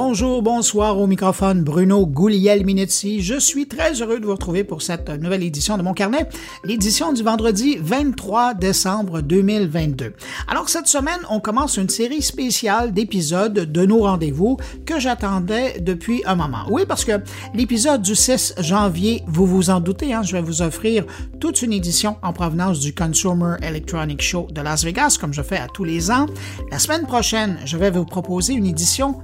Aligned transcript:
Bonjour, 0.00 0.42
bonsoir 0.42 0.96
au 0.96 1.08
microphone 1.08 1.64
Bruno 1.64 2.06
Gouliel-Minetti. 2.06 3.20
Je 3.20 3.36
suis 3.36 3.66
très 3.66 4.00
heureux 4.00 4.20
de 4.20 4.26
vous 4.26 4.30
retrouver 4.30 4.62
pour 4.62 4.80
cette 4.80 5.08
nouvelle 5.08 5.42
édition 5.42 5.76
de 5.76 5.82
mon 5.82 5.92
carnet, 5.92 6.28
l'édition 6.62 7.12
du 7.12 7.24
vendredi 7.24 7.78
23 7.80 8.54
décembre 8.54 9.22
2022. 9.22 10.12
Alors 10.46 10.68
cette 10.68 10.86
semaine, 10.86 11.18
on 11.30 11.40
commence 11.40 11.78
une 11.78 11.88
série 11.88 12.22
spéciale 12.22 12.92
d'épisodes 12.92 13.52
de 13.52 13.86
nos 13.86 14.02
rendez-vous 14.02 14.56
que 14.86 15.00
j'attendais 15.00 15.80
depuis 15.80 16.22
un 16.26 16.36
moment. 16.36 16.66
Oui, 16.70 16.84
parce 16.86 17.04
que 17.04 17.20
l'épisode 17.52 18.00
du 18.00 18.14
6 18.14 18.54
janvier, 18.58 19.24
vous 19.26 19.46
vous 19.46 19.68
en 19.68 19.80
doutez, 19.80 20.14
hein, 20.14 20.22
je 20.22 20.30
vais 20.30 20.42
vous 20.42 20.62
offrir 20.62 21.06
toute 21.40 21.60
une 21.62 21.72
édition 21.72 22.18
en 22.22 22.32
provenance 22.32 22.78
du 22.78 22.94
Consumer 22.94 23.56
Electronic 23.62 24.22
Show 24.22 24.46
de 24.52 24.60
Las 24.60 24.84
Vegas, 24.84 25.18
comme 25.20 25.34
je 25.34 25.42
fais 25.42 25.58
à 25.58 25.66
tous 25.66 25.82
les 25.82 26.12
ans. 26.12 26.26
La 26.70 26.78
semaine 26.78 27.04
prochaine, 27.04 27.58
je 27.64 27.76
vais 27.76 27.90
vous 27.90 28.04
proposer 28.04 28.52
une 28.52 28.66
édition 28.66 29.16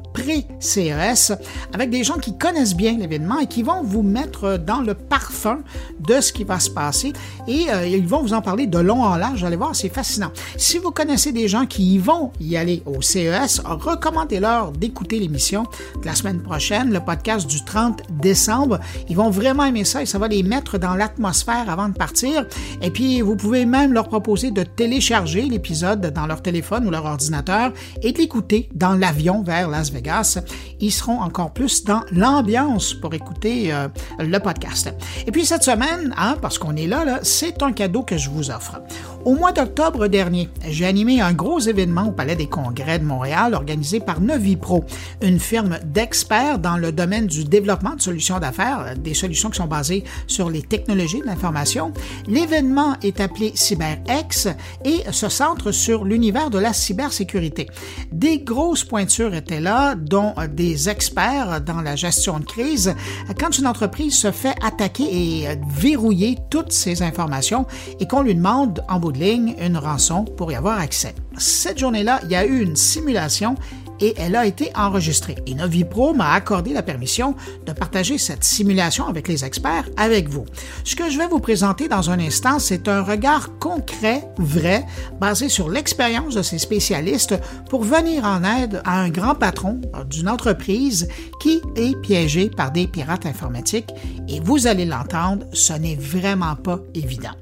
pré-CES 0.65 1.33
avec 1.73 1.91
des 1.91 2.05
gens 2.05 2.19
qui 2.19 2.37
connaissent 2.37 2.75
bien 2.75 2.97
l'événement 2.97 3.39
et 3.39 3.47
qui 3.47 3.63
vont 3.63 3.83
vous 3.83 4.03
mettre 4.03 4.57
dans 4.57 4.81
le 4.81 4.95
parfum 4.95 5.61
de 6.01 6.21
ce 6.21 6.33
qui 6.33 6.45
va 6.45 6.59
se 6.59 6.71
passer 6.71 7.13
et 7.47 7.67
euh, 7.71 7.87
ils 7.87 8.07
vont 8.07 8.23
vous 8.23 8.33
en 8.33 8.41
parler 8.41 8.67
de 8.67 8.79
long 8.79 9.03
en 9.03 9.17
large. 9.17 9.45
Allez 9.45 9.57
voir, 9.57 9.77
c'est 9.77 9.89
fascinant. 9.89 10.31
Si 10.57 10.79
vous 10.79 10.91
connaissez 10.91 11.33
des 11.33 11.49
gens 11.49 11.67
qui 11.67 11.99
vont 11.99 12.33
y 12.41 12.57
aller 12.57 12.83
au 12.87 13.03
CES, 13.03 13.61
recommandez-leur 13.65 14.73
d'écouter 14.73 15.19
l'émission 15.19 15.65
de 16.01 16.07
la 16.07 16.15
semaine 16.15 16.41
prochaine, 16.41 16.93
le 16.93 17.01
podcast 17.01 17.47
du 17.47 17.65
30 17.65 18.03
décembre. 18.11 18.81
Ils 19.09 19.17
vont 19.17 19.31
vraiment 19.31 19.65
aimer 19.65 19.85
ça 19.85 20.03
et 20.03 20.07
ça 20.07 20.19
va 20.19 20.29
les 20.29 20.43
mettre 20.43 20.79
dans 20.79 20.95
l'atmosphère 20.95 21.69
avant 21.69 21.89
de 21.89 21.95
partir. 21.95 22.47
Et 22.83 22.91
puis, 22.91 23.21
vous 23.21 23.37
pouvez 23.37 23.67
même 23.67 23.93
leur 23.93 24.09
proposer 24.09 24.51
de 24.51 24.63
télécharger 24.63 25.43
l'épisode 25.43 26.13
dans 26.13 26.27
leur 26.27 26.43
téléphone 26.43 26.87
ou 26.87 26.91
leur 26.91 27.05
ordinateur 27.05 27.73
et 28.03 28.13
de 28.13 28.19
l'écouter 28.19 28.69
dans 28.75 28.95
l'avion 28.95 29.43
vers 29.43 29.69
Las 29.69 29.91
Vegas 29.91 30.39
ils 30.81 30.93
seront 30.93 31.21
encore 31.21 31.53
plus 31.53 31.85
dans 31.85 32.03
l'ambiance 32.13 32.95
pour 32.95 33.15
écouter 33.15 33.73
euh, 33.73 33.89
le 34.19 34.39
podcast. 34.39 34.93
Et 35.27 35.31
puis 35.31 35.45
cette 35.45 35.63
semaine, 35.63 36.15
hein, 36.17 36.37
parce 36.41 36.59
qu'on 36.59 36.77
est 36.77 36.87
là, 36.87 37.05
là 37.05 37.21
c'est 37.23 37.63
un 37.63 37.73
cadeau 37.73 38.03
que 38.03 38.17
je 38.17 38.31
vous 38.31 38.51
offre. 38.51 38.81
Au 39.25 39.35
mois 39.35 39.53
d'octobre 39.53 40.07
dernier, 40.09 40.51
j'ai 40.69 40.85
animé 40.85 41.23
un 41.23 41.33
gros 41.33 41.59
événement 41.59 42.09
au 42.09 42.13
Palais 42.13 42.37
des 42.37 42.47
Congrès 42.47 42.99
de 42.99 43.07
Montréal 43.07 43.55
organisé 43.55 43.99
par 43.99 44.21
Novipro, 44.21 44.85
une 45.23 45.41
firme 45.41 45.79
d'experts 45.83 46.59
dans 46.59 46.77
le 46.77 46.93
domaine 46.93 47.27
du 47.27 47.45
développement 47.45 47.97
de 47.97 48.03
solutions 48.03 48.39
d'affaires, 48.39 48.95
des 48.99 49.15
solutions 49.15 49.49
qui 49.49 49.57
sont 49.57 49.67
basées 49.67 50.05
sur 50.27 50.51
les 50.51 50.61
technologies 50.61 51.21
de 51.21 51.25
l'information. 51.25 51.95
L'événement 52.27 52.97
est 53.03 53.19
appelé 53.19 53.53
CyberX 53.55 54.49
et 54.85 55.11
se 55.11 55.31
centre 55.31 55.73
sur 55.73 56.05
l'univers 56.05 56.51
de 56.51 56.59
la 56.59 56.75
cybersécurité. 56.75 57.71
Des 58.13 58.41
grosses 58.41 58.85
pointures 58.85 59.35
étaient 59.35 59.61
là, 59.61 59.95
dont 59.95 60.35
des 60.53 60.91
experts 60.91 61.63
dans 61.63 61.81
la 61.81 61.97
gestion 61.97 62.41
de 62.41 62.45
crise. 62.45 62.95
Quand 63.41 63.57
une 63.57 63.67
entreprise 63.67 64.19
se 64.19 64.33
fait 64.33 64.55
attaquer 64.63 65.05
et 65.45 65.49
verrouiller 65.67 66.37
toutes 66.51 66.73
ses 66.73 67.03
informations 67.03 67.65
et 68.01 68.07
qu'on 68.07 68.21
lui 68.21 68.35
demande 68.35 68.85
en 68.91 69.01
bout 69.01 69.14
une 69.23 69.77
rançon 69.77 70.25
pour 70.25 70.51
y 70.51 70.55
avoir 70.55 70.79
accès. 70.79 71.15
Cette 71.39 71.79
journée-là, 71.79 72.21
il 72.25 72.31
y 72.31 72.35
a 72.35 72.45
eu 72.45 72.61
une 72.61 72.77
simulation 72.77 73.55
et 74.01 74.15
elle 74.17 74.37
a 74.37 74.47
été 74.47 74.71
enregistrée. 74.75 75.37
Et 75.47 75.55
Novipro 75.55 76.15
m'a 76.15 76.33
accordé 76.33 76.73
la 76.73 76.83
permission 76.83 77.35
de 77.67 77.73
partager 77.73 78.19
cette 78.19 78.45
simulation 78.45 79.07
avec 79.07 79.29
les 79.29 79.45
experts 79.45 79.89
avec 79.97 80.29
vous. 80.29 80.45
Ce 80.85 80.97
que 80.97 81.11
je 81.11 81.19
vais 81.19 81.27
vous 81.27 81.41
présenter 81.41 81.89
dans 81.89 82.11
un 82.11 82.19
instant, 82.19 82.59
c'est 82.59 82.89
un 82.89 83.03
regard 83.03 83.59
concret, 83.59 84.29
vrai, 84.39 84.85
basé 85.21 85.49
sur 85.49 85.69
l'expérience 85.69 86.35
de 86.35 86.43
ces 86.43 86.59
spécialistes 86.59 87.35
pour 87.71 87.83
venir 87.83 88.25
en 88.25 88.43
aide 88.45 88.83
à 88.85 89.01
un 89.01 89.11
grand 89.11 89.35
patron 89.35 89.81
d'une 90.09 90.29
entreprise 90.29 91.09
qui 91.41 91.61
est 91.77 92.01
piégé 92.01 92.51
par 92.51 92.73
des 92.73 92.87
pirates 92.87 93.27
informatiques. 93.27 93.91
Et 94.29 94.41
vous 94.41 94.67
allez 94.67 94.85
l'entendre, 94.85 95.47
ce 95.53 95.73
n'est 95.73 95.97
vraiment 95.97 96.57
pas 96.57 96.81
évident. 96.95 97.33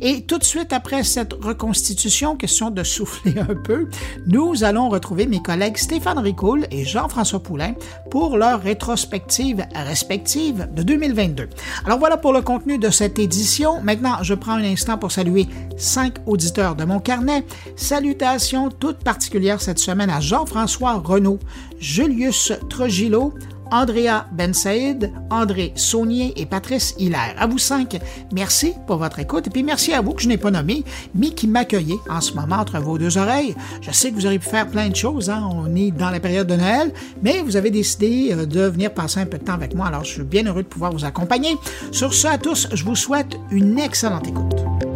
Et 0.00 0.22
tout 0.22 0.38
de 0.38 0.44
suite 0.44 0.72
après 0.72 1.04
cette 1.04 1.32
reconstitution, 1.32 2.36
question 2.36 2.70
de 2.70 2.82
souffler 2.82 3.34
un 3.38 3.54
peu, 3.54 3.88
nous 4.26 4.64
allons 4.64 4.88
retrouver 4.88 5.26
mes 5.26 5.42
collègues 5.42 5.76
Stéphane 5.76 6.11
Stéphane 6.12 6.24
Ricoul 6.24 6.66
et 6.70 6.84
Jean-François 6.84 7.40
Poulain 7.42 7.72
pour 8.10 8.36
leur 8.36 8.60
rétrospective 8.60 9.64
respective 9.74 10.68
de 10.70 10.82
2022. 10.82 11.48
Alors 11.86 11.98
voilà 11.98 12.18
pour 12.18 12.34
le 12.34 12.42
contenu 12.42 12.76
de 12.76 12.90
cette 12.90 13.18
édition. 13.18 13.80
Maintenant, 13.80 14.22
je 14.22 14.34
prends 14.34 14.52
un 14.52 14.64
instant 14.64 14.98
pour 14.98 15.10
saluer 15.10 15.46
cinq 15.78 16.16
auditeurs 16.26 16.74
de 16.74 16.84
mon 16.84 17.00
carnet. 17.00 17.46
Salutations 17.76 18.68
toutes 18.68 19.02
particulières 19.02 19.62
cette 19.62 19.78
semaine 19.78 20.10
à 20.10 20.20
Jean-François 20.20 21.00
Renaud, 21.02 21.38
Julius 21.78 22.52
Trogillo, 22.68 23.32
Andrea 23.72 24.26
Bensaïd, 24.30 25.10
André 25.30 25.72
Saunier 25.74 26.34
et 26.36 26.46
Patrice 26.46 26.94
Hilaire. 26.98 27.34
À 27.38 27.46
vous 27.46 27.58
cinq, 27.58 27.98
merci 28.32 28.74
pour 28.86 28.98
votre 28.98 29.18
écoute 29.18 29.46
et 29.46 29.50
puis 29.50 29.62
merci 29.62 29.92
à 29.94 30.02
vous 30.02 30.12
que 30.12 30.22
je 30.22 30.28
n'ai 30.28 30.36
pas 30.36 30.50
nommé, 30.50 30.84
mais 31.14 31.30
qui 31.30 31.48
m'accueillez 31.48 31.98
en 32.08 32.20
ce 32.20 32.34
moment 32.34 32.56
entre 32.56 32.78
vos 32.78 32.98
deux 32.98 33.16
oreilles. 33.16 33.54
Je 33.80 33.90
sais 33.90 34.10
que 34.10 34.14
vous 34.14 34.26
auriez 34.26 34.38
pu 34.38 34.48
faire 34.48 34.68
plein 34.68 34.88
de 34.88 34.96
choses, 34.96 35.30
hein. 35.30 35.48
on 35.50 35.74
est 35.74 35.90
dans 35.90 36.10
la 36.10 36.20
période 36.20 36.46
de 36.46 36.56
Noël, 36.56 36.92
mais 37.22 37.40
vous 37.40 37.56
avez 37.56 37.70
décidé 37.70 38.30
euh, 38.32 38.46
de 38.46 38.60
venir 38.60 38.92
passer 38.92 39.20
un 39.20 39.26
peu 39.26 39.38
de 39.38 39.44
temps 39.44 39.54
avec 39.54 39.74
moi, 39.74 39.86
alors 39.86 40.04
je 40.04 40.12
suis 40.12 40.22
bien 40.22 40.44
heureux 40.44 40.62
de 40.62 40.68
pouvoir 40.68 40.92
vous 40.92 41.04
accompagner. 41.04 41.56
Sur 41.90 42.12
ce, 42.12 42.26
à 42.26 42.38
tous, 42.38 42.68
je 42.72 42.84
vous 42.84 42.96
souhaite 42.96 43.38
une 43.50 43.78
excellente 43.78 44.28
écoute. 44.28 44.91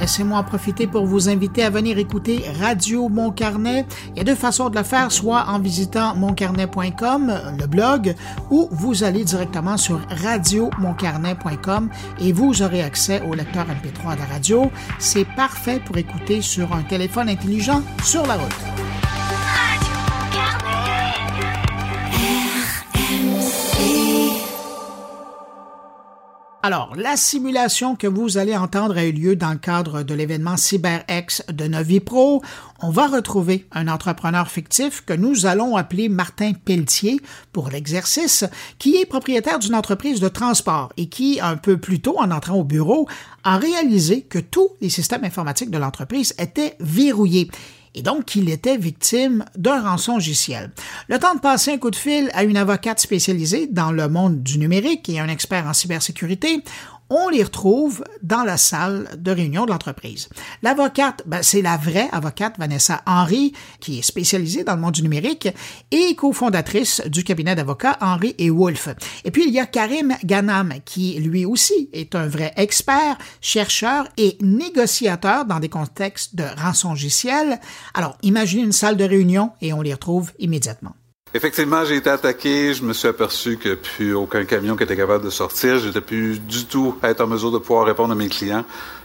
Laissez-moi 0.00 0.42
profiter 0.44 0.86
pour 0.86 1.04
vous 1.04 1.28
inviter 1.28 1.62
à 1.62 1.68
venir 1.68 1.98
écouter 1.98 2.42
Radio 2.58 3.10
Mon 3.10 3.30
Carnet. 3.30 3.84
Il 4.12 4.18
y 4.18 4.20
a 4.20 4.24
deux 4.24 4.34
façons 4.34 4.70
de 4.70 4.78
le 4.78 4.82
faire, 4.82 5.12
soit 5.12 5.44
en 5.48 5.58
visitant 5.58 6.14
moncarnet.com, 6.14 7.32
le 7.58 7.66
blog, 7.66 8.14
ou 8.50 8.68
vous 8.70 9.04
allez 9.04 9.24
directement 9.24 9.76
sur 9.76 10.00
radiomoncarnet.com 10.08 11.90
et 12.18 12.32
vous 12.32 12.62
aurez 12.62 12.82
accès 12.82 13.20
au 13.28 13.34
lecteur 13.34 13.66
MP3 13.66 14.14
de 14.14 14.20
la 14.20 14.26
radio. 14.26 14.70
C'est 14.98 15.26
parfait 15.36 15.80
pour 15.84 15.98
écouter 15.98 16.40
sur 16.40 16.72
un 16.72 16.82
téléphone 16.82 17.28
intelligent 17.28 17.82
sur 18.02 18.26
la 18.26 18.36
route. 18.36 18.56
Alors, 26.62 26.94
la 26.94 27.16
simulation 27.16 27.96
que 27.96 28.06
vous 28.06 28.36
allez 28.36 28.54
entendre 28.54 28.98
a 28.98 29.04
eu 29.04 29.12
lieu 29.12 29.34
dans 29.34 29.52
le 29.52 29.56
cadre 29.56 30.02
de 30.02 30.12
l'événement 30.12 30.58
CyberX 30.58 31.42
de 31.50 31.66
Novipro. 31.66 32.42
On 32.82 32.90
va 32.90 33.06
retrouver 33.06 33.66
un 33.72 33.88
entrepreneur 33.88 34.46
fictif 34.46 35.02
que 35.06 35.14
nous 35.14 35.46
allons 35.46 35.76
appeler 35.76 36.10
Martin 36.10 36.52
Pelletier 36.52 37.18
pour 37.52 37.70
l'exercice, 37.70 38.44
qui 38.78 38.96
est 38.96 39.06
propriétaire 39.06 39.58
d'une 39.58 39.74
entreprise 39.74 40.20
de 40.20 40.28
transport 40.28 40.92
et 40.98 41.08
qui, 41.08 41.40
un 41.40 41.56
peu 41.56 41.78
plus 41.78 42.00
tôt, 42.00 42.18
en 42.18 42.30
entrant 42.30 42.56
au 42.56 42.64
bureau, 42.64 43.08
a 43.42 43.56
réalisé 43.56 44.20
que 44.20 44.38
tous 44.38 44.68
les 44.82 44.90
systèmes 44.90 45.24
informatiques 45.24 45.70
de 45.70 45.78
l'entreprise 45.78 46.34
étaient 46.38 46.76
verrouillés 46.78 47.48
et 47.94 48.02
donc 48.02 48.24
qu'il 48.24 48.48
était 48.48 48.76
victime 48.76 49.44
d'un 49.56 49.82
rançongiciel. 49.82 50.70
Le 51.08 51.18
temps 51.18 51.34
de 51.34 51.40
passer 51.40 51.72
un 51.72 51.78
coup 51.78 51.90
de 51.90 51.96
fil 51.96 52.30
à 52.34 52.44
une 52.44 52.56
avocate 52.56 53.00
spécialisée 53.00 53.66
dans 53.66 53.92
le 53.92 54.08
monde 54.08 54.42
du 54.42 54.58
numérique 54.58 55.08
et 55.08 55.20
un 55.20 55.28
expert 55.28 55.66
en 55.66 55.72
cybersécurité, 55.72 56.62
on 57.10 57.28
les 57.28 57.42
retrouve 57.42 58.04
dans 58.22 58.44
la 58.44 58.56
salle 58.56 59.08
de 59.18 59.30
réunion 59.30 59.66
de 59.66 59.72
l'entreprise. 59.72 60.28
L'avocate, 60.62 61.22
ben, 61.26 61.42
c'est 61.42 61.60
la 61.60 61.76
vraie 61.76 62.08
avocate 62.12 62.58
Vanessa 62.58 63.02
Henry, 63.06 63.52
qui 63.80 63.98
est 63.98 64.02
spécialisée 64.02 64.64
dans 64.64 64.76
le 64.76 64.80
monde 64.80 64.94
du 64.94 65.02
numérique 65.02 65.48
et 65.90 66.14
cofondatrice 66.14 67.02
du 67.06 67.24
cabinet 67.24 67.54
d'avocats 67.54 67.98
Henry 68.00 68.34
et 68.38 68.50
Wolf. 68.50 68.88
Et 69.24 69.30
puis, 69.30 69.44
il 69.46 69.52
y 69.52 69.58
a 69.58 69.66
Karim 69.66 70.14
Ganam, 70.24 70.74
qui 70.84 71.18
lui 71.18 71.44
aussi 71.44 71.90
est 71.92 72.14
un 72.14 72.28
vrai 72.28 72.52
expert, 72.56 73.18
chercheur 73.40 74.06
et 74.16 74.38
négociateur 74.40 75.44
dans 75.44 75.58
des 75.58 75.68
contextes 75.68 76.36
de 76.36 76.44
rançongiciel. 76.56 77.60
Alors, 77.94 78.16
imaginez 78.22 78.62
une 78.62 78.72
salle 78.72 78.96
de 78.96 79.04
réunion 79.04 79.50
et 79.60 79.72
on 79.72 79.82
les 79.82 79.92
retrouve 79.92 80.32
immédiatement. 80.38 80.94
Effectivement, 81.32 81.84
j'ai 81.84 81.96
été 81.96 82.10
attaqué. 82.10 82.74
Je 82.74 82.82
me 82.82 82.92
suis 82.92 83.06
aperçu 83.06 83.56
que 83.56 83.74
plus 83.74 84.14
aucun 84.14 84.44
camion 84.44 84.76
qui 84.76 84.82
était 84.82 84.96
capable 84.96 85.24
de 85.24 85.30
sortir. 85.30 85.78
J'étais 85.78 86.00
plus 86.00 86.40
du 86.40 86.64
tout 86.66 86.96
être 87.02 87.20
en 87.20 87.28
mesure 87.28 87.52
de 87.52 87.58
pouvoir 87.58 87.86
répondre 87.86 88.12
à 88.12 88.16
mes 88.16 88.28
clients. 88.28 88.64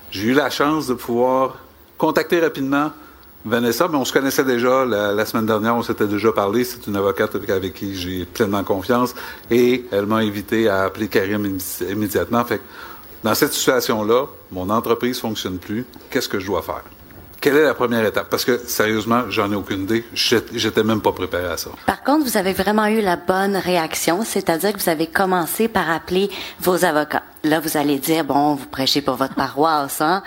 J'ai 0.10 0.30
eu 0.30 0.34
la 0.34 0.50
chance 0.50 0.88
de 0.88 0.96
pouvoir 0.96 1.58
contacter 1.98 2.40
rapidement 2.40 2.92
Vanessa, 3.46 3.88
mais 3.88 3.98
on 3.98 4.06
se 4.06 4.12
connaissait 4.12 4.44
déjà. 4.44 4.86
La, 4.86 5.26
semaine 5.26 5.46
dernière, 5.46 5.76
on 5.76 5.84
s'était 5.84 6.08
déjà 6.08 6.32
parlé. 6.32 6.64
C'est 6.64 6.88
une 6.88 6.96
avocate 6.96 7.36
avec, 7.36 7.74
qui 7.76 7.96
j'ai 7.96 8.26
pleinement 8.26 8.64
confiance. 8.64 9.14
Et 9.52 9.86
elle 9.92 10.08
m'a 10.08 10.18
invité 10.18 10.68
à 10.68 10.86
appeler 10.86 11.08
Karim 11.08 11.60
immédiatement. 11.88 12.44
Fait 12.44 12.62
dans 13.24 13.36
cette 13.36 13.54
situation-là, 13.54 14.26
mon 14.52 14.70
entreprise 14.72 15.20
fonctionne 15.20 15.60
plus. 15.60 15.86
Qu'est-ce 16.10 16.30
que 16.30 16.40
je 16.40 16.48
dois 16.48 16.64
faire? 16.64 16.84
Quelle 17.46 17.58
est 17.58 17.64
la 17.64 17.76
première 17.76 18.04
étape? 18.04 18.28
Parce 18.28 18.44
que, 18.44 18.60
sérieusement, 18.66 19.30
j'en 19.30 19.52
ai 19.52 19.56
aucune 19.56 19.84
idée. 19.84 20.04
J'étais 20.16 20.84
même 20.84 21.00
pas 21.00 21.12
préparé 21.12 21.46
à 21.46 21.58
ça. 21.58 21.70
Par 21.86 22.04
contre, 22.04 22.26
vous 22.26 22.38
avez 22.38 22.54
vraiment 22.54 22.88
eu 22.88 23.02
la 23.02 23.18
bonne 23.18 23.56
réaction, 23.56 24.24
c'est-à-dire 24.24 24.74
que 24.74 24.80
vous 24.80 24.90
avez 24.90 25.06
commencé 25.06 25.68
par 25.68 25.92
appeler 25.92 26.32
vos 26.60 26.84
avocats. 26.84 27.22
Là, 27.46 27.60
vous 27.60 27.78
allez 27.78 28.00
dire, 28.00 28.24
bon, 28.24 28.56
vous 28.56 28.66
prêchez 28.66 29.02
pour 29.02 29.18
votre 29.18 29.36
paroisse, 29.36 30.02
hein? 30.02 30.24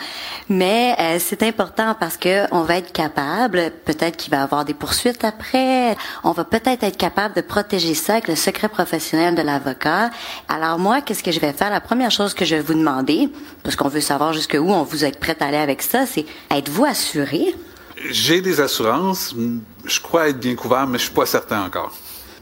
Mais 0.49 0.95
euh, 1.01 1.19
c'est 1.19 1.43
important 1.43 1.97
parce 1.99 2.17
que 2.17 2.45
on 2.55 2.63
va 2.63 2.77
être 2.77 2.93
capable, 2.93 3.73
peut-être 3.85 4.17
qu'il 4.17 4.31
va 4.31 4.37
y 4.37 4.41
avoir 4.41 4.65
des 4.65 4.73
poursuites 4.73 5.25
après, 5.25 5.97
on 6.23 6.31
va 6.31 6.45
peut-être 6.45 6.85
être 6.85 6.97
capable 6.97 7.35
de 7.35 7.41
protéger 7.41 7.95
ça 7.95 8.13
avec 8.13 8.29
le 8.29 8.37
secret 8.37 8.69
professionnel 8.69 9.35
de 9.35 9.43
l'avocat. 9.43 10.11
Alors 10.49 10.79
moi, 10.79 11.01
qu'est-ce 11.01 11.25
que 11.25 11.33
je 11.33 11.41
vais 11.41 11.53
faire? 11.53 11.71
La 11.71 11.81
première 11.81 12.13
chose 12.13 12.35
que 12.35 12.45
je 12.45 12.55
vais 12.55 12.63
vous 12.63 12.75
demander, 12.75 13.29
parce 13.65 13.75
qu'on 13.75 13.89
veut 13.89 14.01
savoir 14.01 14.33
jusqu'où 14.33 14.71
on 14.71 14.85
vous 14.85 15.05
êtes 15.05 15.19
prêt 15.19 15.37
à 15.41 15.47
aller 15.47 15.57
avec 15.57 15.83
ça, 15.83 16.07
c'est 16.07 16.25
êtes-vous 16.53 16.85
assuré? 16.85 17.53
J'ai 18.11 18.41
des 18.41 18.61
assurances. 18.61 19.35
Je 19.85 20.01
crois 20.01 20.29
être 20.29 20.39
bien 20.39 20.55
couvert, 20.55 20.87
mais 20.87 20.99
je 20.99 21.05
suis 21.05 21.15
pas 21.15 21.27
certain 21.27 21.65
encore. 21.65 21.93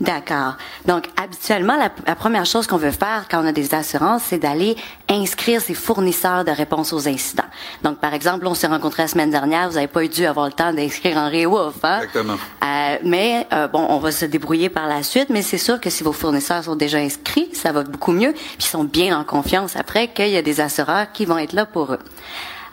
D'accord. 0.00 0.56
Donc, 0.84 1.08
habituellement, 1.20 1.76
la, 1.76 2.14
première 2.14 2.44
chose 2.44 2.66
qu'on 2.66 2.76
veut 2.76 2.90
faire 2.90 3.26
quand 3.30 3.42
on 3.42 3.46
a 3.46 3.52
des 3.52 3.74
assurances, 3.74 4.22
c'est 4.28 4.38
d'aller 4.38 4.76
inscrire 5.08 5.60
ses 5.60 5.74
fournisseurs 5.74 6.44
de 6.44 6.50
réponse 6.50 6.92
aux 6.92 7.08
incidents. 7.08 7.44
Donc, 7.82 7.98
par 7.98 8.12
exemple, 8.12 8.46
on 8.46 8.54
s'est 8.54 8.66
rencontrés 8.66 9.04
la 9.04 9.08
semaine 9.08 9.30
dernière, 9.30 9.68
vous 9.68 9.76
n'avez 9.76 9.86
pas 9.86 10.04
eu 10.04 10.08
dû 10.08 10.26
avoir 10.26 10.46
le 10.46 10.52
temps 10.52 10.72
d'inscrire 10.72 11.16
Henri 11.16 11.46
Wolf, 11.46 11.76
hein? 11.82 12.00
Exactement. 12.02 12.34
Euh, 12.62 12.96
mais, 13.04 13.46
euh, 13.52 13.68
bon, 13.68 13.86
on 13.88 13.98
va 13.98 14.12
se 14.12 14.26
débrouiller 14.26 14.68
par 14.68 14.86
la 14.86 15.02
suite, 15.02 15.28
mais 15.30 15.42
c'est 15.42 15.58
sûr 15.58 15.80
que 15.80 15.90
si 15.90 16.02
vos 16.02 16.12
fournisseurs 16.12 16.64
sont 16.64 16.76
déjà 16.76 16.98
inscrits, 16.98 17.50
ça 17.54 17.72
va 17.72 17.82
beaucoup 17.82 18.12
mieux, 18.12 18.32
puis 18.32 18.56
ils 18.58 18.64
sont 18.64 18.84
bien 18.84 19.18
en 19.18 19.24
confiance 19.24 19.76
après 19.76 20.08
qu'il 20.08 20.28
y 20.28 20.36
a 20.36 20.42
des 20.42 20.60
assureurs 20.60 21.12
qui 21.12 21.24
vont 21.24 21.38
être 21.38 21.52
là 21.52 21.64
pour 21.64 21.92
eux. 21.92 22.00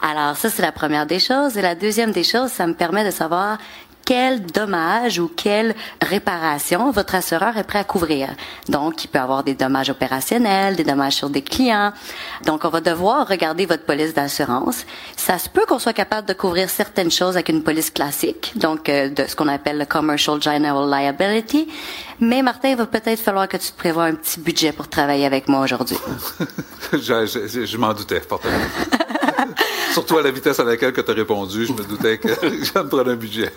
Alors 0.01 0.35
ça, 0.35 0.49
c'est 0.49 0.61
la 0.61 0.73
première 0.73 1.05
des 1.05 1.19
choses. 1.19 1.57
Et 1.57 1.61
la 1.61 1.75
deuxième 1.75 2.11
des 2.11 2.25
choses, 2.25 2.51
ça 2.51 2.67
me 2.67 2.73
permet 2.73 3.05
de 3.05 3.11
savoir 3.11 3.57
quel 4.05 4.41
dommage 4.41 5.19
ou 5.19 5.31
quelle 5.35 5.75
réparation 6.01 6.91
votre 6.91 7.15
assureur 7.15 7.57
est 7.57 7.63
prêt 7.63 7.79
à 7.79 7.83
couvrir. 7.83 8.29
Donc, 8.69 9.03
il 9.03 9.07
peut 9.07 9.19
avoir 9.19 9.43
des 9.43 9.53
dommages 9.53 9.89
opérationnels, 9.89 10.75
des 10.75 10.83
dommages 10.83 11.13
sur 11.15 11.29
des 11.29 11.41
clients. 11.41 11.93
Donc, 12.45 12.65
on 12.65 12.69
va 12.69 12.81
devoir 12.81 13.27
regarder 13.27 13.65
votre 13.65 13.83
police 13.83 14.13
d'assurance. 14.13 14.85
Ça 15.15 15.37
se 15.37 15.49
peut 15.49 15.65
qu'on 15.67 15.79
soit 15.79 15.93
capable 15.93 16.27
de 16.27 16.33
couvrir 16.33 16.69
certaines 16.69 17.11
choses 17.11 17.35
avec 17.35 17.49
une 17.49 17.63
police 17.63 17.89
classique, 17.89 18.53
donc 18.55 18.89
euh, 18.89 19.09
de 19.09 19.25
ce 19.25 19.35
qu'on 19.35 19.47
appelle 19.47 19.77
le 19.77 19.85
Commercial 19.85 20.41
General 20.41 20.89
Liability. 20.89 21.67
Mais 22.19 22.41
Martin, 22.41 22.69
il 22.69 22.77
va 22.77 22.85
peut-être 22.85 23.19
falloir 23.19 23.47
que 23.47 23.57
tu 23.57 23.71
te 23.71 23.77
prévois 23.77 24.05
un 24.05 24.15
petit 24.15 24.39
budget 24.39 24.71
pour 24.71 24.87
travailler 24.87 25.25
avec 25.25 25.47
moi 25.47 25.61
aujourd'hui. 25.61 25.97
je, 26.93 26.97
je, 26.97 27.65
je 27.65 27.77
m'en 27.77 27.93
doutais, 27.93 28.21
fortement. 28.21 28.53
Surtout 29.93 30.17
à 30.17 30.23
la 30.23 30.31
vitesse 30.31 30.59
à 30.59 30.63
laquelle 30.63 30.91
tu 30.91 30.99
as 30.99 31.13
répondu, 31.13 31.67
je 31.67 31.71
me 31.73 31.83
doutais 31.83 32.17
que 32.17 32.27
j'allais 32.41 32.83
me 32.83 32.89
prendre 32.89 33.11
un 33.11 33.15
budget. 33.15 33.51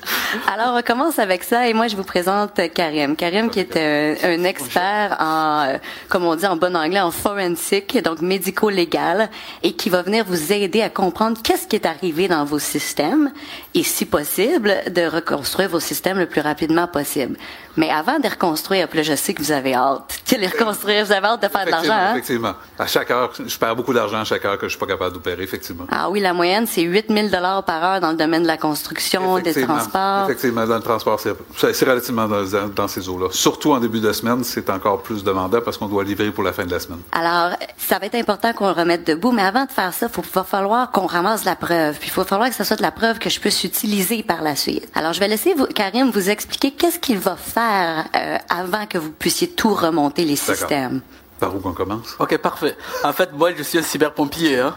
Alors, 0.53 0.77
on 0.77 0.83
commence 0.83 1.19
avec 1.19 1.43
ça 1.43 1.67
et 1.67 1.73
moi, 1.73 1.89
je 1.89 1.97
vous 1.97 2.05
présente 2.05 2.61
Karim. 2.75 3.17
Karim 3.17 3.49
qui 3.49 3.61
est 3.61 3.77
un, 3.77 4.45
expert 4.45 5.17
en, 5.19 5.67
euh, 5.67 5.79
comme 6.11 6.25
on 6.25 6.37
dit 6.37 6.47
en 6.47 6.57
bon 6.57 6.77
anglais, 6.77 7.01
en 7.01 7.11
forensic, 7.11 8.03
donc 8.03 8.21
médico-légal, 8.21 9.31
et 9.63 9.73
qui 9.73 9.89
va 9.89 10.03
venir 10.03 10.27
vous 10.27 10.53
aider 10.53 10.83
à 10.83 10.91
comprendre 10.91 11.39
qu'est-ce 11.43 11.67
qui 11.67 11.77
est 11.77 11.87
arrivé 11.87 12.29
dans 12.29 12.45
vos 12.45 12.59
systèmes 12.59 13.33
et, 13.75 13.83
si 13.83 14.05
possible, 14.05 14.75
de 14.91 15.07
reconstruire 15.07 15.71
vos 15.71 15.81
systèmes 15.81 16.19
le 16.19 16.27
plus 16.27 16.43
rapidement 16.43 16.87
possible. 16.87 17.39
Mais 17.77 17.91
avant 17.91 18.19
de 18.19 18.29
reconstruire, 18.29 18.89
puis 18.89 18.99
là, 18.99 19.03
je 19.03 19.15
sais 19.15 19.35
que 19.35 19.43
vous 19.43 19.53
avez 19.53 19.75
hâte 19.75 20.21
de 20.31 20.37
les 20.37 20.47
reconstruire, 20.47 21.05
vous 21.05 21.13
avez 21.13 21.27
hâte 21.27 21.43
de 21.43 21.49
faire 21.49 21.65
de 21.65 21.71
l'argent. 21.71 21.93
Hein? 21.93 22.13
Effectivement. 22.13 22.55
À 22.79 22.87
chaque 22.87 23.11
heure, 23.11 23.33
je 23.45 23.59
perds 23.59 23.77
beaucoup 23.77 23.93
d'argent 23.93 24.19
à 24.19 24.25
chaque 24.25 24.45
heure 24.45 24.59
que 24.59 24.67
je 24.67 24.71
suis 24.71 24.79
pas 24.79 24.87
capable 24.87 25.15
d'opérer, 25.15 25.43
effectivement. 25.43 25.87
Ah 25.91 26.09
oui, 26.11 26.21
la 26.21 26.33
moyenne, 26.33 26.67
c'est 26.67 26.83
8 26.83 27.07
000 27.11 27.29
par 27.67 27.85
heure 27.85 28.01
dans 28.01 28.11
le 28.11 28.17
domaine 28.17 28.43
de 28.43 28.47
la 28.47 28.57
construction, 28.57 29.39
des 29.39 29.63
transports. 29.63 30.25
Effectivement, 30.25 30.67
dans 30.67 30.77
le 30.77 30.83
transport, 30.83 31.21
c'est 31.21 31.85
relativement 31.85 32.29
dans, 32.29 32.89
ces 32.89 33.09
eaux-là. 33.09 33.29
Surtout 33.31 33.73
en 33.73 33.81
début 33.81 34.01
de 34.01 34.13
semaine, 34.13 34.43
c'est 34.45 34.71
encore 34.71 35.03
plus 35.03 35.23
demandant 35.25 35.61
parce 35.61 35.77
qu'on 35.77 35.89
doit 35.89 36.05
livrer 36.05 36.31
pour 36.31 36.45
la 36.45 36.53
fin 36.53 36.65
de 36.65 36.71
la 36.71 36.81
semaine. 36.81 37.01
Alors, 37.13 37.57
ça 37.77 37.99
va 37.99 38.07
être 38.07 38.15
important 38.15 38.53
qu'on 38.53 38.67
le 38.67 38.73
remette 38.73 39.07
debout, 39.07 39.33
mais 39.33 39.43
avant 39.43 39.65
de 39.65 39.71
faire 39.71 39.93
ça, 39.93 40.09
il 40.17 40.23
va 40.33 40.45
falloir 40.45 40.91
qu'on 40.91 41.07
ramasse 41.07 41.45
la 41.45 41.57
preuve. 41.57 41.99
Puis 41.99 42.11
il 42.13 42.17
va 42.17 42.25
falloir 42.25 42.49
que 42.49 42.55
ce 42.55 42.65
soit 42.65 42.77
de 42.77 42.83
la 42.83 42.91
preuve 42.91 43.19
que 43.19 43.31
je 43.31 43.41
puisse 43.41 43.65
utiliser 43.65 44.23
par 44.23 44.43
la 44.43 44.57
suite. 44.57 44.89
Alors, 44.95 45.13
je 45.13 45.21
vais 45.21 45.29
laisser 45.29 45.55
vous, 45.55 45.67
Karim 45.67 46.11
vous 46.11 46.31
expliquer 46.31 46.71
qu'est-ce 46.71 46.99
qu'il 46.99 47.19
va 47.19 47.37
faire 47.37 47.66
euh, 47.67 48.39
avant 48.49 48.87
que 48.87 48.99
vous 48.99 49.11
puissiez 49.11 49.49
tout 49.49 49.75
remonter 49.75 50.25
les 50.25 50.37
systèmes. 50.37 51.01
Par 51.39 51.55
où 51.55 51.61
qu'on 51.61 51.73
commence? 51.73 52.17
Ok, 52.19 52.37
parfait. 52.39 52.77
En 53.05 53.13
fait, 53.13 53.33
moi, 53.33 53.51
je 53.57 53.63
suis 53.63 53.79
un 53.79 53.83
cyberpompier. 53.83 54.59
Hein. 54.59 54.75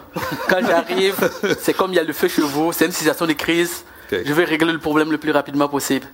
Quand 0.49 0.59
j'arrive, 0.65 1.15
c'est 1.61 1.73
comme 1.73 1.91
il 1.91 1.95
y 1.95 1.99
a 1.99 2.03
le 2.03 2.13
feu 2.13 2.27
chez 2.27 2.41
vous, 2.41 2.73
c'est 2.73 2.85
une 2.85 2.91
situation 2.91 3.25
de 3.25 3.33
crise. 3.33 3.85
Je 4.11 4.33
vais 4.33 4.43
régler 4.43 4.73
le 4.73 4.79
problème 4.79 5.11
le 5.11 5.17
plus 5.17 5.31
rapidement 5.31 5.69
possible. 5.69 6.07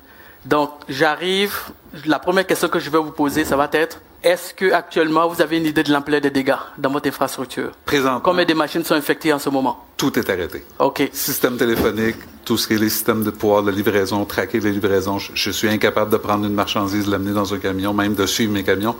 Donc, 0.45 0.71
j'arrive. 0.87 1.57
La 2.05 2.19
première 2.19 2.45
question 2.45 2.67
que 2.67 2.79
je 2.79 2.89
vais 2.89 2.99
vous 2.99 3.11
poser, 3.11 3.45
ça 3.45 3.55
va 3.55 3.69
être 3.71 4.01
est-ce 4.25 4.55
que 4.55 4.73
actuellement 4.73 5.27
vous 5.27 5.39
avez 5.39 5.57
une 5.57 5.67
idée 5.67 5.83
de 5.83 5.91
l'ampleur 5.93 6.19
des 6.19 6.31
dégâts 6.31 6.55
dans 6.79 6.89
votre 6.89 7.07
infrastructure? 7.07 7.71
Présentement. 7.85 8.21
Combien 8.21 8.43
de 8.43 8.55
machines 8.55 8.83
sont 8.83 8.95
infectées 8.95 9.31
en 9.31 9.37
ce 9.37 9.49
moment? 9.49 9.85
Tout 9.97 10.17
est 10.17 10.27
arrêté. 10.27 10.65
OK. 10.79 11.07
Système 11.13 11.57
téléphonique, 11.57 12.15
tout 12.43 12.57
ce 12.57 12.67
qui 12.67 12.73
est 12.73 12.79
les 12.79 12.89
systèmes 12.89 13.23
de 13.23 13.29
pouvoir 13.29 13.61
de 13.61 13.69
livraison, 13.69 14.25
traquer 14.25 14.59
les 14.59 14.71
livraisons. 14.71 15.19
Je, 15.19 15.51
suis 15.51 15.69
incapable 15.69 16.11
de 16.11 16.17
prendre 16.17 16.45
une 16.45 16.55
marchandise, 16.55 17.07
l'amener 17.07 17.33
dans 17.33 17.53
un 17.53 17.59
camion, 17.59 17.93
même 17.93 18.15
de 18.15 18.25
suivre 18.25 18.51
mes 18.51 18.63
camions. 18.63 18.95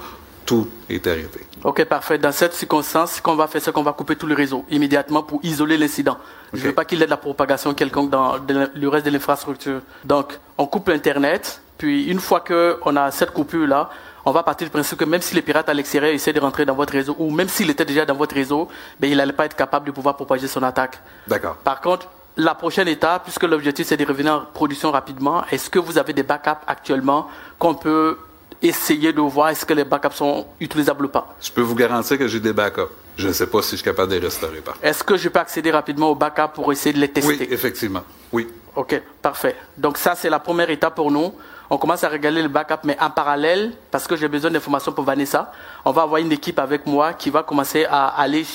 Tout 0.45 0.67
est 0.91 1.07
arrêté. 1.07 1.39
OK, 1.63 1.83
parfait. 1.85 2.19
Dans 2.19 2.31
cette 2.31 2.53
circonstance, 2.53 3.13
ce 3.13 3.21
qu'on 3.23 3.33
va 3.33 3.47
faire, 3.47 3.63
c'est 3.63 3.71
qu'on 3.71 3.81
va 3.81 3.93
couper 3.93 4.15
tout 4.15 4.27
le 4.27 4.35
réseau 4.35 4.63
immédiatement 4.69 5.23
pour 5.23 5.39
isoler 5.41 5.75
l'incident. 5.75 6.19
Je 6.53 6.61
ne 6.61 6.67
veux 6.67 6.73
pas 6.73 6.85
qu'il 6.85 6.99
y 6.99 7.01
ait 7.01 7.05
de 7.05 7.09
la 7.09 7.17
propagation 7.17 7.73
quelconque 7.73 8.11
dans 8.11 8.35
le 8.47 8.87
reste 8.87 9.07
de 9.07 9.11
l'infrastructure. 9.11 9.81
Donc, 10.03 10.37
on 10.59 10.67
coupe 10.67 10.89
l'Internet, 10.89 11.61
puis 11.79 12.05
une 12.05 12.19
fois 12.19 12.41
qu'on 12.41 12.95
a 12.95 13.09
cette 13.09 13.31
coupure-là, 13.31 13.89
on 14.25 14.31
va 14.31 14.43
partir 14.43 14.65
du 14.65 14.71
principe 14.71 14.97
que 14.97 15.05
même 15.05 15.21
si 15.21 15.35
les 15.35 15.41
pirates 15.41 15.69
à 15.69 15.73
l'extérieur 15.73 16.11
essaient 16.13 16.33
de 16.33 16.39
rentrer 16.39 16.65
dans 16.65 16.73
votre 16.73 16.93
réseau, 16.93 17.15
ou 17.19 17.29
même 17.29 17.47
s'il 17.47 17.69
était 17.69 17.85
déjà 17.85 18.05
dans 18.05 18.15
votre 18.15 18.33
réseau, 18.33 18.67
ben, 18.99 19.09
il 19.09 19.17
n'allait 19.17 19.33
pas 19.33 19.45
être 19.45 19.55
capable 19.55 19.85
de 19.85 19.91
pouvoir 19.91 20.15
propager 20.15 20.47
son 20.47 20.63
attaque. 20.63 20.99
D'accord. 21.27 21.55
Par 21.57 21.79
contre, 21.79 22.09
la 22.37 22.55
prochaine 22.55 22.87
étape, 22.87 23.23
puisque 23.23 23.43
l'objectif 23.43 23.87
c'est 23.87 23.97
de 23.97 24.05
revenir 24.05 24.33
en 24.33 24.41
production 24.53 24.91
rapidement, 24.91 25.43
est-ce 25.51 25.69
que 25.69 25.79
vous 25.79 25.97
avez 25.97 26.11
des 26.11 26.23
backups 26.23 26.63
actuellement 26.67 27.29
qu'on 27.59 27.75
peut 27.75 28.17
essayer 28.61 29.13
de 29.13 29.21
voir 29.21 29.49
est-ce 29.49 29.65
que 29.65 29.73
les 29.73 29.83
backups 29.83 30.15
sont 30.15 30.47
utilisables 30.59 31.05
ou 31.05 31.09
pas? 31.09 31.35
Je 31.41 31.51
peux 31.51 31.61
vous 31.61 31.75
garantir 31.75 32.17
que 32.17 32.27
j'ai 32.27 32.39
des 32.39 32.53
backups. 32.53 32.91
Je 33.17 33.27
ne 33.27 33.33
sais 33.33 33.47
pas 33.47 33.61
si 33.61 33.71
je 33.71 33.75
suis 33.77 33.85
capable 33.85 34.11
de 34.11 34.17
les 34.17 34.25
restaurer. 34.25 34.61
Est-ce 34.81 35.03
que 35.03 35.15
je 35.15 35.29
peux 35.29 35.39
accéder 35.39 35.71
rapidement 35.71 36.09
aux 36.09 36.15
backups 36.15 36.53
pour 36.53 36.71
essayer 36.73 36.93
de 36.93 36.99
les 36.99 37.07
tester? 37.07 37.37
Oui, 37.39 37.47
effectivement. 37.49 38.03
Oui. 38.33 38.47
OK, 38.75 39.01
parfait. 39.21 39.55
Donc 39.77 39.97
ça, 39.97 40.15
c'est 40.15 40.29
la 40.29 40.39
première 40.39 40.69
étape 40.69 40.95
pour 40.95 41.11
nous 41.11 41.33
on 41.69 41.77
commence 41.77 42.03
à 42.03 42.09
regarder 42.09 42.41
le 42.41 42.47
backup, 42.47 42.79
mais 42.83 42.97
en 42.99 43.09
parallèle, 43.09 43.73
parce 43.91 44.07
que 44.07 44.15
j'ai 44.15 44.27
besoin 44.27 44.51
d'informations 44.51 44.91
pour 44.91 45.03
Vanessa, 45.03 45.51
on 45.83 45.91
va 45.91 46.03
avoir 46.03 46.21
une 46.21 46.31
équipe 46.31 46.59
avec 46.59 46.85
moi 46.85 47.13
qui 47.13 47.29
va 47.29 47.43
commencer 47.43 47.85
à 47.85 48.07
aller, 48.07 48.45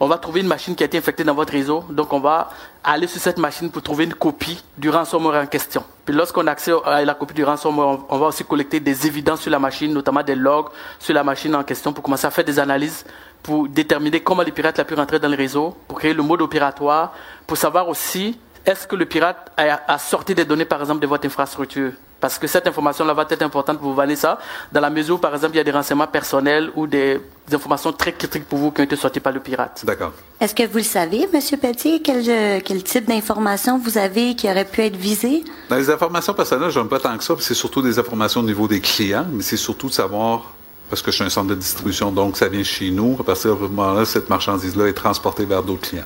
on 0.00 0.06
va 0.06 0.18
trouver 0.18 0.40
une 0.40 0.46
machine 0.46 0.74
qui 0.74 0.82
a 0.82 0.86
été 0.86 0.98
infectée 0.98 1.24
dans 1.24 1.34
votre 1.34 1.52
réseau, 1.52 1.84
donc 1.90 2.12
on 2.12 2.20
va 2.20 2.50
aller 2.82 3.06
sur 3.06 3.20
cette 3.20 3.38
machine 3.38 3.70
pour 3.70 3.82
trouver 3.82 4.04
une 4.04 4.14
copie 4.14 4.62
du 4.76 4.90
ransomware 4.90 5.42
en 5.42 5.46
question. 5.46 5.84
Puis 6.04 6.14
lorsqu'on 6.14 6.46
a 6.46 6.52
accès 6.52 6.72
à 6.84 7.04
la 7.04 7.14
copie 7.14 7.34
du 7.34 7.44
ransomware, 7.44 8.00
on 8.08 8.18
va 8.18 8.26
aussi 8.26 8.44
collecter 8.44 8.80
des 8.80 9.06
évidences 9.06 9.40
sur 9.40 9.50
la 9.50 9.58
machine, 9.58 9.92
notamment 9.92 10.22
des 10.22 10.34
logs 10.34 10.68
sur 10.98 11.14
la 11.14 11.24
machine 11.24 11.54
en 11.54 11.64
question 11.64 11.92
pour 11.92 12.04
commencer 12.04 12.26
à 12.26 12.30
faire 12.30 12.44
des 12.44 12.58
analyses 12.58 13.04
pour 13.42 13.68
déterminer 13.68 14.20
comment 14.20 14.42
le 14.42 14.50
pirate 14.50 14.78
a 14.78 14.84
pu 14.84 14.94
rentrer 14.94 15.18
dans 15.18 15.28
le 15.28 15.36
réseau, 15.36 15.76
pour 15.86 15.98
créer 15.98 16.14
le 16.14 16.22
mode 16.22 16.40
opératoire, 16.40 17.12
pour 17.46 17.58
savoir 17.58 17.88
aussi 17.88 18.38
est-ce 18.64 18.86
que 18.86 18.96
le 18.96 19.04
pirate 19.04 19.52
a 19.58 19.98
sorti 19.98 20.34
des 20.34 20.46
données, 20.46 20.64
par 20.64 20.80
exemple, 20.80 21.00
de 21.00 21.06
votre 21.06 21.26
infrastructure 21.26 21.92
parce 22.24 22.38
que 22.38 22.46
cette 22.46 22.66
information-là 22.66 23.12
va 23.12 23.26
être 23.28 23.42
importante 23.42 23.78
pour 23.78 23.90
vous, 23.90 23.94
Vanessa, 23.94 24.38
dans 24.72 24.80
la 24.80 24.88
mesure 24.88 25.16
où, 25.16 25.18
par 25.18 25.34
exemple, 25.34 25.52
il 25.52 25.56
y 25.58 25.60
a 25.60 25.64
des 25.64 25.70
renseignements 25.70 26.06
personnels 26.06 26.70
ou 26.74 26.86
des, 26.86 27.20
informations 27.52 27.92
très 27.92 28.14
critiques 28.14 28.46
pour 28.46 28.58
vous 28.58 28.70
qui 28.70 28.80
ont 28.80 28.84
été 28.84 28.96
sorties 28.96 29.20
par 29.20 29.34
le 29.34 29.40
pirate. 29.40 29.84
D'accord. 29.84 30.12
Est-ce 30.40 30.54
que 30.54 30.66
vous 30.66 30.78
le 30.78 30.84
savez, 30.84 31.28
M. 31.30 31.58
Petit, 31.60 32.00
quel, 32.00 32.62
quel 32.62 32.82
type 32.82 33.04
d'informations 33.04 33.78
vous 33.78 33.98
avez 33.98 34.34
qui 34.34 34.48
auraient 34.48 34.64
pu 34.64 34.80
être 34.80 34.96
visées? 34.96 35.44
Dans 35.68 35.76
les 35.76 35.90
informations 35.90 36.32
personnelles, 36.32 36.70
je 36.70 36.78
n'aime 36.78 36.88
pas 36.88 36.98
tant 36.98 37.14
que 37.18 37.22
ça. 37.22 37.34
C'est 37.40 37.52
surtout 37.52 37.82
des 37.82 37.98
informations 37.98 38.40
au 38.40 38.44
niveau 38.44 38.66
des 38.66 38.80
clients, 38.80 39.26
mais 39.30 39.42
c'est 39.42 39.58
surtout 39.58 39.88
de 39.88 39.92
savoir 39.92 40.54
parce 40.88 41.02
que 41.02 41.10
je 41.10 41.16
suis 41.16 41.24
un 41.24 41.28
centre 41.28 41.48
de 41.48 41.54
distribution, 41.56 42.10
donc 42.10 42.38
ça 42.38 42.48
vient 42.48 42.62
chez 42.62 42.90
nous. 42.90 43.18
À 43.20 43.24
partir 43.24 43.56
de 43.56 43.66
ce 43.66 43.70
moment-là, 43.70 44.06
cette 44.06 44.30
marchandise-là 44.30 44.86
est 44.86 44.94
transportée 44.94 45.44
vers 45.44 45.62
d'autres 45.62 45.88
clients. 45.90 46.04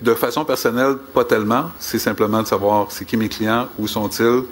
de 0.00 0.14
façon 0.14 0.44
personnelle, 0.44 0.96
pas 1.14 1.24
tellement. 1.24 1.66
C'est 1.78 2.00
simplement 2.00 2.42
de 2.42 2.48
savoir 2.48 2.86
c'est 2.90 3.04
qui 3.04 3.16
mes 3.16 3.28
clients, 3.28 3.68
où 3.78 3.86
sont-ils, 3.86 4.42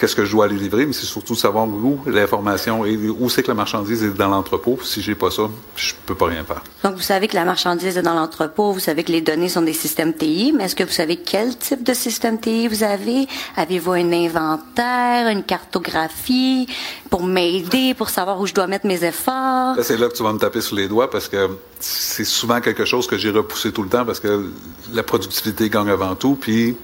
qu'est-ce 0.00 0.16
que 0.16 0.24
je 0.24 0.32
dois 0.32 0.46
aller 0.46 0.56
livrer, 0.56 0.86
mais 0.86 0.94
c'est 0.94 1.06
surtout 1.06 1.34
savoir 1.34 1.68
où 1.68 2.00
l'information 2.06 2.86
et 2.86 2.96
où 2.96 3.28
c'est 3.28 3.42
que 3.42 3.48
la 3.48 3.54
marchandise 3.54 4.02
est 4.02 4.10
dans 4.10 4.28
l'entrepôt. 4.28 4.78
Si 4.82 5.02
j'ai 5.02 5.14
pas 5.14 5.30
ça, 5.30 5.42
je 5.76 5.92
peux 6.06 6.14
pas 6.14 6.26
rien 6.26 6.42
faire. 6.42 6.62
Donc, 6.82 6.94
vous 6.96 7.02
savez 7.02 7.28
que 7.28 7.34
la 7.34 7.44
marchandise 7.44 7.98
est 7.98 8.02
dans 8.02 8.14
l'entrepôt, 8.14 8.72
vous 8.72 8.80
savez 8.80 9.04
que 9.04 9.12
les 9.12 9.20
données 9.20 9.50
sont 9.50 9.62
des 9.62 9.74
systèmes 9.74 10.14
TI, 10.14 10.54
mais 10.56 10.64
est-ce 10.64 10.74
que 10.74 10.84
vous 10.84 10.90
savez 10.90 11.16
quel 11.16 11.56
type 11.56 11.82
de 11.84 11.92
système 11.92 12.40
TI 12.40 12.66
vous 12.66 12.82
avez? 12.82 13.28
Avez-vous 13.56 13.92
un 13.92 14.12
inventaire, 14.12 15.28
une 15.28 15.42
cartographie 15.42 16.66
pour 17.10 17.22
m'aider, 17.22 17.92
pour 17.94 18.08
savoir 18.08 18.40
où 18.40 18.46
je 18.46 18.54
dois 18.54 18.66
mettre 18.66 18.86
mes 18.86 19.04
efforts? 19.04 19.76
c'est 19.82 19.98
là 19.98 20.08
que 20.08 20.14
tu 20.14 20.22
vas 20.22 20.32
me 20.32 20.38
taper 20.38 20.60
sur 20.60 20.76
les 20.76 20.88
doigts 20.88 21.10
parce 21.10 21.28
que 21.28 21.50
c'est 21.78 22.24
souvent 22.24 22.60
quelque 22.60 22.84
chose 22.84 23.06
que 23.06 23.18
j'ai 23.18 23.30
repoussé 23.30 23.72
tout 23.72 23.82
le 23.82 23.88
temps 23.88 24.04
parce 24.04 24.20
que 24.20 24.50
la 24.92 25.02
productivité 25.02 25.68
gagne 25.68 25.90
avant 25.90 26.14
tout, 26.14 26.36
puis 26.40 26.76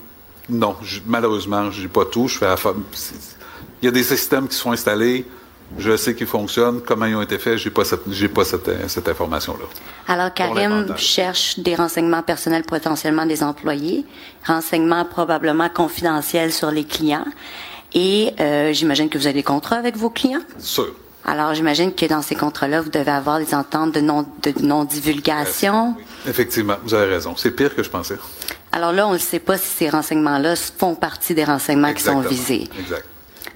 Non, 0.49 0.77
je, 0.83 1.01
malheureusement, 1.07 1.71
j'ai 1.71 1.89
pas 1.89 2.05
tout. 2.05 2.29
Je 2.29 2.39
fais 2.39 2.47
Il 3.83 3.87
y 3.87 3.89
a 3.89 3.91
des 3.91 4.03
systèmes 4.03 4.49
qui 4.49 4.57
sont 4.57 4.73
installés. 4.73 5.25
Je 5.79 5.97
sais 5.97 6.15
qu'ils 6.15 6.29
fonctionnent. 6.29 6.81
Comment 6.81 7.07
ils 7.07 7.17
ont 7.17 7.23
été 7.23 7.39
faits, 7.39 7.59
j'ai 7.59 7.71
pas 7.71 7.85
cette, 7.85 8.03
j'ai 8.09 8.29
pas 8.29 8.45
cette, 8.45 8.71
cette 8.89 9.09
information-là. 9.09 9.65
Alors, 10.07 10.33
Karim 10.33 10.97
cherche 10.97 11.59
des 11.59 11.75
renseignements 11.75 12.23
personnels 12.23 12.63
potentiellement 12.63 13.27
des 13.27 13.43
employés, 13.43 14.05
renseignements 14.47 15.05
probablement 15.05 15.69
confidentiels 15.69 16.53
sur 16.53 16.71
les 16.71 16.85
clients. 16.85 17.27
Et 17.95 18.33
euh, 18.39 18.73
j'imagine 18.73 19.09
que 19.09 19.19
vous 19.19 19.27
avez 19.27 19.35
des 19.35 19.43
contrats 19.43 19.77
avec 19.77 19.97
vos 19.97 20.11
clients? 20.11 20.43
Sûr. 20.59 20.95
Alors, 21.25 21.55
j'imagine 21.55 21.93
que 21.93 22.07
dans 22.07 22.23
ces 22.23 22.37
contrats-là, 22.37 22.81
vous 22.83 22.91
devez 22.91 23.11
avoir 23.11 23.41
des 23.41 23.53
ententes 23.53 23.93
de 23.93 24.01
non 24.01 24.25
de 24.45 24.53
non 24.61 24.85
divulgation. 24.85 25.97
Effectivement, 26.27 26.77
vous 26.85 26.95
avez 26.95 27.13
raison. 27.13 27.35
C'est 27.37 27.51
pire 27.51 27.75
que 27.75 27.83
je 27.83 27.91
pensais. 27.91 28.17
Alors 28.73 28.93
là, 28.93 29.07
on 29.07 29.13
ne 29.13 29.19
sait 29.19 29.39
pas 29.39 29.57
si 29.57 29.69
ces 29.69 29.89
renseignements-là 29.89 30.55
font 30.57 30.95
partie 30.95 31.35
des 31.35 31.45
renseignements 31.45 31.95
qui 31.95 32.03
sont 32.03 32.21
visés. 32.21 32.69
Exact. 32.79 33.05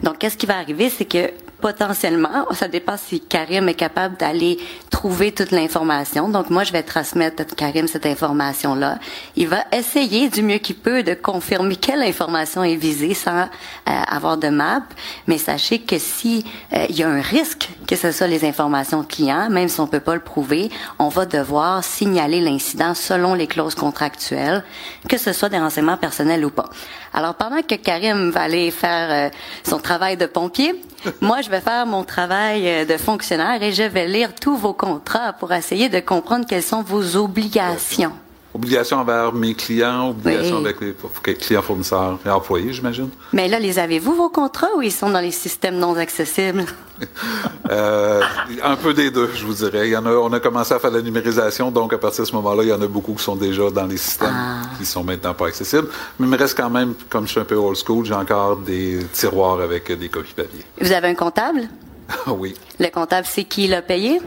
Donc, 0.02 0.18
qu'est-ce 0.18 0.36
qui 0.36 0.46
va 0.46 0.56
arriver, 0.56 0.88
c'est 0.88 1.04
que 1.04 1.30
potentiellement, 1.60 2.46
ça 2.52 2.68
dépend 2.68 2.96
si 2.96 3.20
Karim 3.20 3.68
est 3.68 3.74
capable 3.74 4.16
d'aller 4.16 4.58
trouver 4.90 5.32
toute 5.32 5.50
l'information. 5.50 6.28
Donc 6.28 6.50
moi, 6.50 6.64
je 6.64 6.72
vais 6.72 6.82
transmettre 6.82 7.42
à 7.42 7.44
Karim 7.44 7.86
cette 7.86 8.06
information-là. 8.06 8.98
Il 9.36 9.48
va 9.48 9.64
essayer 9.72 10.28
du 10.28 10.42
mieux 10.42 10.58
qu'il 10.58 10.76
peut 10.76 11.02
de 11.02 11.14
confirmer 11.14 11.76
quelle 11.76 12.02
information 12.02 12.64
est 12.64 12.76
visée 12.76 13.14
sans 13.14 13.42
euh, 13.42 13.46
avoir 13.84 14.36
de 14.36 14.48
map. 14.48 14.82
Mais 15.26 15.38
sachez 15.38 15.80
que 15.80 15.98
si 15.98 16.44
euh, 16.72 16.86
il 16.88 16.96
y 16.96 17.02
a 17.02 17.08
un 17.08 17.20
risque 17.20 17.68
que 17.86 17.96
ce 17.96 18.12
soit 18.12 18.26
les 18.26 18.44
informations 18.44 19.04
clients, 19.04 19.48
même 19.50 19.68
si 19.68 19.80
on 19.80 19.86
peut 19.86 20.00
pas 20.00 20.14
le 20.14 20.20
prouver, 20.20 20.70
on 20.98 21.08
va 21.08 21.26
devoir 21.26 21.82
signaler 21.84 22.40
l'incident 22.40 22.94
selon 22.94 23.34
les 23.34 23.46
clauses 23.46 23.74
contractuelles, 23.74 24.64
que 25.08 25.18
ce 25.18 25.32
soit 25.32 25.48
des 25.48 25.58
renseignements 25.58 25.96
personnels 25.96 26.44
ou 26.44 26.50
pas. 26.50 26.70
Alors 27.12 27.34
pendant 27.34 27.62
que 27.62 27.74
Karim 27.74 28.30
va 28.30 28.42
aller 28.42 28.70
faire 28.70 29.08
euh, 29.10 29.36
son 29.68 29.78
travail 29.78 30.16
de 30.16 30.26
pompier, 30.26 30.74
moi, 31.20 31.40
je 31.42 31.50
vais 31.50 31.60
faire 31.60 31.86
mon 31.86 32.04
travail 32.04 32.68
euh, 32.68 32.84
de 32.84 32.96
fonctionnaire 32.96 33.62
et 33.62 33.72
je 33.72 33.82
vais 33.82 34.06
lire 34.06 34.34
tous 34.34 34.56
vos 34.56 34.72
contrats 34.72 35.32
pour 35.32 35.52
essayer 35.52 35.88
de 35.88 36.00
comprendre 36.00 36.46
quelles 36.46 36.62
sont 36.62 36.82
vos 36.82 37.16
obligations. 37.16 38.12
Obligations 38.52 38.98
envers 38.98 39.32
mes 39.32 39.54
clients, 39.54 40.10
obligations 40.10 40.58
avec 40.58 40.76
les 40.80 41.34
clients 41.34 41.62
fournisseurs 41.62 42.18
et 42.26 42.30
employés, 42.30 42.72
j'imagine. 42.72 43.08
Mais 43.32 43.46
là, 43.46 43.60
les 43.60 43.78
avez-vous 43.78 44.12
vos 44.14 44.28
contrats 44.28 44.74
ou 44.76 44.82
ils 44.82 44.90
sont 44.90 45.08
dans 45.08 45.20
les 45.20 45.30
systèmes 45.30 45.78
non 45.78 45.94
accessibles? 45.94 46.64
euh, 47.70 48.20
un 48.62 48.74
peu 48.74 48.92
des 48.92 49.12
deux, 49.12 49.30
je 49.34 49.46
vous 49.46 49.54
dirais. 49.54 49.88
Il 49.88 49.92
y 49.92 49.96
en 49.96 50.04
a, 50.04 50.10
on 50.10 50.32
a 50.32 50.40
commencé 50.40 50.74
à 50.74 50.80
faire 50.80 50.90
la 50.90 51.00
numérisation, 51.00 51.70
donc 51.70 51.92
à 51.92 51.98
partir 51.98 52.24
de 52.24 52.28
ce 52.28 52.34
moment-là, 52.34 52.64
il 52.64 52.68
y 52.70 52.72
en 52.72 52.82
a 52.82 52.88
beaucoup 52.88 53.14
qui 53.14 53.22
sont 53.22 53.36
déjà 53.36 53.70
dans 53.70 53.86
les 53.86 53.96
systèmes 53.96 54.34
ah. 54.34 54.62
qui 54.76 54.84
sont 54.84 55.04
maintenant 55.04 55.32
pas 55.32 55.46
accessibles. 55.46 55.88
Mais 56.18 56.26
il 56.26 56.30
me 56.30 56.36
reste 56.36 56.56
quand 56.56 56.70
même, 56.70 56.94
comme 57.08 57.26
je 57.26 57.32
suis 57.32 57.40
un 57.40 57.44
peu 57.44 57.54
old 57.54 57.76
school, 57.76 58.04
j'ai 58.04 58.14
encore 58.14 58.56
des 58.56 58.98
tiroirs 59.12 59.60
avec 59.60 59.92
des 59.92 60.08
copies 60.08 60.34
papier. 60.34 60.64
Vous 60.80 60.90
avez 60.90 61.06
un 61.06 61.14
comptable? 61.14 61.68
oui. 62.26 62.54
Le 62.80 62.88
comptable, 62.88 63.28
c'est 63.30 63.44
qui 63.44 63.68
l'a 63.68 63.82
payé? 63.82 64.20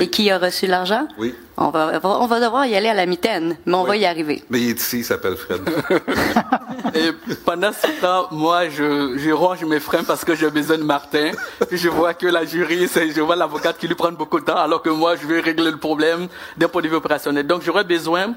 Et 0.00 0.08
qui 0.08 0.30
a 0.30 0.38
reçu 0.38 0.66
l'argent? 0.66 1.06
Oui. 1.16 1.34
On 1.56 1.70
va, 1.70 2.00
on 2.02 2.26
va 2.26 2.40
devoir 2.40 2.66
y 2.66 2.74
aller 2.74 2.88
à 2.88 2.94
la 2.94 3.06
mitaine, 3.06 3.56
mais 3.64 3.74
on 3.74 3.84
va 3.84 3.96
y 3.96 4.04
arriver. 4.04 4.42
Mais 4.50 4.60
il 4.60 4.70
est 4.70 4.80
ici, 4.80 4.98
il 4.98 5.04
s'appelle 5.04 5.36
Fred. 5.36 5.62
Et 6.94 7.12
pendant 7.44 7.72
ce 7.72 8.00
temps, 8.00 8.26
moi, 8.30 8.68
je, 8.68 9.16
je 9.16 9.30
range 9.30 9.64
mes 9.64 9.80
freins 9.80 10.04
parce 10.04 10.24
que 10.24 10.34
j'ai 10.34 10.50
besoin 10.50 10.76
de 10.76 10.82
Martin. 10.82 11.30
Puis 11.68 11.78
je 11.78 11.88
vois 11.88 12.14
que 12.14 12.26
la 12.26 12.44
jury, 12.44 12.88
je 12.88 13.20
vois 13.20 13.36
l'avocate 13.36 13.78
qui 13.78 13.86
lui 13.86 13.94
prend 13.94 14.12
beaucoup 14.12 14.40
de 14.40 14.44
temps, 14.44 14.56
alors 14.56 14.82
que 14.82 14.90
moi, 14.90 15.16
je 15.16 15.26
vais 15.26 15.40
régler 15.40 15.70
le 15.70 15.78
problème 15.78 16.28
d'un 16.56 16.68
point 16.68 16.82
de 16.82 16.88
vue 16.88 16.96
opérationnel. 16.96 17.46
Donc, 17.46 17.62
j'aurais 17.62 17.84
besoin 17.84 18.34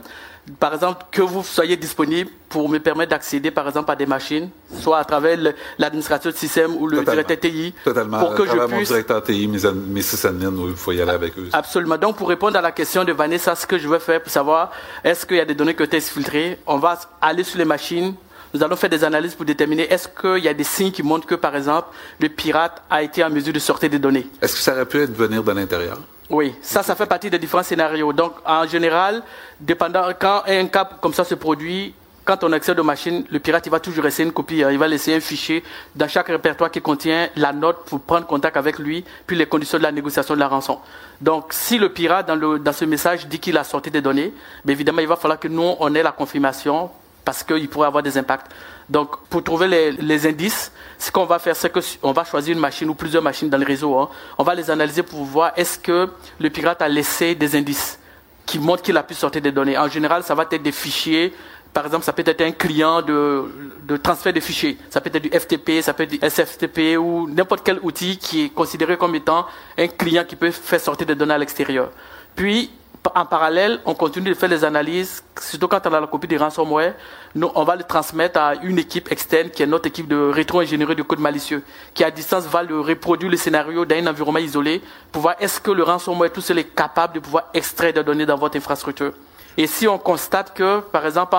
par 0.59 0.73
exemple, 0.73 1.05
que 1.11 1.21
vous 1.21 1.43
soyez 1.43 1.77
disponible 1.77 2.29
pour 2.47 2.67
me 2.69 2.79
permettre 2.79 3.11
d'accéder, 3.11 3.51
par 3.51 3.67
exemple, 3.67 3.91
à 3.91 3.95
des 3.95 4.05
machines, 4.05 4.49
soit 4.79 4.97
à 4.97 5.03
travers 5.03 5.37
l'administrateur 5.77 6.31
de 6.31 6.37
système 6.37 6.75
ou 6.75 6.87
le 6.87 7.03
directeur 7.03 7.39
TI. 7.39 7.73
Totalement. 7.83 8.19
Pour 8.19 8.35
que 8.35 8.45
je 8.45 8.51
puisse... 8.51 8.71
mon 8.71 8.81
directeur 8.81 9.21
TI, 9.23 9.47
mes, 9.47 9.59
mes 9.71 10.01
sysadmins, 10.01 10.53
il 10.67 10.75
faut 10.75 10.91
y 10.91 11.01
aller 11.01 11.11
avec 11.11 11.37
eux. 11.37 11.49
Absolument. 11.53 11.97
Donc, 11.97 12.17
pour 12.17 12.29
répondre 12.29 12.57
à 12.57 12.61
la 12.61 12.71
question 12.71 13.03
de 13.03 13.11
Vanessa, 13.11 13.55
ce 13.55 13.67
que 13.67 13.77
je 13.77 13.87
vais 13.87 13.99
faire 13.99 14.21
pour 14.21 14.31
savoir 14.31 14.71
est-ce 15.03 15.25
qu'il 15.25 15.37
y 15.37 15.41
a 15.41 15.45
des 15.45 15.55
données 15.55 15.75
qui 15.75 15.81
ont 15.81 15.85
été 15.85 15.99
filtrées, 15.99 16.59
on 16.65 16.77
va 16.77 16.99
aller 17.21 17.43
sur 17.43 17.59
les 17.59 17.65
machines, 17.65 18.15
nous 18.53 18.63
allons 18.63 18.75
faire 18.75 18.89
des 18.89 19.03
analyses 19.03 19.35
pour 19.35 19.45
déterminer 19.45 19.83
est-ce 19.83 20.07
qu'il 20.07 20.43
y 20.43 20.47
a 20.47 20.53
des 20.53 20.63
signes 20.63 20.91
qui 20.91 21.03
montrent 21.03 21.27
que, 21.27 21.35
par 21.35 21.55
exemple, 21.55 21.89
le 22.19 22.29
pirate 22.29 22.81
a 22.89 23.03
été 23.03 23.23
en 23.23 23.29
mesure 23.29 23.53
de 23.53 23.59
sortir 23.59 23.89
des 23.89 23.99
données? 23.99 24.27
Est-ce 24.41 24.53
que 24.53 24.59
ça 24.59 24.73
aurait 24.73 24.87
pu 24.87 25.01
être 25.01 25.15
venir 25.15 25.43
de 25.43 25.51
l'intérieur? 25.51 25.99
Oui, 26.29 26.55
ça, 26.61 26.83
ça 26.83 26.95
fait 26.95 27.07
partie 27.07 27.29
des 27.29 27.39
différents 27.39 27.63
scénarios. 27.63 28.13
Donc, 28.13 28.33
en 28.45 28.67
général, 28.67 29.23
dépendant, 29.59 30.05
quand 30.19 30.43
un 30.47 30.67
cas 30.67 30.87
comme 31.01 31.13
ça 31.13 31.23
se 31.23 31.33
produit, 31.33 31.93
quand 32.23 32.43
on 32.43 32.51
accède 32.51 32.79
aux 32.79 32.83
machines, 32.83 33.25
le 33.31 33.39
pirate, 33.39 33.65
il 33.65 33.71
va 33.71 33.79
toujours 33.79 34.03
laisser 34.03 34.23
une 34.23 34.31
copie. 34.31 34.61
Hein. 34.61 34.69
Il 34.71 34.77
va 34.77 34.87
laisser 34.87 35.15
un 35.15 35.19
fichier 35.19 35.63
dans 35.95 36.07
chaque 36.07 36.27
répertoire 36.27 36.69
qui 36.69 36.79
contient 36.79 37.29
la 37.35 37.51
note 37.51 37.85
pour 37.85 37.99
prendre 38.01 38.27
contact 38.27 38.55
avec 38.55 38.77
lui, 38.77 39.03
puis 39.25 39.35
les 39.35 39.47
conditions 39.47 39.79
de 39.79 39.83
la 39.83 39.91
négociation 39.91 40.35
de 40.35 40.39
la 40.39 40.47
rançon. 40.47 40.77
Donc, 41.19 41.47
si 41.49 41.79
le 41.79 41.89
pirate, 41.89 42.27
dans, 42.27 42.35
le, 42.35 42.59
dans 42.59 42.73
ce 42.73 42.85
message, 42.85 43.25
dit 43.25 43.39
qu'il 43.39 43.57
a 43.57 43.63
sorti 43.63 43.89
des 43.89 44.01
données, 44.01 44.31
bien 44.63 44.73
évidemment, 44.73 45.01
il 45.01 45.07
va 45.07 45.15
falloir 45.15 45.39
que 45.39 45.47
nous, 45.47 45.73
on 45.79 45.95
ait 45.95 46.03
la 46.03 46.11
confirmation 46.11 46.91
parce 47.23 47.43
qu'il 47.43 47.69
pourrait 47.69 47.87
avoir 47.87 48.03
des 48.03 48.17
impacts. 48.17 48.51
Donc, 48.89 49.17
pour 49.29 49.43
trouver 49.43 49.93
les, 49.99 50.27
indices, 50.27 50.71
ce 50.97 51.11
qu'on 51.11 51.25
va 51.25 51.37
faire, 51.37 51.55
c'est 51.55 51.71
qu'on 51.71 52.11
va 52.11 52.23
choisir 52.23 52.53
une 52.53 52.61
machine 52.61 52.89
ou 52.89 52.95
plusieurs 52.95 53.21
machines 53.21 53.49
dans 53.49 53.57
le 53.57 53.65
réseau. 53.65 53.97
Hein. 53.97 54.09
On 54.37 54.43
va 54.43 54.55
les 54.55 54.71
analyser 54.71 55.03
pour 55.03 55.23
voir 55.23 55.51
est-ce 55.55 55.77
que 55.77 56.09
le 56.39 56.49
pirate 56.49 56.81
a 56.81 56.89
laissé 56.89 57.35
des 57.35 57.55
indices 57.55 57.99
qui 58.47 58.57
montrent 58.57 58.81
qu'il 58.81 58.97
a 58.97 59.03
pu 59.03 59.13
sortir 59.13 59.43
des 59.43 59.51
données. 59.51 59.77
En 59.77 59.87
général, 59.87 60.23
ça 60.23 60.33
va 60.33 60.47
être 60.49 60.63
des 60.63 60.71
fichiers. 60.71 61.33
Par 61.71 61.85
exemple, 61.85 62.03
ça 62.03 62.13
peut 62.13 62.23
être 62.25 62.41
un 62.41 62.51
client 62.51 63.03
de, 63.03 63.45
de 63.83 63.95
transfert 63.97 64.33
de 64.33 64.39
fichiers. 64.39 64.75
Ça 64.89 65.01
peut 65.01 65.11
être 65.13 65.21
du 65.21 65.29
FTP, 65.29 65.83
ça 65.83 65.93
peut 65.93 66.03
être 66.03 66.09
du 66.09 66.19
SFTP 66.27 66.97
ou 66.97 67.29
n'importe 67.29 67.61
quel 67.63 67.79
outil 67.83 68.17
qui 68.17 68.45
est 68.45 68.49
considéré 68.49 68.97
comme 68.97 69.13
étant 69.13 69.45
un 69.77 69.87
client 69.87 70.23
qui 70.23 70.35
peut 70.35 70.49
faire 70.49 70.81
sortir 70.81 71.05
des 71.05 71.13
données 71.13 71.35
à 71.35 71.37
l'extérieur. 71.37 71.91
Puis, 72.35 72.71
en 73.15 73.25
parallèle, 73.25 73.79
on 73.85 73.93
continue 73.93 74.29
de 74.29 74.33
faire 74.35 74.49
les 74.49 74.63
analyses, 74.63 75.23
surtout 75.39 75.67
quand 75.67 75.85
on 75.85 75.93
a 75.93 75.99
la 75.99 76.07
copie 76.07 76.27
des 76.27 76.37
ransomware, 76.37 76.93
on 77.35 77.63
va 77.63 77.75
le 77.75 77.83
transmettre 77.83 78.39
à 78.39 78.55
une 78.55 78.77
équipe 78.77 79.11
externe 79.11 79.49
qui 79.49 79.63
est 79.63 79.65
notre 79.65 79.87
équipe 79.87 80.07
de 80.07 80.15
rétro-ingénierie 80.15 80.95
de 80.95 81.03
code 81.03 81.19
malicieux, 81.19 81.63
qui 81.93 82.03
à 82.03 82.11
distance 82.11 82.45
va 82.45 82.63
le 82.63 82.79
reproduire 82.79 83.31
le 83.31 83.37
scénario 83.37 83.85
dans 83.85 83.95
un 83.95 84.07
environnement 84.07 84.39
isolé 84.39 84.81
pour 85.11 85.21
voir 85.21 85.35
est-ce 85.39 85.59
que 85.59 85.71
le 85.71 85.83
ransomware 85.83 86.31
tout 86.31 86.41
seul 86.41 86.59
est 86.59 86.75
capable 86.75 87.15
de 87.15 87.19
pouvoir 87.19 87.45
extraire 87.53 87.93
des 87.93 88.03
données 88.03 88.25
dans 88.25 88.37
votre 88.37 88.57
infrastructure. 88.57 89.13
Et 89.59 89.67
si 89.67 89.89
on 89.89 89.97
constate 89.97 90.53
que, 90.53 90.79
par 90.79 91.05
exemple, 91.05 91.35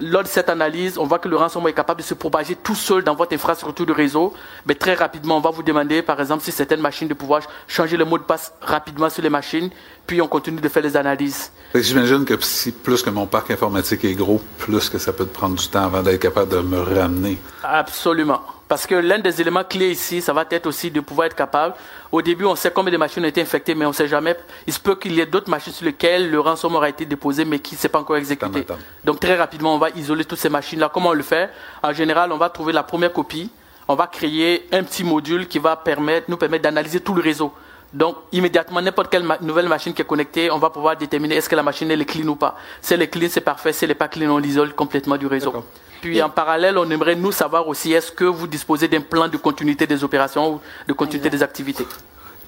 lors 0.00 0.24
de 0.24 0.28
cette 0.28 0.48
analyse, 0.48 0.98
on 0.98 1.06
voit 1.06 1.20
que 1.20 1.28
le 1.28 1.36
ransomware 1.36 1.70
est 1.70 1.72
capable 1.72 2.00
de 2.00 2.04
se 2.04 2.14
propager 2.14 2.56
tout 2.56 2.74
seul 2.74 3.04
dans 3.04 3.14
votre 3.14 3.32
infrastructure 3.32 3.86
de 3.86 3.92
réseau, 3.92 4.34
mais 4.66 4.74
très 4.74 4.94
rapidement, 4.94 5.36
on 5.36 5.40
va 5.40 5.50
vous 5.50 5.62
demander, 5.62 6.02
par 6.02 6.20
exemple, 6.20 6.42
si 6.42 6.50
certaines 6.50 6.80
machines, 6.80 7.06
de 7.06 7.14
pouvoir 7.14 7.42
changer 7.68 7.96
le 7.96 8.04
mot 8.04 8.18
de 8.18 8.24
passe 8.24 8.52
rapidement 8.60 9.08
sur 9.08 9.22
les 9.22 9.30
machines, 9.30 9.70
puis 10.04 10.20
on 10.20 10.26
continue 10.26 10.60
de 10.60 10.68
faire 10.68 10.82
les 10.82 10.96
analyses. 10.96 11.52
J'imagine 11.72 12.24
que 12.24 12.34
si 12.40 12.72
plus 12.72 13.04
que 13.04 13.10
mon 13.10 13.26
parc 13.26 13.52
informatique 13.52 14.04
est 14.04 14.14
gros, 14.14 14.40
plus 14.58 14.90
que 14.90 14.98
ça 14.98 15.12
peut 15.12 15.26
prendre 15.26 15.54
du 15.54 15.68
temps 15.68 15.84
avant 15.84 16.02
d'être 16.02 16.20
capable 16.20 16.50
de 16.50 16.62
me 16.62 16.80
ramener. 16.80 17.38
Absolument. 17.62 18.40
Parce 18.70 18.86
que 18.86 18.94
l'un 18.94 19.18
des 19.18 19.40
éléments 19.40 19.64
clés 19.64 19.90
ici, 19.90 20.22
ça 20.22 20.32
va 20.32 20.44
être 20.48 20.66
aussi 20.66 20.92
de 20.92 21.00
pouvoir 21.00 21.26
être 21.26 21.34
capable. 21.34 21.74
Au 22.12 22.22
début, 22.22 22.44
on 22.44 22.54
sait 22.54 22.70
combien 22.70 22.92
de 22.92 22.98
machines 22.98 23.20
ont 23.24 23.26
été 23.26 23.42
infectées, 23.42 23.74
mais 23.74 23.84
on 23.84 23.88
ne 23.88 23.94
sait 23.94 24.06
jamais. 24.06 24.36
Il 24.64 24.72
se 24.72 24.78
peut 24.78 24.94
qu'il 24.94 25.12
y 25.12 25.18
ait 25.18 25.26
d'autres 25.26 25.50
machines 25.50 25.72
sur 25.72 25.84
lesquelles 25.84 26.30
le 26.30 26.38
ransomware 26.38 26.84
a 26.84 26.88
été 26.88 27.04
déposé, 27.04 27.44
mais 27.44 27.58
qui 27.58 27.74
ne 27.74 27.80
s'est 27.80 27.88
pas 27.88 27.98
encore 27.98 28.16
exécuté. 28.16 28.64
Donc 29.04 29.18
très 29.18 29.34
rapidement, 29.34 29.74
on 29.74 29.78
va 29.78 29.90
isoler 29.96 30.24
toutes 30.24 30.38
ces 30.38 30.48
machines-là. 30.48 30.88
Comment 30.94 31.08
on 31.08 31.14
le 31.14 31.24
fait? 31.24 31.50
En 31.82 31.92
général, 31.92 32.30
on 32.30 32.36
va 32.36 32.48
trouver 32.48 32.72
la 32.72 32.84
première 32.84 33.12
copie. 33.12 33.50
On 33.88 33.96
va 33.96 34.06
créer 34.06 34.68
un 34.70 34.84
petit 34.84 35.02
module 35.02 35.48
qui 35.48 35.58
va 35.58 35.74
permettre, 35.74 36.30
nous 36.30 36.36
permettre 36.36 36.62
d'analyser 36.62 37.00
tout 37.00 37.14
le 37.14 37.22
réseau. 37.22 37.52
Donc, 37.92 38.18
immédiatement, 38.30 38.80
n'importe 38.80 39.10
quelle 39.10 39.26
nouvelle 39.40 39.66
machine 39.66 39.92
qui 39.92 40.02
est 40.02 40.04
connectée, 40.04 40.48
on 40.48 40.58
va 40.58 40.70
pouvoir 40.70 40.96
déterminer 40.96 41.34
est-ce 41.34 41.48
que 41.48 41.56
la 41.56 41.64
machine 41.64 41.90
est 41.90 42.04
clean 42.04 42.28
ou 42.28 42.36
pas. 42.36 42.56
Si 42.80 42.94
elle 42.94 43.02
est 43.02 43.08
clean, 43.08 43.26
c'est 43.28 43.40
parfait. 43.40 43.72
Si 43.72 43.84
elle 43.84 43.88
n'est 43.88 43.96
pas 43.96 44.06
clean, 44.06 44.30
on 44.30 44.38
l'isole 44.38 44.74
complètement 44.74 45.16
du 45.16 45.26
réseau. 45.26 45.64
Puis 46.00 46.22
en 46.22 46.30
parallèle, 46.30 46.78
on 46.78 46.90
aimerait 46.90 47.14
nous 47.14 47.32
savoir 47.32 47.68
aussi 47.68 47.92
est-ce 47.92 48.10
que 48.10 48.24
vous 48.24 48.46
disposez 48.46 48.88
d'un 48.88 49.00
plan 49.00 49.28
de 49.28 49.36
continuité 49.36 49.86
des 49.86 50.02
opérations 50.02 50.54
ou 50.54 50.60
de 50.88 50.92
continuité 50.92 51.28
des 51.28 51.42
activités? 51.42 51.86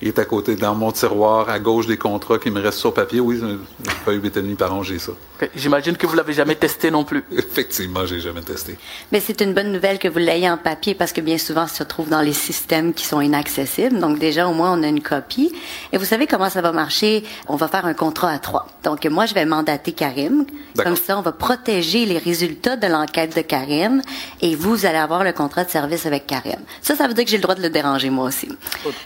Il 0.02 0.08
est 0.08 0.18
à 0.18 0.24
côté, 0.24 0.56
dans 0.56 0.74
mon 0.74 0.90
tiroir, 0.90 1.48
à 1.48 1.60
gauche 1.60 1.86
des 1.86 1.96
contrats 1.96 2.38
qui 2.38 2.50
me 2.50 2.60
restent 2.60 2.80
sur 2.80 2.92
papier. 2.92 3.20
Oui, 3.20 3.40
pas 4.04 4.12
eu 4.12 4.18
demi 4.18 4.56
par 4.56 4.74
an, 4.74 4.82
j'ai 4.82 4.98
ça. 4.98 5.12
J'imagine 5.54 5.96
que 5.96 6.08
vous 6.08 6.16
l'avez 6.16 6.32
jamais 6.32 6.56
testé 6.56 6.90
non 6.90 7.04
plus. 7.04 7.24
Effectivement, 7.32 8.04
j'ai 8.04 8.18
jamais 8.18 8.40
testé. 8.40 8.76
Mais 9.12 9.20
c'est 9.20 9.40
une 9.40 9.54
bonne 9.54 9.70
nouvelle 9.70 10.00
que 10.00 10.08
vous 10.08 10.18
l'ayez 10.18 10.50
en 10.50 10.56
papier 10.56 10.96
parce 10.96 11.12
que 11.12 11.20
bien 11.20 11.38
souvent, 11.38 11.68
ça 11.68 11.76
se 11.76 11.82
trouve 11.84 12.08
dans 12.08 12.20
les 12.20 12.32
systèmes 12.32 12.94
qui 12.94 13.06
sont 13.06 13.20
inaccessibles. 13.20 14.00
Donc 14.00 14.18
déjà, 14.18 14.48
au 14.48 14.54
moins, 14.54 14.76
on 14.76 14.82
a 14.82 14.88
une 14.88 15.02
copie. 15.02 15.52
Et 15.92 15.98
vous 15.98 16.04
savez 16.04 16.26
comment 16.26 16.50
ça 16.50 16.62
va 16.62 16.72
marcher? 16.72 17.22
On 17.46 17.54
va 17.54 17.68
faire 17.68 17.86
un 17.86 17.94
contrat 17.94 18.30
à 18.30 18.38
trois. 18.40 18.66
Donc 18.82 19.04
moi, 19.06 19.26
je 19.26 19.34
vais 19.34 19.44
mandater 19.44 19.92
Karim. 19.92 20.46
Comme 20.82 20.96
ça, 20.96 21.16
on 21.16 21.22
va 21.22 21.32
protéger 21.32 22.06
les 22.06 22.18
résultats 22.18 22.76
de 22.76 22.88
l'enquête 22.88 23.36
de 23.36 23.42
Karim 23.42 24.02
et 24.40 24.56
vous, 24.56 24.84
allez 24.84 24.98
avoir 24.98 25.22
le 25.22 25.32
contrat 25.32 25.64
de 25.64 25.70
service 25.70 26.06
avec 26.06 26.26
Karim. 26.26 26.58
Ça, 26.80 26.96
ça 26.96 27.06
veut 27.06 27.14
dire 27.14 27.24
que 27.24 27.30
j'ai 27.30 27.36
le 27.36 27.42
droit 27.42 27.54
de 27.54 27.62
le 27.62 27.70
déranger 27.70 28.10
moi 28.10 28.26
aussi. 28.26 28.48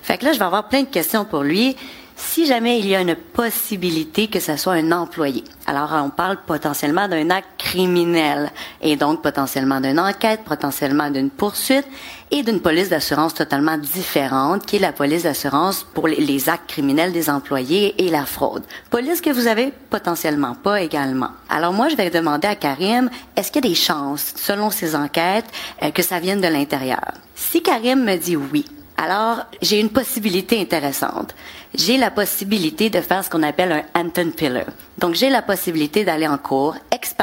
Fait 0.03 0.17
que 0.17 0.25
là, 0.25 0.33
je 0.33 0.39
vais 0.39 0.45
avoir 0.45 0.69
plein 0.69 0.86
question 0.91 1.25
pour 1.25 1.43
lui. 1.43 1.77
si 2.17 2.47
jamais 2.47 2.79
il 2.79 2.87
y 2.87 2.97
a 2.97 3.03
une 3.03 3.15
possibilité 3.15 4.29
que 4.29 4.41
ce 4.41 4.57
soit 4.57 4.75
un 4.75 4.91
employé. 4.91 5.45
Alors, 5.67 5.93
on 5.93 6.09
parle 6.09 6.39
potentiellement 6.47 7.09
d'un 7.09 7.29
acte 7.31 7.49
criminel 7.59 8.51
et 8.81 8.97
donc 8.97 9.23
potentiellement 9.23 9.81
d'une 9.81 10.01
enquête, 10.01 10.41
potentiellement 10.45 11.11
d'une 11.11 11.29
poursuite 11.29 11.87
et 12.31 12.43
d'une 12.43 12.61
police 12.61 12.89
d'assurance 12.89 13.35
totalement 13.35 13.77
différente 13.77 14.65
qui 14.65 14.77
est 14.77 14.81
la 14.81 14.93
police 14.93 15.25
d'assurance 15.25 15.85
pour 15.85 16.09
les 16.09 16.49
actes 16.49 16.69
criminels 16.69 17.13
des 17.13 17.29
employés 17.29 17.95
et 18.03 18.11
la 18.11 18.25
fraude. 18.25 18.65
Police 18.91 19.21
que 19.21 19.31
vous 19.31 19.47
avez 19.47 19.73
potentiellement 19.91 20.55
pas 20.55 20.81
également. 20.81 21.31
Alors 21.51 21.73
moi, 21.73 21.89
je 21.89 21.97
vais 21.97 22.11
demander 22.11 22.49
à 22.49 22.57
Karim, 22.57 23.11
est-ce 23.37 23.53
qu'il 23.53 23.65
y 23.65 23.69
a 23.69 23.71
des 23.71 23.77
chances, 23.77 24.33
selon 24.37 24.71
ces 24.71 24.97
enquêtes, 24.97 25.47
euh, 25.83 25.91
que 25.91 26.03
ça 26.03 26.19
vienne 26.19 26.41
de 26.41 26.49
l'intérieur? 26.49 27.13
Si 27.35 27.63
Karim 27.63 28.05
me 28.05 28.17
dit 28.17 28.37
oui, 28.37 28.65
alors, 28.97 29.45
j'ai 29.61 29.79
une 29.79 29.91
possibilité 29.91 30.61
intéressante. 30.61 31.35
J'ai 31.75 31.99
la 31.99 32.11
possibilité 32.11 32.89
de 32.89 33.01
faire 33.01 33.23
ce 33.23 33.29
qu'on 33.29 33.43
appelle 33.43 33.85
un 33.95 34.01
Anton 34.01 34.31
Pillar. 34.35 34.65
Donc, 34.99 35.15
j'ai 35.15 35.29
la 35.29 35.43
possibilité 35.43 36.05
d'aller 36.05 36.27
en 36.27 36.39
cours, 36.39 36.77
ex 36.91 37.15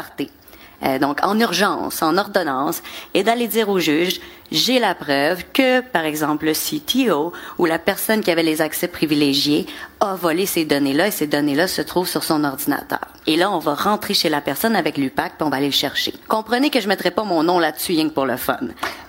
euh, 0.83 0.99
donc 0.99 1.19
en 1.23 1.39
urgence, 1.39 2.01
en 2.01 2.17
ordonnance, 2.17 2.81
et 3.13 3.23
d'aller 3.23 3.47
dire 3.47 3.69
au 3.69 3.79
juge, 3.79 4.19
j'ai 4.51 4.79
la 4.79 4.93
preuve 4.93 5.43
que, 5.51 5.81
par 5.81 6.05
exemple, 6.05 6.45
le 6.45 6.53
CTO 6.53 7.33
ou 7.57 7.65
la 7.65 7.79
personne 7.79 8.21
qui 8.21 8.29
avait 8.29 8.43
les 8.43 8.61
accès 8.61 8.87
privilégiés 8.87 9.65
a 9.99 10.13
volé 10.13 10.45
ces 10.45 10.63
données-là 10.63 11.07
et 11.07 11.11
ces 11.11 11.25
données-là 11.25 11.67
se 11.67 11.81
trouvent 11.81 12.07
sur 12.07 12.23
son 12.23 12.43
ordinateur. 12.43 13.07
Et 13.25 13.35
là, 13.35 13.49
on 13.49 13.57
va 13.57 13.73
rentrer 13.73 14.13
chez 14.13 14.29
la 14.29 14.41
personne 14.41 14.75
avec 14.75 14.97
l'UPAC 14.97 15.37
puis 15.37 15.47
on 15.47 15.49
va 15.49 15.57
aller 15.57 15.67
le 15.67 15.71
chercher. 15.71 16.13
Comprenez 16.27 16.69
que 16.69 16.81
je 16.81 16.87
mettrai 16.87 17.09
pas 17.09 17.23
mon 17.23 17.41
nom 17.41 17.57
là-dessus 17.57 17.93
rien 17.93 18.09
pour 18.09 18.25
le 18.25 18.37
fun. 18.37 18.59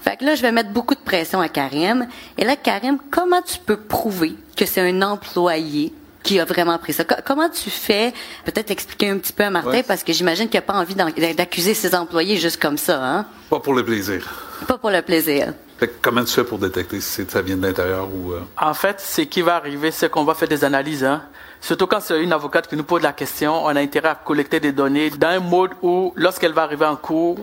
Fait 0.02 0.16
que 0.16 0.24
là, 0.24 0.34
je 0.34 0.42
vais 0.42 0.52
mettre 0.52 0.70
beaucoup 0.70 0.94
de 0.94 1.00
pression 1.00 1.40
à 1.40 1.48
Karim. 1.48 2.06
Et 2.38 2.44
là, 2.44 2.56
Karim, 2.56 2.98
comment 3.10 3.42
tu 3.42 3.58
peux 3.58 3.76
prouver 3.76 4.34
que 4.56 4.64
c'est 4.64 4.80
un 4.80 5.02
employé 5.02 5.92
qui 6.24 6.40
a 6.40 6.44
vraiment 6.44 6.76
pris 6.78 6.92
ça. 6.92 7.04
comment 7.04 7.48
tu 7.48 7.70
fais, 7.70 8.12
peut-être 8.44 8.72
expliquer 8.72 9.10
un 9.10 9.18
petit 9.18 9.32
peu 9.32 9.44
à 9.44 9.50
Martin, 9.50 9.82
parce 9.86 10.02
que 10.02 10.12
j'imagine 10.12 10.48
qu'il 10.48 10.58
n'a 10.58 10.62
pas 10.62 10.74
envie 10.74 10.96
d'accuser 10.96 11.74
ses 11.74 11.94
employés 11.94 12.36
juste 12.36 12.60
comme 12.60 12.78
ça. 12.78 12.98
Hein? 13.04 13.26
Pas 13.48 13.60
pour 13.60 13.74
le 13.74 13.84
plaisir. 13.84 14.28
Pas 14.66 14.78
pour 14.78 14.90
le 14.90 15.02
plaisir. 15.02 15.52
comment 16.00 16.24
tu 16.24 16.32
fais 16.32 16.44
pour 16.44 16.58
détecter 16.58 17.00
si 17.00 17.24
ça 17.28 17.42
vient 17.42 17.56
de 17.56 17.66
l'intérieur 17.66 18.08
ou... 18.12 18.32
Euh? 18.32 18.40
En 18.60 18.74
fait, 18.74 19.00
ce 19.00 19.20
qui 19.20 19.42
va 19.42 19.56
arriver, 19.56 19.90
c'est 19.90 20.10
qu'on 20.10 20.24
va 20.24 20.34
faire 20.34 20.48
des 20.48 20.64
analyses. 20.64 21.04
Hein? 21.04 21.22
Surtout 21.60 21.86
quand 21.86 22.00
c'est 22.00 22.22
une 22.22 22.32
avocate 22.32 22.68
qui 22.68 22.76
nous 22.76 22.84
pose 22.84 23.02
la 23.02 23.12
question, 23.12 23.64
on 23.64 23.68
a 23.68 23.80
intérêt 23.80 24.08
à 24.08 24.14
collecter 24.14 24.60
des 24.60 24.72
données 24.72 25.10
dans 25.10 25.28
un 25.28 25.40
mode 25.40 25.72
où, 25.82 26.12
lorsqu'elle 26.16 26.52
va 26.52 26.62
arriver 26.62 26.86
en 26.86 26.96
cours, 26.96 27.38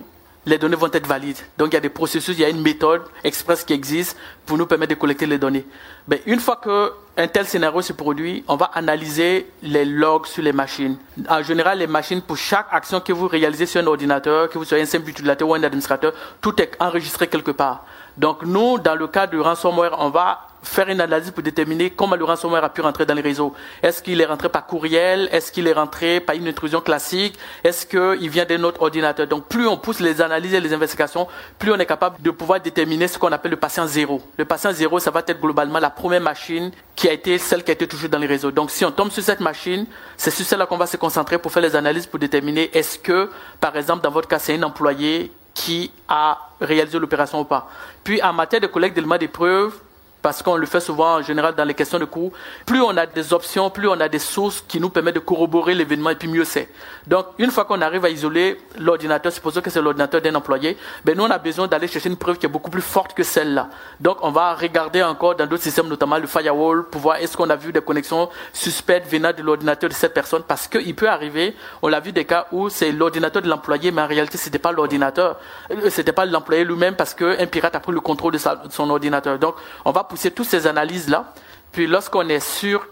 les 0.45 0.57
données 0.57 0.75
vont 0.75 0.89
être 0.91 1.07
valides. 1.07 1.37
Donc 1.57 1.69
il 1.69 1.73
y 1.75 1.77
a 1.77 1.81
des 1.81 1.89
processus, 1.89 2.35
il 2.37 2.41
y 2.41 2.45
a 2.45 2.49
une 2.49 2.61
méthode 2.61 3.03
express 3.23 3.63
qui 3.63 3.73
existe 3.73 4.17
pour 4.45 4.57
nous 4.57 4.65
permettre 4.65 4.91
de 4.91 4.99
collecter 4.99 5.25
les 5.25 5.37
données. 5.37 5.65
Mais 6.07 6.21
une 6.25 6.39
fois 6.39 6.59
qu'un 6.63 7.27
tel 7.27 7.45
scénario 7.45 7.81
se 7.81 7.93
produit, 7.93 8.43
on 8.47 8.55
va 8.55 8.71
analyser 8.73 9.47
les 9.61 9.85
logs 9.85 10.25
sur 10.25 10.41
les 10.41 10.53
machines. 10.53 10.97
En 11.29 11.43
général, 11.43 11.77
les 11.77 11.87
machines, 11.87 12.21
pour 12.21 12.37
chaque 12.37 12.67
action 12.71 12.99
que 12.99 13.13
vous 13.13 13.27
réalisez 13.27 13.67
sur 13.67 13.81
un 13.81 13.87
ordinateur, 13.87 14.49
que 14.49 14.57
vous 14.57 14.65
soyez 14.65 14.83
un 14.83 14.87
simple 14.87 15.09
utilisateur 15.09 15.47
ou 15.47 15.53
un 15.53 15.63
administrateur, 15.63 16.13
tout 16.41 16.59
est 16.61 16.71
enregistré 16.79 17.27
quelque 17.27 17.51
part. 17.51 17.85
Donc 18.17 18.43
nous, 18.43 18.77
dans 18.79 18.95
le 18.95 19.07
cas 19.07 19.27
du 19.27 19.39
ransomware, 19.39 19.95
on 19.99 20.09
va 20.09 20.47
faire 20.63 20.89
une 20.89 21.01
analyse 21.01 21.31
pour 21.31 21.41
déterminer 21.41 21.89
comment 21.89 22.15
le 22.15 22.23
ransomware 22.23 22.63
a 22.63 22.69
pu 22.69 22.81
rentrer 22.81 23.05
dans 23.05 23.15
les 23.15 23.21
réseaux. 23.21 23.53
Est-ce 23.81 24.03
qu'il 24.03 24.21
est 24.21 24.25
rentré 24.25 24.47
par 24.47 24.67
courriel? 24.67 25.27
Est-ce 25.31 25.51
qu'il 25.51 25.67
est 25.67 25.73
rentré 25.73 26.19
par 26.19 26.35
une 26.35 26.47
intrusion 26.47 26.81
classique? 26.81 27.37
Est-ce 27.63 27.85
qu'il 27.85 28.29
vient 28.29 28.45
d'un 28.45 28.63
autre 28.63 28.81
ordinateur? 28.81 29.25
Donc 29.25 29.47
plus 29.47 29.67
on 29.67 29.77
pousse 29.77 29.99
les 29.99 30.21
analyses 30.21 30.53
et 30.53 30.59
les 30.59 30.73
investigations, 30.73 31.27
plus 31.57 31.71
on 31.71 31.79
est 31.79 31.85
capable 31.85 32.21
de 32.21 32.29
pouvoir 32.29 32.59
déterminer 32.59 33.07
ce 33.07 33.17
qu'on 33.17 33.31
appelle 33.31 33.51
le 33.51 33.57
patient 33.57 33.87
zéro. 33.87 34.21
Le 34.37 34.45
patient 34.45 34.71
zéro, 34.71 34.99
ça 34.99 35.09
va 35.09 35.23
être 35.25 35.41
globalement 35.41 35.79
la 35.79 35.89
première 35.89 36.21
machine 36.21 36.71
qui 36.95 37.09
a 37.09 37.13
été 37.13 37.39
celle 37.39 37.63
qui 37.63 37.71
a 37.71 37.73
été 37.73 37.87
touchée 37.87 38.07
dans 38.07 38.19
les 38.19 38.27
réseaux. 38.27 38.51
Donc 38.51 38.69
si 38.69 38.85
on 38.85 38.91
tombe 38.91 39.09
sur 39.09 39.23
cette 39.23 39.39
machine, 39.39 39.87
c'est 40.15 40.31
sur 40.31 40.45
celle-là 40.45 40.67
qu'on 40.67 40.77
va 40.77 40.85
se 40.85 40.97
concentrer 40.97 41.39
pour 41.39 41.51
faire 41.51 41.63
les 41.63 41.75
analyses 41.75 42.05
pour 42.05 42.19
déterminer 42.19 42.69
est-ce 42.77 42.99
que, 42.99 43.31
par 43.59 43.75
exemple, 43.77 44.03
dans 44.03 44.11
votre 44.11 44.27
cas, 44.27 44.37
c'est 44.37 44.53
un 44.55 44.63
employé 44.63 45.31
qui 45.61 45.91
a 46.07 46.49
réalisé 46.59 46.97
l'opération 46.97 47.39
ou 47.41 47.43
pas. 47.43 47.69
Puis 48.03 48.21
en 48.21 48.33
matière 48.33 48.61
de 48.61 48.67
collecte 48.67 48.95
d'éléments 48.95 49.17
des 49.17 49.27
preuves, 49.27 49.73
parce 50.21 50.43
qu'on 50.43 50.55
le 50.55 50.65
fait 50.65 50.79
souvent 50.79 51.17
en 51.17 51.21
général 51.21 51.55
dans 51.55 51.63
les 51.63 51.73
questions 51.73 51.99
de 51.99 52.05
cours, 52.05 52.31
plus 52.65 52.81
on 52.81 52.95
a 52.97 53.05
des 53.05 53.33
options, 53.33 53.69
plus 53.69 53.87
on 53.87 53.99
a 53.99 54.09
des 54.09 54.19
sources 54.19 54.63
qui 54.67 54.79
nous 54.79 54.89
permettent 54.89 55.15
de 55.15 55.19
corroborer 55.19 55.73
l'événement 55.73 56.11
et 56.11 56.15
puis 56.15 56.27
mieux 56.27 56.45
c'est. 56.45 56.69
Donc 57.07 57.27
une 57.37 57.51
fois 57.51 57.65
qu'on 57.65 57.81
arrive 57.81 58.05
à 58.05 58.09
isoler 58.09 58.59
l'ordinateur, 58.77 59.31
supposons 59.31 59.61
que 59.61 59.69
c'est 59.69 59.81
l'ordinateur 59.81 60.21
d'un 60.21 60.35
employé, 60.35 60.77
ben 61.03 61.17
nous 61.17 61.23
on 61.23 61.29
a 61.29 61.37
besoin 61.37 61.67
d'aller 61.67 61.87
chercher 61.87 62.09
une 62.09 62.17
preuve 62.17 62.37
qui 62.37 62.45
est 62.45 62.49
beaucoup 62.49 62.69
plus 62.69 62.81
forte 62.81 63.13
que 63.13 63.23
celle-là. 63.23 63.69
Donc 63.99 64.17
on 64.21 64.31
va 64.31 64.53
regarder 64.53 65.03
encore 65.03 65.35
dans 65.35 65.47
d'autres 65.47 65.63
systèmes, 65.63 65.87
notamment 65.87 66.17
le 66.17 66.27
firewall, 66.27 66.85
pour 66.85 67.01
voir 67.01 67.17
est-ce 67.17 67.35
qu'on 67.35 67.49
a 67.49 67.55
vu 67.55 67.71
des 67.71 67.81
connexions 67.81 68.29
suspectes 68.53 69.11
venant 69.11 69.31
de 69.33 69.41
l'ordinateur 69.41 69.89
de 69.89 69.95
cette 69.95 70.13
personne, 70.13 70.43
parce 70.47 70.67
qu'il 70.67 70.95
peut 70.95 71.09
arriver, 71.09 71.55
on 71.81 71.87
l'a 71.87 71.99
vu 71.99 72.11
des 72.11 72.25
cas 72.25 72.47
où 72.51 72.69
c'est 72.69 72.91
l'ordinateur 72.91 73.41
de 73.41 73.49
l'employé, 73.49 73.91
mais 73.91 74.01
en 74.01 74.07
réalité 74.07 74.37
c'était 74.37 74.59
pas 74.59 74.71
l'ordinateur, 74.71 75.37
euh, 75.71 75.89
c'était 75.89 76.11
pas 76.13 76.25
l'employé 76.25 76.63
lui-même 76.63 76.95
parce 76.95 77.13
qu'un 77.13 77.47
pirate 77.47 77.75
a 77.75 77.79
pris 77.79 77.91
le 77.91 78.01
contrôle 78.01 78.33
de, 78.33 78.37
de 78.37 78.71
son 78.71 78.89
ordinateur. 78.89 79.39
Donc 79.39 79.55
on 79.85 79.91
va 79.91 80.03
pousser 80.11 80.29
toutes 80.29 80.47
ces 80.47 80.67
analyses-là. 80.67 81.33
Puis 81.71 81.87
lorsqu'on 81.87 82.27
est 82.27 82.41
sûr 82.41 82.85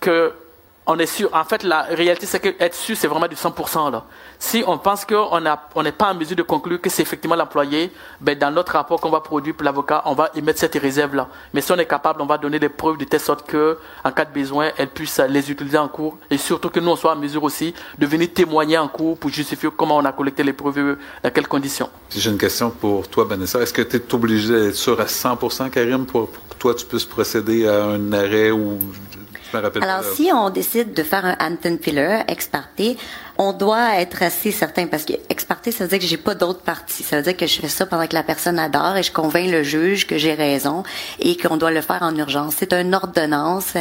que 0.00 0.32
on 0.86 0.98
est 0.98 1.06
sûr. 1.06 1.28
En 1.32 1.44
fait, 1.44 1.62
la 1.64 1.82
réalité, 1.82 2.26
c'est 2.26 2.38
que 2.40 2.54
être 2.60 2.74
sûr, 2.74 2.96
c'est 2.96 3.08
vraiment 3.08 3.26
du 3.26 3.34
100%. 3.34 3.90
Là. 3.90 4.04
Si 4.38 4.62
on 4.66 4.78
pense 4.78 5.04
qu'on 5.04 5.40
n'est 5.40 5.92
pas 5.92 6.12
en 6.12 6.14
mesure 6.14 6.36
de 6.36 6.42
conclure 6.42 6.80
que 6.80 6.88
c'est 6.88 7.02
effectivement 7.02 7.34
l'employé, 7.34 7.90
ben, 8.20 8.38
dans 8.38 8.52
notre 8.52 8.72
rapport 8.72 9.00
qu'on 9.00 9.10
va 9.10 9.20
produire 9.20 9.54
pour 9.54 9.64
l'avocat, 9.64 10.02
on 10.06 10.14
va 10.14 10.30
émettre 10.34 10.60
cette 10.60 10.76
réserve-là. 10.76 11.28
Mais 11.52 11.60
si 11.60 11.72
on 11.72 11.76
est 11.76 11.86
capable, 11.86 12.22
on 12.22 12.26
va 12.26 12.38
donner 12.38 12.58
des 12.58 12.68
preuves 12.68 12.98
de 12.98 13.04
telle 13.04 13.20
sorte 13.20 13.46
que, 13.46 13.78
en 14.04 14.12
cas 14.12 14.24
de 14.24 14.32
besoin, 14.32 14.70
elle 14.76 14.88
puisse 14.88 15.18
les 15.28 15.50
utiliser 15.50 15.78
en 15.78 15.88
cours. 15.88 16.18
Et 16.30 16.38
surtout 16.38 16.70
que 16.70 16.78
nous, 16.78 16.90
on 16.90 16.96
soit 16.96 17.12
en 17.12 17.16
mesure 17.16 17.42
aussi 17.42 17.74
de 17.98 18.06
venir 18.06 18.32
témoigner 18.32 18.78
en 18.78 18.88
cours 18.88 19.18
pour 19.18 19.30
justifier 19.30 19.70
comment 19.76 19.96
on 19.96 20.04
a 20.04 20.12
collecté 20.12 20.44
les 20.44 20.52
preuves, 20.52 20.98
dans 21.22 21.30
quelles 21.30 21.48
conditions. 21.48 21.90
J'ai 22.14 22.30
une 22.30 22.38
question 22.38 22.70
pour 22.70 23.08
toi, 23.08 23.24
Vanessa. 23.24 23.60
Est-ce 23.60 23.72
que 23.72 23.82
tu 23.82 23.96
es 23.96 24.14
obligé 24.14 24.52
d'être 24.52 24.76
sûr 24.76 25.00
à 25.00 25.06
100%, 25.06 25.70
Karim, 25.70 26.06
pour, 26.06 26.28
pour 26.30 26.48
que 26.48 26.54
toi, 26.54 26.74
tu 26.74 26.86
puisses 26.86 27.04
procéder 27.04 27.66
à 27.66 27.86
un 27.86 28.12
arrêt 28.12 28.52
ou 28.52 28.78
alors, 29.54 30.04
si 30.04 30.30
on 30.32 30.50
décide 30.50 30.92
de 30.94 31.02
faire 31.02 31.24
un 31.24 31.36
Anton 31.40 31.78
Filler 31.80 32.20
ex 32.28 32.50
on 33.38 33.52
doit 33.52 34.00
être 34.00 34.22
assez 34.22 34.50
certain 34.50 34.86
parce 34.86 35.04
que 35.04 35.12
ex 35.28 35.46
ça 35.46 35.84
veut 35.84 35.88
dire 35.88 35.98
que 35.98 36.06
j'ai 36.06 36.16
pas 36.16 36.34
d'autre 36.34 36.60
partie. 36.60 37.02
Ça 37.02 37.16
veut 37.16 37.22
dire 37.22 37.36
que 37.36 37.46
je 37.46 37.60
fais 37.60 37.68
ça 37.68 37.86
pendant 37.86 38.06
que 38.06 38.14
la 38.14 38.22
personne 38.22 38.58
adore 38.58 38.96
et 38.96 39.02
je 39.02 39.12
convainc 39.12 39.50
le 39.50 39.62
juge 39.62 40.06
que 40.06 40.18
j'ai 40.18 40.34
raison 40.34 40.82
et 41.18 41.36
qu'on 41.36 41.56
doit 41.56 41.70
le 41.70 41.80
faire 41.80 42.02
en 42.02 42.14
urgence. 42.16 42.56
C'est 42.58 42.72
une 42.72 42.94
ordonnance 42.94 43.74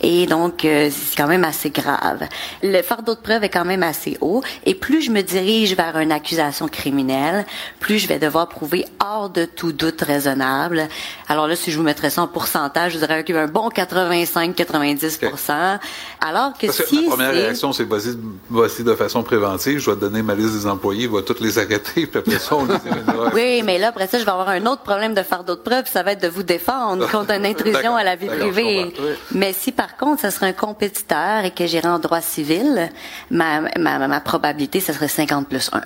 et 0.00 0.26
donc 0.26 0.64
euh, 0.64 0.90
c'est 0.90 1.16
quand 1.16 1.26
même 1.26 1.44
assez 1.44 1.70
grave. 1.70 2.26
Le 2.62 2.82
fardeau 2.82 3.14
de 3.14 3.20
preuve 3.20 3.44
est 3.44 3.48
quand 3.48 3.64
même 3.64 3.82
assez 3.82 4.16
haut 4.20 4.42
et 4.64 4.74
plus 4.74 5.02
je 5.02 5.10
me 5.10 5.22
dirige 5.22 5.76
vers 5.76 5.98
une 5.98 6.12
accusation 6.12 6.68
criminelle, 6.68 7.46
plus 7.78 7.98
je 7.98 8.08
vais 8.08 8.18
devoir 8.18 8.48
prouver 8.48 8.84
hors 9.04 9.30
de 9.30 9.44
tout 9.44 9.72
doute 9.72 10.00
raisonnable. 10.02 10.88
Alors 11.28 11.46
là, 11.46 11.56
si 11.56 11.70
je 11.70 11.76
vous 11.76 11.84
mettrais 11.84 12.10
ça 12.10 12.22
en 12.22 12.28
pourcentage, 12.28 12.92
je 12.92 12.98
dirais 12.98 13.24
un 13.30 13.46
bon 13.46 13.68
85-90% 13.68 15.78
alors 16.20 16.52
que 16.58 16.70
si... 16.70 17.04
La 17.04 17.10
première 17.10 17.32
réaction, 17.32 17.72
c'est 17.72 17.84
de 17.84 18.92
façon 19.04 19.22
préventive, 19.22 19.78
je 19.78 19.90
vais 19.90 19.96
te 19.96 20.00
donner 20.00 20.22
ma 20.22 20.34
liste 20.34 20.52
des 20.52 20.66
employés, 20.66 21.04
il 21.04 21.10
va 21.10 21.22
toutes 21.22 21.40
les 21.40 21.58
arrêter, 21.58 22.06
puis 22.06 22.18
après 22.18 22.38
ça, 22.38 22.54
on 22.54 22.66
les 22.66 22.74
Oui, 23.34 23.62
mais 23.64 23.78
là, 23.78 23.88
après 23.88 24.06
ça, 24.06 24.18
je 24.18 24.24
vais 24.24 24.30
avoir 24.30 24.48
un 24.48 24.66
autre 24.66 24.82
problème 24.82 25.14
de 25.14 25.22
fardeau 25.22 25.54
de 25.54 25.60
preuve, 25.60 25.86
ça 25.86 26.02
va 26.02 26.12
être 26.12 26.22
de 26.22 26.28
vous 26.28 26.42
défendre 26.42 27.08
contre 27.10 27.32
une 27.32 27.46
intrusion 27.46 27.96
à 27.96 28.04
la 28.04 28.16
vie 28.16 28.26
privée. 28.26 28.92
Mais 29.32 29.52
si, 29.52 29.72
par 29.72 29.96
contre, 29.96 30.20
ça 30.20 30.30
serait 30.30 30.48
un 30.48 30.52
compétiteur 30.52 31.44
et 31.44 31.50
que 31.50 31.66
j'irais 31.66 31.88
en 31.88 31.98
droit 31.98 32.20
civil, 32.20 32.90
ma, 33.30 33.62
ma, 33.78 34.06
ma, 34.06 34.20
probabilité, 34.20 34.80
ça 34.80 34.92
serait 34.92 35.08
50 35.08 35.48
plus 35.48 35.70
1. 35.72 35.80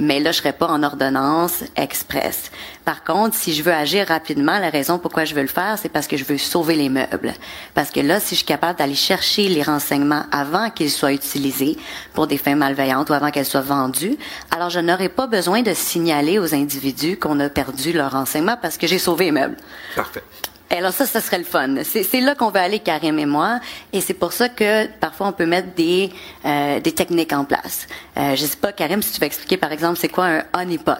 Mais 0.00 0.20
là, 0.20 0.32
je 0.32 0.38
serais 0.38 0.52
pas 0.52 0.66
en 0.66 0.82
ordonnance 0.82 1.62
express. 1.76 2.50
Par 2.86 3.02
contre, 3.02 3.34
si 3.34 3.52
je 3.52 3.64
veux 3.64 3.72
agir 3.72 4.06
rapidement, 4.06 4.60
la 4.60 4.70
raison 4.70 5.00
pourquoi 5.00 5.24
je 5.24 5.34
veux 5.34 5.42
le 5.42 5.48
faire, 5.48 5.76
c'est 5.76 5.88
parce 5.88 6.06
que 6.06 6.16
je 6.16 6.22
veux 6.22 6.38
sauver 6.38 6.76
les 6.76 6.88
meubles. 6.88 7.34
Parce 7.74 7.90
que 7.90 7.98
là, 7.98 8.20
si 8.20 8.36
je 8.36 8.36
suis 8.36 8.46
capable 8.46 8.78
d'aller 8.78 8.94
chercher 8.94 9.48
les 9.48 9.64
renseignements 9.64 10.22
avant 10.30 10.70
qu'ils 10.70 10.92
soient 10.92 11.12
utilisés 11.12 11.76
pour 12.14 12.28
des 12.28 12.38
fins 12.38 12.54
malveillantes 12.54 13.10
ou 13.10 13.12
avant 13.12 13.32
qu'elles 13.32 13.44
soient 13.44 13.60
vendues, 13.60 14.16
alors 14.52 14.70
je 14.70 14.78
n'aurai 14.78 15.08
pas 15.08 15.26
besoin 15.26 15.62
de 15.62 15.74
signaler 15.74 16.38
aux 16.38 16.54
individus 16.54 17.16
qu'on 17.16 17.40
a 17.40 17.48
perdu 17.48 17.92
leurs 17.92 18.12
renseignements 18.12 18.56
parce 18.62 18.78
que 18.78 18.86
j'ai 18.86 19.00
sauvé 19.00 19.24
les 19.24 19.32
meubles. 19.32 19.56
Parfait. 19.96 20.22
Alors 20.70 20.92
ça, 20.92 21.06
ça 21.06 21.20
serait 21.20 21.38
le 21.38 21.44
fun. 21.44 21.82
C'est 21.82 22.20
là 22.20 22.36
qu'on 22.36 22.50
veut 22.50 22.60
aller, 22.60 22.78
Karim 22.78 23.18
et 23.18 23.26
moi, 23.26 23.58
et 23.92 24.00
c'est 24.00 24.14
pour 24.14 24.32
ça 24.32 24.48
que 24.48 24.86
parfois 25.00 25.28
on 25.28 25.32
peut 25.32 25.46
mettre 25.46 25.74
des 25.74 26.12
euh, 26.44 26.78
des 26.78 26.92
techniques 26.92 27.32
en 27.32 27.44
place. 27.44 27.88
Euh, 28.16 28.36
je 28.36 28.46
sais 28.46 28.56
pas, 28.56 28.72
Karim, 28.72 29.02
si 29.02 29.12
tu 29.12 29.20
veux 29.20 29.26
expliquer 29.26 29.56
par 29.56 29.72
exemple, 29.72 29.98
c'est 29.98 30.08
quoi 30.08 30.26
un 30.26 30.42
honeypot? 30.52 30.92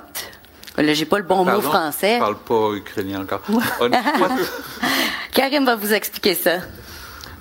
Là, 0.77 0.93
j'ai 0.95 1.07
pas 1.07 1.19
le 1.19 1.25
bon 1.25 1.45
mot 1.45 1.61
français. 1.61 2.17
Je 2.17 2.21
parle 2.21 2.37
pas 2.37 2.73
ukrainien 2.73 3.23
encore. 3.23 3.41
Karim 5.33 5.65
va 5.65 5.77
vous 5.77 5.93
expliquer 5.93 6.35
ça. 6.35 6.59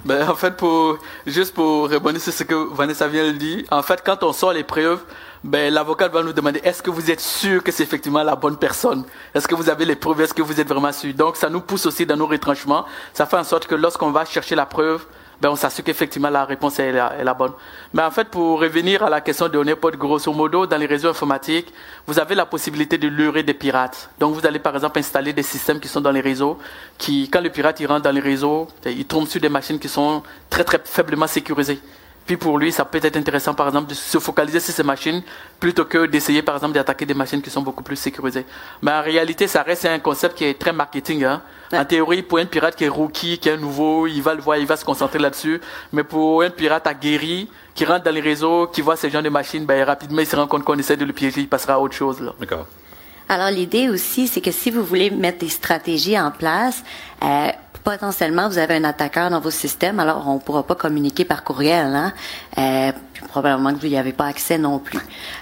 Ben, 0.06 0.30
en 0.30 0.36
fait, 0.36 0.56
pour, 0.56 1.00
juste 1.26 1.54
pour 1.54 1.90
répondre 1.90 2.20
sur 2.20 2.32
ce 2.32 2.44
que 2.44 2.76
Vanessa 2.76 3.08
vient 3.08 3.26
de 3.26 3.32
dire, 3.32 3.64
en 3.72 3.82
fait, 3.82 4.04
quand 4.06 4.22
on 4.22 4.34
sort 4.34 4.54
les 4.54 4.64
preuves, 4.64 5.00
ben, 5.44 5.74
l'avocat 5.74 6.08
va 6.08 6.22
nous 6.22 6.32
demander 6.32 6.62
est-ce 6.64 6.84
que 6.84 6.92
vous 6.92 7.10
êtes 7.10 7.20
sûr 7.20 7.64
que 7.64 7.72
c'est 7.72 7.84
effectivement 7.84 8.22
la 8.22 8.36
bonne 8.36 8.58
personne? 8.58 9.04
Est-ce 9.34 9.48
que 9.48 9.56
vous 9.56 9.68
avez 9.68 9.84
les 9.84 9.96
preuves? 9.96 10.22
Est-ce 10.22 10.34
que 10.34 10.44
vous 10.44 10.62
êtes 10.62 10.68
vraiment 10.68 10.92
sûr? 10.92 11.12
Donc, 11.16 11.38
ça 11.38 11.50
nous 11.50 11.62
pousse 11.62 11.88
aussi 11.88 12.06
dans 12.06 12.16
nos 12.16 12.28
retranchements. 12.28 12.86
Ça 13.14 13.26
fait 13.26 13.38
en 13.38 13.44
sorte 13.44 13.66
que 13.66 13.74
lorsqu'on 13.74 14.12
va 14.12 14.26
chercher 14.26 14.54
la 14.54 14.68
preuve, 14.68 15.06
ben 15.42 15.50
on 15.50 15.56
s'assure 15.56 15.84
qu'effectivement 15.84 16.30
la 16.30 16.46
réponse 16.46 16.80
est 16.80 16.92
la, 16.92 17.34
bonne. 17.34 17.52
Mais 17.94 18.04
en 18.04 18.12
fait, 18.12 18.30
pour 18.30 18.60
revenir 18.60 19.04
à 19.04 19.10
la 19.10 19.22
question 19.22 19.48
de 19.50 19.58
Honeypot, 19.58 19.92
grosso 19.92 20.32
modo, 20.32 20.66
dans 20.66 20.78
les 20.78 20.86
réseaux 20.86 21.10
informatiques, 21.10 21.74
vous 22.08 22.20
avez 22.20 22.36
la 22.36 22.46
possibilité 22.46 22.98
de 22.98 23.08
leurrer 23.08 23.44
des 23.44 23.54
pirates. 23.54 24.10
Donc 24.20 24.36
vous 24.36 24.46
allez 24.46 24.60
par 24.60 24.74
exemple 24.74 25.00
installer 25.00 25.34
des 25.34 25.44
systèmes 25.44 25.80
qui 25.80 25.88
sont 25.88 26.02
dans 26.02 26.12
les 26.12 26.22
réseaux, 26.22 26.58
qui, 26.98 27.30
quand 27.30 27.42
le 27.42 27.50
pirate 27.50 27.80
il 27.80 27.88
rentre 27.88 28.04
dans 28.04 28.12
les 28.12 28.22
réseaux, 28.22 28.68
il 28.86 29.06
tombe 29.06 29.28
sur 29.28 29.42
des 29.42 29.50
machines 29.50 29.80
qui 29.80 29.90
sont 29.90 30.24
très 30.50 30.64
très 30.64 30.80
faiblement 30.84 31.28
sécurisées. 31.28 31.80
Puis 32.26 32.38
pour 32.38 32.58
lui, 32.58 32.72
ça 32.72 32.86
peut 32.86 33.00
être 33.04 33.18
intéressant, 33.18 33.54
par 33.54 33.68
exemple, 33.68 33.90
de 33.90 33.94
se 33.94 34.18
focaliser 34.18 34.60
sur 34.60 34.74
ces 34.74 34.84
machines 34.84 35.22
plutôt 35.60 35.86
que 35.86 36.08
d'essayer, 36.08 36.42
par 36.42 36.56
exemple, 36.56 36.74
d'attaquer 36.74 37.06
des 37.06 37.14
machines 37.14 37.42
qui 37.42 37.52
sont 37.52 37.62
beaucoup 37.62 37.84
plus 37.84 37.96
sécurisées. 37.96 38.46
Mais 38.82 38.92
en 38.92 39.02
réalité, 39.04 39.48
ça 39.48 39.62
reste 39.62 39.86
un 39.86 40.00
concept 40.00 40.38
qui 40.38 40.46
est 40.46 40.60
très 40.60 40.74
marketing. 40.74 41.24
Hein. 41.24 41.42
En 41.72 41.86
théorie, 41.86 42.24
pour 42.24 42.40
un 42.40 42.46
pirate 42.46 42.76
qui 42.76 42.86
est 42.86 42.90
rookie, 42.90 43.38
qui 43.38 43.50
est 43.50 43.58
nouveau, 43.58 44.08
il 44.08 44.22
va 44.22 44.34
le 44.34 44.42
voir, 44.42 44.58
il 44.58 44.66
va 44.66 44.76
se 44.76 44.86
concentrer 44.86 45.20
là-dessus. 45.20 45.62
Mais 45.94 46.04
pour 46.04 46.42
un 46.42 46.50
pirate 46.50 46.88
aguerri, 46.88 47.48
qui 47.76 47.86
rentre 47.86 48.06
dans 48.06 48.14
les 48.14 48.22
réseaux, 48.22 48.68
qui 48.68 48.82
voit 48.82 48.96
ces 48.96 49.10
gens 49.10 49.22
de 49.22 49.30
machines, 49.30 49.66
ben, 49.66 49.84
rapidement, 49.84 50.22
il 50.22 50.28
se 50.28 50.36
rend 50.36 50.48
compte 50.48 50.64
qu'on 50.64 50.78
essaie 50.80 50.98
de 50.98 51.06
le 51.06 51.14
piéger, 51.14 51.42
il 51.42 51.50
passera 51.50 51.74
à 51.74 51.80
autre 51.80 51.96
chose. 51.96 52.18
D'accord. 52.40 52.66
Alors 53.28 53.50
l'idée 53.50 53.90
aussi, 53.90 54.28
c'est 54.28 54.42
que 54.42 54.52
si 54.52 54.70
vous 54.70 54.84
voulez 54.84 55.10
mettre 55.10 55.40
des 55.40 55.50
stratégies 55.50 56.20
en 56.20 56.32
place, 56.32 56.84
euh, 57.24 57.50
potentiellement 57.86 58.50
vous 58.50 58.58
avez 58.58 58.76
un 58.76 58.84
attaqueur 58.84 59.30
dans 59.30 59.40
vos 59.40 59.52
systèmes, 59.52 60.00
alors 60.00 60.28
on 60.28 60.36
ne 60.36 60.40
pourra 60.40 60.64
pas 60.64 60.76
communiquer 60.76 61.24
par 61.24 61.44
courriel. 61.44 61.96
Hein? 61.96 62.14
Euh, 62.58 62.92
probablement 63.30 63.74
que 63.74 63.80
vous 63.80 63.88
n'y 63.88 63.98
avez 63.98 64.14
pas 64.14 64.26
accès 64.26 64.58
non 64.58 64.80
plus. 64.80 65.00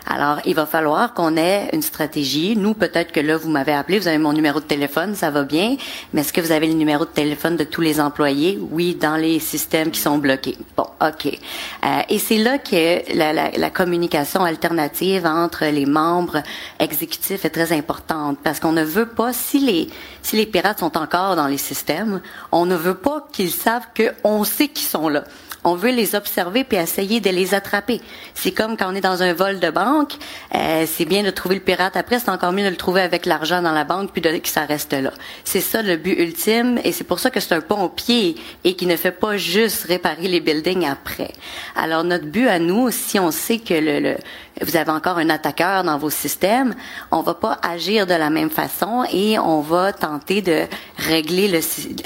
Alors, 0.08 0.40
il 0.46 0.56
va 0.56 0.66
falloir 0.66 1.14
qu'on 1.14 1.38
ait 1.38 1.70
une 1.74 1.82
stratégie. 1.82 2.56
Nous, 2.56 2.74
peut-être 2.74 3.12
que 3.12 3.20
là, 3.20 3.38
vous 3.38 3.50
m'avez 3.50 3.74
appelé, 3.74 4.00
vous 4.00 4.08
avez 4.08 4.18
mon 4.18 4.34
numéro 4.34 4.60
de 4.60 4.66
téléphone, 4.66 5.16
ça 5.16 5.30
va 5.32 5.44
bien, 5.44 5.78
mais 6.12 6.22
est-ce 6.22 6.34
que 6.34 6.42
vous 6.42 6.52
avez 6.52 6.68
le 6.68 6.74
numéro 6.74 7.06
de 7.06 7.10
téléphone 7.12 7.56
de 7.56 7.64
tous 7.64 7.82
les 7.82 8.00
employés? 8.00 8.60
Oui, 8.72 8.96
dans 8.96 9.16
les 9.16 9.40
systèmes 9.40 9.92
qui 9.92 10.00
sont 10.00 10.18
bloqués. 10.18 10.58
Bon, 10.76 10.88
OK. 11.02 11.26
Euh, 11.28 12.02
et 12.10 12.20
c'est 12.20 12.38
là 12.38 12.58
que 12.58 13.16
la, 13.16 13.34
la, 13.34 13.52
la, 13.52 13.70
communication 13.70 14.44
alternative 14.44 15.26
entre 15.26 15.66
les 15.66 15.86
membres 15.86 16.44
exécutifs 16.80 17.46
est 17.46 17.50
très 17.50 17.72
importante, 17.72 18.38
parce 18.44 18.60
qu'on 18.60 18.72
ne 18.72 18.84
veut 18.84 19.08
pas, 19.08 19.34
si 19.34 19.60
les, 19.60 19.90
si 20.24 20.38
les 20.38 20.46
pirates 20.46 20.80
sont 20.80 20.98
encore 20.98 21.36
dans 21.36 21.48
les 21.48 21.58
systèmes, 21.58 22.22
on 22.52 22.66
ne 22.66 22.76
veut 22.76 22.96
pas 22.96 23.28
qu'ils 23.32 23.52
savent 23.52 23.88
qu'on 23.96 24.44
sait 24.44 24.70
qu'ils 24.70 24.88
sont 24.88 25.10
là 25.10 25.24
on 25.64 25.76
veut 25.76 25.92
les 25.92 26.16
observer 26.16 26.64
puis 26.64 26.78
essayer 26.78 27.20
de 27.20 27.30
les 27.30 27.54
attraper. 27.54 28.02
C'est 28.34 28.52
comme 28.52 28.78
quand 28.78 28.92
on 28.92 28.96
est 28.96 29.02
dans 29.02 29.24
un 29.24 29.34
vol 29.34 29.60
de 29.60 29.70
banque, 29.70 30.14
euh, 30.56 30.86
c'est 30.88 31.06
bien 31.06 31.24
de 31.24 31.30
trouver 31.30 31.56
le 31.56 31.62
pirate 31.62 31.96
après, 31.96 32.20
c'est 32.20 32.30
encore 32.30 32.52
mieux 32.52 32.64
de 32.64 32.70
le 32.70 32.76
trouver 32.76 33.02
avec 33.02 33.26
l'argent 33.26 33.62
dans 33.62 33.72
la 33.72 33.84
banque 33.84 34.12
puis 34.12 34.22
de, 34.22 34.38
que 34.38 34.48
ça 34.48 34.66
reste 34.66 34.94
là. 34.94 35.12
C'est 35.44 35.62
ça 35.62 35.82
le 35.82 35.98
but 35.98 36.20
ultime 36.20 36.80
et 36.84 36.92
c'est 36.92 37.04
pour 37.04 37.20
ça 37.20 37.30
que 37.30 37.40
c'est 37.40 37.54
un 37.54 37.62
pompier 37.62 38.36
et 38.64 38.76
qui 38.76 38.86
ne 38.86 38.96
fait 38.96 39.12
pas 39.12 39.38
juste 39.38 39.86
réparer 39.86 40.28
les 40.28 40.40
buildings 40.40 40.86
après. 40.86 41.32
Alors 41.76 42.04
notre 42.04 42.26
but 42.26 42.48
à 42.48 42.60
nous, 42.60 42.92
si 42.92 43.20
on 43.20 43.32
sait 43.32 43.60
que 43.60 43.74
le, 43.74 44.18
vous 44.62 44.76
avez 44.76 44.92
encore 44.92 45.18
un 45.18 45.30
attaqueur 45.30 45.84
dans 45.84 45.98
vos 45.98 46.10
systèmes, 46.10 46.76
on 47.12 47.22
va 47.22 47.34
pas 47.34 47.60
agir 47.64 48.06
de 48.06 48.14
la 48.14 48.30
même 48.30 48.50
façon 48.50 49.04
et 49.12 49.40
on 49.40 49.62
va 49.62 49.94
tenter 49.94 50.42
de 50.42 50.66
régler 50.98 51.48
le 51.48 51.60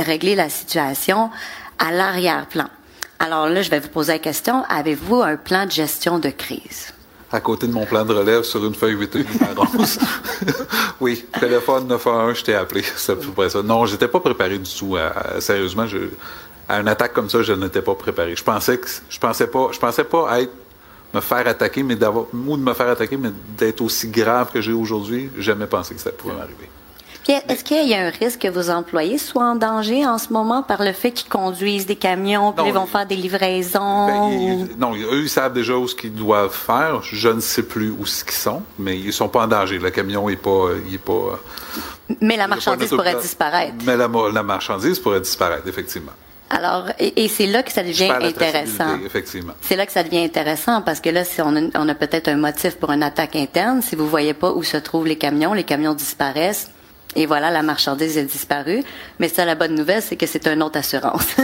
régler 0.04 0.36
la 0.36 0.50
situation 0.50 1.30
à 1.80 1.91
l'arrière-plan. 1.91 2.67
Alors 3.20 3.50
là, 3.50 3.62
je 3.62 3.70
vais 3.70 3.80
vous 3.80 3.90
poser 3.90 4.14
la 4.14 4.20
question, 4.20 4.64
avez-vous 4.70 5.22
un 5.22 5.38
plan 5.38 5.66
de 5.66 5.72
gestion 5.72 6.20
de 6.20 6.30
crise? 6.30 6.94
À 7.32 7.42
côté 7.42 7.68
de 7.68 7.74
mon 7.74 7.86
plan 7.86 8.06
de 8.06 8.14
relève 8.14 8.44
sur 8.44 8.66
une 8.66 8.74
feuille 8.74 8.94
8 8.94 9.18
rose. 9.58 10.00
oui, 11.02 11.26
téléphone 11.40 11.88
911, 11.88 12.38
je 12.38 12.44
t'ai 12.44 12.56
appelé. 12.56 12.84
C'est 12.96 13.14
à 13.14 13.16
peu 13.16 13.28
près 13.32 13.50
ça. 13.50 13.62
Non, 13.62 13.86
j'étais 13.86 14.08
pas 14.08 14.20
préparé 14.20 14.58
du 14.58 14.70
tout. 14.74 14.96
sérieusement, 15.40 15.88
je, 15.88 15.98
à 16.70 16.80
une 16.80 16.88
attaque 16.88 17.14
comme 17.14 17.30
ça, 17.30 17.42
je 17.42 17.54
n'étais 17.54 17.82
pas 17.82 17.96
préparé. 17.96 18.36
Je 18.36 18.44
pensais 18.44 18.78
que 18.78 18.88
je 19.10 19.20
pensais 19.20 19.48
pas, 19.48 19.70
je 19.74 19.80
pensais 19.80 20.04
pas 20.04 20.42
être 20.42 20.54
me 21.14 21.22
faire 21.22 21.48
attaquer, 21.48 21.84
mais 21.84 21.96
d'avoir 21.96 22.26
ou 22.34 22.58
de 22.58 22.62
me 22.62 22.74
faire 22.74 22.90
attaquer, 22.90 23.18
mais 23.18 23.32
d'être 23.58 23.82
aussi 23.82 24.08
grave 24.10 24.52
que 24.52 24.62
j'ai 24.62 24.74
aujourd'hui. 24.74 25.30
Jamais 25.38 25.68
pensé 25.68 25.96
que 25.96 26.02
ça 26.02 26.12
pouvait 26.12 26.36
m'arriver. 26.36 26.70
Est-ce 27.30 27.63
qu'il 27.63 27.88
y 27.88 27.94
a 27.94 28.06
un 28.06 28.10
risque 28.10 28.42
que 28.42 28.48
vos 28.48 28.70
employés 28.70 29.18
soient 29.18 29.44
en 29.44 29.56
danger 29.56 30.06
en 30.06 30.18
ce 30.18 30.32
moment 30.32 30.63
par 30.63 30.84
le 30.84 30.94
fait 30.94 31.12
qu'ils 31.12 31.30
conduisent 31.30 31.86
des 31.86 31.96
camions, 31.96 32.54
puis 32.54 32.66
ils 32.68 32.74
vont 32.74 32.86
faire 32.86 33.06
des 33.06 33.16
livraisons? 33.16 34.08
Ben, 34.08 34.68
non, 34.78 34.94
eux, 34.96 35.24
ils 35.24 35.30
savent 35.30 35.54
déjà 35.54 35.74
où 35.74 35.88
ce 35.88 35.96
qu'ils 35.96 36.13
doivent 36.13 36.56
faire. 36.56 37.02
Je 37.04 37.30
ne 37.30 37.42
sais 37.42 37.63
plus 37.63 37.90
où 37.90 38.06
ce 38.06 38.24
qu'ils 38.24 38.34
sont, 38.34 38.62
mais 38.80 38.98
ils 38.98 39.13
sont 39.13 39.30
pas 39.30 39.44
en 39.44 39.48
danger. 39.48 39.78
Le 39.78 39.90
camion 39.90 40.30
n'est 40.30 40.38
pas, 40.38 40.70
il 40.88 40.96
est 40.96 40.98
pas. 40.98 41.40
Mais 42.22 42.38
la 42.38 42.48
marchandise 42.48 42.90
pourrait 42.90 43.20
disparaître. 43.22 43.76
Mais 43.86 43.98
la, 43.98 44.08
marchandise 44.44 45.00
pourrait 45.00 45.22
disparaître, 45.22 45.68
effectivement. 45.68 46.13
Alors, 46.50 46.86
et, 46.98 47.28
c'est 47.28 47.48
là 47.48 47.62
que 47.62 47.74
ça 47.74 47.84
devient 47.84 48.10
intéressant. 48.10 48.98
Effectivement. 49.06 49.54
C'est 49.60 49.76
là 49.76 49.86
que 49.86 49.92
ça 49.92 50.04
devient 50.04 50.24
intéressant 50.24 50.82
parce 50.82 51.02
que 51.02 51.10
là, 51.10 51.26
si 51.26 51.42
on 51.42 51.54
a, 51.58 51.62
on 51.76 51.90
a 51.90 51.96
peut-être 51.96 52.30
un 52.30 52.38
motif 52.38 52.78
pour 52.78 52.92
une 52.92 53.04
attaque 53.04 53.36
interne, 53.36 53.82
si 53.82 53.98
vous 53.98 54.08
voyez 54.08 54.34
pas 54.34 54.52
où 54.52 54.63
se 54.63 54.78
trouvent 54.78 55.08
les 55.08 55.18
camions, 55.18 55.54
les 55.54 55.66
camions 55.66 55.94
disparaissent 55.94 56.72
et 57.15 57.26
voilà, 57.26 57.50
la 57.50 57.63
marchandise 57.63 58.17
a 58.17 58.24
disparu. 58.24 58.84
Mais 59.20 59.30
ça, 59.30 59.46
la 59.46 59.56
bonne 59.56 59.74
nouvelle, 59.76 60.02
c'est 60.02 60.15
que 60.15 60.26
c'est 60.26 60.46
une 60.48 60.62
autre 60.62 60.78
assurance. 60.78 61.36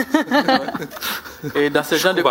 et 1.56 1.69
dans 1.69 1.84
ce 1.84 1.95
genre 1.95 2.13
de, 2.13 2.21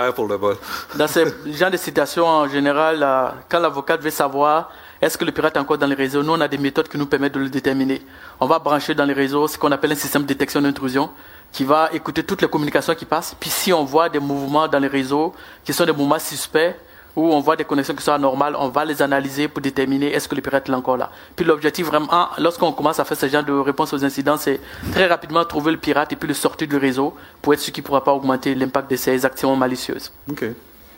dans 0.96 1.08
ce 1.08 1.20
genre 1.46 1.70
de 1.70 1.76
situation, 1.76 2.26
en 2.26 2.48
général, 2.48 3.06
quand 3.48 3.58
l'avocat 3.58 3.96
veut 3.96 4.10
savoir 4.10 4.70
est-ce 5.00 5.18
que 5.18 5.24
le 5.24 5.32
pirate 5.32 5.56
est 5.56 5.58
encore 5.58 5.78
dans 5.78 5.88
les 5.88 5.96
réseaux, 5.96 6.22
nous, 6.22 6.32
on 6.32 6.40
a 6.40 6.46
des 6.46 6.58
méthodes 6.58 6.88
qui 6.88 6.96
nous 6.96 7.06
permettent 7.06 7.34
de 7.34 7.40
le 7.40 7.48
déterminer. 7.48 8.02
On 8.38 8.46
va 8.46 8.60
brancher 8.60 8.94
dans 8.94 9.04
les 9.04 9.12
réseaux 9.12 9.48
ce 9.48 9.58
qu'on 9.58 9.72
appelle 9.72 9.90
un 9.90 9.96
système 9.96 10.22
de 10.22 10.28
détection 10.28 10.62
d'intrusion 10.62 11.10
qui 11.50 11.64
va 11.64 11.90
écouter 11.92 12.22
toutes 12.22 12.42
les 12.42 12.48
communications 12.48 12.94
qui 12.94 13.04
passent. 13.04 13.34
Puis 13.38 13.50
si 13.50 13.72
on 13.72 13.84
voit 13.84 14.08
des 14.08 14.20
mouvements 14.20 14.68
dans 14.68 14.78
les 14.78 14.86
réseaux 14.86 15.34
qui 15.64 15.72
sont 15.72 15.84
des 15.84 15.92
mouvements 15.92 16.20
suspects, 16.20 16.76
où 17.16 17.32
on 17.32 17.40
voit 17.40 17.56
des 17.56 17.64
connexions 17.64 17.94
qui 17.94 18.02
sont 18.02 18.12
anormales, 18.12 18.56
on 18.58 18.68
va 18.68 18.84
les 18.84 19.02
analyser 19.02 19.48
pour 19.48 19.60
déterminer 19.60 20.12
est-ce 20.12 20.28
que 20.28 20.34
le 20.34 20.42
pirate 20.42 20.68
est 20.68 20.72
encore 20.72 20.96
là. 20.96 21.10
Puis 21.36 21.44
l'objectif 21.44 21.86
vraiment, 21.86 22.28
lorsqu'on 22.38 22.72
commence 22.72 22.98
à 23.00 23.04
faire 23.04 23.16
ce 23.16 23.28
genre 23.28 23.44
de 23.44 23.52
réponse 23.52 23.92
aux 23.92 24.04
incidents, 24.04 24.36
c'est 24.36 24.60
très 24.92 25.06
rapidement 25.06 25.44
trouver 25.44 25.72
le 25.72 25.78
pirate 25.78 26.12
et 26.12 26.16
puis 26.16 26.28
le 26.28 26.34
sortir 26.34 26.68
du 26.68 26.76
réseau 26.76 27.14
pour 27.40 27.54
être 27.54 27.60
sûr 27.60 27.72
qu'il 27.72 27.82
ne 27.82 27.86
pourra 27.86 28.04
pas 28.04 28.12
augmenter 28.12 28.54
l'impact 28.54 28.90
de 28.90 28.96
ces 28.96 29.24
actions 29.24 29.54
malicieuses. 29.56 30.12
OK. 30.30 30.44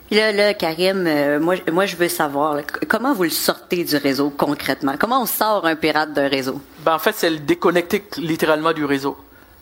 Puis 0.07 0.17
là, 0.17 0.31
là 0.31 0.53
Karim, 0.53 1.05
euh, 1.07 1.39
moi, 1.39 1.55
moi, 1.71 1.85
je 1.85 1.95
veux 1.95 2.07
savoir, 2.07 2.59
comment 2.87 3.13
vous 3.13 3.23
le 3.23 3.29
sortez 3.29 3.83
du 3.83 3.97
réseau 3.97 4.29
concrètement? 4.29 4.95
Comment 4.99 5.21
on 5.21 5.25
sort 5.25 5.65
un 5.65 5.75
pirate 5.75 6.13
d'un 6.13 6.27
réseau? 6.27 6.61
Ben, 6.79 6.93
en 6.93 6.99
fait, 6.99 7.15
c'est 7.15 7.29
le 7.29 7.39
déconnecter 7.39 8.03
littéralement 8.17 8.71
du 8.71 8.85
réseau. 8.85 9.17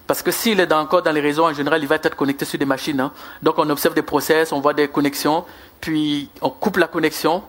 Parce 0.05 0.21
que 0.21 0.31
s'il 0.31 0.59
est 0.59 0.71
encore 0.73 1.01
dans 1.01 1.11
les 1.11 1.21
réseaux, 1.21 1.45
en 1.45 1.53
général, 1.53 1.81
il 1.81 1.87
va 1.87 1.95
être 1.95 2.15
connecté 2.15 2.45
sur 2.45 2.59
des 2.59 2.65
machines. 2.65 2.99
Hein. 2.99 3.11
Donc, 3.41 3.55
on 3.57 3.69
observe 3.69 3.95
des 3.95 4.01
process, 4.01 4.51
on 4.51 4.59
voit 4.59 4.73
des 4.73 4.87
connexions, 4.89 5.45
puis 5.79 6.29
on 6.41 6.49
coupe 6.49 6.77
la 6.77 6.87
connexion. 6.87 7.41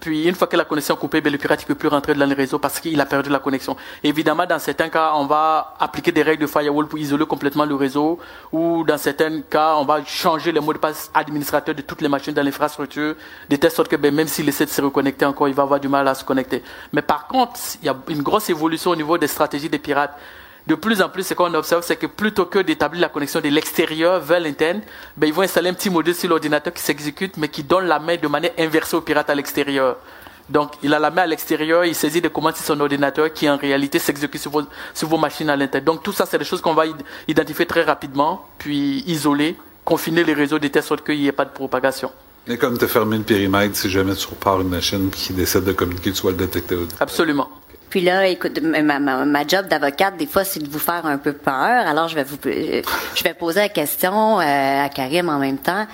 Puis, 0.00 0.28
une 0.28 0.34
fois 0.34 0.46
que 0.46 0.56
la 0.56 0.64
connexion 0.64 0.94
est 0.94 0.98
coupée, 0.98 1.20
ben, 1.20 1.32
le 1.32 1.38
pirate 1.38 1.60
ne 1.60 1.66
peut 1.66 1.74
plus 1.74 1.88
rentrer 1.88 2.14
dans 2.14 2.24
les 2.24 2.34
réseaux 2.34 2.58
parce 2.58 2.78
qu'il 2.78 3.00
a 3.00 3.06
perdu 3.06 3.30
la 3.30 3.40
connexion. 3.40 3.76
évidemment, 4.04 4.46
dans 4.46 4.58
certains 4.60 4.88
cas, 4.88 5.12
on 5.16 5.26
va 5.26 5.74
appliquer 5.80 6.12
des 6.12 6.22
règles 6.22 6.42
de 6.42 6.46
firewall 6.46 6.86
pour 6.86 6.98
isoler 6.98 7.26
complètement 7.26 7.64
le 7.64 7.74
réseau. 7.74 8.18
Ou 8.52 8.84
dans 8.84 8.96
certains 8.96 9.40
cas, 9.42 9.74
on 9.76 9.84
va 9.84 10.04
changer 10.04 10.52
les 10.52 10.60
mots 10.60 10.72
de 10.72 10.78
passe 10.78 11.10
administrateurs 11.12 11.74
de 11.74 11.82
toutes 11.82 12.00
les 12.00 12.08
machines 12.08 12.32
dans 12.32 12.44
l'infrastructure, 12.44 13.16
de 13.50 13.56
telle 13.56 13.72
sorte 13.72 13.88
que 13.88 13.96
ben, 13.96 14.14
même 14.14 14.28
s'il 14.28 14.48
essaie 14.48 14.66
de 14.66 14.70
se 14.70 14.80
reconnecter 14.80 15.24
encore, 15.24 15.48
il 15.48 15.54
va 15.54 15.64
avoir 15.64 15.80
du 15.80 15.88
mal 15.88 16.06
à 16.06 16.14
se 16.14 16.24
connecter. 16.24 16.62
Mais 16.92 17.02
par 17.02 17.26
contre, 17.26 17.58
il 17.82 17.86
y 17.86 17.88
a 17.88 17.96
une 18.08 18.22
grosse 18.22 18.48
évolution 18.50 18.92
au 18.92 18.96
niveau 18.96 19.18
des 19.18 19.26
stratégies 19.26 19.68
des 19.68 19.80
pirates 19.80 20.16
de 20.68 20.74
plus 20.74 21.00
en 21.00 21.08
plus, 21.08 21.22
ce 21.22 21.32
qu'on 21.32 21.54
observe, 21.54 21.82
c'est 21.82 21.96
que 21.96 22.06
plutôt 22.06 22.44
que 22.44 22.58
d'établir 22.58 23.00
la 23.00 23.08
connexion 23.08 23.40
de 23.40 23.48
l'extérieur 23.48 24.20
vers 24.20 24.38
l'interne, 24.38 24.82
ben, 25.16 25.26
ils 25.26 25.32
vont 25.32 25.40
installer 25.40 25.70
un 25.70 25.72
petit 25.72 25.88
module 25.88 26.14
sur 26.14 26.28
l'ordinateur 26.28 26.74
qui 26.74 26.82
s'exécute, 26.82 27.38
mais 27.38 27.48
qui 27.48 27.62
donne 27.62 27.86
la 27.86 27.98
main 27.98 28.16
de 28.16 28.28
manière 28.28 28.52
inversée 28.58 28.94
au 28.94 29.00
pirate 29.00 29.30
à 29.30 29.34
l'extérieur. 29.34 29.96
Donc, 30.50 30.72
il 30.82 30.92
a 30.92 30.98
la 30.98 31.10
main 31.10 31.22
à 31.22 31.26
l'extérieur, 31.26 31.86
il 31.86 31.94
saisit 31.94 32.20
des 32.20 32.28
commandes 32.28 32.54
sur 32.54 32.66
son 32.66 32.78
ordinateur 32.80 33.32
qui 33.32 33.48
en 33.48 33.56
réalité 33.56 33.98
s'exécute 33.98 34.42
sur 34.42 34.50
vos, 34.50 34.62
sur 34.92 35.08
vos 35.08 35.16
machines 35.16 35.48
à 35.48 35.56
l'intérieur. 35.56 35.86
Donc, 35.86 36.02
tout 36.02 36.12
ça, 36.12 36.26
c'est 36.26 36.36
des 36.36 36.44
choses 36.44 36.60
qu'on 36.60 36.74
va 36.74 36.84
identifier 37.26 37.64
très 37.64 37.84
rapidement, 37.84 38.46
puis 38.58 39.02
isoler, 39.06 39.56
confiner 39.86 40.22
les 40.22 40.34
réseaux 40.34 40.58
de 40.58 40.68
telle 40.68 40.82
sorte 40.82 41.02
qu'il 41.02 41.18
n'y 41.18 41.28
ait 41.28 41.32
pas 41.32 41.46
de 41.46 41.50
propagation. 41.50 42.12
Et 42.46 42.58
comme 42.58 42.76
te 42.76 42.86
fermer 42.86 43.16
le 43.16 43.24
périmètre 43.24 43.74
si 43.74 43.88
jamais 43.88 44.14
tu 44.14 44.26
repars 44.26 44.60
une 44.60 44.68
machine 44.68 45.08
qui 45.08 45.32
décide 45.32 45.64
de 45.64 45.72
communiquer, 45.72 46.10
tu 46.10 46.16
sois 46.16 46.32
le 46.32 46.36
détecter. 46.36 46.76
Absolument. 47.00 47.48
Puis 47.90 48.02
là, 48.02 48.26
écoute, 48.26 48.60
ma, 48.60 48.98
ma, 48.98 49.46
job 49.46 49.66
d'avocate, 49.66 50.16
des 50.18 50.26
fois, 50.26 50.44
c'est 50.44 50.60
de 50.60 50.68
vous 50.68 50.78
faire 50.78 51.06
un 51.06 51.16
peu 51.16 51.32
peur. 51.32 51.86
Alors, 51.86 52.08
je 52.08 52.14
vais 52.14 52.24
vous, 52.24 52.36
je 52.44 53.24
vais 53.24 53.34
poser 53.34 53.60
la 53.60 53.68
question 53.70 54.40
euh, 54.40 54.84
à 54.84 54.88
Karim 54.90 55.28
en 55.28 55.38
même 55.38 55.58
temps. 55.58 55.86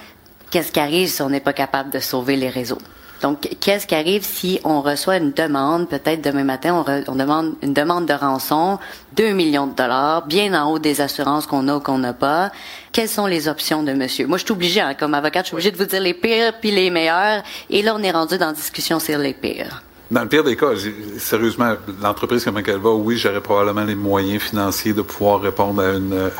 Qu'est-ce 0.50 0.72
qui 0.72 0.80
arrive 0.80 1.08
si 1.08 1.22
on 1.22 1.30
n'est 1.30 1.40
pas 1.40 1.52
capable 1.52 1.90
de 1.90 2.00
sauver 2.00 2.36
les 2.36 2.48
réseaux? 2.48 2.78
Donc, 3.22 3.48
qu'est-ce 3.60 3.86
qui 3.86 3.94
arrive 3.94 4.22
si 4.22 4.60
on 4.64 4.82
reçoit 4.82 5.16
une 5.16 5.30
demande, 5.30 5.88
peut-être 5.88 6.20
demain 6.20 6.44
matin, 6.44 6.84
on, 6.86 7.12
on, 7.12 7.14
demande 7.14 7.54
une 7.62 7.72
demande 7.72 8.06
de 8.06 8.12
rançon, 8.12 8.78
2 9.16 9.30
millions 9.30 9.66
de 9.66 9.74
dollars, 9.74 10.26
bien 10.26 10.52
en 10.60 10.70
haut 10.70 10.78
des 10.78 11.00
assurances 11.00 11.46
qu'on 11.46 11.68
a 11.68 11.76
ou 11.76 11.80
qu'on 11.80 11.98
n'a 11.98 12.12
pas? 12.12 12.50
Quelles 12.92 13.08
sont 13.08 13.26
les 13.26 13.48
options 13.48 13.82
de 13.82 13.92
monsieur? 13.92 14.26
Moi, 14.26 14.36
je 14.36 14.44
suis 14.44 14.52
obligée, 14.52 14.80
hein, 14.80 14.94
comme 14.94 15.14
avocate, 15.14 15.44
je 15.44 15.48
suis 15.48 15.54
obligée 15.54 15.70
de 15.70 15.76
vous 15.76 15.86
dire 15.86 16.00
les 16.00 16.12
pires 16.12 16.54
puis 16.60 16.72
les 16.72 16.90
meilleurs. 16.90 17.42
Et 17.70 17.82
là, 17.82 17.94
on 17.96 18.02
est 18.02 18.10
rendu 18.10 18.36
dans 18.36 18.48
la 18.48 18.52
discussion 18.52 18.98
sur 18.98 19.18
les 19.18 19.32
pires. 19.32 19.82
Dans 20.10 20.22
le 20.22 20.28
pire 20.28 20.44
des 20.44 20.54
cas, 20.54 20.70
sérieusement, 21.18 21.74
l'entreprise 22.02 22.44
comme 22.44 22.58
elle 22.58 22.78
va, 22.78 22.90
oui, 22.90 23.16
j'aurais 23.16 23.40
probablement 23.40 23.84
les 23.84 23.94
moyens 23.94 24.42
financiers 24.42 24.92
de 24.92 25.02
pouvoir 25.02 25.40
répondre 25.40 25.82
à, 25.82 25.92
une, 25.94 26.30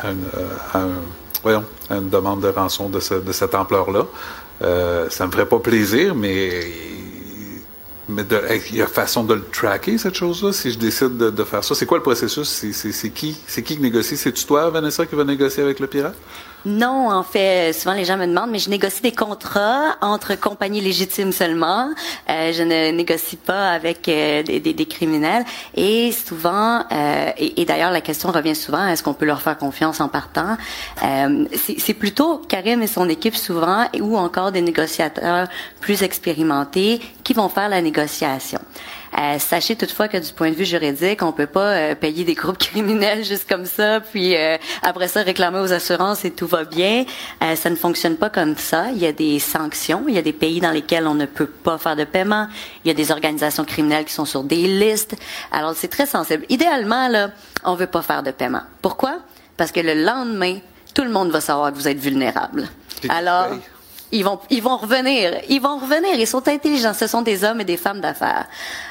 une 1.91 2.09
demande 2.11 2.41
de 2.43 2.49
rançon 2.49 2.89
de, 2.89 3.01
ce- 3.01 3.15
de 3.15 3.33
cette 3.33 3.55
ampleur-là. 3.55 4.07
Euh, 4.63 5.09
ça 5.11 5.27
me 5.27 5.33
ferait 5.33 5.47
pas 5.47 5.59
plaisir, 5.59 6.15
mais 6.15 6.51
mais 8.07 8.23
de- 8.23 8.39
il 8.71 8.77
y 8.77 8.83
a 8.83 8.87
façon 8.87 9.25
de 9.25 9.33
le 9.35 9.43
tracker, 9.51 9.97
cette 9.97 10.15
chose-là, 10.15 10.53
si 10.53 10.71
je 10.71 10.79
décide 10.79 11.17
de, 11.17 11.45
faire 11.45 11.65
ça. 11.65 11.75
C'est 11.75 11.87
quoi 11.87 11.97
le 11.97 12.03
processus? 12.03 12.49
C'est 12.71 13.11
qui 13.11 13.35
qui 13.65 13.79
négocie? 13.79 14.19
C'est-tu 14.19 14.45
toi, 14.45 14.69
Vanessa, 14.69 15.07
qui 15.07 15.15
va 15.15 15.25
négocier 15.25 15.63
avec 15.63 15.81
le 15.81 15.87
pirate? 15.87 16.15
Non, 16.67 17.11
en 17.11 17.23
fait, 17.23 17.73
souvent 17.75 17.95
les 17.95 18.07
gens 18.07 18.17
me 18.17 18.27
demandent, 18.27 18.51
mais 18.51 18.59
je 18.59 18.71
négocie 18.71 19.03
des 19.03 19.13
contrats 19.13 19.97
entre 20.01 20.35
compagnies 20.35 20.81
légitimes 20.81 21.31
seulement. 21.33 21.91
Euh, 22.31 22.53
je 22.55 22.63
ne 22.63 22.91
négocie 22.91 23.37
pas 23.37 23.71
avec 23.73 24.09
euh, 24.09 24.43
des, 24.43 24.61
des- 24.61 24.73
des 24.73 24.87
criminels. 24.87 25.45
Et 25.75 26.11
souvent, 26.13 26.83
euh, 26.91 27.31
et, 27.37 27.61
et 27.61 27.65
d'ailleurs 27.67 27.91
la 27.91 28.01
question 28.01 28.31
revient 28.33 28.57
souvent, 28.57 28.87
est-ce 28.89 29.03
qu'on 29.03 29.13
peut 29.13 29.27
leur 29.27 29.43
faire 29.43 29.59
confiance 29.59 30.01
en 30.01 30.09
partant? 30.09 30.57
Euh, 31.03 31.45
C'est 31.55 31.79
c'est 31.79 31.95
plutôt 31.95 32.39
Karim 32.39 32.83
et 32.83 32.87
son 32.87 33.09
équipe 33.11 33.37
souvent, 33.37 33.85
ou 34.01 34.17
encore 34.17 34.51
des 34.51 34.63
négociateurs 34.63 35.49
plus 35.81 36.03
expérimentés 36.03 37.01
qui 37.25 37.35
vont 37.35 37.51
faire 37.51 37.69
la 37.69 37.83
négociation. 37.83 38.61
Euh, 39.19 39.39
sachez 39.39 39.77
toutefois 39.77 40.09
que 40.09 40.17
du 40.17 40.33
point 40.33 40.51
de 40.51 40.57
vue 40.57 40.65
juridique, 40.65 41.23
on 41.23 41.33
peut 41.33 41.47
pas 41.47 41.73
euh, 41.73 41.95
payer 41.95 42.25
des 42.25 42.35
groupes 42.35 42.59
criminels 42.59 43.25
juste 43.25 43.49
comme 43.49 43.65
ça, 43.65 44.01
puis 44.01 44.37
euh, 44.37 44.57
après 44.83 45.09
ça 45.09 45.23
réclamer 45.23 45.61
aux 45.61 45.73
assurances 45.73 46.25
et 46.25 46.33
tout 46.33 46.47
va 46.47 46.65
bien. 46.65 47.05
Euh, 47.43 47.55
ça 47.55 47.71
ne 47.71 47.77
fonctionne 47.77 48.17
pas 48.17 48.31
comme 48.31 48.57
ça. 48.57 48.87
Il 48.91 48.99
y 48.99 49.07
a 49.07 49.13
des 49.13 49.39
sanctions. 49.39 50.05
Il 50.09 50.15
y 50.15 50.19
a 50.19 50.23
des 50.23 50.33
pays 50.33 50.61
dans 50.61 50.73
lesquels 50.73 51.07
on 51.07 51.15
ne 51.15 51.27
peut 51.27 51.47
pas 51.47 51.79
faire 51.79 51.97
de 51.97 52.05
paiement. 52.05 52.49
Il 52.85 52.89
y 52.89 52.91
a 52.91 52.95
des 52.95 53.13
organisations 53.13 53.65
criminelles 53.65 54.05
qui 54.05 54.13
sont 54.13 54.25
sur 54.25 54.43
des 54.43 54.67
listes. 54.67 55.17
Alors 55.53 55.75
c'est 55.77 55.89
très 55.89 56.07
sensible. 56.07 56.45
Idéalement 56.49 57.09
là, 57.09 57.31
on 57.65 57.75
veut 57.75 57.87
pas 57.87 58.03
faire 58.03 58.23
de 58.23 58.33
paiement. 58.33 58.63
Pourquoi? 58.83 59.21
Parce 59.57 59.71
que 59.71 59.81
le 59.81 59.95
lendemain, 59.95 60.59
tout 60.93 61.05
le 61.05 61.11
monde 61.11 61.31
va 61.31 61.41
savoir 61.41 61.73
que 61.73 61.77
vous 61.77 61.89
êtes 61.89 61.99
vulnérable. 61.99 62.69
Alors? 63.09 63.49
Ils 64.15 64.25
vont, 64.25 64.39
ils 64.49 64.63
vont 64.63 64.77
revenir. 64.77 65.41
Ils 65.49 65.61
vont 65.61 65.77
revenir. 65.77 66.15
Ils 66.15 66.27
sont 66.27 66.47
intelligents. 66.49 66.95
Ce 66.95 67.07
sont 67.07 67.23
des 67.23 67.43
hommes 67.45 67.61
et 67.61 67.65
des 67.65 67.77
femmes 67.77 68.01
d'affaires. 68.01 68.47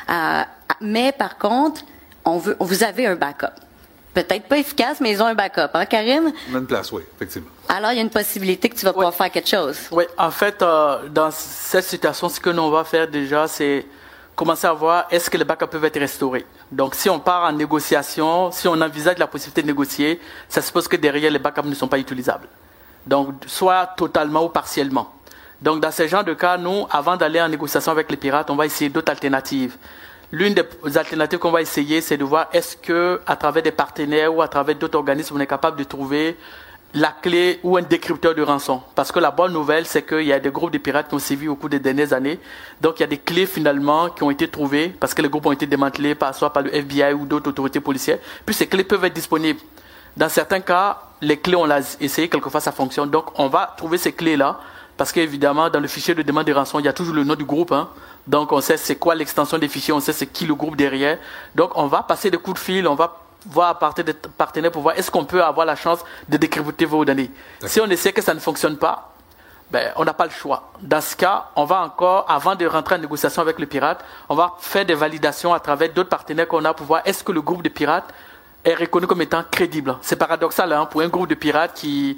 Euh, 0.10 0.42
mais 0.82 1.14
par 1.14 1.38
contre, 1.38 1.82
on 2.26 2.38
veut, 2.38 2.58
vous 2.60 2.84
avez 2.84 3.08
un 3.08 3.16
backup. 3.16 3.56
Peut-être 4.14 4.44
pas 4.44 4.58
efficace, 4.58 5.00
mais 5.00 5.12
ils 5.12 5.24
ont 5.24 5.26
un 5.26 5.34
backup, 5.34 5.72
hein, 5.74 5.86
Karim? 5.86 6.32
On 6.52 6.56
a 6.56 6.60
une 6.60 6.68
place, 6.68 6.92
oui, 6.92 7.02
effectivement. 7.16 7.50
Alors, 7.68 7.92
il 7.94 7.96
y 7.96 8.00
a 8.00 8.04
une 8.04 8.12
possibilité 8.12 8.70
que 8.70 8.76
tu 8.76 8.86
vas 8.86 8.94
pouvoir 8.94 9.14
faire 9.14 9.32
quelque 9.32 9.50
chose. 9.50 9.78
Oui, 9.92 10.04
en 10.18 10.30
fait, 10.30 10.62
euh, 10.62 11.08
dans 11.10 11.32
cette 11.32 11.86
situation, 11.86 12.30
ce 12.30 12.40
que 12.40 12.52
nous 12.52 12.62
on 12.62 12.70
va 12.70 12.84
faire 12.84 13.08
déjà, 13.08 13.48
c'est 13.48 13.86
commencer 14.36 14.68
à 14.68 14.74
voir 14.74 15.08
est-ce 15.10 15.30
que 15.30 15.38
les 15.38 15.46
backups 15.46 15.72
peuvent 15.72 15.86
être 15.86 16.00
restaurés. 16.00 16.46
Donc, 16.72 16.94
si 16.94 17.10
on 17.10 17.20
part 17.20 17.44
en 17.44 17.54
négociation, 17.54 18.52
si 18.52 18.68
on 18.68 18.80
envisage 18.80 19.18
la 19.18 19.28
possibilité 19.28 19.62
de 19.62 19.68
négocier, 19.68 20.20
ça 20.48 20.62
suppose 20.62 20.88
que 20.88 20.98
derrière 20.98 21.32
les 21.32 21.40
backups 21.40 21.68
ne 21.68 21.76
sont 21.76 21.88
pas 21.88 21.98
utilisables. 21.98 22.48
Donc, 23.06 23.34
soit 23.48 23.88
totalement 23.98 24.46
ou 24.46 24.50
partiellement. 24.50 25.14
Donc, 25.62 25.80
dans 25.82 25.92
ce 25.92 26.08
genre 26.08 26.24
de 26.24 26.34
cas, 26.34 26.58
nous, 26.58 26.88
avant 26.92 27.16
d'aller 27.16 27.42
en 27.42 27.48
négociation 27.48 27.92
avec 27.92 28.12
les 28.12 28.18
pirates, 28.18 28.50
on 28.50 28.56
va 28.56 28.66
essayer 28.66 28.90
d'autres 28.90 29.12
alternatives. 29.12 29.78
L'une 30.32 30.54
des 30.54 30.98
alternatives 30.98 31.40
qu'on 31.40 31.52
va 31.52 31.62
essayer, 31.62 32.02
c'est 32.02 32.18
de 32.18 32.24
voir 32.24 32.48
est-ce 32.54 32.76
que, 32.76 33.22
à 33.28 33.36
travers 33.36 33.64
des 33.64 33.72
partenaires 33.72 34.34
ou 34.36 34.42
à 34.42 34.48
travers 34.48 34.76
d'autres 34.76 34.98
organismes, 34.98 35.36
on 35.38 35.40
est 35.40 35.48
capable 35.48 35.78
de 35.78 35.84
trouver 35.84 36.38
la 36.96 37.12
clé 37.12 37.60
ou 37.64 37.78
un 37.78 37.82
décrypteur 37.82 38.36
de 38.36 38.42
rançon. 38.42 38.82
Parce 38.94 39.12
que 39.12 39.20
la 39.20 39.32
bonne 39.32 39.54
nouvelle, 39.54 39.86
c'est 39.86 40.04
qu'il 40.04 40.24
y 40.24 40.34
a 40.34 40.40
des 40.40 40.52
groupes 40.52 40.72
de 40.72 40.78
pirates 40.78 41.08
qui 41.08 41.16
ont 41.16 41.20
sévi 41.20 41.48
au 41.48 41.56
cours 41.56 41.70
des 41.70 41.80
dernières 41.80 42.14
années. 42.14 42.40
Donc, 42.82 43.00
il 43.00 43.02
y 43.02 43.04
a 43.04 43.08
des 43.08 43.18
clés 43.18 43.46
finalement 43.46 44.10
qui 44.10 44.24
ont 44.24 44.32
été 44.32 44.48
trouvées 44.48 44.90
parce 44.90 45.14
que 45.14 45.22
les 45.22 45.30
groupes 45.30 45.46
ont 45.46 45.52
été 45.52 45.66
démantelés 45.66 46.16
soit 46.34 46.52
par 46.52 46.64
le 46.64 46.76
FBI 46.76 47.14
ou 47.14 47.26
d'autres 47.26 47.50
autorités 47.50 47.80
policières. 47.80 48.20
Puis 48.46 48.54
ces 48.54 48.68
clés 48.68 48.84
peuvent 48.84 49.06
être 49.06 49.14
disponibles. 49.14 49.60
Dans 50.16 50.30
certains 50.30 50.60
cas, 50.60 51.02
les 51.24 51.38
clés, 51.40 51.56
on 51.56 51.66
l'a 51.66 51.80
essayé, 52.00 52.30
quelquefois 52.30 52.62
ça 52.62 52.72
fonctionne. 52.72 53.10
Donc, 53.10 53.38
on 53.40 53.48
va 53.48 53.74
trouver 53.78 53.98
ces 53.98 54.12
clés-là 54.14 54.60
parce 54.98 55.12
qu'évidemment, 55.12 55.70
dans 55.70 55.80
le 55.80 55.88
fichier 55.88 56.14
de 56.14 56.22
demande 56.22 56.46
de 56.46 56.54
rançon, 56.54 56.80
il 56.80 56.86
y 56.86 56.88
a 56.88 56.94
toujours 56.94 57.16
le 57.16 57.24
nom 57.24 57.36
du 57.36 57.46
groupe. 57.46 57.72
hein. 57.72 57.90
Donc, 58.28 58.52
on 58.52 58.62
sait 58.62 58.78
c'est 58.78 58.96
quoi 58.96 59.16
l'extension 59.16 59.58
des 59.58 59.68
fichiers, 59.68 59.94
on 59.94 60.00
sait 60.00 60.14
c'est 60.14 60.28
qui 60.28 60.46
le 60.46 60.56
groupe 60.56 60.76
derrière. 60.76 61.18
Donc, 61.56 61.72
on 61.76 61.88
va 61.88 62.04
passer 62.04 62.30
des 62.30 62.38
coups 62.38 62.60
de 62.60 62.64
fil, 62.64 62.88
on 62.88 62.96
va 62.96 63.20
voir 63.48 63.70
à 63.70 63.80
partir 63.80 64.06
des 64.06 64.14
partenaires 64.14 64.72
pour 64.72 64.84
voir 64.84 64.98
est-ce 64.98 65.12
qu'on 65.12 65.26
peut 65.26 65.44
avoir 65.44 65.66
la 65.66 65.76
chance 65.76 66.00
de 66.30 66.38
décrypter 66.38 66.86
vos 66.86 67.04
données. 67.04 67.30
Si 67.66 67.82
on 67.82 67.88
essaie 67.88 68.14
que 68.14 68.22
ça 68.22 68.34
ne 68.34 68.40
fonctionne 68.40 68.78
pas, 68.78 69.10
ben, 69.72 69.92
on 69.96 70.06
n'a 70.06 70.14
pas 70.14 70.26
le 70.26 70.32
choix. 70.32 70.72
Dans 70.82 71.02
ce 71.02 71.16
cas, 71.16 71.46
on 71.56 71.66
va 71.66 71.82
encore, 71.82 72.26
avant 72.30 72.56
de 72.56 72.66
rentrer 72.66 72.96
en 72.96 73.00
négociation 73.00 73.42
avec 73.42 73.58
le 73.60 73.66
pirate, 73.66 74.06
on 74.30 74.36
va 74.36 74.54
faire 74.60 74.86
des 74.86 74.94
validations 74.94 75.54
à 75.54 75.60
travers 75.60 75.92
d'autres 75.92 76.10
partenaires 76.10 76.48
qu'on 76.48 76.64
a 76.64 76.74
pour 76.74 76.86
voir 76.86 77.02
est-ce 77.06 77.24
que 77.24 77.32
le 77.32 77.42
groupe 77.42 77.64
de 77.64 77.70
pirates 77.70 78.14
est 78.64 78.76
reconnu 78.76 79.08
comme 79.08 79.22
étant 79.22 79.44
crédible. 79.50 79.98
C'est 80.02 80.16
paradoxal 80.16 80.72
hein, 80.72 80.86
pour 80.86 81.02
un 81.02 81.08
groupe 81.08 81.28
de 81.30 81.36
pirates 81.36 81.74
qui, 81.76 82.18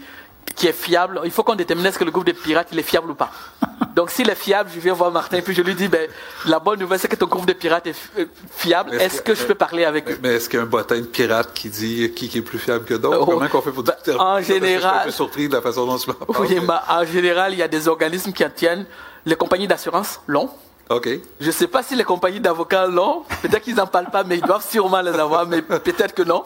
qui 0.55 0.67
est 0.67 0.73
fiable. 0.73 1.19
Il 1.25 1.31
faut 1.31 1.43
qu'on 1.43 1.55
détermine 1.55 1.85
est-ce 1.87 1.97
que 1.97 2.03
le 2.03 2.11
groupe 2.11 2.25
de 2.25 2.31
pirates 2.33 2.67
il 2.71 2.79
est 2.79 2.83
fiable 2.83 3.09
ou 3.11 3.15
pas. 3.15 3.31
Donc 3.95 4.11
s'il 4.11 4.29
est 4.29 4.35
fiable, 4.35 4.69
je 4.73 4.79
viens 4.79 4.93
voir 4.93 5.11
Martin 5.11 5.41
puis 5.41 5.55
je 5.55 5.61
lui 5.61 5.73
dis 5.73 5.87
ben, 5.87 6.07
la 6.45 6.59
bonne 6.59 6.79
nouvelle 6.79 6.99
c'est 6.99 7.07
que 7.07 7.15
ton 7.15 7.25
groupe 7.25 7.45
de 7.47 7.53
pirates 7.53 7.87
est 7.87 7.95
euh, 8.19 8.25
fiable. 8.51 8.91
Mais 8.91 8.97
est-ce 8.97 9.05
Est-ce 9.05 9.21
que- 9.23 9.31
que 9.31 9.37
je 9.39 9.43
peux 9.45 9.55
parler 9.55 9.85
avec 9.85 10.09
eux? 10.09 10.19
Mais 10.21 10.35
est-ce 10.35 10.47
qu'il 10.49 10.57
y 10.59 10.61
a 10.61 10.65
un 10.65 10.67
bottin 10.69 10.97
de 10.97 11.05
pirate 11.05 11.51
qui 11.53 11.69
dit 11.69 12.11
qui, 12.15 12.29
qui 12.29 12.37
est 12.37 12.41
plus 12.41 12.59
fiable 12.59 12.85
que 12.85 12.93
d'autres? 12.93 13.19
Oh. 13.21 13.25
Comment 13.25 13.47
qu'on 13.47 13.61
fait 13.61 13.71
pour 13.71 13.83
Ben, 13.83 13.93
déterminer 14.05 14.23
en 14.23 14.35
que 14.37 14.41
Je 14.41 14.45
suis 14.45 14.53
un 14.53 14.59
général- 14.65 15.05
peu 15.05 15.11
surpris 15.11 15.49
de 15.49 15.55
la 15.55 15.61
façon 15.61 15.85
dont 15.87 15.97
tu. 15.97 16.09
Oui, 16.39 16.59
mais 16.61 16.73
en 16.89 17.05
général, 17.05 17.53
il 17.53 17.59
y 17.59 17.63
a 17.63 17.67
des 17.67 17.87
organismes 17.87 18.31
qui 18.33 18.45
en 18.45 18.49
tiennent. 18.49 18.85
Les 19.25 19.35
compagnies 19.35 19.67
d'assurance 19.67 20.19
l'ont. 20.27 20.49
OK. 20.89 21.09
Je 21.39 21.47
ne 21.47 21.51
sais 21.51 21.67
pas 21.67 21.81
si 21.81 21.95
les 21.95 22.03
compagnies 22.03 22.39
d'avocats 22.39 22.85
l'ont. 22.85 23.23
Peut-être 23.41 23.63
qu'ils 23.63 23.75
n'en 23.75 23.87
parlent 23.87 24.11
pas, 24.11 24.23
mais 24.23 24.37
ils 24.37 24.43
doivent 24.43 24.65
sûrement 24.67 25.01
les 25.01 25.17
avoir, 25.17 25.47
mais 25.47 25.61
peut-être 25.63 26.13
que 26.13 26.21
non. 26.21 26.43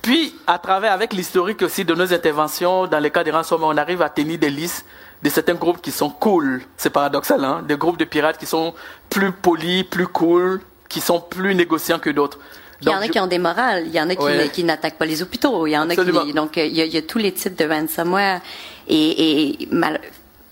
Puis, 0.00 0.34
à 0.46 0.58
travers, 0.58 0.92
avec 0.92 1.12
l'historique 1.12 1.62
aussi 1.62 1.84
de 1.84 1.94
nos 1.94 2.12
interventions, 2.12 2.86
dans 2.86 3.00
les 3.00 3.10
cas 3.10 3.24
de 3.24 3.32
ransomware, 3.32 3.68
on 3.74 3.76
arrive 3.76 4.00
à 4.02 4.08
tenir 4.08 4.38
des 4.38 4.48
listes 4.50 4.84
de 5.22 5.28
certains 5.28 5.54
groupes 5.54 5.82
qui 5.82 5.90
sont 5.90 6.08
cool. 6.10 6.62
C'est 6.76 6.90
paradoxal, 6.90 7.44
hein? 7.44 7.62
Des 7.66 7.76
groupes 7.76 7.98
de 7.98 8.04
pirates 8.04 8.38
qui 8.38 8.46
sont 8.46 8.74
plus 9.10 9.32
polis, 9.32 9.82
plus 9.84 10.06
cool, 10.06 10.60
qui 10.88 11.00
sont 11.00 11.20
plus 11.20 11.54
négociants 11.56 11.98
que 11.98 12.10
d'autres. 12.10 12.38
Il 12.82 12.88
y 12.88 12.94
en 12.94 12.98
a 12.98 13.04
je- 13.06 13.10
qui 13.10 13.20
ont 13.20 13.26
des 13.26 13.38
morales, 13.38 13.82
il 13.86 13.92
y 13.92 14.00
en 14.00 14.08
a 14.08 14.14
qui, 14.14 14.22
Ouais. 14.22 14.48
qui 14.50 14.64
n'attaquent 14.64 14.96
pas 14.96 15.04
les 15.04 15.20
hôpitaux, 15.20 15.66
il 15.66 15.72
y 15.72 15.76
en 15.76 15.90
a 15.90 15.92
Absolument. 15.92 16.24
qui 16.24 16.32
donc 16.32 16.56
il 16.56 16.74
y, 16.74 16.80
a, 16.80 16.86
il 16.86 16.94
y 16.94 16.96
a 16.96 17.02
tous 17.02 17.18
les 17.18 17.32
types 17.32 17.54
de 17.54 17.66
ransomware 17.68 18.40
et, 18.88 19.62
et 19.62 19.68
mal- 19.70 20.00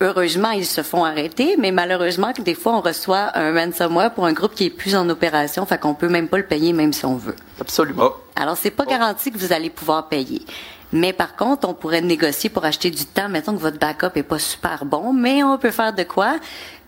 heureusement 0.01 0.51
ils 0.51 0.65
se 0.65 0.81
font 0.81 1.03
arrêter, 1.03 1.55
mais 1.57 1.71
malheureusement 1.71 2.33
que 2.33 2.41
des 2.41 2.55
fois 2.55 2.73
on 2.75 2.81
reçoit 2.81 3.37
un 3.37 3.53
ransomware 3.53 4.13
pour 4.13 4.25
un 4.25 4.33
groupe 4.33 4.55
qui 4.55 4.65
est 4.65 4.69
plus 4.69 4.95
en 4.95 5.09
opération, 5.09 5.65
fait 5.65 5.79
qu'on 5.79 5.93
peut 5.93 6.09
même 6.09 6.27
pas 6.27 6.37
le 6.37 6.45
payer 6.45 6.73
même 6.73 6.93
si 6.93 7.05
on 7.05 7.15
veut. 7.15 7.35
Absolument. 7.59 8.03
Oh. 8.05 8.15
Alors 8.35 8.57
c'est 8.57 8.71
pas 8.71 8.85
garanti 8.85 9.31
que 9.31 9.37
vous 9.37 9.53
allez 9.53 9.69
pouvoir 9.69 10.07
payer. 10.07 10.41
Mais 10.91 11.13
par 11.13 11.35
contre, 11.35 11.69
on 11.69 11.75
pourrait 11.75 12.01
négocier 12.01 12.49
pour 12.49 12.65
acheter 12.65 12.89
du 12.89 13.05
temps. 13.05 13.29
Mettons 13.29 13.53
que 13.53 13.61
votre 13.61 13.77
backup 13.77 14.11
est 14.15 14.23
pas 14.23 14.39
super 14.39 14.85
bon, 14.85 15.13
mais 15.13 15.43
on 15.43 15.57
peut 15.59 15.69
faire 15.71 15.93
de 15.93 16.01
quoi? 16.01 16.37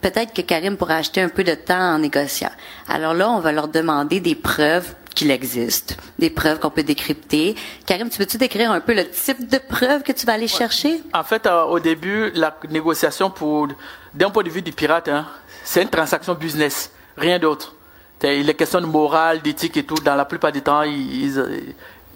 Peut-être 0.01 0.33
que 0.33 0.41
Karim 0.41 0.75
pourra 0.75 0.95
acheter 0.95 1.21
un 1.21 1.29
peu 1.29 1.43
de 1.43 1.53
temps 1.53 1.93
en 1.93 1.99
négociant. 1.99 2.49
Alors 2.87 3.13
là, 3.13 3.29
on 3.29 3.39
va 3.39 3.51
leur 3.51 3.67
demander 3.67 4.19
des 4.19 4.33
preuves 4.33 4.95
qu'il 5.13 5.31
existe, 5.31 5.97
des 6.19 6.29
preuves 6.29 6.59
qu'on 6.59 6.69
peut 6.69 6.83
décrypter. 6.83 7.55
Karim, 7.85 8.09
tu 8.09 8.17
peux-tu 8.17 8.37
décrire 8.37 8.71
un 8.71 8.79
peu 8.79 8.93
le 8.93 9.09
type 9.09 9.47
de 9.47 9.57
preuves 9.57 10.03
que 10.03 10.11
tu 10.11 10.25
vas 10.25 10.33
aller 10.33 10.47
chercher? 10.47 11.01
En 11.13 11.23
fait, 11.23 11.45
euh, 11.45 11.63
au 11.63 11.79
début, 11.79 12.31
la 12.33 12.55
négociation 12.69 13.29
pour, 13.29 13.67
d'un 14.13 14.29
point 14.29 14.43
de 14.43 14.49
vue 14.49 14.61
du 14.61 14.71
pirate, 14.71 15.07
hein, 15.07 15.25
c'est 15.63 15.81
une 15.81 15.89
transaction 15.89 16.33
business, 16.33 16.91
rien 17.17 17.39
d'autre. 17.39 17.75
T'sais, 18.19 18.39
Il 18.39 18.49
est 18.49 18.53
question 18.53 18.81
de 18.81 18.85
morale, 18.85 19.41
d'éthique 19.41 19.77
et 19.77 19.83
tout. 19.83 19.95
Dans 19.95 20.15
la 20.15 20.25
plupart 20.25 20.51
du 20.51 20.61
temps, 20.61 20.83
ils, 20.83 21.33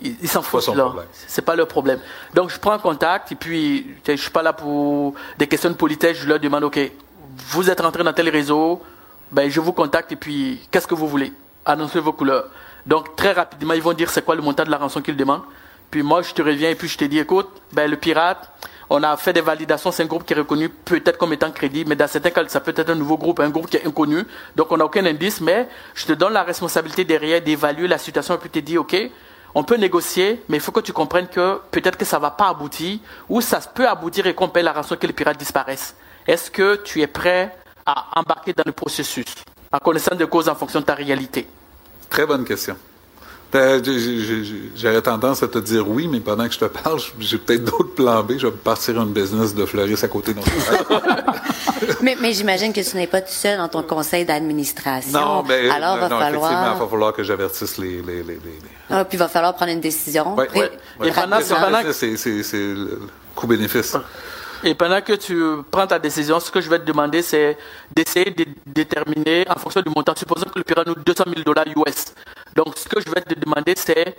ils, 0.01 0.27
s'en 0.29 0.41
Pas 0.41 0.47
foutent 0.47 0.75
là. 0.75 0.83
problème? 0.83 1.07
C'est 1.27 1.41
pas 1.41 1.55
leur 1.55 1.67
problème. 1.67 1.99
Donc, 2.33 2.49
je 2.51 2.59
prends 2.59 2.77
contact 2.77 3.31
et 3.31 3.35
puis, 3.35 3.95
je 4.07 4.15
suis 4.15 4.29
pas 4.31 4.43
là 4.43 4.53
pour 4.53 5.15
des 5.37 5.47
questions 5.47 5.69
de 5.69 5.75
politesse. 5.75 6.17
Je 6.17 6.27
leur 6.27 6.39
demande, 6.39 6.63
ok, 6.65 6.79
vous 7.49 7.69
êtes 7.69 7.81
rentré 7.81 8.03
dans 8.03 8.13
tel 8.13 8.29
réseau, 8.29 8.81
ben 9.31 9.49
je 9.49 9.59
vous 9.59 9.73
contacte 9.73 10.11
et 10.11 10.15
puis 10.15 10.59
qu'est-ce 10.71 10.87
que 10.87 10.95
vous 10.95 11.07
voulez? 11.07 11.33
Annoncez 11.65 11.99
vos 11.99 12.13
couleurs. 12.13 12.45
Donc 12.85 13.15
très 13.15 13.31
rapidement, 13.31 13.73
ils 13.73 13.81
vont 13.81 13.93
dire 13.93 14.09
c'est 14.09 14.23
quoi 14.23 14.35
le 14.35 14.41
montant 14.41 14.63
de 14.63 14.71
la 14.71 14.77
rançon 14.77 15.01
qu'ils 15.01 15.17
demandent. 15.17 15.43
Puis 15.89 16.03
moi, 16.03 16.21
je 16.21 16.33
te 16.33 16.41
reviens 16.41 16.69
et 16.69 16.75
puis 16.75 16.87
je 16.87 16.97
te 16.97 17.05
dis, 17.05 17.19
écoute, 17.19 17.49
ben 17.71 17.89
le 17.89 17.97
pirate, 17.97 18.51
on 18.89 19.01
a 19.03 19.17
fait 19.17 19.33
des 19.33 19.41
validations, 19.41 19.91
c'est 19.91 20.03
un 20.03 20.07
groupe 20.07 20.25
qui 20.25 20.33
est 20.33 20.37
reconnu 20.37 20.69
peut-être 20.69 21.17
comme 21.17 21.33
étant 21.33 21.51
crédible, 21.51 21.89
mais 21.89 21.95
dans 21.95 22.07
certains 22.07 22.29
cas, 22.29 22.47
ça 22.47 22.59
peut 22.59 22.73
être 22.75 22.89
un 22.89 22.95
nouveau 22.95 23.17
groupe, 23.17 23.39
un 23.39 23.49
groupe 23.49 23.69
qui 23.69 23.77
est 23.77 23.87
inconnu. 23.87 24.23
Donc 24.55 24.71
on 24.71 24.77
n'a 24.77 24.85
aucun 24.85 25.05
indice, 25.05 25.41
mais 25.41 25.67
je 25.93 26.05
te 26.05 26.13
donne 26.13 26.33
la 26.33 26.43
responsabilité 26.43 27.03
derrière 27.03 27.41
d'évaluer 27.41 27.87
la 27.87 27.97
situation 27.97 28.35
et 28.35 28.37
puis 28.37 28.49
te 28.49 28.59
dire, 28.59 28.81
ok, 28.81 28.95
on 29.55 29.63
peut 29.63 29.77
négocier, 29.77 30.43
mais 30.49 30.57
il 30.57 30.59
faut 30.59 30.71
que 30.71 30.81
tu 30.81 30.91
comprennes 30.91 31.27
que 31.27 31.59
peut-être 31.71 31.97
que 31.97 32.05
ça 32.05 32.19
va 32.19 32.31
pas 32.31 32.49
aboutir, 32.49 32.99
ou 33.29 33.41
ça 33.41 33.59
peut 33.59 33.87
aboutir 33.87 34.27
et 34.27 34.35
qu'on 34.35 34.49
paye 34.49 34.63
la 34.63 34.73
rançon 34.73 34.97
que 34.97 35.07
les 35.07 35.13
pirates 35.13 35.37
disparaissent. 35.37 35.95
Est-ce 36.27 36.51
que 36.51 36.75
tu 36.83 37.01
es 37.01 37.07
prêt 37.07 37.55
à 37.85 38.19
embarquer 38.19 38.53
dans 38.53 38.63
le 38.65 38.73
processus, 38.73 39.25
en 39.71 39.77
connaissant 39.79 40.15
des 40.15 40.27
causes 40.27 40.49
en 40.49 40.55
fonction 40.55 40.81
de 40.81 40.85
ta 40.85 40.95
réalité? 40.95 41.47
Très 42.09 42.25
bonne 42.25 42.45
question. 42.45 42.75
J'aurais 44.75 45.01
tendance 45.01 45.41
à 45.43 45.47
te 45.47 45.59
dire 45.59 45.87
oui, 45.87 46.07
mais 46.09 46.19
pendant 46.19 46.45
que 46.47 46.53
je 46.53 46.59
te 46.59 46.65
parle, 46.65 46.99
j'ai 47.19 47.37
peut-être 47.37 47.63
d'autres 47.63 47.93
plans 47.95 48.21
B. 48.23 48.33
Je 48.37 48.47
vais 48.47 48.51
me 48.51 48.57
partir 48.57 48.99
un 48.99 49.05
business 49.05 49.55
de 49.55 49.65
fleuriste 49.65 50.03
à 50.03 50.07
côté 50.09 50.33
de 50.33 50.39
mais 52.01 52.17
mais 52.21 52.33
j'imagine 52.33 52.73
que 52.73 52.81
tu 52.81 52.97
n'es 52.97 53.07
pas 53.07 53.21
tout 53.21 53.31
seul 53.31 53.57
dans 53.57 53.67
ton 53.69 53.83
conseil 53.83 54.25
d'administration. 54.25 55.11
Non, 55.19 55.43
mais 55.43 55.69
Alors, 55.69 55.95
non, 55.95 56.01
va 56.01 56.09
non, 56.09 56.19
effectivement, 56.19 56.47
il 56.49 56.53
falloir, 56.55 56.77
va 56.79 56.87
falloir 56.87 57.13
que 57.13 57.23
j'avertisse 57.23 57.77
les, 57.77 58.01
les, 58.01 58.17
les, 58.17 58.23
les- 58.23 58.33
les- 58.33 58.69
Ah, 58.89 59.05
puis 59.05 59.17
va 59.17 59.27
falloir 59.27 59.55
prendre 59.55 59.71
une 59.71 59.79
décision. 59.81 60.35
Pré- 60.35 60.47
ouais, 60.59 60.71
ouais. 60.99 61.07
Et 61.09 61.11
pendant- 61.11 61.39
C'est- 61.41 61.53
pendant- 61.55 61.93
c'est- 61.93 62.17
c'est- 62.17 62.43
c'est 62.43 62.57
le- 62.57 62.99
coût-bénéfice. 63.35 63.95
Et 64.65 64.73
pendant 64.75 64.99
que 65.01 65.13
tu 65.13 65.39
prends 65.69 65.85
ta 65.87 65.99
décision, 65.99 66.39
ce 66.39 66.49
que 66.51 66.59
je 66.59 66.69
vais 66.69 66.79
te 66.79 66.85
demander, 66.85 67.21
c'est 67.21 67.57
d'essayer 67.95 68.31
de 68.31 68.45
déterminer 68.65 69.45
en 69.49 69.55
fonction 69.59 69.81
du 69.81 69.89
montant. 69.95 70.13
Supposons 70.15 70.45
que 70.45 70.57
le 70.57 70.63
pirate 70.63 70.87
nous 70.87 70.95
200 70.95 71.23
000 71.27 71.41
dollars 71.43 71.65
US. 71.67 72.13
Donc, 72.55 72.75
ce 72.77 72.87
que 72.89 72.99
je 72.99 73.09
vais 73.11 73.21
te 73.21 73.39
demander, 73.39 73.73
c'est 73.75 74.15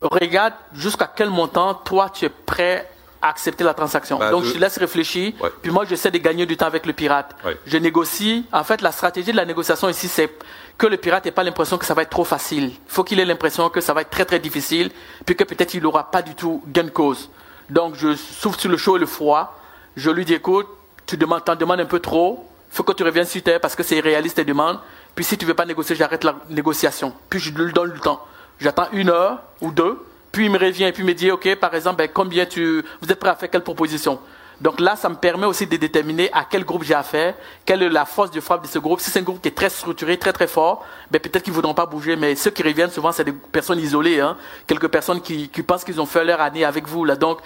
regarde 0.00 0.54
jusqu'à 0.72 1.10
quel 1.14 1.28
montant 1.30 1.74
toi 1.74 2.08
tu 2.12 2.24
es 2.24 2.28
prêt 2.28 2.88
à 3.20 3.28
accepter 3.30 3.64
la 3.64 3.74
transaction. 3.74 4.18
Bah, 4.18 4.30
Donc, 4.30 4.44
je- 4.44 4.50
je 4.50 4.54
te 4.54 4.58
laisse 4.58 4.78
réfléchir. 4.78 5.32
Ouais. 5.42 5.50
Puis 5.60 5.70
moi, 5.70 5.84
j'essaie 5.84 6.10
de 6.10 6.18
gagner 6.18 6.46
du 6.46 6.56
temps 6.56 6.66
avec 6.66 6.86
le 6.86 6.92
pirate. 6.94 7.36
Ouais. 7.44 7.58
Je 7.66 7.76
négocie. 7.76 8.46
En 8.52 8.64
fait, 8.64 8.80
la 8.80 8.92
stratégie 8.92 9.32
de 9.32 9.36
la 9.36 9.44
négociation 9.44 9.88
ici, 9.90 10.08
c'est 10.08 10.30
que 10.78 10.86
le 10.86 10.96
pirate 10.96 11.24
n'ait 11.26 11.30
pas 11.32 11.42
l'impression 11.42 11.76
que 11.76 11.84
ça 11.84 11.92
va 11.94 12.02
être 12.02 12.10
trop 12.10 12.24
facile. 12.24 12.66
Il 12.70 12.78
faut 12.86 13.04
qu'il 13.04 13.20
ait 13.20 13.26
l'impression 13.26 13.68
que 13.68 13.80
ça 13.82 13.92
va 13.92 14.00
être 14.02 14.10
très, 14.10 14.24
très 14.24 14.38
difficile, 14.38 14.90
puis 15.26 15.36
que 15.36 15.44
peut-être 15.44 15.74
il 15.74 15.82
n'aura 15.82 16.10
pas 16.10 16.22
du 16.22 16.34
tout 16.34 16.62
gain 16.68 16.84
de 16.84 16.90
cause. 16.90 17.28
Donc, 17.68 17.94
je 17.96 18.14
souffle 18.16 18.58
sur 18.58 18.70
le 18.70 18.76
chaud 18.78 18.96
et 18.96 19.00
le 19.00 19.06
froid. 19.06 19.56
Je 19.96 20.10
lui 20.10 20.24
dis, 20.24 20.34
écoute, 20.34 20.66
tu 21.06 21.16
demandes, 21.16 21.42
demandes 21.58 21.80
un 21.80 21.86
peu 21.86 22.00
trop. 22.00 22.46
Faut 22.70 22.84
que 22.84 22.92
tu 22.92 23.02
reviennes 23.02 23.26
sur 23.26 23.42
terre 23.42 23.60
parce 23.60 23.74
que 23.74 23.82
c'est 23.82 23.96
irréaliste 23.96 24.36
tes 24.36 24.44
demandes. 24.44 24.78
Puis 25.14 25.24
si 25.24 25.36
tu 25.36 25.44
veux 25.44 25.54
pas 25.54 25.66
négocier, 25.66 25.96
j'arrête 25.96 26.24
la 26.24 26.36
négociation. 26.48 27.12
Puis 27.28 27.40
je 27.40 27.52
lui 27.52 27.72
donne 27.72 27.92
le 27.92 27.98
temps. 27.98 28.24
J'attends 28.60 28.86
une 28.92 29.10
heure 29.10 29.42
ou 29.60 29.72
deux. 29.72 29.98
Puis 30.30 30.44
il 30.44 30.50
me 30.50 30.58
revient 30.58 30.84
et 30.84 30.92
puis 30.92 31.02
il 31.02 31.06
me 31.06 31.14
dit, 31.14 31.30
OK, 31.30 31.52
par 31.56 31.74
exemple, 31.74 31.96
ben, 31.96 32.08
combien 32.12 32.46
tu, 32.46 32.84
vous 33.00 33.10
êtes 33.10 33.18
prêt 33.18 33.30
à 33.30 33.34
faire 33.34 33.50
quelle 33.50 33.64
proposition? 33.64 34.20
Donc 34.60 34.78
là, 34.78 34.94
ça 34.94 35.08
me 35.08 35.14
permet 35.14 35.46
aussi 35.46 35.66
de 35.66 35.76
déterminer 35.76 36.30
à 36.32 36.44
quel 36.48 36.64
groupe 36.64 36.84
j'ai 36.84 36.94
affaire, 36.94 37.34
quelle 37.64 37.82
est 37.82 37.88
la 37.88 38.04
force 38.04 38.30
de 38.30 38.40
frappe 38.40 38.62
de 38.62 38.68
ce 38.68 38.78
groupe. 38.78 39.00
Si 39.00 39.10
c'est 39.10 39.18
un 39.18 39.22
groupe 39.22 39.40
qui 39.40 39.48
est 39.48 39.56
très 39.56 39.70
structuré, 39.70 40.18
très 40.18 40.34
très 40.34 40.46
fort, 40.46 40.84
ben 41.10 41.18
peut-être 41.18 41.42
qu'ils 41.42 41.52
ne 41.52 41.56
voudront 41.56 41.72
pas 41.72 41.86
bouger, 41.86 42.14
mais 42.14 42.36
ceux 42.36 42.50
qui 42.50 42.62
reviennent 42.62 42.90
souvent, 42.90 43.10
c'est 43.10 43.24
des 43.24 43.32
personnes 43.32 43.78
isolées, 43.78 44.20
hein, 44.20 44.36
quelques 44.66 44.88
personnes 44.88 45.22
qui, 45.22 45.48
qui 45.48 45.62
pensent 45.62 45.82
qu'ils 45.82 46.00
ont 46.00 46.06
fait 46.06 46.24
leur 46.24 46.42
année 46.42 46.64
avec 46.66 46.86
vous. 46.86 47.06
Là. 47.06 47.16
Donc, 47.16 47.38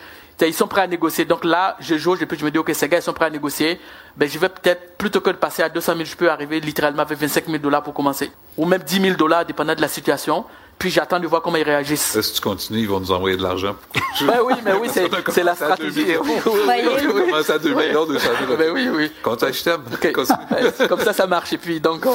ils 0.42 0.54
sont 0.54 0.66
prêts 0.66 0.82
à 0.82 0.86
négocier. 0.86 1.24
Donc 1.24 1.44
là, 1.44 1.76
je 1.80 1.96
joue, 1.96 2.16
et 2.16 2.26
puis 2.26 2.38
je 2.38 2.44
me 2.44 2.50
dis, 2.50 2.58
OK, 2.58 2.70
ces 2.74 2.88
gars, 2.88 2.98
ils 2.98 3.02
sont 3.02 3.12
prêts 3.12 3.26
à 3.26 3.30
négocier. 3.30 3.80
Ben, 4.16 4.28
je 4.28 4.38
vais 4.38 4.48
peut-être, 4.48 4.96
plutôt 4.96 5.20
que 5.20 5.30
de 5.30 5.36
passer 5.36 5.62
à 5.62 5.68
200 5.68 5.92
000, 5.94 6.04
je 6.04 6.16
peux 6.16 6.30
arriver 6.30 6.60
littéralement 6.60 7.02
avec 7.02 7.18
25 7.18 7.46
000 7.46 7.58
dollars 7.58 7.82
pour 7.82 7.94
commencer. 7.94 8.30
Ou 8.56 8.66
même 8.66 8.82
10 8.82 9.00
000 9.00 9.16
dollars, 9.16 9.44
dépendant 9.44 9.74
de 9.74 9.80
la 9.80 9.88
situation. 9.88 10.44
Puis 10.78 10.90
j'attends 10.90 11.20
de 11.20 11.26
voir 11.26 11.40
comment 11.40 11.56
ils 11.56 11.62
réagissent. 11.62 12.20
Si 12.20 12.32
tu 12.32 12.40
continues, 12.40 12.80
ils 12.80 12.88
vont 12.88 12.98
nous 12.98 13.12
envoyer 13.12 13.36
de 13.36 13.42
l'argent. 13.42 13.76
Ben 14.22 14.40
oui, 14.44 14.54
mais 14.64 14.72
oui, 14.72 14.88
c'est, 14.92 15.08
la 15.08 15.22
commencé 15.22 15.40
à 15.40 15.44
2 15.44 15.54
stratégie. 15.54 16.06
On 16.18 16.40
commence 16.40 17.50
à 17.50 17.58
2 17.58 17.74
millions, 17.74 18.06
200 18.06 18.28
000. 18.46 18.56
Ben 18.56 18.70
oui, 18.72 18.88
oui. 18.92 19.12
Compte 19.22 19.44
je 19.52 19.62
t'aime. 19.62 19.82
Ok. 19.92 20.12
Continue. 20.12 20.38
Ouais, 20.50 20.72
c'est 20.76 20.88
comme 20.88 21.00
ça, 21.00 21.12
ça 21.12 21.26
marche. 21.26 21.52
Et 21.52 21.58
puis, 21.58 21.80
donc, 21.80 22.06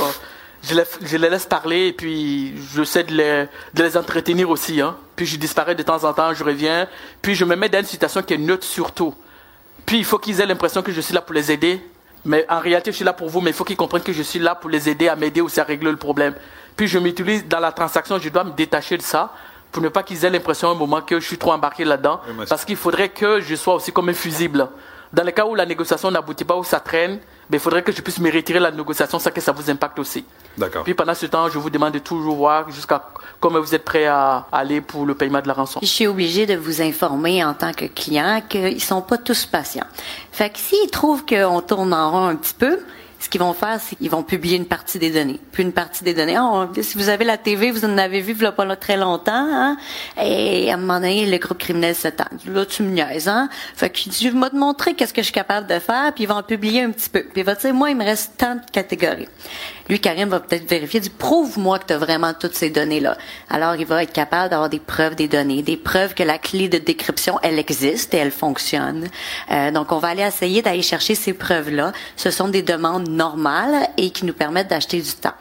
je, 0.63 0.76
les, 0.76 0.84
je 1.02 1.17
les 1.17 1.30
laisse 1.30 1.45
parler 1.45 1.88
et 1.88 1.93
puis 1.93 2.54
j'essaie 2.74 3.04
de 3.04 3.13
les, 3.13 3.45
de 3.74 3.84
les 3.84 3.98
entretenir 3.98 4.50
aussi. 4.50 4.82
Hein. 4.82 4.95
Puis, 5.15 5.26
je 5.26 5.38
disparais 5.38 5.76
de 5.76 5.84
temps 5.84 6.04
en 6.04 6.13
temps, 6.13 6.34
je 6.34 6.43
reviens. 6.43 6.88
Puis, 7.22 7.36
je 7.36 7.45
me 7.45 7.56
mets 7.56 7.69
dans 7.69 7.80
une 7.80 7.86
situation 7.86 8.22
qui 8.22 8.34
est 8.34 8.38
neutre 8.38 8.65
surtout. 8.65 9.13
Puis, 9.86 9.98
il 9.98 10.06
faut 10.06 10.17
qu'ils 10.17 10.39
aient 10.41 10.45
l'impression 10.45 10.82
que 10.82 10.91
je 10.91 11.02
suis 11.02 11.13
là 11.13 11.22
pour 11.22 11.34
les 11.34 11.52
aider. 11.52 11.82
Mais 12.26 12.45
en 12.50 12.60
réalité, 12.60 12.91
je 12.91 12.98
suis 12.98 13.06
là 13.06 13.13
pour 13.13 13.30
vous, 13.30 13.41
mais 13.41 13.52
il 13.52 13.54
faut 13.54 13.63
qu'ils 13.63 13.78
comprennent 13.78 14.04
que 14.04 14.13
je 14.13 14.24
suis 14.24 14.39
là 14.39 14.56
pour 14.56 14.69
les 14.69 14.89
aider 14.89 15.08
à 15.08 15.15
m'aider 15.15 15.41
aussi 15.41 15.60
à 15.60 15.63
régler 15.63 15.91
le 15.91 15.98
problème. 15.98 16.36
Puis, 16.76 16.88
je 16.88 17.00
m'utilise 17.00 17.48
dans 17.48 17.60
la 17.60 17.72
transaction, 17.72 18.17
je 18.17 18.30
dois 18.30 18.43
me 18.43 18.52
détacher 18.52 18.98
de 18.98 19.02
ça 19.02 19.34
pour 19.72 19.84
ne 19.84 19.89
pas 19.89 20.04
qu'ils 20.04 20.26
aient 20.26 20.30
l'impression 20.30 20.69
à 20.69 20.72
un 20.72 20.76
moment 20.76 21.02
que 21.02 21.19
je 21.19 21.26
suis 21.26 21.38
trop 21.38 21.52
embarqué 21.52 21.86
là-dedans. 21.86 22.22
Mais 22.38 22.45
Parce 22.45 22.65
qu'il 22.65 22.76
faudrait 22.76 23.10
que 23.10 23.39
je 23.39 23.56
sois 23.56 23.76
aussi 23.76 23.91
comme 23.91 24.10
un 24.10 24.13
fusible. 24.13 24.69
Dans 25.12 25.24
le 25.24 25.32
cas 25.32 25.45
où 25.45 25.56
la 25.56 25.65
négociation 25.65 26.12
n'aboutit 26.12 26.45
pas, 26.45 26.56
où 26.56 26.63
ça 26.63 26.80
traîne, 26.80 27.19
ben, 27.50 27.58
il 27.58 27.60
faudrait 27.60 27.84
que 27.84 27.91
je 27.91 28.02
puisse 28.02 28.19
me 28.19 28.32
retirer 28.32 28.60
de 28.60 28.63
la 28.63 28.72
négociation 28.72 29.19
sans 29.19 29.32
que 29.32 29.41
ça 29.41 29.52
vous 29.52 29.69
impacte 29.69 29.98
aussi. 30.00 30.24
D'accord. 30.60 30.84
Puis 30.84 30.93
pendant 30.93 31.15
ce 31.15 31.26
temps, 31.26 31.50
je 31.50 31.58
vous 31.58 31.69
demande 31.69 31.93
de 31.93 32.00
toujours 32.00 32.36
voir 32.36 32.69
jusqu'à 32.69 33.02
comment 33.39 33.60
vous 33.62 33.74
êtes 33.74 33.86
prêt 33.86 34.06
à 34.06 34.45
aller 34.52 34.82
pour 34.82 35.06
le 35.06 35.15
paiement 35.15 35.41
de 35.41 35.48
la 35.48 35.54
rançon. 35.54 35.80
Je 35.82 35.88
suis 35.88 36.06
obligée 36.06 36.45
de 36.45 36.56
vous 36.56 36.82
informer 36.82 37.43
en 37.43 37.54
tant 37.54 37.72
que 37.72 37.86
client 37.86 38.41
qu'ils 38.48 38.84
sont 38.84 39.02
pas 39.02 39.17
tous 39.17 39.45
patients. 39.45 39.88
Fait 40.32 40.50
que 40.50 40.60
s'ils 40.60 40.91
trouvent 40.91 41.26
qu'on 41.26 41.62
tourne 41.62 41.93
en 41.93 42.12
rond 42.12 42.26
un 42.26 42.36
petit 42.36 42.54
peu, 42.54 42.80
ce 43.19 43.28
qu'ils 43.28 43.41
vont 43.41 43.54
faire, 43.54 43.80
c'est 43.82 43.98
qu'ils 43.98 44.10
vont 44.10 44.24
publier 44.24 44.56
une 44.56 44.65
partie 44.65 44.98
des 44.98 45.12
données. 45.12 45.39
Puis 45.52 45.63
une 45.63 45.74
partie 45.74 46.04
des 46.06 46.13
données, 46.13 46.38
oh, 46.39 46.67
si 46.82 46.98
vous 46.98 47.10
avez 47.10 47.26
la 47.26 47.38
TV, 47.38 47.69
vous 47.72 47.84
en 47.84 47.98
avez 47.98 48.22
vu 48.22 48.34
il 48.34 48.41
y 48.41 48.45
a 48.45 48.52
pas 48.54 48.63
là 48.63 48.78
très 48.78 48.95
longtemps, 48.95 49.34
hein? 49.34 49.78
Et 50.22 50.72
à 50.72 50.76
un 50.76 50.78
moment 50.78 51.02
donné, 51.02 51.26
le 51.26 51.38
groupe 51.38 51.58
criminel 51.58 51.95
se 51.95 52.08
tente. 52.08 52.45
Là, 52.45 52.65
tu 52.65 52.82
me 52.84 52.91
niaises, 52.91 53.28
hein? 53.28 53.50
Fait 53.76 53.91
dit, 53.91 54.24
je 54.24 54.30
vais 54.30 54.50
te 54.50 54.56
montrer 54.56 54.93
qu'est-ce 54.93 55.13
que 55.13 55.22
je 55.22 55.26
suis 55.26 55.34
capable 55.34 55.67
de 55.67 55.80
faire, 55.80 56.13
puis 56.13 56.24
ils 56.24 56.28
vont 56.28 56.36
en 56.36 56.43
publier 56.43 56.84
un 56.84 56.91
petit 56.91 57.10
peu. 57.10 57.24
Puis 57.24 57.41
il 57.41 57.43
va 57.43 57.56
dire, 57.56 57.74
moi, 57.74 57.89
il 57.89 57.98
me 57.98 58.06
reste 58.06 58.38
tant 58.38 58.56
de 58.56 58.62
catégories. 58.72 59.28
Lui, 59.89 59.99
Karim 59.99 60.30
va 60.30 60.39
peut-être 60.39 60.69
vérifier, 60.69 60.99
dit, 60.99 61.10
prouve-moi 61.10 61.80
que 61.80 61.88
tu 61.88 61.93
as 61.93 61.97
vraiment 61.97 62.34
toutes 62.34 62.54
ces 62.54 62.69
données-là. 62.69 63.17
Alors, 63.49 63.75
il 63.75 63.88
va 63.88 64.04
être 64.04 64.13
capable 64.13 64.52
d'avoir 64.52 64.69
des 64.69 64.80
preuves 64.80 65.15
des 65.15 65.28
données, 65.28 65.63
des 65.63 65.78
preuves 65.78 66.13
que 66.13 66.21
la 66.21 66.38
clé 66.38 66.69
de 66.69 66.78
décryption, 66.78 67.39
elle 67.41 67.58
existe 67.58 68.13
et 68.13 68.17
elle 68.17 68.32
fonctionne. 68.32 69.08
Euh, 69.52 69.71
donc, 69.71 69.91
on 69.91 69.97
va 69.97 70.10
aller 70.10 70.21
essayer 70.21 70.62
d'aller 70.62 70.84
chercher 70.84 71.15
ces 71.15 71.34
preuves-là. 71.34 71.91
Ce 72.15 72.30
sont 72.30 72.49
des 72.49 72.62
demandes 72.62 73.10
normales 73.10 73.89
et 73.97 74.12
qui 74.12 74.25
nous 74.25 74.34
permettent 74.34 74.67
d'acheter 74.67 75.02
du 75.02 75.12
temps. 75.13 75.34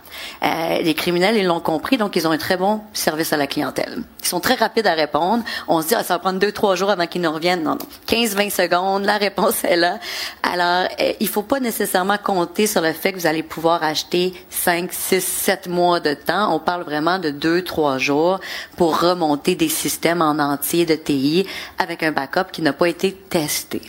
Euh, 0.43 0.79
les 0.81 0.95
criminels, 0.95 1.37
ils 1.37 1.47
l'ont 1.47 1.61
compris, 1.61 1.97
donc 1.97 2.17
ils 2.17 2.27
ont 2.27 2.31
un 2.31 2.39
très 2.39 2.57
bon 2.57 2.81
service 2.93 3.33
à 3.33 3.37
la 3.37 3.47
clientèle. 3.47 4.03
Ils 4.23 4.29
sont 4.29 4.41
très 4.41 4.55
rapides 4.55 4.87
à 4.87 4.95
répondre. 4.95 5.43
On 5.67 5.83
se 5.83 5.89
dit, 5.89 5.95
ah, 5.95 6.03
ça 6.03 6.15
va 6.15 6.19
prendre 6.19 6.39
deux, 6.39 6.53
trois 6.53 6.75
jours 6.75 6.91
avant 6.91 7.07
qu'ils 7.07 7.23
nous 7.23 7.33
reviennent. 7.33 7.63
Non, 7.63 7.73
non. 7.73 7.87
15, 8.07 8.35
20 8.35 8.51
secondes, 8.51 9.05
la 9.05 9.17
réponse 9.17 9.65
est 9.65 9.77
là. 9.77 9.99
Alors, 10.43 10.89
euh, 11.01 11.13
il 11.21 11.29
faut 11.29 11.43
pas 11.43 11.61
nécessairement 11.61 12.19
compter 12.19 12.67
sur 12.67 12.81
le 12.81 12.93
fait 12.93 13.13
que 13.13 13.19
vous 13.19 13.27
allez 13.27 13.43
pouvoir 13.43 13.83
acheter 13.83 14.33
5, 14.51 14.93
6, 14.93 15.25
7 15.25 15.69
mois 15.69 16.01
de 16.01 16.15
temps. 16.15 16.55
On 16.55 16.59
parle 16.59 16.83
vraiment 16.83 17.19
de 17.19 17.31
deux, 17.31 17.63
trois 17.63 17.99
jours 17.99 18.41
pour 18.77 19.01
remonter 19.01 19.55
des 19.55 19.69
systèmes 19.69 20.23
en 20.23 20.39
entier 20.39 20.87
de 20.87 20.95
TI 20.95 21.47
avec 21.79 22.03
un 22.03 22.13
backup 22.13 22.51
qui 22.53 22.63
n'a 22.63 22.73
pas 22.73 22.89
été 22.89 23.13
testé. 23.13 23.83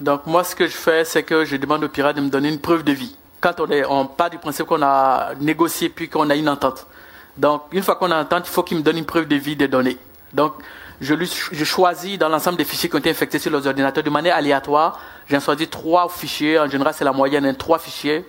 Donc 0.00 0.26
moi, 0.26 0.44
ce 0.44 0.54
que 0.54 0.66
je 0.66 0.76
fais, 0.76 1.04
c'est 1.04 1.22
que 1.22 1.44
je 1.44 1.56
demande 1.56 1.82
au 1.84 1.88
pirate 1.88 2.16
de 2.16 2.20
me 2.20 2.28
donner 2.28 2.48
une 2.48 2.60
preuve 2.60 2.84
de 2.84 2.92
vie. 2.92 3.16
Quand 3.40 3.60
on, 3.60 3.70
est, 3.70 3.84
on 3.84 4.06
part 4.06 4.30
du 4.30 4.38
principe 4.38 4.66
qu'on 4.66 4.82
a 4.82 5.34
négocié 5.40 5.88
puis 5.88 6.08
qu'on 6.08 6.28
a 6.30 6.34
une 6.34 6.48
entente. 6.48 6.86
Donc 7.36 7.62
une 7.72 7.82
fois 7.82 7.96
qu'on 7.96 8.10
a 8.10 8.14
une 8.16 8.22
entente, 8.22 8.48
il 8.48 8.50
faut 8.50 8.62
qu'il 8.62 8.76
me 8.78 8.82
donne 8.82 8.98
une 8.98 9.06
preuve 9.06 9.28
de 9.28 9.36
vie 9.36 9.54
des 9.54 9.68
données. 9.68 9.96
Donc 10.32 10.54
je, 11.00 11.14
lui, 11.14 11.30
je 11.52 11.64
choisis 11.64 12.18
dans 12.18 12.28
l'ensemble 12.28 12.58
des 12.58 12.64
fichiers 12.64 12.88
qui 12.88 12.96
ont 12.96 12.98
été 12.98 13.10
infectés 13.10 13.38
sur 13.38 13.50
les 13.52 13.66
ordinateurs 13.66 14.02
de 14.02 14.10
manière 14.10 14.34
aléatoire. 14.34 15.00
J'ai 15.28 15.38
choisi 15.38 15.68
trois 15.68 16.08
fichiers. 16.08 16.58
En 16.58 16.68
général, 16.68 16.92
c'est 16.94 17.04
la 17.04 17.12
moyenne, 17.12 17.46
hein, 17.46 17.54
trois 17.54 17.78
fichiers. 17.78 18.24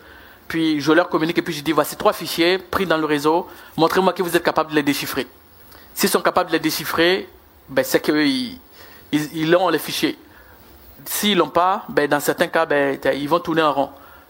Puis 0.47 0.79
je 0.79 0.91
leur 0.91 1.09
communique 1.09 1.37
et 1.37 1.41
puis 1.41 1.53
je 1.53 1.63
dis 1.63 1.71
voici 1.71 1.95
trois 1.95 2.13
fichiers 2.13 2.59
pris 2.59 2.85
dans 2.85 2.97
le 2.97 3.05
réseau. 3.05 3.47
Montrez-moi 3.77 4.13
que 4.13 4.21
vous 4.21 4.35
êtes 4.35 4.43
capable 4.43 4.71
de 4.71 4.75
les 4.75 4.83
déchiffrer. 4.83 5.27
S'ils 5.93 6.09
sont 6.09 6.21
capables 6.21 6.49
de 6.49 6.53
les 6.53 6.59
déchiffrer, 6.59 7.27
ben, 7.67 7.83
c'est 7.83 8.01
qu'ils 8.01 8.59
ils, 9.11 9.37
ils 9.37 9.55
ont 9.55 9.69
les 9.69 9.79
fichiers. 9.79 10.17
S'ils 11.05 11.37
l'ont 11.37 11.49
pas, 11.49 11.85
ben, 11.89 12.07
dans 12.07 12.19
certains 12.19 12.47
cas, 12.47 12.65
ben, 12.65 12.99
ils 13.15 13.27
vont 13.27 13.39
tourner 13.39 13.61
en 13.61 13.73
rond. 13.73 13.89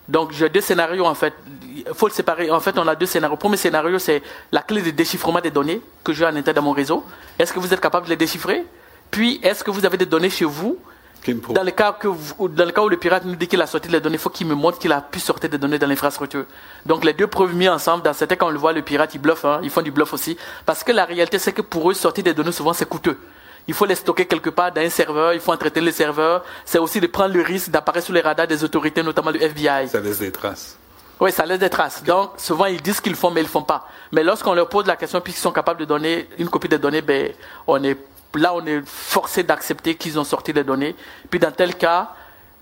Donc, 0.10 0.32
j'ai 0.32 0.50
deux 0.50 0.62
scénarios, 0.62 1.06
en 1.06 1.14
fait. 1.16 1.34
Il 1.76 1.86
faut 1.94 2.08
le 2.08 2.14
séparer. 2.14 2.50
En 2.52 2.60
fait, 2.60 2.78
on 2.78 2.88
a 2.88 2.96
deux 2.96 3.06
scénarios. 3.06 3.36
Le 3.36 3.40
premier 3.40 3.58
scénario, 3.58 4.00
c'est 4.00 4.22
la 4.52 4.62
clé 4.62 4.82
de 4.82 4.90
déchiffrement 4.92 5.40
des 5.40 5.52
données 5.52 5.82
que 6.04 6.12
j'ai 6.14 6.26
à 6.26 6.32
l'intérieur 6.32 6.62
de 6.64 6.68
mon 6.68 6.74
réseau. 6.74 7.06
Est-ce 7.38 7.54
que 7.54 7.60
vous 7.60 7.72
êtes 7.74 7.80
capable 7.80 8.06
de 8.08 8.10
les 8.12 8.18
déchiffrer? 8.18 8.66
Puis, 9.12 9.40
est-ce 9.44 9.64
que 9.64 9.72
vous 9.72 9.86
avez 9.86 9.98
des 9.98 10.06
données 10.08 10.30
chez 10.30 10.46
vous? 10.46 10.78
Dans 11.54 11.64
le, 11.64 11.72
cas 11.72 11.92
que 11.92 12.08
vous- 12.08 12.48
dans 12.48 12.64
le 12.66 12.72
cas 12.72 12.82
où 12.82 12.88
le 12.90 12.96
pirate 12.98 13.26
nous 13.26 13.36
dit 13.36 13.48
qu'il 13.48 13.62
a 13.62 13.68
sorti 13.68 13.90
les 13.90 14.00
données, 14.00 14.16
il 14.16 14.20
faut 14.20 14.30
qu'il 14.30 14.48
me 14.48 14.56
montre 14.56 14.80
qu'il 14.80 14.92
a 14.94 15.02
pu 15.02 15.20
sortir 15.20 15.50
des 15.50 15.58
données 15.58 15.78
dans 15.78 15.86
l'infrastructure. 15.88 16.46
Donc 16.86 17.04
les 17.04 17.12
deux 17.12 17.28
preuves 17.28 17.54
mises 17.54 17.68
ensemble, 17.70 18.04
dans 18.04 18.14
certains 18.14 18.38
cas 18.38 18.46
on 18.46 18.52
le 18.52 18.58
voit, 18.58 18.72
le 18.72 18.82
pirate 18.82 19.14
il 19.16 19.20
bluffe, 19.20 19.44
hein, 19.44 19.60
ils 19.62 19.70
font 19.70 19.82
du 19.82 19.92
bluff 19.92 20.14
aussi. 20.14 20.38
Parce 20.66 20.82
que 20.82 20.94
la 20.94 21.04
réalité 21.04 21.38
c'est 21.38 21.52
que 21.52 21.62
pour 21.62 21.92
eux, 21.92 21.94
sortir 21.94 22.24
des 22.24 22.34
données 22.34 22.54
souvent 22.54 22.72
c'est 22.72 22.88
coûteux. 22.88 23.18
Il 23.70 23.76
faut 23.76 23.86
les 23.86 23.94
stocker 23.94 24.26
quelque 24.26 24.50
part 24.50 24.72
dans 24.72 24.82
un 24.82 24.90
serveur, 24.90 25.32
il 25.32 25.40
faut 25.40 25.54
entretenir 25.54 25.86
le 25.86 25.92
serveur. 25.92 26.44
C'est 26.66 26.80
aussi 26.80 27.00
de 27.00 27.06
prendre 27.06 27.36
le 27.36 27.44
risque 27.44 27.70
d'apparaître 27.70 28.06
sur 28.08 28.16
les 28.16 28.22
radars 28.22 28.48
des 28.48 28.64
autorités, 28.64 29.04
notamment 29.04 29.32
du 29.32 29.38
FBI. 29.38 29.88
Ça 29.90 30.00
laisse 30.00 30.18
des 30.18 30.32
traces. 30.32 30.76
Oui, 31.20 31.32
ça 31.32 31.46
laisse 31.46 31.60
des 31.60 31.70
traces. 31.70 32.04
Donc, 32.04 32.32
souvent, 32.38 32.66
ils 32.66 32.82
disent 32.82 33.00
qu'ils 33.00 33.14
font, 33.14 33.30
mais 33.30 33.42
ils 33.42 33.44
ne 33.44 33.50
font 33.50 33.62
pas. 33.62 33.88
Mais 34.12 34.24
lorsqu'on 34.24 34.56
leur 34.56 34.70
pose 34.70 34.88
la 34.88 34.96
question, 34.96 35.22
puis 35.22 35.34
qu'ils 35.34 35.42
sont 35.44 35.52
capables 35.52 35.82
de 35.82 35.86
donner 35.86 36.28
une 36.40 36.50
copie 36.50 36.68
des 36.68 36.80
données, 36.80 37.04
ben, 37.04 37.32
on 37.68 37.84
est, 37.84 37.96
là, 38.34 38.56
on 38.56 38.66
est 38.66 38.82
forcé 38.88 39.44
d'accepter 39.44 39.94
qu'ils 39.94 40.18
ont 40.18 40.24
sorti 40.24 40.52
les 40.52 40.64
données. 40.64 40.96
Puis, 41.30 41.40
dans 41.40 41.52
tel 41.52 41.76
cas, 41.76 42.10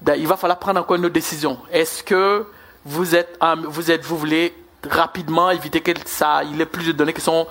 ben, 0.01 0.15
il 0.15 0.27
va 0.27 0.35
falloir 0.35 0.59
prendre 0.59 0.81
encore 0.81 0.97
une 0.97 1.05
autre 1.05 1.13
décision. 1.13 1.57
Est-ce 1.71 2.03
que 2.03 2.45
vous 2.83 3.15
êtes, 3.15 3.39
vous 3.69 3.91
êtes, 3.91 4.03
vous 4.03 4.17
voulez 4.17 4.53
rapidement 4.83 5.51
éviter 5.51 5.79
que 5.79 5.93
ça, 6.03 6.43
il 6.43 6.57
y 6.57 6.61
ait 6.61 6.65
plus 6.65 6.87
de 6.87 6.91
données 6.91 7.13
qui 7.13 7.21
sont 7.21 7.47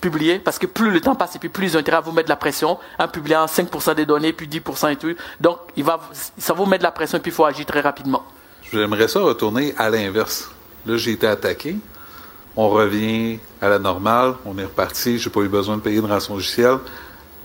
publiées, 0.00 0.38
parce 0.38 0.58
que 0.58 0.66
plus 0.66 0.90
le 0.90 1.00
temps 1.00 1.14
passe 1.14 1.36
et 1.36 1.38
puis 1.38 1.48
plus 1.48 1.66
ils 1.66 1.76
ont 1.76 1.80
intérêt 1.80 1.98
à 1.98 2.00
vous 2.00 2.12
mettre 2.12 2.26
de 2.26 2.32
la 2.32 2.36
pression, 2.36 2.78
en 2.98 3.08
publiant 3.08 3.46
5% 3.46 3.94
des 3.94 4.06
données, 4.06 4.32
puis 4.32 4.48
10% 4.48 4.92
et 4.92 4.96
tout. 4.96 5.14
Donc, 5.40 5.58
il 5.76 5.84
va, 5.84 6.00
ça 6.38 6.52
vous 6.52 6.66
met 6.66 6.78
de 6.78 6.82
la 6.82 6.90
pression 6.90 7.18
et 7.18 7.20
puis 7.20 7.30
il 7.30 7.34
faut 7.34 7.44
agir 7.44 7.66
très 7.66 7.80
rapidement. 7.80 8.24
J'aimerais 8.72 9.08
ça 9.08 9.20
retourner 9.20 9.74
à 9.78 9.90
l'inverse. 9.90 10.50
Là, 10.86 10.96
j'ai 10.96 11.12
été 11.12 11.26
attaqué. 11.26 11.76
On 12.56 12.68
revient 12.68 13.38
à 13.60 13.68
la 13.68 13.78
normale. 13.78 14.34
On 14.44 14.56
est 14.58 14.64
reparti. 14.64 15.18
J'ai 15.18 15.30
pas 15.30 15.40
eu 15.40 15.48
besoin 15.48 15.76
de 15.76 15.82
payer 15.82 16.00
de 16.00 16.06
rançon 16.06 16.34
logicielle. 16.34 16.78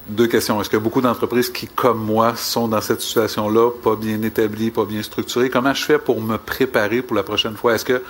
Deux 0.08 0.28
questions. 0.28 0.60
Est-ce 0.60 0.76
a 0.76 0.80
beaucoup 0.80 1.02
d'entreprises 1.02 1.50
qui, 1.50 1.68
comme 1.68 2.04
moi, 2.04 2.36
sont 2.36 2.68
dans 2.68 2.82
cette 2.82 3.02
situation-là, 3.02 3.72
pas 3.84 3.96
bien 3.96 4.22
établies, 4.24 4.72
pas 4.72 4.86
bien 4.86 5.04
structurées? 5.04 5.50
Comment 5.50 5.74
je 5.74 5.84
fais 5.84 6.00
pour 6.00 6.22
me 6.22 6.38
préparer 6.38 7.02
pour 7.02 7.16
la 7.16 7.24
prochaine 7.24 7.56
fois? 7.56 7.76
Est-ce 7.76 7.86
que, 7.86 8.02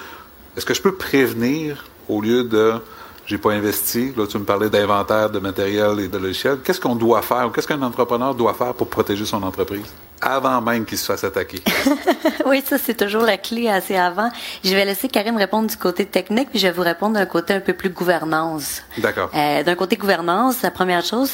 est-ce 0.56 0.66
que 0.66 0.74
je 0.74 0.82
peux 0.82 0.96
prévenir 0.96 1.86
au 2.08 2.22
lieu 2.22 2.44
de 2.44 2.74
j'ai 3.32 3.38
pas 3.38 3.54
investi. 3.54 4.12
Là, 4.18 4.28
tu 4.28 4.38
me 4.38 4.44
parlais 4.44 4.70
d'inventaire 4.70 5.30
de 5.30 5.40
matériel 5.40 6.02
et 6.02 6.10
de 6.10 6.18
logiciels. 6.18 6.58
Qu'est-ce 6.66 6.82
qu'on 6.82 6.96
doit 6.96 7.22
faire 7.22 7.48
ou 7.48 7.50
qu'est-ce 7.50 7.68
qu'un 7.68 7.82
entrepreneur 7.82 8.36
doit 8.36 8.54
faire 8.54 8.74
pour 8.74 8.90
protéger 8.90 9.24
son 9.24 9.42
entreprise 9.42 9.86
avant 10.20 10.62
même 10.62 10.84
qu'il 10.84 10.98
se 10.98 11.06
fasse 11.06 11.24
attaquer? 11.24 11.62
oui, 12.46 12.62
ça, 12.66 12.78
c'est 12.78 12.94
toujours 12.94 13.22
la 13.22 13.38
clé 13.38 13.70
assez 13.70 13.96
avant. 13.96 14.30
Je 14.66 14.76
vais 14.76 14.84
laisser 14.84 15.08
Karim 15.08 15.38
répondre 15.38 15.70
du 15.70 15.78
côté 15.78 16.06
technique, 16.06 16.50
puis 16.50 16.60
je 16.60 16.68
vais 16.68 16.74
vous 16.74 16.82
répondre 16.82 17.14
d'un 17.14 17.26
côté 17.26 17.54
un 17.54 17.62
peu 17.62 17.72
plus 17.72 17.90
gouvernance. 17.90 18.82
D'accord. 18.98 19.30
Euh, 19.34 19.64
d'un 19.64 19.76
côté 19.76 19.96
gouvernance, 19.96 20.62
la 20.62 20.72
première 20.72 21.06
chose, 21.06 21.32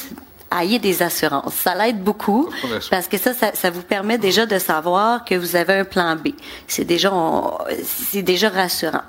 ayez 0.56 0.78
des 0.78 1.02
assurances. 1.02 1.52
Ça 1.52 1.74
l'aide 1.74 2.00
beaucoup 2.00 2.48
parce 2.90 3.08
que 3.08 3.18
ça, 3.18 3.32
ça, 3.34 3.70
vous 3.70 3.82
permet 3.82 4.18
déjà 4.18 4.46
de 4.46 4.58
savoir 4.58 5.24
que 5.24 5.34
vous 5.34 5.56
avez 5.56 5.74
un 5.74 5.84
plan 5.84 6.14
B. 6.14 6.28
C'est 6.68 6.84
déjà, 6.84 7.12
c'est 7.82 8.22
déjà 8.22 8.50
rassurant. 8.50 9.02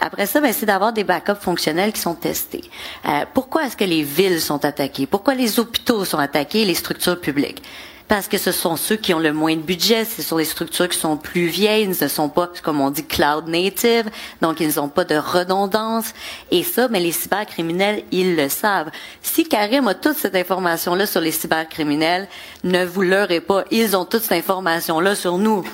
Après 0.00 0.26
ça, 0.26 0.40
ben, 0.40 0.52
c'est 0.52 0.66
d'avoir 0.66 0.92
des 0.92 1.04
backups 1.04 1.40
fonctionnels 1.40 1.92
qui 1.92 2.00
sont 2.00 2.14
testés. 2.14 2.64
Euh, 3.06 3.24
pourquoi 3.32 3.66
est-ce 3.66 3.76
que 3.76 3.84
les 3.84 4.02
villes 4.02 4.40
sont 4.40 4.64
attaquées? 4.64 5.06
Pourquoi 5.06 5.34
les 5.34 5.58
hôpitaux 5.58 6.04
sont 6.04 6.18
attaqués 6.18 6.64
les 6.64 6.74
structures 6.74 7.20
publiques? 7.20 7.62
parce 8.08 8.28
que 8.28 8.36
ce 8.36 8.52
sont 8.52 8.76
ceux 8.76 8.96
qui 8.96 9.14
ont 9.14 9.18
le 9.18 9.32
moins 9.32 9.56
de 9.56 9.62
budget, 9.62 10.04
ce 10.04 10.22
sont 10.22 10.36
les 10.36 10.44
structures 10.44 10.88
qui 10.88 10.98
sont 10.98 11.16
plus 11.16 11.46
vieilles, 11.46 11.88
ne 11.88 12.08
sont 12.08 12.28
pas, 12.28 12.50
comme 12.62 12.80
on 12.80 12.90
dit, 12.90 13.04
cloud 13.04 13.48
native, 13.48 14.10
donc 14.42 14.60
ils 14.60 14.76
n'ont 14.76 14.88
pas 14.88 15.04
de 15.04 15.16
redondance. 15.16 16.12
Et 16.50 16.62
ça, 16.62 16.88
mais 16.88 17.00
les 17.00 17.12
cybercriminels, 17.12 18.04
ils 18.12 18.36
le 18.36 18.48
savent. 18.48 18.90
Si 19.22 19.48
Karim 19.48 19.88
a 19.88 19.94
toute 19.94 20.16
cette 20.16 20.36
information-là 20.36 21.06
sur 21.06 21.20
les 21.20 21.32
cybercriminels, 21.32 22.28
ne 22.62 22.84
vous 22.84 23.02
leurrez 23.02 23.40
pas, 23.40 23.64
ils 23.70 23.96
ont 23.96 24.04
toute 24.04 24.22
cette 24.22 24.32
information-là 24.32 25.14
sur 25.14 25.38
nous. 25.38 25.64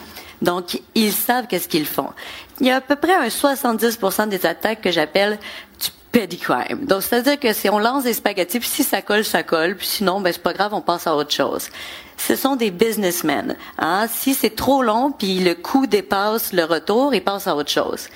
Donc, 0.42 0.80
ils 0.94 1.12
savent 1.12 1.46
qu'est-ce 1.46 1.68
qu'ils 1.68 1.86
font. 1.86 2.10
Il 2.60 2.66
y 2.66 2.70
a 2.70 2.76
à 2.76 2.80
peu 2.80 2.96
près 2.96 3.14
un 3.14 3.28
70% 3.28 4.28
des 4.28 4.46
attaques 4.46 4.80
que 4.80 4.90
j'appelle 4.90 5.38
du 5.80 5.90
petty 6.12 6.38
crime. 6.38 6.86
Donc, 6.86 7.02
c'est-à-dire 7.02 7.38
que 7.38 7.52
si 7.52 7.68
on 7.68 7.78
lance 7.78 8.04
des 8.04 8.14
spaghettis, 8.14 8.60
si 8.62 8.82
ça 8.82 9.02
colle, 9.02 9.24
ça 9.24 9.42
colle, 9.42 9.76
puis 9.76 9.86
sinon, 9.86 10.20
ben 10.20 10.32
c'est 10.32 10.42
pas 10.42 10.52
grave, 10.52 10.74
on 10.74 10.80
passe 10.80 11.06
à 11.06 11.14
autre 11.14 11.32
chose 11.32 11.68
ce 12.26 12.36
sont 12.36 12.56
des 12.56 12.70
businessmen. 12.70 13.56
Hein? 13.78 14.06
Si 14.12 14.34
c'est 14.34 14.54
trop 14.54 14.82
long, 14.82 15.10
puis 15.10 15.40
le 15.40 15.54
coût 15.54 15.86
dépasse 15.86 16.52
le 16.52 16.64
retour, 16.64 17.14
ils 17.14 17.24
passent 17.24 17.46
à 17.46 17.56
autre 17.56 17.70
chose 17.70 18.08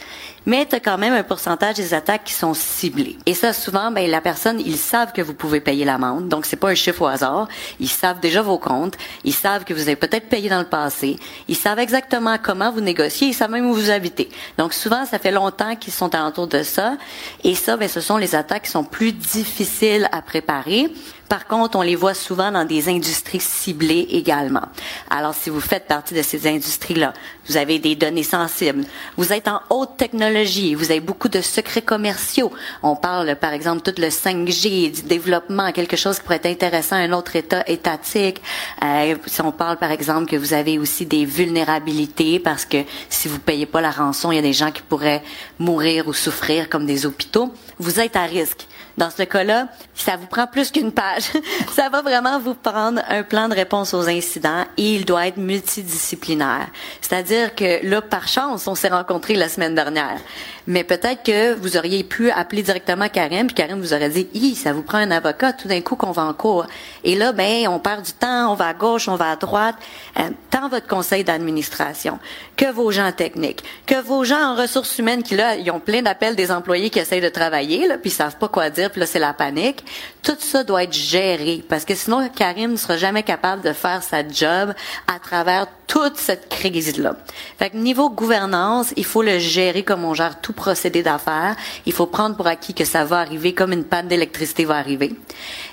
mais 0.47 0.67
tu 0.67 0.75
as 0.77 0.81
quand 0.81 0.99
même 0.99 1.15
un 1.15 1.23
pourcentage 1.23 1.77
des 1.77 1.95
attaques 1.95 2.25
qui 2.25 2.35
sont 2.35 2.55
ciblées. 2.55 3.17
Et 3.27 3.35
ça, 3.35 3.53
souvent, 3.53 3.91
ben, 3.91 4.11
la 4.11 4.21
personne, 4.21 4.61
ils 4.61 4.77
savent 4.77 5.13
que 5.13 5.23
vous 5.23 5.35
pouvez 5.35 5.61
payer 5.61 5.85
l'amende, 5.85 6.29
donc 6.29 6.47
c'est 6.47 6.57
pas 6.57 6.69
un 6.69 6.75
chiffre 6.75 7.03
au 7.03 7.07
hasard. 7.07 7.49
Ils 7.81 7.89
savent 7.89 8.21
déjà 8.21 8.43
vos 8.43 8.59
comptes, 8.59 8.97
ils 9.25 9.33
savent 9.33 9.65
que 9.65 9.73
vous 9.73 9.83
avez 9.83 9.97
peut-être 9.97 10.29
payé 10.29 10.49
dans 10.49 10.59
le 10.59 10.67
passé, 10.67 11.17
ils 11.49 11.57
savent 11.57 11.79
exactement 11.79 12.37
comment 12.43 12.71
vous 12.71 12.81
négociez, 12.81 13.29
ils 13.29 13.35
savent 13.35 13.51
même 13.51 13.67
où 13.67 13.75
vous 13.75 13.91
habitez. 13.91 14.29
Donc 14.59 14.75
souvent, 14.75 15.07
ça 15.07 15.19
fait 15.19 15.33
longtemps 15.33 15.77
qu'ils 15.77 15.93
sont 15.93 16.15
alentour 16.15 16.47
de 16.47 16.63
ça, 16.63 16.97
et 17.43 17.55
ça, 17.55 17.77
ben, 17.77 17.89
ce 17.89 18.01
sont 18.01 18.17
les 18.17 18.35
attaques 18.35 18.65
qui 18.65 18.71
sont 18.71 18.85
plus 18.85 19.13
difficiles 19.13 20.09
à 20.13 20.23
préparer. 20.23 20.91
Par 21.29 21.47
contre, 21.47 21.79
on 21.79 21.83
les 21.83 21.97
voit 21.97 22.15
souvent 22.15 22.53
dans 22.53 22.65
des 22.65 22.89
industries 22.89 23.41
ciblées 23.41 24.07
également. 24.11 24.69
Alors, 25.11 25.35
si 25.35 25.51
vous 25.51 25.61
faites 25.61 25.87
partie 25.87 26.15
de 26.15 26.23
ces 26.23 26.47
industries-là, 26.47 27.13
vous 27.49 27.57
avez 27.57 27.79
des 27.79 27.95
données 27.95 28.23
sensibles, 28.23 28.85
vous 29.17 29.33
êtes 29.33 29.49
en 29.49 29.61
haute 29.71 29.97
technologie, 29.97 30.75
vous 30.75 30.91
avez 30.91 31.01
beaucoup 31.01 31.29
de 31.29 31.41
secrets 31.41 31.83
commerciaux. 31.83 32.53
On 32.83 32.97
parle, 32.97 33.37
par 33.37 33.53
exemple, 33.53 33.83
tout 33.83 34.01
le 34.01 34.09
5G, 34.09 34.93
du 34.93 35.03
développement, 35.03 35.73
quelque 35.73 35.97
chose 35.97 36.19
qui 36.19 36.25
pourrait 36.25 36.37
être 36.37 36.47
intéressant 36.47 36.97
à 36.97 37.01
un 37.01 37.13
autre 37.13 37.37
État 37.37 37.65
étatique. 37.67 38.43
Euh, 38.83 39.17
si 39.27 39.41
on 39.41 39.53
parle, 39.53 39.79
par 39.79 39.91
exemple, 39.91 40.31
que 40.31 40.37
vous 40.37 40.53
avez 40.53 40.79
aussi 40.79 41.07
des 41.07 41.25
vulnérabilités 41.25 42.39
parce 42.39 42.65
que 42.65 42.79
si 43.09 43.29
vous 43.29 43.39
payez 43.39 43.67
pas 43.67 43.81
la 43.81 43.91
rançon, 43.91 44.31
il 44.33 44.37
y 44.37 44.39
a 44.39 44.43
des 44.43 44.53
gens 44.53 44.71
qui 44.71 44.83
pourraient 44.83 45.23
mourir 45.59 46.07
ou 46.07 46.13
souffrir 46.13 46.69
comme 46.69 46.87
des 46.87 47.07
hôpitaux. 47.07 47.53
Vous 47.79 48.01
êtes 48.01 48.17
à 48.17 48.25
risque. 48.25 48.67
Dans 48.97 49.11
ce 49.11 49.23
cas-là, 49.25 49.69
ça 49.95 50.17
vous 50.17 50.27
prend 50.27 50.47
plus 50.47 50.71
qu'une 50.71 50.93
page. 50.93 51.25
ça 51.73 51.89
va 51.89 52.03
vraiment 52.03 52.39
vous 52.39 52.55
prendre 52.55 53.03
un 53.09 53.23
plan 53.23 53.49
de 53.49 53.55
réponse 53.55 53.93
aux 53.93 54.09
incidents 54.09 54.65
et 54.77 54.95
il 54.95 55.05
doit 55.05 55.27
être 55.27 55.37
multidisciplinaire. 55.37 56.69
C'est-à-dire 57.01 57.55
que 57.55 57.85
là, 57.87 58.03
par 58.03 58.29
chance, 58.29 58.67
on 58.69 58.75
s'est 58.75 58.89
rencontrés 58.89 59.35
la 59.35 59.49
semaine 59.49 59.75
dernière. 59.75 60.19
Mais 60.67 60.83
peut-être 60.83 61.23
que 61.23 61.55
vous 61.55 61.77
auriez 61.77 62.05
pu 62.05 62.31
appeler 62.31 62.63
directement 62.63 63.09
Karim, 63.09 63.47
puis 63.47 63.55
Karim 63.55 63.81
vous 63.81 63.93
aurait 63.93 64.09
dit, 64.09 64.29
Hi, 64.33 64.55
ça 64.55 64.73
vous 64.73 64.83
prend 64.83 64.99
un 64.99 65.11
avocat 65.11 65.53
tout 65.53 65.69
d'un 65.69 65.81
coup 65.83 65.95
qu'on 65.95 66.13
va 66.13 66.23
en 66.25 66.33
cours. 66.33 66.67
Et 67.03 67.17
là, 67.17 67.33
ben, 67.33 67.69
on 67.69 67.79
perd 67.79 68.03
du 68.03 68.13
temps, 68.13 68.51
on 68.51 68.55
va 68.55 68.69
à 68.69 68.75
gauche, 68.75 69.09
on 69.09 69.17
va 69.17 69.33
à 69.33 69.37
droite. 69.37 69.77
Euh, 70.19 70.31
tant 70.51 70.69
votre 70.69 70.87
conseil 70.87 71.25
d'administration 71.25 72.19
que 72.57 72.71
vos 72.73 72.91
gens 72.91 73.13
techniques, 73.13 73.63
que 73.87 74.01
vos 74.01 74.25
gens 74.25 74.53
en 74.53 74.55
ressources 74.55 74.99
humaines 74.99 75.23
qui 75.23 75.37
là, 75.37 75.57
ils 75.57 75.71
ont 75.71 75.81
plein 75.81 76.03
d'appels 76.03 76.37
des 76.37 76.51
employés 76.51 76.89
qui 76.91 76.99
essayent 76.99 77.21
de 77.21 77.29
travailler, 77.29 77.87
là, 77.87 77.99
puis 77.99 78.11
ils 78.11 78.15
savent 78.15 78.39
pas 78.39 78.49
quoi 78.49 78.71
dire, 78.71 78.91
puis 78.91 79.01
là 79.01 79.07
c'est 79.07 79.19
la 79.19 79.35
panique. 79.35 79.85
Tout 80.25 80.37
ça 80.39 80.65
doit 80.65 80.85
être 80.85 80.95
géré 80.95 81.63
parce 81.69 81.85
que 81.85 81.95
sinon 81.95 82.27
Karim 82.31 82.73
ne 82.73 82.77
sera 82.77 82.97
jamais 82.97 83.23
capable 83.23 83.63
de 83.63 83.75
faire 83.75 84.03
sa 84.03 84.27
job 84.27 84.73
à 85.07 85.19
travers 85.19 85.67
toute 85.87 86.17
cette 86.17 86.49
crise-là. 86.49 87.17
Fait 87.59 87.69
que 87.69 87.77
niveau 87.77 88.09
gouvernance, 88.09 88.95
il 88.97 89.05
faut 89.05 89.23
le 89.23 89.39
gérer 89.39 89.83
comme 89.83 90.03
on 90.05 90.15
gère 90.15 90.41
tout 90.41 90.55
procédé 90.55 91.03
d'affaires. 91.03 91.57
Il 91.85 91.93
faut 91.93 92.07
prendre 92.07 92.37
pour 92.37 92.47
acquis 92.47 92.73
que 92.73 92.87
ça 92.87 93.05
va 93.05 93.19
arriver 93.19 93.53
comme 93.53 93.73
une 93.73 93.85
panne 93.85 94.09
d'électricité 94.09 94.65
va 94.65 94.77
arriver. 94.77 95.15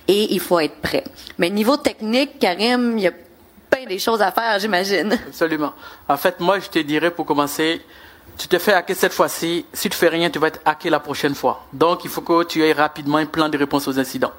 Et 0.09 0.33
il 0.33 0.39
faut 0.41 0.59
être 0.59 0.81
prêt. 0.81 1.05
Mais 1.37 1.49
niveau 1.49 1.77
technique, 1.77 2.37
Karim, 2.37 2.97
il 2.97 3.03
y 3.03 3.07
a 3.07 3.13
plein 3.69 3.85
des 3.85 3.99
choses 3.99 4.21
à 4.21 4.31
faire, 4.31 4.59
j'imagine. 4.59 5.13
Absolument. 5.27 5.71
En 6.09 6.17
fait, 6.17 6.41
moi, 6.41 6.59
je 6.59 6.67
te 6.67 6.79
dirais 6.79 7.11
pour 7.11 7.25
commencer, 7.25 7.81
tu 8.41 8.47
te 8.47 8.57
fais 8.57 8.73
hacker 8.73 8.95
cette 8.95 9.13
fois-ci. 9.13 9.67
Si 9.71 9.87
tu 9.87 9.95
fais 9.95 10.07
rien, 10.07 10.31
tu 10.31 10.39
vas 10.39 10.47
être 10.47 10.61
hacké 10.65 10.89
la 10.89 10.99
prochaine 10.99 11.35
fois. 11.35 11.63
Donc, 11.71 12.03
il 12.05 12.09
faut 12.09 12.21
que 12.21 12.43
tu 12.43 12.65
aies 12.65 12.73
rapidement 12.73 13.17
un 13.17 13.27
plan 13.27 13.47
de 13.49 13.55
réponse 13.55 13.87
aux 13.87 13.99
incidents. 13.99 14.31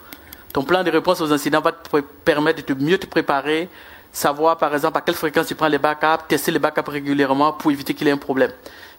Ton 0.53 0.65
plan 0.65 0.83
de 0.83 0.91
réponse 0.91 1.21
aux 1.21 1.33
incidents 1.33 1.61
va 1.61 1.71
te 1.71 2.01
permettre 2.25 2.67
de 2.67 2.75
mieux 2.75 2.99
te 2.99 3.07
préparer, 3.07 3.69
savoir 4.13 4.59
par 4.59 4.75
exemple 4.75 4.99
à 4.99 5.03
quelle 5.03 5.15
fréquence 5.15 5.47
tu 5.47 5.55
prends 5.55 5.69
les 5.69 5.79
backups, 5.79 6.27
tester 6.27 6.51
les 6.51 6.59
backups 6.59 6.91
régulièrement 6.91 7.53
pour 7.53 7.71
éviter 7.71 7.95
qu'il 7.95 8.09
y 8.09 8.11
ait 8.11 8.13
un 8.13 8.17
problème. 8.17 8.51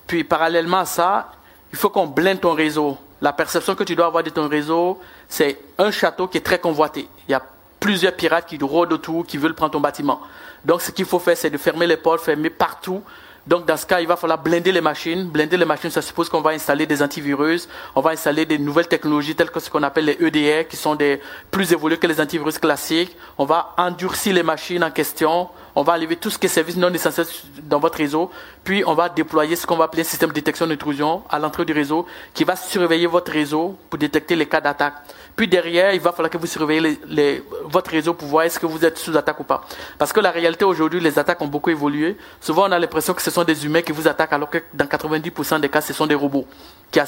Puis 0.07 0.23
parallèlement 0.23 0.77
à 0.77 0.85
ça, 0.85 1.33
il 1.73 1.77
faut 1.77 1.89
qu'on 1.89 2.07
blinde 2.07 2.39
ton 2.39 2.53
réseau. 2.53 2.97
La 3.19 3.33
perception 3.33 3.75
que 3.75 3.83
tu 3.83 3.97
dois 3.97 4.05
avoir 4.05 4.23
de 4.23 4.29
ton 4.29 4.47
réseau, 4.47 5.01
c'est 5.27 5.59
un 5.79 5.91
château 5.91 6.29
qui 6.29 6.37
est 6.37 6.41
très 6.41 6.59
convoité. 6.59 7.09
Il 7.27 7.31
y 7.33 7.35
a 7.35 7.43
plusieurs 7.81 8.13
pirates 8.13 8.47
qui 8.47 8.57
rôdent 8.57 8.93
autour, 8.93 9.25
qui 9.25 9.37
veulent 9.37 9.53
prendre 9.53 9.73
ton 9.73 9.81
bâtiment. 9.81 10.21
Donc 10.63 10.81
ce 10.81 10.91
qu'il 10.91 11.05
faut 11.05 11.19
faire, 11.19 11.35
c'est 11.35 11.49
de 11.49 11.57
fermer 11.57 11.87
les 11.87 11.97
portes, 11.97 12.21
fermer 12.21 12.49
partout. 12.49 13.03
Donc 13.45 13.65
dans 13.65 13.75
ce 13.75 13.85
cas, 13.85 13.99
il 13.99 14.07
va 14.07 14.15
falloir 14.15 14.41
blinder 14.41 14.71
les 14.71 14.81
machines. 14.81 15.25
Blinder 15.25 15.57
les 15.57 15.65
machines, 15.65 15.89
ça 15.89 16.01
suppose 16.01 16.29
qu'on 16.29 16.41
va 16.41 16.51
installer 16.51 16.85
des 16.85 17.01
antivirus, 17.01 17.67
on 17.93 18.01
va 18.01 18.11
installer 18.11 18.45
des 18.45 18.57
nouvelles 18.57 18.87
technologies 18.87 19.35
telles 19.35 19.51
que 19.51 19.59
ce 19.59 19.69
qu'on 19.69 19.83
appelle 19.83 20.05
les 20.05 20.17
EDR, 20.19 20.67
qui 20.67 20.77
sont 20.77 20.95
des 20.95 21.19
plus 21.51 21.73
évolués 21.73 21.97
que 21.97 22.07
les 22.07 22.21
antivirus 22.21 22.57
classiques. 22.57 23.15
On 23.37 23.45
va 23.45 23.73
endurcir 23.77 24.33
les 24.33 24.43
machines 24.43 24.83
en 24.83 24.91
question, 24.91 25.49
on 25.75 25.83
va 25.83 25.93
enlever 25.93 26.15
tout 26.15 26.29
ce 26.29 26.37
qui 26.37 26.45
est 26.45 26.49
service 26.49 26.77
non 26.77 26.93
essentiel 26.93 27.25
dans 27.63 27.79
votre 27.79 27.97
réseau, 27.97 28.29
puis 28.63 28.83
on 28.85 28.93
va 28.93 29.09
déployer 29.09 29.55
ce 29.55 29.65
qu'on 29.65 29.75
va 29.75 29.85
appeler 29.85 30.01
un 30.01 30.05
système 30.05 30.29
de 30.29 30.35
détection 30.35 30.67
d'intrusion 30.67 31.23
à 31.29 31.39
l'entrée 31.39 31.65
du 31.65 31.73
réseau 31.73 32.05
qui 32.33 32.43
va 32.43 32.55
surveiller 32.55 33.07
votre 33.07 33.31
réseau 33.31 33.77
pour 33.89 33.97
détecter 33.97 34.35
les 34.35 34.45
cas 34.45 34.61
d'attaque. 34.61 34.95
Puis 35.35 35.47
derrière, 35.47 35.93
il 35.93 35.99
va 35.99 36.11
falloir 36.11 36.29
que 36.29 36.37
vous 36.37 36.45
surveillez 36.45 36.99
les, 37.07 37.43
votre 37.63 37.89
réseau 37.89 38.13
pour 38.13 38.27
voir 38.27 38.45
est-ce 38.45 38.59
que 38.59 38.67
vous 38.67 38.85
êtes 38.85 38.99
sous 38.99 39.17
attaque 39.17 39.39
ou 39.39 39.43
pas. 39.43 39.65
Parce 39.97 40.13
que 40.13 40.19
la 40.19 40.29
réalité 40.29 40.63
aujourd'hui, 40.63 40.99
les 40.99 41.17
attaques 41.17 41.41
ont 41.41 41.47
beaucoup 41.47 41.71
évolué. 41.71 42.17
Souvent, 42.39 42.67
on 42.67 42.71
a 42.71 42.77
l'impression 42.77 43.13
que 43.13 43.21
ce 43.21 43.31
sont 43.31 43.43
des 43.43 43.65
humains 43.65 43.81
qui 43.81 43.91
vous 43.91 44.07
attaquent 44.07 44.33
alors 44.33 44.49
que 44.49 44.59
dans 44.73 44.85
90% 44.85 45.59
des 45.59 45.69
cas, 45.69 45.81
ce 45.81 45.93
sont 45.93 46.05
des 46.05 46.15
robots 46.15 46.45
qui 46.91 46.99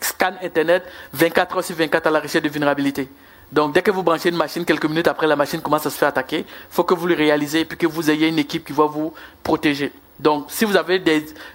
scannent 0.00 0.36
Internet 0.42 0.84
24 1.14 1.56
heures 1.56 1.64
sur 1.64 1.76
24 1.76 2.06
à 2.06 2.10
la 2.10 2.20
recherche 2.20 2.44
de 2.44 2.48
vulnérabilité. 2.50 3.08
Donc, 3.52 3.72
dès 3.74 3.82
que 3.82 3.90
vous 3.90 4.02
branchez 4.02 4.30
une 4.30 4.36
machine, 4.36 4.64
quelques 4.64 4.86
minutes 4.86 5.08
après, 5.08 5.26
la 5.26 5.36
machine 5.36 5.60
commence 5.60 5.86
à 5.86 5.90
se 5.90 5.96
faire 5.96 6.08
attaquer. 6.08 6.40
Il 6.40 6.44
faut 6.70 6.84
que 6.84 6.94
vous 6.94 7.06
le 7.06 7.14
réalisez 7.14 7.60
et 7.60 7.66
que 7.66 7.86
vous 7.86 8.10
ayez 8.10 8.28
une 8.28 8.38
équipe 8.38 8.66
qui 8.66 8.72
va 8.72 8.86
vous 8.86 9.12
protéger. 9.42 9.92
Donc, 10.18 10.46
si 10.48 10.64
vous 10.64 10.76
avez 10.76 11.02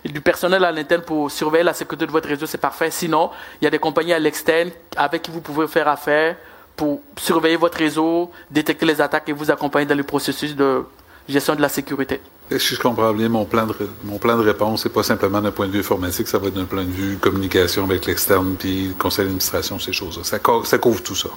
du 0.05 0.21
personnel 0.21 0.63
à 0.65 0.71
l'interne 0.71 1.01
pour 1.01 1.31
surveiller 1.31 1.63
la 1.63 1.73
sécurité 1.73 2.05
de 2.05 2.11
votre 2.11 2.27
réseau, 2.27 2.45
c'est 2.45 2.57
parfait. 2.57 2.91
Sinon, 2.91 3.31
il 3.61 3.65
y 3.65 3.67
a 3.67 3.71
des 3.71 3.79
compagnies 3.79 4.13
à 4.13 4.19
l'externe 4.19 4.71
avec 4.95 5.21
qui 5.21 5.31
vous 5.31 5.41
pouvez 5.41 5.67
faire 5.67 5.87
affaire 5.87 6.35
pour 6.75 7.01
surveiller 7.17 7.55
votre 7.55 7.77
réseau, 7.77 8.31
détecter 8.51 8.85
les 8.85 9.01
attaques 9.01 9.27
et 9.29 9.33
vous 9.33 9.49
accompagner 9.49 9.85
dans 9.85 9.95
le 9.95 10.03
processus 10.03 10.55
de 10.55 10.85
gestion 11.27 11.55
de 11.55 11.61
la 11.61 11.69
sécurité. 11.69 12.21
Si 12.57 12.73
je 12.73 12.81
comprends 12.81 13.13
bien, 13.13 13.29
mon 13.29 13.45
plan 13.45 13.67
de, 13.67 13.75
mon 14.03 14.17
plan 14.17 14.35
de 14.35 14.41
réponse, 14.41 14.81
c'est 14.81 14.89
pas 14.89 15.03
simplement 15.03 15.39
d'un 15.39 15.51
point 15.51 15.67
de 15.67 15.71
vue 15.71 15.81
informatique, 15.81 16.27
ça 16.27 16.39
va 16.39 16.47
être 16.47 16.55
d'un 16.55 16.65
point 16.65 16.83
de 16.83 16.89
vue 16.89 17.17
communication 17.17 17.83
avec 17.83 18.07
l'externe, 18.07 18.55
puis 18.57 18.95
conseil 18.97 19.25
d'administration, 19.25 19.77
ces 19.77 19.93
choses-là. 19.93 20.23
Ça, 20.23 20.39
ça, 20.63 20.77
couvre 20.79 21.03
tout 21.03 21.15
ça. 21.15 21.29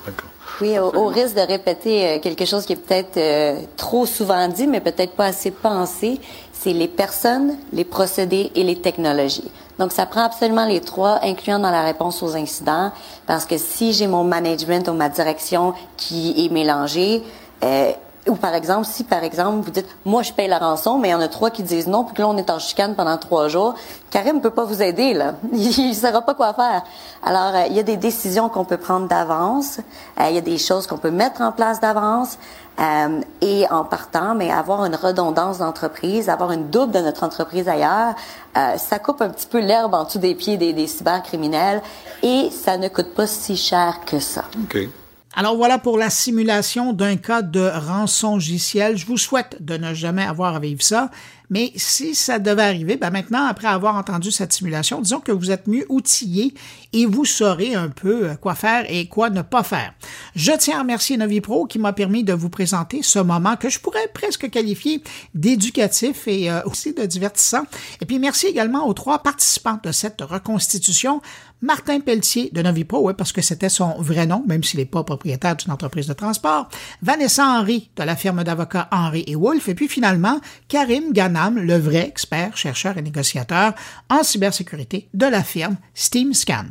Oui, 0.63 0.79
au, 0.79 1.07
risque 1.09 1.35
de 1.35 1.41
répéter 1.41 2.07
euh, 2.07 2.19
quelque 2.19 2.47
chose 2.47 2.65
qui 2.65 2.73
est 2.73 2.77
peut-être 2.77 3.19
euh, 3.19 3.61
trop 3.77 4.07
souvent 4.07 4.49
dit, 4.49 4.67
mais 4.67 4.81
peut-être 4.81 5.13
pas 5.13 5.27
assez 5.27 5.51
pensé, 5.51 6.19
c'est 6.53 6.73
les 6.73 6.89
personnes, 6.89 7.59
les 7.75 7.85
procédés 7.85 8.51
et 8.55 8.63
les 8.63 8.81
technologies. 8.81 9.51
Donc, 9.79 9.93
ça 9.93 10.07
prend 10.07 10.25
absolument 10.25 10.67
les 10.67 10.81
trois, 10.81 11.19
incluant 11.23 11.59
dans 11.59 11.71
la 11.71 11.83
réponse 11.83 12.23
aux 12.23 12.37
incidents, 12.37 12.91
parce 13.27 13.45
que 13.45 13.59
si 13.59 13.93
j'ai 13.93 14.07
mon 14.07 14.25
management 14.25 14.89
ou 14.89 14.93
ma 14.93 15.11
direction 15.11 15.75
qui 15.97 16.47
est 16.47 16.53
mélangé, 16.53 17.23
euh, 17.65 17.93
ou 18.29 18.37
par 18.37 18.55
exemple, 18.55 18.87
si 18.87 19.03
par 19.03 19.25
exemple 19.25 19.65
vous 19.65 19.71
dites, 19.71 19.89
moi 20.05 20.23
je 20.23 20.33
paye 20.33 20.47
la 20.47 20.59
rançon, 20.59 20.99
mais 20.99 21.09
il 21.09 21.11
y 21.11 21.15
en 21.15 21.21
a 21.21 21.29
trois 21.29 21.51
qui 21.51 21.63
disent 21.63 21.89
non, 21.89 22.05
puis 22.05 22.15
que 22.15 22.23
là 22.23 22.29
on 22.29 22.37
est 22.37 22.51
en 22.51 22.59
chicane 22.59 22.95
pendant 22.95 23.19
trois 23.19 23.49
jours, 23.49 23.75
Karim 24.11 24.41
peut 24.41 24.51
pas 24.51 24.65
vous 24.65 24.81
aider 24.81 25.13
là, 25.13 25.35
il 25.53 25.89
ne 25.89 25.95
saura 25.95 26.23
pas 26.23 26.35
quoi 26.35 26.55
faire. 26.55 26.83
Alors 27.25 27.55
euh, 27.55 27.65
il 27.69 27.77
y 27.77 27.81
a 27.81 27.83
des 27.83 27.97
décisions 27.97 28.49
qu'on 28.49 28.65
peut 28.65 28.77
prendre 28.77 29.09
d'avance, 29.09 29.81
euh, 30.21 30.27
il 30.29 30.37
y 30.37 30.39
a 30.39 30.43
des 30.43 30.59
choses 30.59 30.87
qu'on 30.87 30.99
peut 30.99 31.11
mettre 31.11 31.41
en 31.41 31.53
place 31.53 31.81
d'avance. 31.81 32.39
Euh, 32.81 33.21
et 33.43 33.67
en 33.71 33.85
partant, 33.85 34.35
mais 34.35 34.51
avoir 34.51 34.87
une 34.87 34.95
redondance 34.97 35.59
d'entreprise, 35.59 36.31
avoir 36.31 36.53
une 36.53 36.71
double 36.71 36.91
de 36.91 37.01
notre 37.01 37.23
entreprise 37.23 37.69
ailleurs, 37.69 38.15
ça 38.55 38.99
coupe 38.99 39.21
un 39.21 39.29
petit 39.29 39.47
peu 39.47 39.61
l'herbe 39.61 39.93
en 39.93 40.05
dessous 40.05 40.19
des 40.19 40.35
pieds 40.35 40.57
des, 40.57 40.73
des 40.73 40.87
cybercriminels 40.87 41.83
et 42.23 42.49
ça 42.51 42.79
ne 42.79 42.89
coûte 42.89 43.13
pas 43.13 43.27
si 43.27 43.59
cher 43.59 44.01
que 44.07 44.21
ça. 44.21 44.45
OK. 44.65 44.89
Alors 45.35 45.57
voilà 45.57 45.79
pour 45.79 45.97
la 45.97 46.11
simulation 46.11 46.93
d'un 46.93 47.17
cas 47.17 47.41
de 47.41 47.61
rançon 47.61 48.35
logiciel. 48.35 48.99
Je 48.99 49.07
vous 49.07 49.17
souhaite 49.17 49.57
de 49.61 49.79
ne 49.79 49.95
jamais 49.95 50.25
avoir 50.25 50.57
à 50.57 50.61
vivre 50.61 50.83
ça. 50.83 51.11
Mais 51.49 51.71
si 51.77 52.15
ça 52.15 52.39
devait 52.39 52.63
arriver, 52.63 52.97
ben 52.97 53.11
maintenant, 53.11 53.45
après 53.45 53.69
avoir 53.69 53.97
entendu 53.97 54.31
cette 54.31 54.55
simulation, 54.55 55.03
disons 55.03 55.21
que 55.21 55.33
vous 55.33 55.51
êtes 55.51 55.67
mieux 55.67 55.85
outillé 55.91 56.55
et 56.95 57.05
vous 57.05 57.27
saurez 57.27 57.75
un 57.75 57.91
peu 57.91 58.31
euh, 58.31 58.35
quoi 58.37 58.55
faire 58.55 58.87
et 58.89 59.07
quoi 59.07 59.29
ne 59.29 59.43
pas 59.43 59.63
faire. 59.63 59.93
Je 60.35 60.53
tiens 60.53 60.79
à 60.79 60.81
remercier 60.81 61.19
NoviPro 61.19 61.67
qui 61.67 61.79
m'a 61.79 61.93
permis 61.93 62.25
de 62.25 62.33
vous 62.33 62.49
présenter 62.49 63.03
ce 63.03 63.19
moment 63.19 63.57
que 63.57 63.69
je 63.69 63.81
pourrais 63.81 64.09
presque 64.15 64.49
qualifier 64.49 65.03
d'éducatif 65.35 66.27
et 66.27 66.51
euh, 66.51 66.63
aussi 66.65 66.95
de 66.95 67.05
divertissant. 67.05 67.65
Et 68.01 68.07
puis 68.07 68.19
merci 68.19 68.47
également 68.47 68.87
aux 68.87 68.95
trois 68.95 69.23
participants 69.23 69.79
de 69.83 69.93
cette 69.93 70.23
reconstitution. 70.23 71.21
Martin 71.63 72.01
Pelletier 72.01 72.51
de 72.53 72.61
Novipro, 72.61 73.13
parce 73.15 73.33
que 73.33 73.41
c'était 73.41 73.69
son 73.69 73.95
vrai 73.99 74.27
nom, 74.27 74.45
même 74.47 74.65
s'il 74.65 74.81
n'est 74.81 74.87
pas 74.87 75.05
propriétaire 75.05 75.57
d'une 75.57 75.73
entreprise 75.73 76.09
de 76.09 76.13
transport, 76.13 76.69
Vanessa 77.03 77.47
Henry 77.47 77.91
de 77.97 78.03
la 78.03 78.17
firme 78.17 78.45
d'avocats 78.45 78.89
Henry 78.91 79.25
et 79.27 79.37
Wolf, 79.37 79.69
et 79.69 79.75
puis 79.75 79.89
finalement 79.89 80.41
Karim 80.69 81.13
Ganam, 81.13 81.59
le 81.59 81.77
vrai 81.77 82.07
expert, 82.07 82.57
chercheur 82.57 82.99
et 82.99 83.03
négociateur 83.03 83.75
en 84.11 84.23
cybersécurité 84.23 85.09
de 85.15 85.27
la 85.27 85.43
firme 85.43 85.77
SteamScan. 85.95 86.67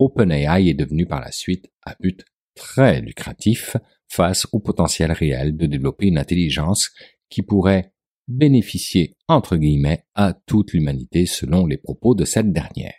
OpenAI 0.00 0.68
est 0.68 0.74
devenu 0.74 1.06
par 1.06 1.20
la 1.20 1.30
suite 1.30 1.70
à 1.82 1.94
but 2.00 2.24
très 2.54 3.00
lucratif 3.00 3.76
face 4.08 4.46
au 4.52 4.60
potentiel 4.60 5.12
réel 5.12 5.56
de 5.56 5.66
développer 5.66 6.06
une 6.06 6.18
intelligence 6.18 6.90
qui 7.28 7.42
pourrait 7.42 7.92
bénéficier, 8.28 9.16
entre 9.28 9.56
guillemets, 9.56 10.06
à 10.14 10.32
toute 10.46 10.72
l'humanité 10.72 11.26
selon 11.26 11.66
les 11.66 11.76
propos 11.76 12.14
de 12.14 12.24
cette 12.24 12.52
dernière. 12.52 12.94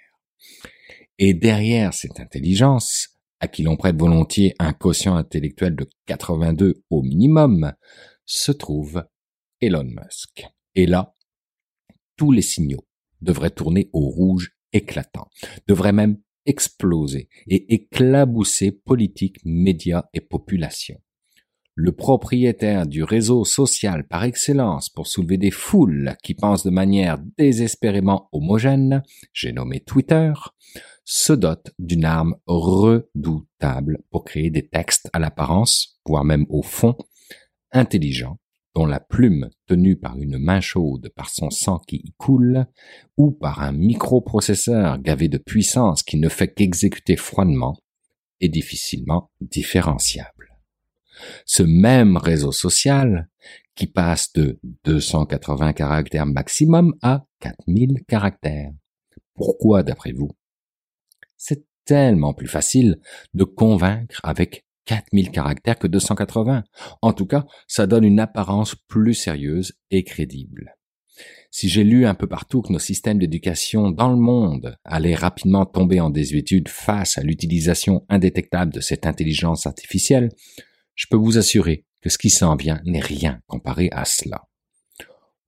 Et 1.17 1.33
derrière 1.33 1.93
cette 1.93 2.19
intelligence, 2.19 3.09
à 3.39 3.47
qui 3.47 3.63
l'on 3.63 3.77
prête 3.77 3.97
volontiers 3.97 4.53
un 4.59 4.73
quotient 4.73 5.15
intellectuel 5.15 5.75
de 5.75 5.87
82 6.07 6.83
au 6.89 7.01
minimum, 7.01 7.73
se 8.25 8.51
trouve 8.51 9.05
Elon 9.61 9.85
Musk. 9.85 10.45
Et 10.75 10.85
là, 10.85 11.15
tous 12.17 12.31
les 12.31 12.41
signaux 12.41 12.85
devraient 13.21 13.51
tourner 13.51 13.89
au 13.93 14.09
rouge 14.09 14.51
éclatant, 14.73 15.29
devraient 15.67 15.93
même 15.93 16.17
exploser 16.45 17.29
et 17.47 17.73
éclabousser 17.73 18.71
politique, 18.71 19.39
médias 19.43 20.05
et 20.13 20.21
population. 20.21 20.99
Le 21.77 21.91
propriétaire 21.91 22.87
du 22.87 23.03
réseau 23.03 23.43
social 23.43 24.07
par 24.07 24.23
excellence 24.23 24.89
pour 24.89 25.07
soulever 25.07 25.37
des 25.37 25.51
foules 25.51 26.15
qui 26.23 26.33
pensent 26.33 26.63
de 26.63 26.69
manière 26.69 27.17
désespérément 27.37 28.29
homogène, 28.31 29.03
j'ai 29.33 29.51
nommé 29.51 29.81
Twitter, 29.81 30.31
se 31.03 31.33
dote 31.33 31.73
d'une 31.77 32.05
arme 32.05 32.35
redoutable 32.47 33.99
pour 34.09 34.23
créer 34.23 34.49
des 34.49 34.67
textes 34.67 35.09
à 35.11 35.19
l'apparence, 35.19 35.99
voire 36.05 36.23
même 36.23 36.45
au 36.49 36.61
fond, 36.61 36.95
intelligents, 37.73 38.39
dont 38.76 38.86
la 38.86 38.99
plume 38.99 39.49
tenue 39.67 39.95
par 39.95 40.17
une 40.17 40.38
main 40.38 40.59
chaude 40.59 41.09
par 41.15 41.30
son 41.30 41.49
sang 41.49 41.80
qui 41.88 41.95
y 41.95 42.13
coule, 42.17 42.65
ou 43.17 43.32
par 43.32 43.61
un 43.61 43.71
microprocesseur 43.71 44.99
gavé 44.99 45.30
de 45.30 45.38
puissance 45.38 46.03
qui 46.03 46.17
ne 46.17 46.30
fait 46.30 46.53
qu'exécuter 46.53 47.15
froidement, 47.15 47.78
est 48.41 48.49
difficilement 48.49 49.32
différenciable. 49.39 50.59
Ce 51.45 51.63
même 51.63 52.17
réseau 52.17 52.51
social, 52.51 53.30
qui 53.76 53.88
passe 53.88 54.32
de 54.34 54.59
280 54.84 55.73
caractères 55.73 56.26
maximum 56.26 56.95
à 57.01 57.26
4000 57.39 58.03
caractères. 58.07 58.71
Pourquoi, 59.34 59.84
d'après 59.84 60.11
vous? 60.11 60.32
C'est 61.38 61.65
tellement 61.86 62.34
plus 62.34 62.47
facile 62.47 62.99
de 63.34 63.43
convaincre 63.43 64.19
avec 64.23 64.64
4000 64.86 65.31
caractères 65.31 65.77
que 65.77 65.88
280. 65.88 66.63
En 67.01 67.13
tout 67.13 67.25
cas, 67.25 67.45
ça 67.67 67.88
donne 67.88 68.03
une 68.03 68.19
apparence 68.19 68.75
plus 68.88 69.13
sérieuse 69.13 69.73
et 69.91 70.03
crédible. 70.03 70.75
Si 71.51 71.69
j'ai 71.69 71.83
lu 71.86 72.05
un 72.05 72.15
peu 72.15 72.27
partout 72.27 72.61
que 72.61 72.73
nos 72.73 72.79
systèmes 72.79 73.17
d'éducation 73.17 73.89
dans 73.89 74.09
le 74.09 74.17
monde 74.17 74.77
allaient 74.83 75.15
rapidement 75.15 75.65
tomber 75.65 76.01
en 76.01 76.09
désuétude 76.09 76.67
face 76.67 77.17
à 77.17 77.23
l'utilisation 77.23 78.05
indétectable 78.09 78.73
de 78.73 78.81
cette 78.81 79.05
intelligence 79.05 79.65
artificielle, 79.65 80.29
je 80.95 81.07
peux 81.09 81.17
vous 81.17 81.38
assurer 81.38 81.86
que 82.01 82.09
ce 82.09 82.17
qui 82.17 82.29
s'en 82.29 82.55
vient 82.55 82.81
n'est 82.86 82.99
rien 82.99 83.39
comparé 83.47 83.89
à 83.91 84.03
cela. 84.05 84.43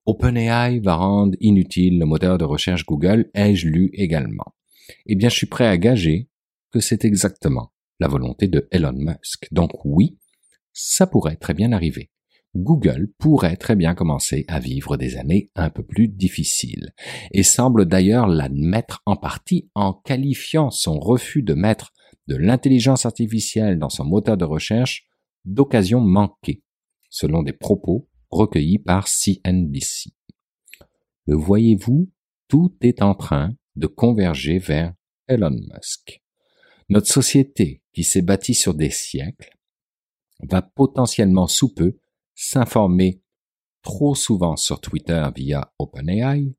OpenAI 0.05 0.79
va 0.79 0.95
rendre 0.95 1.35
inutile 1.41 1.99
le 1.99 2.05
moteur 2.05 2.37
de 2.37 2.45
recherche 2.45 2.85
Google, 2.85 3.29
ai-je 3.33 3.67
lu 3.67 3.89
également. 3.93 4.55
Eh 5.05 5.15
bien, 5.15 5.27
je 5.27 5.35
suis 5.35 5.47
prêt 5.47 5.67
à 5.67 5.77
gager 5.77 6.29
que 6.71 6.79
c'est 6.79 7.03
exactement 7.03 7.73
la 7.99 8.07
volonté 8.07 8.47
de 8.47 8.67
Elon 8.71 8.93
Musk. 8.93 9.47
Donc 9.51 9.71
oui, 9.85 10.17
ça 10.73 11.07
pourrait 11.07 11.37
très 11.37 11.53
bien 11.53 11.71
arriver. 11.71 12.11
Google 12.55 13.11
pourrait 13.17 13.57
très 13.57 13.75
bien 13.75 13.93
commencer 13.93 14.45
à 14.47 14.59
vivre 14.59 14.97
des 14.97 15.17
années 15.17 15.49
un 15.55 15.69
peu 15.69 15.83
plus 15.83 16.07
difficiles, 16.07 16.93
et 17.31 17.43
semble 17.43 17.85
d'ailleurs 17.85 18.27
l'admettre 18.27 19.01
en 19.05 19.15
partie 19.15 19.69
en 19.75 19.93
qualifiant 19.93 20.71
son 20.71 20.99
refus 20.99 21.43
de 21.43 21.53
mettre 21.53 21.93
de 22.27 22.35
l'intelligence 22.35 23.05
artificielle 23.05 23.79
dans 23.79 23.89
son 23.89 24.05
moteur 24.05 24.37
de 24.37 24.45
recherche 24.45 25.07
d'occasion 25.45 26.01
manquée, 26.01 26.63
selon 27.09 27.43
des 27.43 27.53
propos 27.53 28.09
recueillis 28.29 28.79
par 28.79 29.07
CNBC. 29.07 30.11
Le 31.25 31.35
voyez-vous, 31.35 32.11
tout 32.47 32.75
est 32.81 33.01
en 33.01 33.15
train 33.15 33.53
de 33.75 33.87
converger 33.87 34.57
vers 34.57 34.93
Elon 35.27 35.51
Musk. 35.51 36.21
Notre 36.89 37.07
société, 37.07 37.81
qui 37.97 38.03
s'est 38.03 38.21
bâtie 38.21 38.53
sur 38.53 38.75
des 38.75 38.91
siècles, 38.91 39.57
va 40.47 40.61
potentiellement 40.61 41.47
sous 41.47 41.73
peu 41.73 41.97
s'informer 42.35 43.23
trop 43.81 44.13
souvent 44.13 44.55
sur 44.55 44.79
Twitter 44.79 45.27
via 45.35 45.73
OpenAI, 45.79 46.53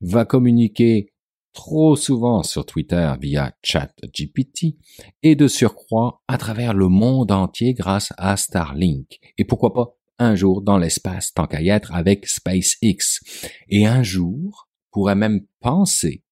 va 0.00 0.24
communiquer 0.24 1.12
trop 1.52 1.94
souvent 1.94 2.42
sur 2.42 2.66
Twitter 2.66 3.14
via 3.20 3.54
ChatGPT 3.62 4.78
et 5.22 5.36
de 5.36 5.46
surcroît 5.46 6.24
à 6.26 6.38
travers 6.38 6.74
le 6.74 6.88
monde 6.88 7.30
entier 7.30 7.72
grâce 7.72 8.12
à 8.16 8.36
Starlink. 8.36 9.20
Et 9.38 9.44
pourquoi 9.44 9.72
pas 9.72 9.96
un 10.18 10.34
jour 10.34 10.60
dans 10.60 10.76
l'espace 10.76 11.32
tant 11.32 11.46
qu'à 11.46 11.62
y 11.62 11.68
être 11.68 11.94
avec 11.94 12.26
SpaceX. 12.26 13.20
Et 13.68 13.86
un 13.86 14.02
jour 14.02 14.68
pourrait 14.90 15.14
même 15.14 15.46
penser 15.60 16.24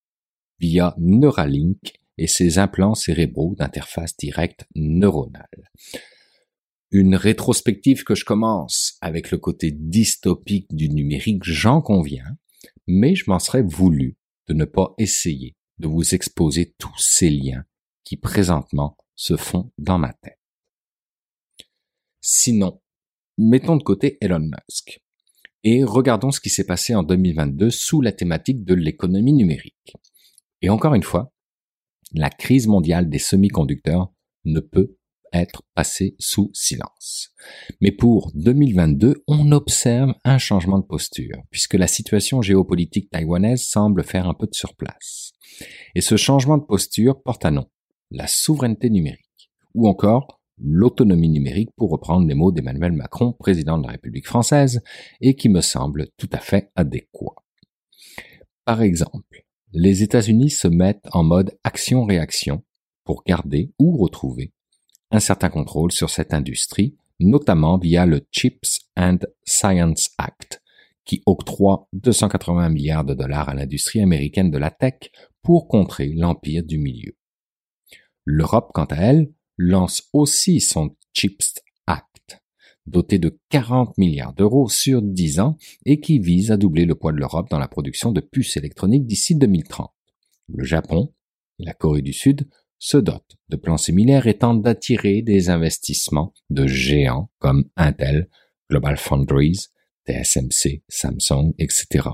via 0.59 0.96
Neuralink 0.98 2.00
et 2.18 2.26
ses 2.26 2.58
implants 2.58 2.94
cérébraux 2.94 3.54
d'interface 3.56 4.16
directe 4.16 4.66
neuronale. 4.74 5.70
Une 6.90 7.16
rétrospective 7.16 8.04
que 8.04 8.14
je 8.14 8.24
commence 8.24 8.96
avec 9.00 9.30
le 9.30 9.38
côté 9.38 9.70
dystopique 9.70 10.74
du 10.74 10.88
numérique, 10.88 11.44
j'en 11.44 11.80
conviens, 11.80 12.36
mais 12.86 13.14
je 13.14 13.24
m'en 13.28 13.38
serais 13.38 13.62
voulu 13.62 14.16
de 14.48 14.54
ne 14.54 14.64
pas 14.64 14.94
essayer 14.98 15.54
de 15.78 15.86
vous 15.86 16.14
exposer 16.14 16.74
tous 16.78 16.96
ces 16.98 17.30
liens 17.30 17.64
qui 18.04 18.16
présentement 18.16 18.96
se 19.14 19.36
font 19.36 19.70
dans 19.78 19.98
ma 19.98 20.12
tête. 20.12 20.38
Sinon, 22.20 22.80
mettons 23.36 23.76
de 23.76 23.82
côté 23.82 24.18
Elon 24.20 24.40
Musk 24.40 25.00
et 25.64 25.84
regardons 25.84 26.30
ce 26.30 26.40
qui 26.40 26.50
s'est 26.50 26.66
passé 26.66 26.94
en 26.94 27.02
2022 27.02 27.70
sous 27.70 28.00
la 28.00 28.12
thématique 28.12 28.64
de 28.64 28.74
l'économie 28.74 29.34
numérique. 29.34 29.94
Et 30.62 30.70
encore 30.70 30.94
une 30.94 31.02
fois, 31.02 31.32
la 32.14 32.30
crise 32.30 32.66
mondiale 32.66 33.09
des 33.09 33.18
semi-conducteurs 33.18 34.12
ne 34.44 34.61
peut 34.61 34.96
être 35.32 35.62
passée 35.74 36.16
sous 36.18 36.50
silence. 36.54 37.30
Mais 37.80 37.92
pour 37.92 38.30
2022, 38.34 39.22
on 39.26 39.52
observe 39.52 40.14
un 40.24 40.38
changement 40.38 40.78
de 40.78 40.86
posture, 40.86 41.42
puisque 41.50 41.74
la 41.74 41.86
situation 41.86 42.40
géopolitique 42.40 43.11
taïwanaise 43.11 43.66
semble 43.66 44.04
faire 44.04 44.26
un 44.26 44.34
peu 44.34 44.46
de 44.46 44.54
surplace. 44.54 45.32
Et 45.94 46.00
ce 46.00 46.16
changement 46.16 46.59
de 46.59 46.64
posture 46.64 47.22
porte 47.22 47.44
à 47.44 47.50
nom 47.50 47.66
la 48.11 48.26
souveraineté 48.26 48.88
numérique, 48.90 49.50
ou 49.74 49.86
encore 49.86 50.40
l'autonomie 50.61 51.28
numérique 51.28 51.70
pour 51.76 51.90
reprendre 51.90 52.26
les 52.26 52.34
mots 52.34 52.52
d'Emmanuel 52.52 52.92
Macron, 52.92 53.32
président 53.32 53.78
de 53.78 53.84
la 53.84 53.92
République 53.92 54.26
française, 54.26 54.82
et 55.20 55.36
qui 55.36 55.48
me 55.48 55.61
semble 55.61 56.09
tout 56.16 56.28
à 56.32 56.38
fait 56.38 56.70
adéquat. 56.74 57.34
Par 58.64 58.82
exemple, 58.82 59.46
les 59.72 60.02
États-Unis 60.02 60.50
se 60.50 60.68
mettent 60.68 61.08
en 61.12 61.22
mode 61.24 61.58
action-réaction 61.64 62.62
pour 63.04 63.22
garder 63.24 63.72
ou 63.78 63.96
retrouver 63.96 64.52
un 65.10 65.20
certain 65.20 65.48
contrôle 65.48 65.92
sur 65.92 66.10
cette 66.10 66.34
industrie, 66.34 66.96
notamment 67.20 67.78
via 67.78 68.06
le 68.06 68.26
Chips 68.30 68.80
and 68.96 69.18
Science 69.44 70.10
Act, 70.18 70.62
qui 71.04 71.22
octroie 71.24 71.88
280 71.94 72.68
milliards 72.68 73.04
de 73.04 73.14
dollars 73.14 73.48
à 73.48 73.54
l'industrie 73.54 74.02
américaine 74.02 74.50
de 74.50 74.58
la 74.58 74.70
tech 74.70 75.10
pour 75.42 75.68
contrer 75.68 76.12
l'empire 76.12 76.62
du 76.62 76.78
milieu. 76.78 77.16
L'Europe, 78.26 78.70
quant 78.74 78.84
à 78.84 78.96
elle, 78.96 79.32
lance 79.56 80.08
aussi 80.12 80.60
son 80.60 80.94
CHIPS 81.14 81.62
doté 82.89 83.18
de 83.18 83.39
40 83.51 83.97
milliards 83.99 84.32
d'euros 84.32 84.68
sur 84.68 85.03
10 85.03 85.41
ans 85.41 85.57
et 85.84 86.01
qui 86.01 86.18
vise 86.18 86.51
à 86.51 86.57
doubler 86.57 86.84
le 86.84 86.95
poids 86.95 87.12
de 87.12 87.18
l'Europe 87.18 87.49
dans 87.51 87.59
la 87.59 87.68
production 87.68 88.12
de 88.12 88.20
puces 88.20 88.57
électroniques 88.57 89.07
d'ici 89.07 89.34
2030. 89.36 89.91
Le 90.49 90.64
Japon 90.64 91.12
et 91.59 91.64
la 91.64 91.74
Corée 91.74 92.03
du 92.03 92.12
Sud 92.12 92.49
se 92.78 92.97
dotent 92.97 93.36
de 93.49 93.57
plans 93.57 93.76
similaires 93.76 94.26
et 94.26 94.39
tentent 94.39 94.62
d'attirer 94.62 95.22
des 95.22 95.51
investissements 95.51 96.32
de 96.51 96.66
géants 96.66 97.30
comme 97.39 97.68
Intel, 97.76 98.28
Global 98.70 98.97
Foundries, 98.97 99.66
TSMC, 100.07 100.82
Samsung, 100.89 101.55
etc. 101.59 102.09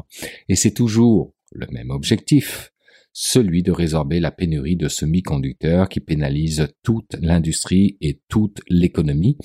Et 0.49 0.57
c'est 0.57 0.73
toujours 0.73 1.35
le 1.53 1.67
même 1.71 1.91
objectif, 1.91 2.74
celui 3.17 3.63
de 3.63 3.71
résorber 3.71 4.19
la 4.19 4.33
pénurie 4.33 4.77
de 4.77 4.89
semi-conducteurs 4.89 5.89
qui 5.89 6.01
pénalise 6.01 6.67
toute 6.83 7.15
l'industrie 7.21 7.97
et 8.01 8.21
toute 8.29 8.61
l'économie 8.69 9.39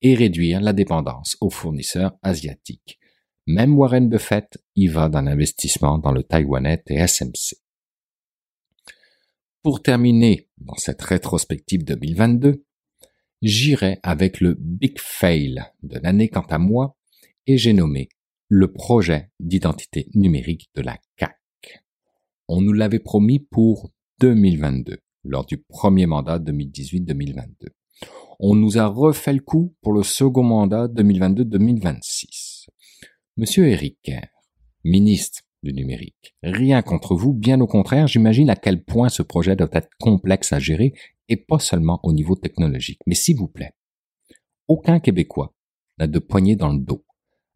et 0.00 0.14
réduire 0.14 0.60
la 0.60 0.72
dépendance 0.72 1.36
aux 1.40 1.50
fournisseurs 1.50 2.16
asiatiques. 2.22 3.00
Même 3.48 3.76
Warren 3.76 4.08
Buffett 4.08 4.58
y 4.76 4.86
va 4.86 5.08
d'un 5.08 5.26
investissement 5.26 5.98
dans 5.98 6.12
le 6.12 6.22
Taïwanais 6.22 6.82
TSMC. 6.86 7.56
Pour 9.62 9.82
terminer 9.82 10.48
dans 10.58 10.76
cette 10.76 11.02
rétrospective 11.02 11.84
2022, 11.84 12.64
j'irai 13.42 13.98
avec 14.04 14.40
le 14.40 14.54
big 14.56 15.00
fail 15.00 15.64
de 15.82 15.98
l'année 15.98 16.28
quant 16.28 16.46
à 16.48 16.58
moi 16.58 16.96
et 17.48 17.58
j'ai 17.58 17.72
nommé 17.72 18.08
le 18.48 18.72
projet 18.72 19.30
d'identité 19.40 20.08
numérique 20.14 20.70
de 20.76 20.82
la 20.82 20.96
CAC. 21.16 21.35
On 22.48 22.60
nous 22.60 22.72
l'avait 22.72 23.00
promis 23.00 23.40
pour 23.40 23.90
2022, 24.20 24.98
lors 25.24 25.46
du 25.46 25.58
premier 25.58 26.06
mandat 26.06 26.38
2018-2022. 26.38 27.44
On 28.38 28.54
nous 28.54 28.78
a 28.78 28.86
refait 28.86 29.32
le 29.32 29.40
coup 29.40 29.74
pour 29.82 29.92
le 29.92 30.02
second 30.02 30.44
mandat 30.44 30.86
2022-2026. 30.88 32.66
Monsieur 33.36 33.66
Eric 33.66 33.98
Kerr, 34.02 34.28
ministre 34.84 35.40
du 35.62 35.72
numérique, 35.72 36.36
rien 36.42 36.82
contre 36.82 37.16
vous, 37.16 37.32
bien 37.32 37.60
au 37.60 37.66
contraire, 37.66 38.06
j'imagine 38.06 38.50
à 38.50 38.56
quel 38.56 38.84
point 38.84 39.08
ce 39.08 39.22
projet 39.22 39.56
doit 39.56 39.68
être 39.72 39.90
complexe 39.98 40.52
à 40.52 40.58
gérer 40.58 40.92
et 41.28 41.36
pas 41.36 41.58
seulement 41.58 41.98
au 42.04 42.12
niveau 42.12 42.36
technologique. 42.36 43.00
Mais 43.06 43.14
s'il 43.16 43.36
vous 43.36 43.48
plaît, 43.48 43.72
aucun 44.68 45.00
Québécois 45.00 45.54
n'a 45.98 46.06
de 46.06 46.18
poignée 46.18 46.54
dans 46.54 46.72
le 46.72 46.78
dos 46.78 47.05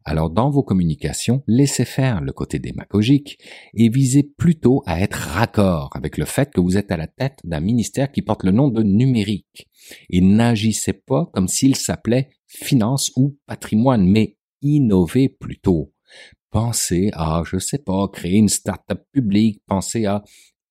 alors 0.03 0.29
dans 0.29 0.49
vos 0.49 0.63
communications, 0.63 1.43
laissez 1.47 1.85
faire 1.85 2.21
le 2.21 2.33
côté 2.33 2.59
démagogique 2.59 3.37
et 3.73 3.89
visez 3.89 4.23
plutôt 4.23 4.83
à 4.85 5.01
être 5.01 5.15
raccord 5.15 5.89
avec 5.93 6.17
le 6.17 6.25
fait 6.25 6.51
que 6.51 6.61
vous 6.61 6.77
êtes 6.77 6.91
à 6.91 6.97
la 6.97 7.07
tête 7.07 7.39
d'un 7.43 7.59
ministère 7.59 8.11
qui 8.11 8.21
porte 8.21 8.43
le 8.43 8.51
nom 8.51 8.69
de 8.69 8.83
numérique. 8.83 9.69
Et 10.09 10.21
n'agissez 10.21 10.93
pas 10.93 11.29
comme 11.33 11.47
s'il 11.47 11.75
s'appelait 11.75 12.29
finance 12.47 13.11
ou 13.15 13.37
patrimoine, 13.45 14.05
mais 14.05 14.37
innovez 14.61 15.29
plutôt. 15.29 15.93
Pensez 16.49 17.11
à, 17.13 17.43
je 17.45 17.57
sais 17.57 17.77
pas, 17.77 18.07
créer 18.09 18.37
une 18.37 18.49
start-up 18.49 19.03
publique, 19.11 19.61
pensez 19.67 20.05
à 20.05 20.23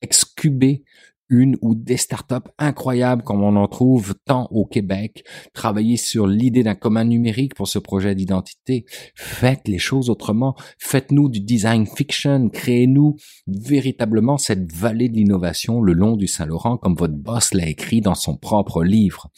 excuber 0.02 0.84
une 1.30 1.56
ou 1.62 1.74
des 1.74 1.96
startups 1.96 2.48
incroyables 2.58 3.22
comme 3.22 3.42
on 3.42 3.56
en 3.56 3.68
trouve 3.68 4.14
tant 4.26 4.48
au 4.50 4.66
Québec, 4.66 5.24
travailler 5.54 5.96
sur 5.96 6.26
l'idée 6.26 6.62
d'un 6.62 6.74
commun 6.74 7.04
numérique 7.04 7.54
pour 7.54 7.68
ce 7.68 7.78
projet 7.78 8.14
d'identité. 8.14 8.84
Faites 9.14 9.66
les 9.66 9.78
choses 9.78 10.10
autrement. 10.10 10.54
Faites-nous 10.78 11.28
du 11.28 11.40
design 11.40 11.86
fiction. 11.86 12.48
Créez-nous 12.48 13.16
véritablement 13.46 14.36
cette 14.36 14.70
vallée 14.72 15.08
de 15.08 15.14
l'innovation 15.14 15.80
le 15.80 15.92
long 15.92 16.16
du 16.16 16.26
Saint-Laurent 16.26 16.76
comme 16.76 16.94
votre 16.94 17.14
boss 17.14 17.54
l'a 17.54 17.68
écrit 17.68 18.00
dans 18.00 18.14
son 18.14 18.36
propre 18.36 18.82
livre. 18.82 19.28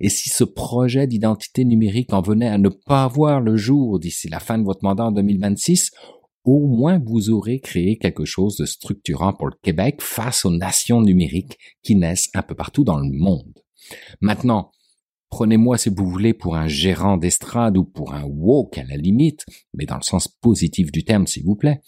Et 0.00 0.08
si 0.08 0.28
ce 0.28 0.44
projet 0.44 1.06
d'identité 1.06 1.64
numérique 1.64 2.12
en 2.12 2.20
venait 2.20 2.48
à 2.48 2.58
ne 2.58 2.68
pas 2.68 3.04
avoir 3.04 3.40
le 3.40 3.56
jour 3.56 3.98
d'ici 3.98 4.28
la 4.28 4.40
fin 4.40 4.58
de 4.58 4.64
votre 4.64 4.84
mandat 4.84 5.06
en 5.06 5.12
2026, 5.12 5.90
au 6.50 6.66
moins 6.66 6.98
vous 7.04 7.30
aurez 7.30 7.60
créé 7.60 7.98
quelque 7.98 8.24
chose 8.24 8.56
de 8.56 8.64
structurant 8.64 9.32
pour 9.32 9.48
le 9.48 9.56
Québec 9.62 10.00
face 10.00 10.44
aux 10.44 10.50
nations 10.50 11.02
numériques 11.02 11.58
qui 11.82 11.94
naissent 11.94 12.30
un 12.34 12.42
peu 12.42 12.54
partout 12.54 12.84
dans 12.84 12.98
le 12.98 13.10
monde. 13.10 13.52
Maintenant, 14.20 14.70
prenez-moi 15.30 15.76
si 15.76 15.90
vous 15.90 16.08
voulez 16.08 16.32
pour 16.32 16.56
un 16.56 16.66
gérant 16.66 17.18
d'estrade 17.18 17.76
ou 17.76 17.84
pour 17.84 18.14
un 18.14 18.24
woke 18.24 18.78
à 18.78 18.84
la 18.84 18.96
limite, 18.96 19.44
mais 19.74 19.84
dans 19.84 19.96
le 19.96 20.02
sens 20.02 20.26
positif 20.26 20.90
du 20.90 21.04
terme 21.04 21.26
s'il 21.26 21.44
vous 21.44 21.56
plaît. 21.56 21.80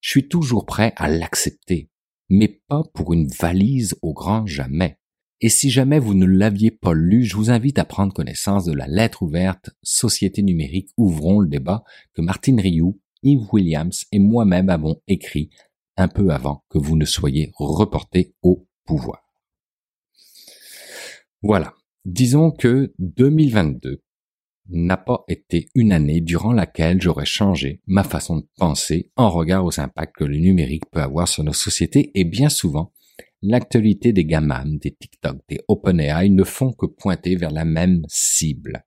Je 0.00 0.10
suis 0.10 0.28
toujours 0.28 0.66
prêt 0.66 0.92
à 0.96 1.08
l'accepter, 1.08 1.88
mais 2.28 2.48
pas 2.68 2.82
pour 2.94 3.12
une 3.12 3.28
valise 3.28 3.94
au 4.02 4.12
grand 4.12 4.44
jamais. 4.46 4.98
Et 5.40 5.48
si 5.48 5.70
jamais 5.70 5.98
vous 5.98 6.14
ne 6.14 6.26
l'aviez 6.26 6.70
pas 6.70 6.94
lu, 6.94 7.24
je 7.24 7.36
vous 7.36 7.50
invite 7.50 7.78
à 7.78 7.84
prendre 7.84 8.12
connaissance 8.12 8.64
de 8.64 8.72
la 8.72 8.86
lettre 8.86 9.22
ouverte 9.22 9.70
Société 9.82 10.42
numérique 10.42 10.90
ouvrons 10.96 11.38
le 11.38 11.48
débat 11.48 11.84
que 12.14 12.22
Martine 12.22 12.60
Rioux 12.60 13.00
Yves 13.24 13.52
Williams 13.52 14.04
et 14.12 14.18
moi-même 14.18 14.70
avons 14.70 15.00
écrit 15.08 15.50
un 15.96 16.08
peu 16.08 16.30
avant 16.30 16.64
que 16.68 16.78
vous 16.78 16.96
ne 16.96 17.04
soyez 17.04 17.50
reporté 17.56 18.34
au 18.42 18.68
pouvoir. 18.84 19.24
Voilà. 21.42 21.74
Disons 22.04 22.50
que 22.50 22.92
2022 22.98 24.02
n'a 24.68 24.96
pas 24.96 25.24
été 25.28 25.68
une 25.74 25.92
année 25.92 26.20
durant 26.20 26.52
laquelle 26.52 27.00
j'aurais 27.00 27.26
changé 27.26 27.80
ma 27.86 28.04
façon 28.04 28.38
de 28.38 28.46
penser 28.56 29.10
en 29.16 29.30
regard 29.30 29.64
aux 29.64 29.80
impacts 29.80 30.16
que 30.16 30.24
le 30.24 30.38
numérique 30.38 30.84
peut 30.90 31.02
avoir 31.02 31.28
sur 31.28 31.44
nos 31.44 31.52
sociétés 31.52 32.10
et 32.14 32.24
bien 32.24 32.48
souvent, 32.48 32.92
l'actualité 33.42 34.12
des 34.12 34.24
gamins, 34.24 34.64
des 34.66 34.94
TikTok, 34.94 35.38
des 35.48 35.60
OpenAI 35.68 36.30
ne 36.30 36.44
font 36.44 36.72
que 36.72 36.86
pointer 36.86 37.36
vers 37.36 37.50
la 37.50 37.64
même 37.64 38.02
cible, 38.08 38.84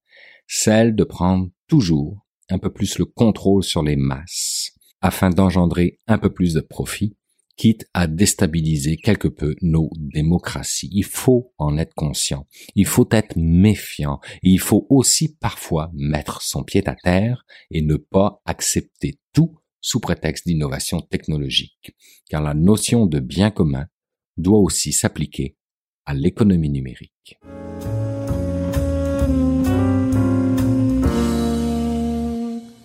celle 0.48 0.96
de 0.96 1.04
prendre 1.04 1.50
toujours 1.68 2.27
un 2.50 2.60
peu 2.60 2.72
plus 2.72 2.98
le 2.98 3.06
contrôle 3.06 3.64
sur 3.64 3.84
les 3.84 3.95
masses, 3.95 4.72
afin 5.02 5.30
d'engendrer 5.30 6.00
un 6.08 6.18
peu 6.18 6.34
plus 6.34 6.54
de 6.54 6.62
profit, 6.62 7.16
quitte 7.58 7.88
à 7.93 8.08
déstabiliser 8.08 8.98
quelque 8.98 9.28
peu 9.28 9.56
nos 9.62 9.89
démocraties. 9.95 10.89
Il 10.91 11.04
faut 11.04 11.54
en 11.58 11.78
être 11.78 11.93
conscient, 11.95 12.48
il 12.76 12.86
faut 12.86 13.08
être 13.12 13.36
méfiant, 13.36 14.20
il 14.43 14.60
faut 14.60 14.86
aussi 14.89 15.36
parfois 15.36 15.91
mettre 15.93 16.41
son 16.41 16.64
pied 16.64 16.88
à 16.88 16.95
terre 16.95 17.45
et 17.72 17.82
ne 17.82 17.95
pas 17.95 18.41
accepter 18.45 19.20
tout 19.34 19.58
sous 19.82 20.00
prétexte 20.00 20.45
d'innovation 20.48 21.02
technologique, 21.02 21.95
car 22.30 22.41
la 22.41 22.54
notion 22.54 23.06
de 23.06 23.20
bien 23.20 23.52
commun 23.52 23.88
doit 24.38 24.60
aussi 24.60 24.93
s'appliquer 24.93 25.58
à 26.06 26.14
l'économie 26.14 26.70
numérique. 26.70 27.39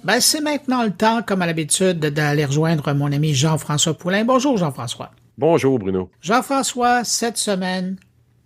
Ben, 0.04 0.18
c'est 0.18 0.40
maintenant 0.40 0.82
le 0.82 0.90
temps, 0.90 1.22
comme 1.22 1.42
à 1.42 1.46
l'habitude, 1.46 2.00
d'aller 2.00 2.44
rejoindre 2.44 2.92
mon 2.92 3.12
ami 3.12 3.34
Jean-François 3.34 3.94
Poulain. 3.94 4.24
Bonjour, 4.24 4.58
Jean-François. 4.58 5.12
Bonjour 5.38 5.78
Bruno. 5.78 6.10
Jean-François, 6.20 7.04
cette 7.04 7.36
semaine, 7.36 7.96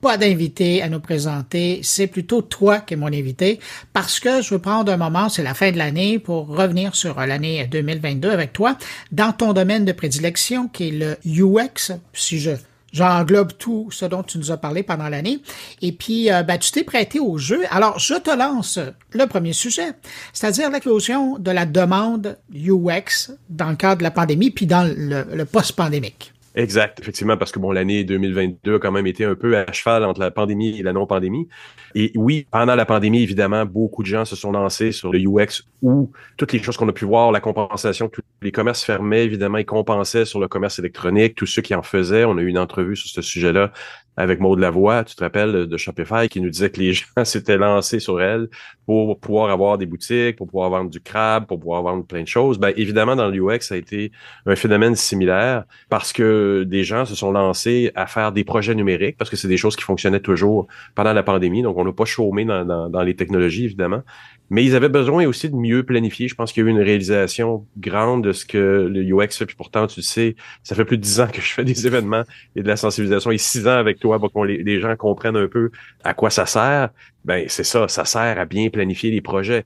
pas 0.03 0.19
d'invité 0.19 0.83
à 0.83 0.91
nous 0.91 1.01
présenter, 1.01 1.81
c'est 1.83 2.09
plutôt 2.09 2.43
toi 2.43 2.81
qui 2.81 2.93
es 2.93 2.97
mon 2.99 3.07
invité 3.07 3.59
parce 3.95 4.21
que 4.21 4.43
je 4.43 4.53
veux 4.53 4.61
prendre 4.61 4.93
un 4.93 4.99
moment, 4.99 5.31
c'est 5.31 5.43
la 5.43 5.55
fin 5.55 5.73
de 5.73 5.79
l'année, 5.79 6.19
pour 6.19 6.47
revenir 6.47 6.95
sur 6.95 7.19
l'année 7.19 7.67
2022 7.67 8.31
avec 8.31 8.53
toi 8.53 8.77
dans 9.11 9.33
ton 9.33 9.55
domaine 9.55 9.87
de 9.87 9.93
prédilection 9.93 10.69
qui 10.69 10.89
est 10.89 10.91
le 10.91 11.17
UX, 11.25 11.93
si 12.13 12.39
je 12.39 12.51
J'englobe 12.93 13.53
tout 13.59 13.89
ce 13.91 14.05
dont 14.05 14.23
tu 14.23 14.39
nous 14.39 14.53
as 14.53 14.57
parlé 14.57 14.83
pendant 14.83 15.09
l'année. 15.09 15.41
Et 15.83 15.93
puis, 15.93 16.31
euh, 16.31 16.43
ben, 16.43 16.59
tu 16.59 16.71
t'es 16.71 16.85
prêté 16.85 17.19
au 17.19 17.37
jeu. 17.39 17.63
Alors, 17.71 17.99
je 17.99 18.15
te 18.15 18.31
lance 18.31 18.79
le 19.13 19.27
premier 19.27 19.53
sujet, 19.53 19.93
c'est-à-dire 20.33 20.71
l'éclosion 20.71 21.39
de 21.39 21.51
la 21.51 21.67
demande 21.67 22.39
UX 22.55 23.33
dans 23.51 23.71
le 23.71 23.77
cadre 23.77 23.99
de 23.99 24.03
la 24.03 24.11
pandémie, 24.11 24.51
puis 24.51 24.67
dans 24.67 24.85
le 24.85 25.45
post-pandémique. 25.45 26.33
Exact, 26.57 27.01
effectivement, 27.01 27.37
parce 27.37 27.53
que 27.53 27.59
bon, 27.59 27.71
l'année 27.71 28.03
2022 28.03 28.77
a 28.77 28.79
quand 28.79 28.91
même 28.91 29.07
été 29.07 29.27
un 29.27 29.35
peu 29.35 29.59
à 29.59 29.71
cheval 29.73 30.05
entre 30.05 30.21
la 30.21 30.31
pandémie 30.31 30.79
et 30.79 30.83
la 30.83 30.95
non-pandémie. 30.95 31.49
Et 31.95 32.13
oui, 32.15 32.47
pendant 32.51 32.75
la 32.75 32.87
pandémie, 32.87 33.23
évidemment, 33.23 33.67
beaucoup 33.67 34.03
de 34.03 34.07
gens 34.07 34.25
se 34.25 34.37
sont 34.37 34.53
lancés 34.53 34.91
sur 34.91 35.13
le 35.13 35.19
UX 35.19 35.65
ou 35.83 36.11
toutes 36.39 36.55
les 36.55 36.63
choses 36.63 36.79
qu'on 36.79 36.89
a 36.89 36.95
pu 36.95 37.05
voir, 37.05 37.31
la 37.31 37.41
compensation, 37.41 38.09
tous 38.09 38.23
les 38.41 38.53
commerces 38.53 38.83
fermés, 38.83 39.21
évidemment, 39.21 39.59
ils 39.59 39.67
compensaient 39.67 40.25
sur 40.25 40.41
le 40.41 40.49
commerce 40.49 40.79
électronique, 40.79 41.35
tous 41.35 41.45
ceux 41.45 41.61
qui 41.61 41.75
en 41.75 41.83
faisaient. 41.83 42.25
On 42.25 42.39
a 42.39 42.41
eu 42.41 42.49
une 42.49 42.59
entrevue 42.59 42.97
sur 42.97 43.11
ce 43.11 43.21
sujet-là 43.21 43.71
avec 44.17 44.41
Maud 44.41 44.59
Lavoie, 44.59 45.05
tu 45.05 45.15
te 45.15 45.23
rappelles, 45.23 45.67
de 45.67 45.77
Shopify, 45.77 46.29
qui 46.29 46.41
nous 46.41 46.51
disait 46.51 46.71
que 46.71 46.81
les 46.81 46.93
gens 46.95 47.25
s'étaient 47.25 47.59
lancés 47.59 48.01
sur 48.01 48.21
elle 48.21 48.49
pour 48.87 49.19
pouvoir 49.19 49.51
avoir 49.51 49.79
des 49.79 49.87
boutiques, 49.87 50.37
pour 50.37 50.47
pouvoir 50.47 50.71
vendre 50.71 50.91
du 50.91 51.01
crabe, 51.01 51.47
pour 51.47 51.59
pouvoir 51.59 51.83
vendre 51.83 52.05
plein 52.07 52.23
de 52.23 52.29
choses. 52.29 52.59
Ben, 52.59 52.73
évidemment, 52.77 53.17
dans 53.17 53.29
l'UX, 53.29 53.61
ça 53.61 53.75
a 53.75 53.79
été 53.79 54.13
un 54.47 54.57
phénomène 54.57 54.95
similaire 54.95 55.65
parce 55.89 56.13
que 56.13 56.65
des 56.67 56.85
gens 56.85 57.05
se 57.05 57.15
sont 57.15 57.33
lancés 57.33 57.91
à 57.95 58.07
faire 58.07 58.33
des 58.33 58.45
projets 58.45 58.75
numériques 58.75 59.17
parce 59.19 59.29
que 59.31 59.37
c'est 59.37 59.49
des 59.49 59.57
choses 59.57 59.77
qui 59.77 59.83
fonctionnaient 59.83 60.21
toujours 60.21 60.67
pendant 60.95 61.13
la 61.13 61.23
pandémie. 61.23 61.63
Donc, 61.63 61.77
on 61.77 61.85
n'a 61.85 61.93
pas 61.93 62.05
chômé 62.05 62.45
dans 62.45 63.03
les 63.03 63.17
technologies, 63.17 63.65
évidemment. 63.65 64.03
Mais 64.51 64.65
ils 64.65 64.77
avaient 64.77 64.89
besoin 64.89 65.27
aussi 65.27 65.51
de 65.51 65.57
mieux 65.57 65.83
planifier. 65.83 66.29
Je 66.29 66.35
pense 66.35 66.53
qu'il 66.53 66.63
y 66.63 66.67
a 66.67 66.69
eu 66.69 66.73
une 66.73 66.81
réalisation 66.81 67.67
grande 67.79 68.23
de 68.23 68.33
ce 68.33 68.47
que 68.47 68.89
le 68.89 69.03
UX 69.03 69.37
fait. 69.37 69.47
Puis 69.47 69.57
pourtant, 69.57 69.87
tu 69.87 70.03
sais, 70.03 70.37
ça 70.63 70.75
fait 70.75 70.85
plus 70.85 70.99
de 70.99 71.03
dix 71.03 71.21
ans 71.21 71.27
que 71.27 71.41
je 71.41 71.53
fais 71.53 71.65
des 71.65 71.87
événements 71.87 72.23
et 72.55 72.63
de 72.63 72.69
la 72.69 72.77
sensibilisation 72.77 73.31
et 73.31 73.39
six 73.39 73.67
ans 73.67 73.77
avec 73.77 73.99
toi 73.99 74.19
pour 74.21 74.33
que 74.33 74.39
les, 74.47 74.81
gens 74.81 74.95
comprennent 74.97 75.37
un 75.37 75.49
peu 75.49 75.71
à 76.05 76.15
quoi 76.15 76.31
ça 76.31 76.47
sert. 76.47 76.91
Ben, 77.25 77.47
c'est 77.49 77.65
ça, 77.65 77.89
ça 77.89 78.05
sert 78.05 78.39
à 78.39 78.45
bien 78.45 78.69
planifier 78.71 79.11
les 79.11 79.21
projets. 79.21 79.65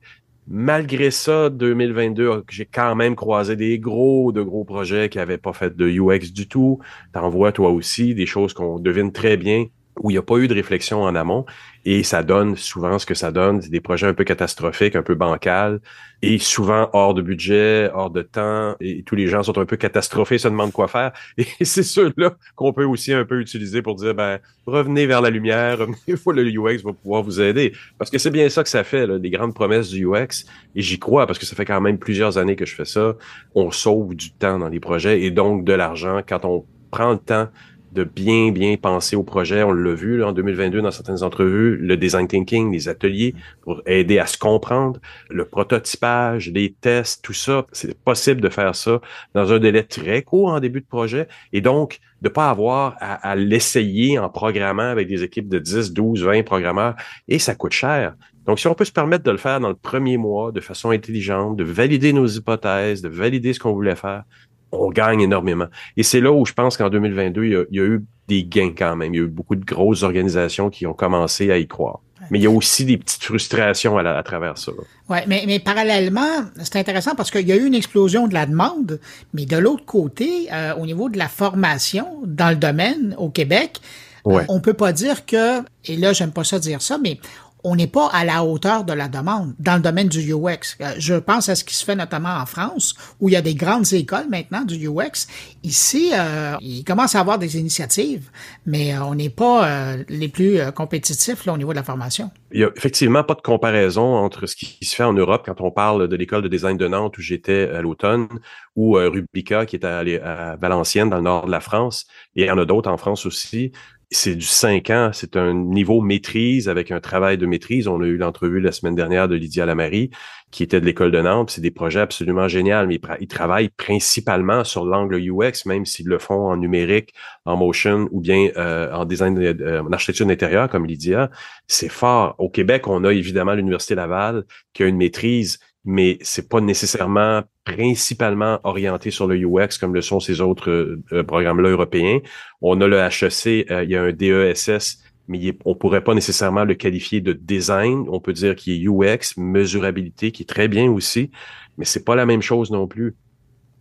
Malgré 0.48 1.10
ça, 1.10 1.50
2022, 1.50 2.44
j'ai 2.48 2.64
quand 2.64 2.96
même 2.96 3.14
croisé 3.14 3.54
des 3.56 3.78
gros, 3.78 4.32
de 4.32 4.42
gros 4.42 4.64
projets 4.64 5.08
qui 5.08 5.18
n'avaient 5.18 5.38
pas 5.38 5.52
fait 5.52 5.76
de 5.76 5.86
UX 5.86 6.32
du 6.32 6.48
tout. 6.48 6.80
T'en 7.12 7.28
vois 7.28 7.52
toi 7.52 7.70
aussi 7.70 8.14
des 8.14 8.26
choses 8.26 8.54
qu'on 8.54 8.80
devine 8.80 9.12
très 9.12 9.36
bien 9.36 9.66
où 10.00 10.10
il 10.10 10.14
n'y 10.14 10.18
a 10.18 10.22
pas 10.22 10.36
eu 10.36 10.48
de 10.48 10.54
réflexion 10.54 11.02
en 11.02 11.14
amont. 11.14 11.44
Et 11.84 12.02
ça 12.02 12.22
donne 12.22 12.56
souvent 12.56 12.98
ce 12.98 13.06
que 13.06 13.14
ça 13.14 13.32
donne, 13.32 13.60
des 13.60 13.80
projets 13.80 14.06
un 14.06 14.12
peu 14.12 14.24
catastrophiques, 14.24 14.96
un 14.96 15.02
peu 15.02 15.14
bancals. 15.14 15.80
Et 16.22 16.38
souvent 16.38 16.90
hors 16.92 17.14
de 17.14 17.22
budget, 17.22 17.90
hors 17.94 18.10
de 18.10 18.20
temps. 18.20 18.76
Et 18.80 19.02
tous 19.02 19.14
les 19.14 19.26
gens 19.26 19.42
sont 19.42 19.56
un 19.58 19.64
peu 19.64 19.76
catastrophés, 19.76 20.36
se 20.36 20.48
demandent 20.48 20.72
quoi 20.72 20.88
faire. 20.88 21.12
Et 21.38 21.46
c'est 21.64 21.82
ceux-là 21.82 22.34
qu'on 22.54 22.72
peut 22.72 22.84
aussi 22.84 23.12
un 23.12 23.24
peu 23.24 23.40
utiliser 23.40 23.80
pour 23.80 23.94
dire 23.94 24.14
ben 24.14 24.38
revenez 24.66 25.06
vers 25.06 25.20
la 25.20 25.30
lumière, 25.30 25.78
revenez 25.78 26.16
fois 26.22 26.34
le 26.34 26.44
UX 26.44 26.82
va 26.82 26.92
pouvoir 26.92 27.22
vous 27.22 27.40
aider. 27.40 27.72
Parce 27.98 28.10
que 28.10 28.18
c'est 28.18 28.30
bien 28.30 28.48
ça 28.48 28.62
que 28.62 28.68
ça 28.68 28.84
fait 28.84 29.06
là, 29.06 29.18
des 29.18 29.30
grandes 29.30 29.54
promesses 29.54 29.88
du 29.88 30.06
UX 30.06 30.44
et 30.74 30.82
j'y 30.82 30.98
crois 30.98 31.26
parce 31.26 31.38
que 31.38 31.46
ça 31.46 31.56
fait 31.56 31.64
quand 31.64 31.80
même 31.80 31.98
plusieurs 31.98 32.36
années 32.36 32.56
que 32.56 32.66
je 32.66 32.74
fais 32.74 32.84
ça, 32.84 33.14
on 33.54 33.70
sauve 33.70 34.14
du 34.14 34.32
temps 34.32 34.58
dans 34.58 34.68
les 34.68 34.80
projets 34.80 35.22
et 35.22 35.30
donc 35.30 35.64
de 35.64 35.72
l'argent. 35.72 36.20
Quand 36.26 36.44
on 36.44 36.64
prend 36.90 37.12
le 37.12 37.18
temps 37.18 37.48
de 37.92 38.04
bien, 38.04 38.50
bien 38.52 38.76
penser 38.76 39.16
au 39.16 39.22
projet. 39.22 39.62
On 39.62 39.72
l'a 39.72 39.94
vu 39.94 40.22
en 40.22 40.32
2022 40.32 40.82
dans 40.82 40.90
certaines 40.90 41.22
entrevues, 41.22 41.76
le 41.76 41.96
design 41.96 42.28
thinking, 42.28 42.72
les 42.72 42.88
ateliers 42.88 43.34
pour 43.62 43.82
aider 43.86 44.18
à 44.18 44.26
se 44.26 44.38
comprendre, 44.38 45.00
le 45.28 45.44
prototypage, 45.44 46.50
les 46.50 46.72
tests, 46.72 47.22
tout 47.24 47.32
ça. 47.32 47.66
C'est 47.72 47.98
possible 47.98 48.40
de 48.40 48.48
faire 48.48 48.74
ça 48.74 49.00
dans 49.34 49.52
un 49.52 49.58
délai 49.58 49.82
très 49.82 50.22
court 50.22 50.48
en 50.48 50.60
début 50.60 50.80
de 50.80 50.86
projet 50.86 51.28
et 51.52 51.60
donc 51.60 51.98
de 52.22 52.28
pas 52.28 52.50
avoir 52.50 52.96
à, 53.00 53.34
l'essayer 53.34 54.18
en 54.18 54.28
programmant 54.28 54.90
avec 54.90 55.08
des 55.08 55.22
équipes 55.22 55.48
de 55.48 55.58
10, 55.58 55.92
12, 55.92 56.22
20 56.22 56.42
programmeurs 56.44 56.94
et 57.28 57.38
ça 57.38 57.54
coûte 57.54 57.72
cher. 57.72 58.14
Donc, 58.46 58.58
si 58.58 58.66
on 58.66 58.74
peut 58.74 58.84
se 58.84 58.92
permettre 58.92 59.22
de 59.24 59.30
le 59.30 59.36
faire 59.36 59.60
dans 59.60 59.68
le 59.68 59.74
premier 59.74 60.16
mois 60.16 60.50
de 60.50 60.60
façon 60.60 60.90
intelligente, 60.90 61.56
de 61.56 61.64
valider 61.64 62.12
nos 62.12 62.26
hypothèses, 62.26 63.02
de 63.02 63.08
valider 63.08 63.52
ce 63.52 63.60
qu'on 63.60 63.72
voulait 63.72 63.96
faire, 63.96 64.24
on 64.72 64.90
gagne 64.90 65.20
énormément. 65.20 65.66
Et 65.96 66.02
c'est 66.02 66.20
là 66.20 66.32
où 66.32 66.44
je 66.46 66.52
pense 66.52 66.76
qu'en 66.76 66.90
2022, 66.90 67.44
il 67.44 67.66
y, 67.70 67.80
a, 67.80 67.84
eu 67.84 68.04
des 68.28 68.44
gains 68.44 68.72
quand 68.76 68.96
même. 68.96 69.14
Il 69.14 69.16
y 69.18 69.20
a 69.20 69.24
eu 69.24 69.28
beaucoup 69.28 69.56
de 69.56 69.64
grosses 69.64 70.02
organisations 70.02 70.70
qui 70.70 70.86
ont 70.86 70.94
commencé 70.94 71.50
à 71.50 71.58
y 71.58 71.66
croire. 71.66 72.00
Mais 72.30 72.38
il 72.38 72.42
y 72.42 72.46
a 72.46 72.50
aussi 72.50 72.84
des 72.84 72.98
petites 72.98 73.24
frustrations 73.24 73.96
à, 73.98 74.22
travers 74.22 74.58
ça. 74.58 74.72
Oui, 75.08 75.18
mais, 75.26 75.44
mais 75.46 75.58
parallèlement, 75.58 76.44
c'est 76.62 76.76
intéressant 76.76 77.14
parce 77.14 77.30
qu'il 77.30 77.48
y 77.48 77.52
a 77.52 77.56
eu 77.56 77.64
une 77.64 77.74
explosion 77.74 78.28
de 78.28 78.34
la 78.34 78.46
demande, 78.46 79.00
mais 79.32 79.46
de 79.46 79.56
l'autre 79.56 79.84
côté, 79.84 80.48
euh, 80.52 80.74
au 80.76 80.86
niveau 80.86 81.08
de 81.08 81.18
la 81.18 81.28
formation 81.28 82.06
dans 82.24 82.50
le 82.50 82.56
domaine 82.56 83.14
au 83.18 83.30
Québec, 83.30 83.80
ouais. 84.24 84.44
on 84.48 84.60
peut 84.60 84.74
pas 84.74 84.92
dire 84.92 85.24
que, 85.26 85.62
et 85.86 85.96
là 85.96 86.12
j'aime 86.12 86.30
pas 86.30 86.44
ça 86.44 86.58
dire 86.58 86.82
ça, 86.82 86.98
mais 86.98 87.18
on 87.64 87.76
n'est 87.76 87.86
pas 87.86 88.08
à 88.12 88.24
la 88.24 88.44
hauteur 88.44 88.84
de 88.84 88.92
la 88.92 89.08
demande 89.08 89.54
dans 89.58 89.74
le 89.74 89.80
domaine 89.80 90.08
du 90.08 90.32
UX. 90.32 90.76
Euh, 90.80 90.92
je 90.98 91.14
pense 91.14 91.48
à 91.48 91.54
ce 91.54 91.64
qui 91.64 91.74
se 91.74 91.84
fait 91.84 91.96
notamment 91.96 92.36
en 92.36 92.46
France, 92.46 92.94
où 93.20 93.28
il 93.28 93.32
y 93.32 93.36
a 93.36 93.42
des 93.42 93.54
grandes 93.54 93.92
écoles 93.92 94.28
maintenant 94.30 94.62
du 94.62 94.88
UX. 94.88 95.26
Ici, 95.62 96.10
euh, 96.14 96.56
il 96.60 96.84
commence 96.84 97.14
à 97.14 97.20
avoir 97.20 97.38
des 97.38 97.58
initiatives, 97.58 98.30
mais 98.66 98.94
euh, 98.94 99.04
on 99.04 99.14
n'est 99.14 99.30
pas 99.30 99.68
euh, 99.68 100.04
les 100.08 100.28
plus 100.28 100.58
compétitifs 100.74 101.44
là, 101.46 101.52
au 101.52 101.58
niveau 101.58 101.72
de 101.72 101.76
la 101.76 101.82
formation. 101.82 102.30
Il 102.52 102.60
y 102.60 102.64
a 102.64 102.70
effectivement 102.76 103.22
pas 103.24 103.34
de 103.34 103.42
comparaison 103.42 104.16
entre 104.16 104.46
ce 104.46 104.56
qui 104.56 104.84
se 104.84 104.94
fait 104.94 105.04
en 105.04 105.12
Europe 105.12 105.42
quand 105.44 105.60
on 105.60 105.70
parle 105.70 106.08
de 106.08 106.16
l'école 106.16 106.42
de 106.42 106.48
design 106.48 106.76
de 106.76 106.88
Nantes 106.88 107.16
où 107.18 107.20
j'étais 107.20 107.68
à 107.68 107.82
l'automne, 107.82 108.28
ou 108.76 108.94
Rubica 108.94 109.66
qui 109.66 109.76
est 109.76 109.84
à, 109.84 109.98
à 109.98 110.56
Valenciennes 110.56 111.10
dans 111.10 111.16
le 111.16 111.22
nord 111.22 111.46
de 111.46 111.50
la 111.50 111.60
France, 111.60 112.06
et 112.34 112.42
il 112.42 112.46
y 112.46 112.50
en 112.50 112.58
a 112.58 112.64
d'autres 112.64 112.90
en 112.90 112.96
France 112.96 113.26
aussi 113.26 113.72
c'est 114.12 114.34
du 114.34 114.44
5 114.44 114.90
ans, 114.90 115.10
c'est 115.12 115.36
un 115.36 115.54
niveau 115.54 116.00
maîtrise 116.00 116.68
avec 116.68 116.90
un 116.90 117.00
travail 117.00 117.38
de 117.38 117.46
maîtrise. 117.46 117.86
On 117.86 118.02
a 118.02 118.06
eu 118.06 118.16
l'entrevue 118.16 118.60
la 118.60 118.72
semaine 118.72 118.96
dernière 118.96 119.28
de 119.28 119.36
Lydia 119.36 119.66
Lamary, 119.66 120.10
qui 120.50 120.64
était 120.64 120.80
de 120.80 120.86
l'école 120.86 121.12
de 121.12 121.20
Nantes. 121.20 121.50
C'est 121.50 121.60
des 121.60 121.70
projets 121.70 122.00
absolument 122.00 122.48
géniaux, 122.48 122.86
mais 122.88 122.98
ils 123.20 123.28
travaillent 123.28 123.68
principalement 123.68 124.64
sur 124.64 124.84
l'angle 124.84 125.16
UX, 125.16 125.64
même 125.66 125.86
s'ils 125.86 126.08
le 126.08 126.18
font 126.18 126.50
en 126.50 126.56
numérique, 126.56 127.14
en 127.44 127.56
motion 127.56 128.08
ou 128.10 128.20
bien 128.20 128.48
euh, 128.56 128.92
en 128.92 129.04
design, 129.04 129.38
euh, 129.38 129.82
en 129.82 129.92
architecture 129.92 130.26
d'intérieur, 130.26 130.68
comme 130.68 130.86
Lydia. 130.86 131.30
C'est 131.68 131.88
fort. 131.88 132.34
Au 132.38 132.50
Québec, 132.50 132.88
on 132.88 133.04
a 133.04 133.12
évidemment 133.12 133.54
l'Université 133.54 133.94
Laval 133.94 134.44
qui 134.72 134.82
a 134.82 134.86
une 134.86 134.96
maîtrise 134.96 135.60
mais 135.84 136.18
c'est 136.22 136.48
pas 136.48 136.60
nécessairement 136.60 137.42
principalement 137.64 138.60
orienté 138.64 139.10
sur 139.10 139.26
le 139.26 139.36
UX 139.36 139.78
comme 139.78 139.94
le 139.94 140.02
sont 140.02 140.20
ces 140.20 140.40
autres 140.40 140.70
euh, 141.12 141.22
programmes-là 141.24 141.70
européens. 141.70 142.18
On 142.60 142.80
a 142.80 142.86
le 142.86 142.98
HEC, 142.98 143.70
euh, 143.70 143.84
il 143.84 143.90
y 143.90 143.96
a 143.96 144.02
un 144.02 144.12
DESS, 144.12 145.02
mais 145.28 145.56
on 145.64 145.74
pourrait 145.74 146.04
pas 146.04 146.14
nécessairement 146.14 146.64
le 146.64 146.74
qualifier 146.74 147.20
de 147.20 147.32
design. 147.32 148.06
On 148.08 148.20
peut 148.20 148.32
dire 148.32 148.56
qu'il 148.56 148.74
est 148.74 148.86
UX, 148.86 149.36
mesurabilité, 149.38 150.32
qui 150.32 150.42
est 150.42 150.46
très 150.46 150.68
bien 150.68 150.90
aussi, 150.90 151.30
mais 151.78 151.84
c'est 151.84 152.04
pas 152.04 152.16
la 152.16 152.26
même 152.26 152.42
chose 152.42 152.70
non 152.70 152.86
plus. 152.86 153.16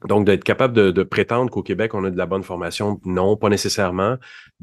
Donc, 0.07 0.25
d'être 0.25 0.45
capable 0.45 0.73
de, 0.73 0.91
de 0.91 1.03
prétendre 1.03 1.51
qu'au 1.51 1.61
Québec, 1.61 1.93
on 1.93 2.05
a 2.05 2.09
de 2.09 2.17
la 2.17 2.25
bonne 2.25 2.43
formation, 2.43 3.01
non, 3.03 3.35
pas 3.35 3.49
nécessairement. 3.49 4.15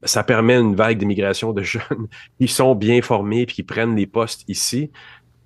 Ça 0.05 0.25
permet 0.25 0.55
une 0.55 0.75
vague 0.75 0.97
d'immigration 0.97 1.53
de 1.53 1.63
jeunes 1.63 2.09
qui 2.41 2.49
sont 2.49 2.75
bien 2.75 3.03
formés 3.03 3.43
et 3.43 3.47
qui 3.47 3.63
prennent 3.63 3.97
les 3.97 4.07
postes 4.07 4.45
ici. 4.49 4.91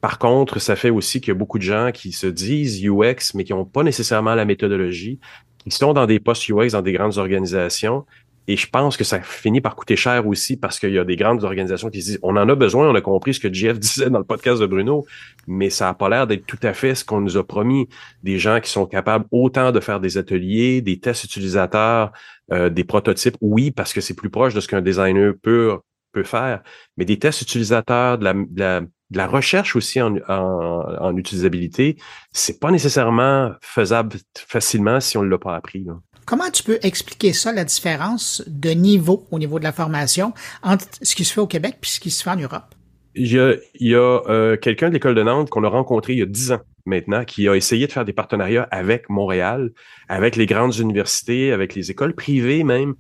Par 0.00 0.18
contre, 0.18 0.58
ça 0.58 0.76
fait 0.76 0.90
aussi 0.90 1.20
qu'il 1.20 1.28
y 1.28 1.36
a 1.36 1.38
beaucoup 1.38 1.58
de 1.58 1.62
gens 1.62 1.90
qui 1.92 2.12
se 2.12 2.26
disent 2.26 2.82
UX, 2.82 3.34
mais 3.34 3.44
qui 3.44 3.52
n'ont 3.52 3.64
pas 3.64 3.82
nécessairement 3.82 4.34
la 4.34 4.44
méthodologie, 4.44 5.20
qui 5.58 5.70
sont 5.70 5.92
dans 5.92 6.06
des 6.06 6.20
postes 6.20 6.48
UX 6.48 6.70
dans 6.72 6.82
des 6.82 6.92
grandes 6.92 7.18
organisations. 7.18 8.06
Et 8.48 8.56
je 8.56 8.66
pense 8.68 8.96
que 8.96 9.04
ça 9.04 9.20
finit 9.20 9.60
par 9.60 9.76
coûter 9.76 9.94
cher 9.94 10.26
aussi 10.26 10.56
parce 10.56 10.80
qu'il 10.80 10.90
y 10.90 10.98
a 10.98 11.04
des 11.04 11.14
grandes 11.14 11.44
organisations 11.44 11.90
qui 11.90 12.00
se 12.02 12.06
disent 12.06 12.18
on 12.22 12.36
en 12.36 12.48
a 12.48 12.54
besoin, 12.54 12.88
on 12.88 12.94
a 12.94 13.00
compris 13.00 13.34
ce 13.34 13.40
que 13.40 13.52
Jeff 13.52 13.78
disait 13.78 14.10
dans 14.10 14.18
le 14.18 14.24
podcast 14.24 14.60
de 14.60 14.66
Bruno, 14.66 15.06
mais 15.46 15.70
ça 15.70 15.84
n'a 15.84 15.94
pas 15.94 16.08
l'air 16.08 16.26
d'être 16.26 16.46
tout 16.46 16.58
à 16.62 16.72
fait 16.72 16.94
ce 16.94 17.04
qu'on 17.04 17.20
nous 17.20 17.36
a 17.36 17.46
promis. 17.46 17.88
Des 18.22 18.38
gens 18.38 18.58
qui 18.60 18.70
sont 18.70 18.86
capables 18.86 19.26
autant 19.30 19.70
de 19.70 19.80
faire 19.80 20.00
des 20.00 20.18
ateliers, 20.18 20.80
des 20.80 20.98
tests 20.98 21.24
utilisateurs, 21.24 22.10
euh, 22.52 22.70
des 22.70 22.84
prototypes, 22.84 23.36
oui, 23.40 23.70
parce 23.70 23.92
que 23.92 24.00
c'est 24.00 24.14
plus 24.14 24.30
proche 24.30 24.54
de 24.54 24.60
ce 24.60 24.66
qu'un 24.66 24.82
designer 24.82 25.34
pur 25.40 25.82
peut 26.12 26.24
faire, 26.24 26.62
mais 26.96 27.04
des 27.04 27.18
tests 27.18 27.42
utilisateurs, 27.42 28.18
de 28.18 28.24
la, 28.24 28.32
de 28.32 28.58
la 28.58 28.80
de 29.10 29.18
la 29.18 29.26
recherche 29.26 29.76
aussi 29.76 30.00
en, 30.00 30.16
en, 30.28 30.84
en 31.00 31.16
utilisabilité, 31.16 31.96
c'est 32.32 32.60
pas 32.60 32.70
nécessairement 32.70 33.52
faisable 33.60 34.16
facilement 34.34 35.00
si 35.00 35.16
on 35.18 35.22
ne 35.22 35.28
l'a 35.28 35.38
pas 35.38 35.56
appris. 35.56 35.86
Comment 36.26 36.50
tu 36.50 36.62
peux 36.62 36.78
expliquer 36.82 37.32
ça, 37.32 37.52
la 37.52 37.64
différence 37.64 38.42
de 38.46 38.70
niveau 38.70 39.26
au 39.30 39.38
niveau 39.38 39.58
de 39.58 39.64
la 39.64 39.72
formation 39.72 40.32
entre 40.62 40.86
ce 41.02 41.14
qui 41.14 41.24
se 41.24 41.32
fait 41.32 41.40
au 41.40 41.46
Québec 41.46 41.78
et 41.82 41.86
ce 41.86 41.98
qui 41.98 42.10
se 42.10 42.22
fait 42.22 42.30
en 42.30 42.36
Europe? 42.36 42.74
Il 43.16 43.32
y 43.32 43.38
a, 43.40 43.54
il 43.74 43.88
y 43.88 43.94
a 43.96 44.20
euh, 44.28 44.56
quelqu'un 44.56 44.88
de 44.88 44.94
l'école 44.94 45.16
de 45.16 45.22
Nantes 45.24 45.50
qu'on 45.50 45.64
a 45.64 45.68
rencontré 45.68 46.12
il 46.12 46.20
y 46.20 46.22
a 46.22 46.26
dix 46.26 46.52
ans 46.52 46.60
maintenant, 46.86 47.24
qui 47.24 47.48
a 47.48 47.56
essayé 47.56 47.86
de 47.86 47.92
faire 47.92 48.04
des 48.04 48.12
partenariats 48.12 48.68
avec 48.70 49.08
Montréal, 49.08 49.72
avec 50.08 50.36
les 50.36 50.46
grandes 50.46 50.76
universités, 50.76 51.52
avec 51.52 51.74
les 51.74 51.90
écoles 51.90 52.14
privées 52.14 52.62
même, 52.62 52.94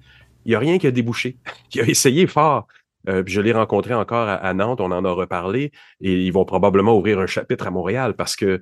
il 0.44 0.50
n'y 0.50 0.54
a 0.54 0.58
rien 0.58 0.78
qui 0.78 0.86
a 0.86 0.90
débouché. 0.90 1.36
il 1.74 1.80
a 1.82 1.84
essayé 1.84 2.26
fort. 2.26 2.66
Euh, 3.08 3.22
je 3.26 3.40
l'ai 3.40 3.52
rencontré 3.52 3.94
encore 3.94 4.28
à, 4.28 4.54
Nantes, 4.54 4.80
on 4.80 4.92
en 4.92 5.04
a 5.04 5.10
reparlé, 5.10 5.72
et 6.00 6.12
ils 6.12 6.32
vont 6.32 6.44
probablement 6.44 6.96
ouvrir 6.96 7.18
un 7.18 7.26
chapitre 7.26 7.66
à 7.66 7.70
Montréal 7.70 8.14
parce 8.14 8.36
que 8.36 8.60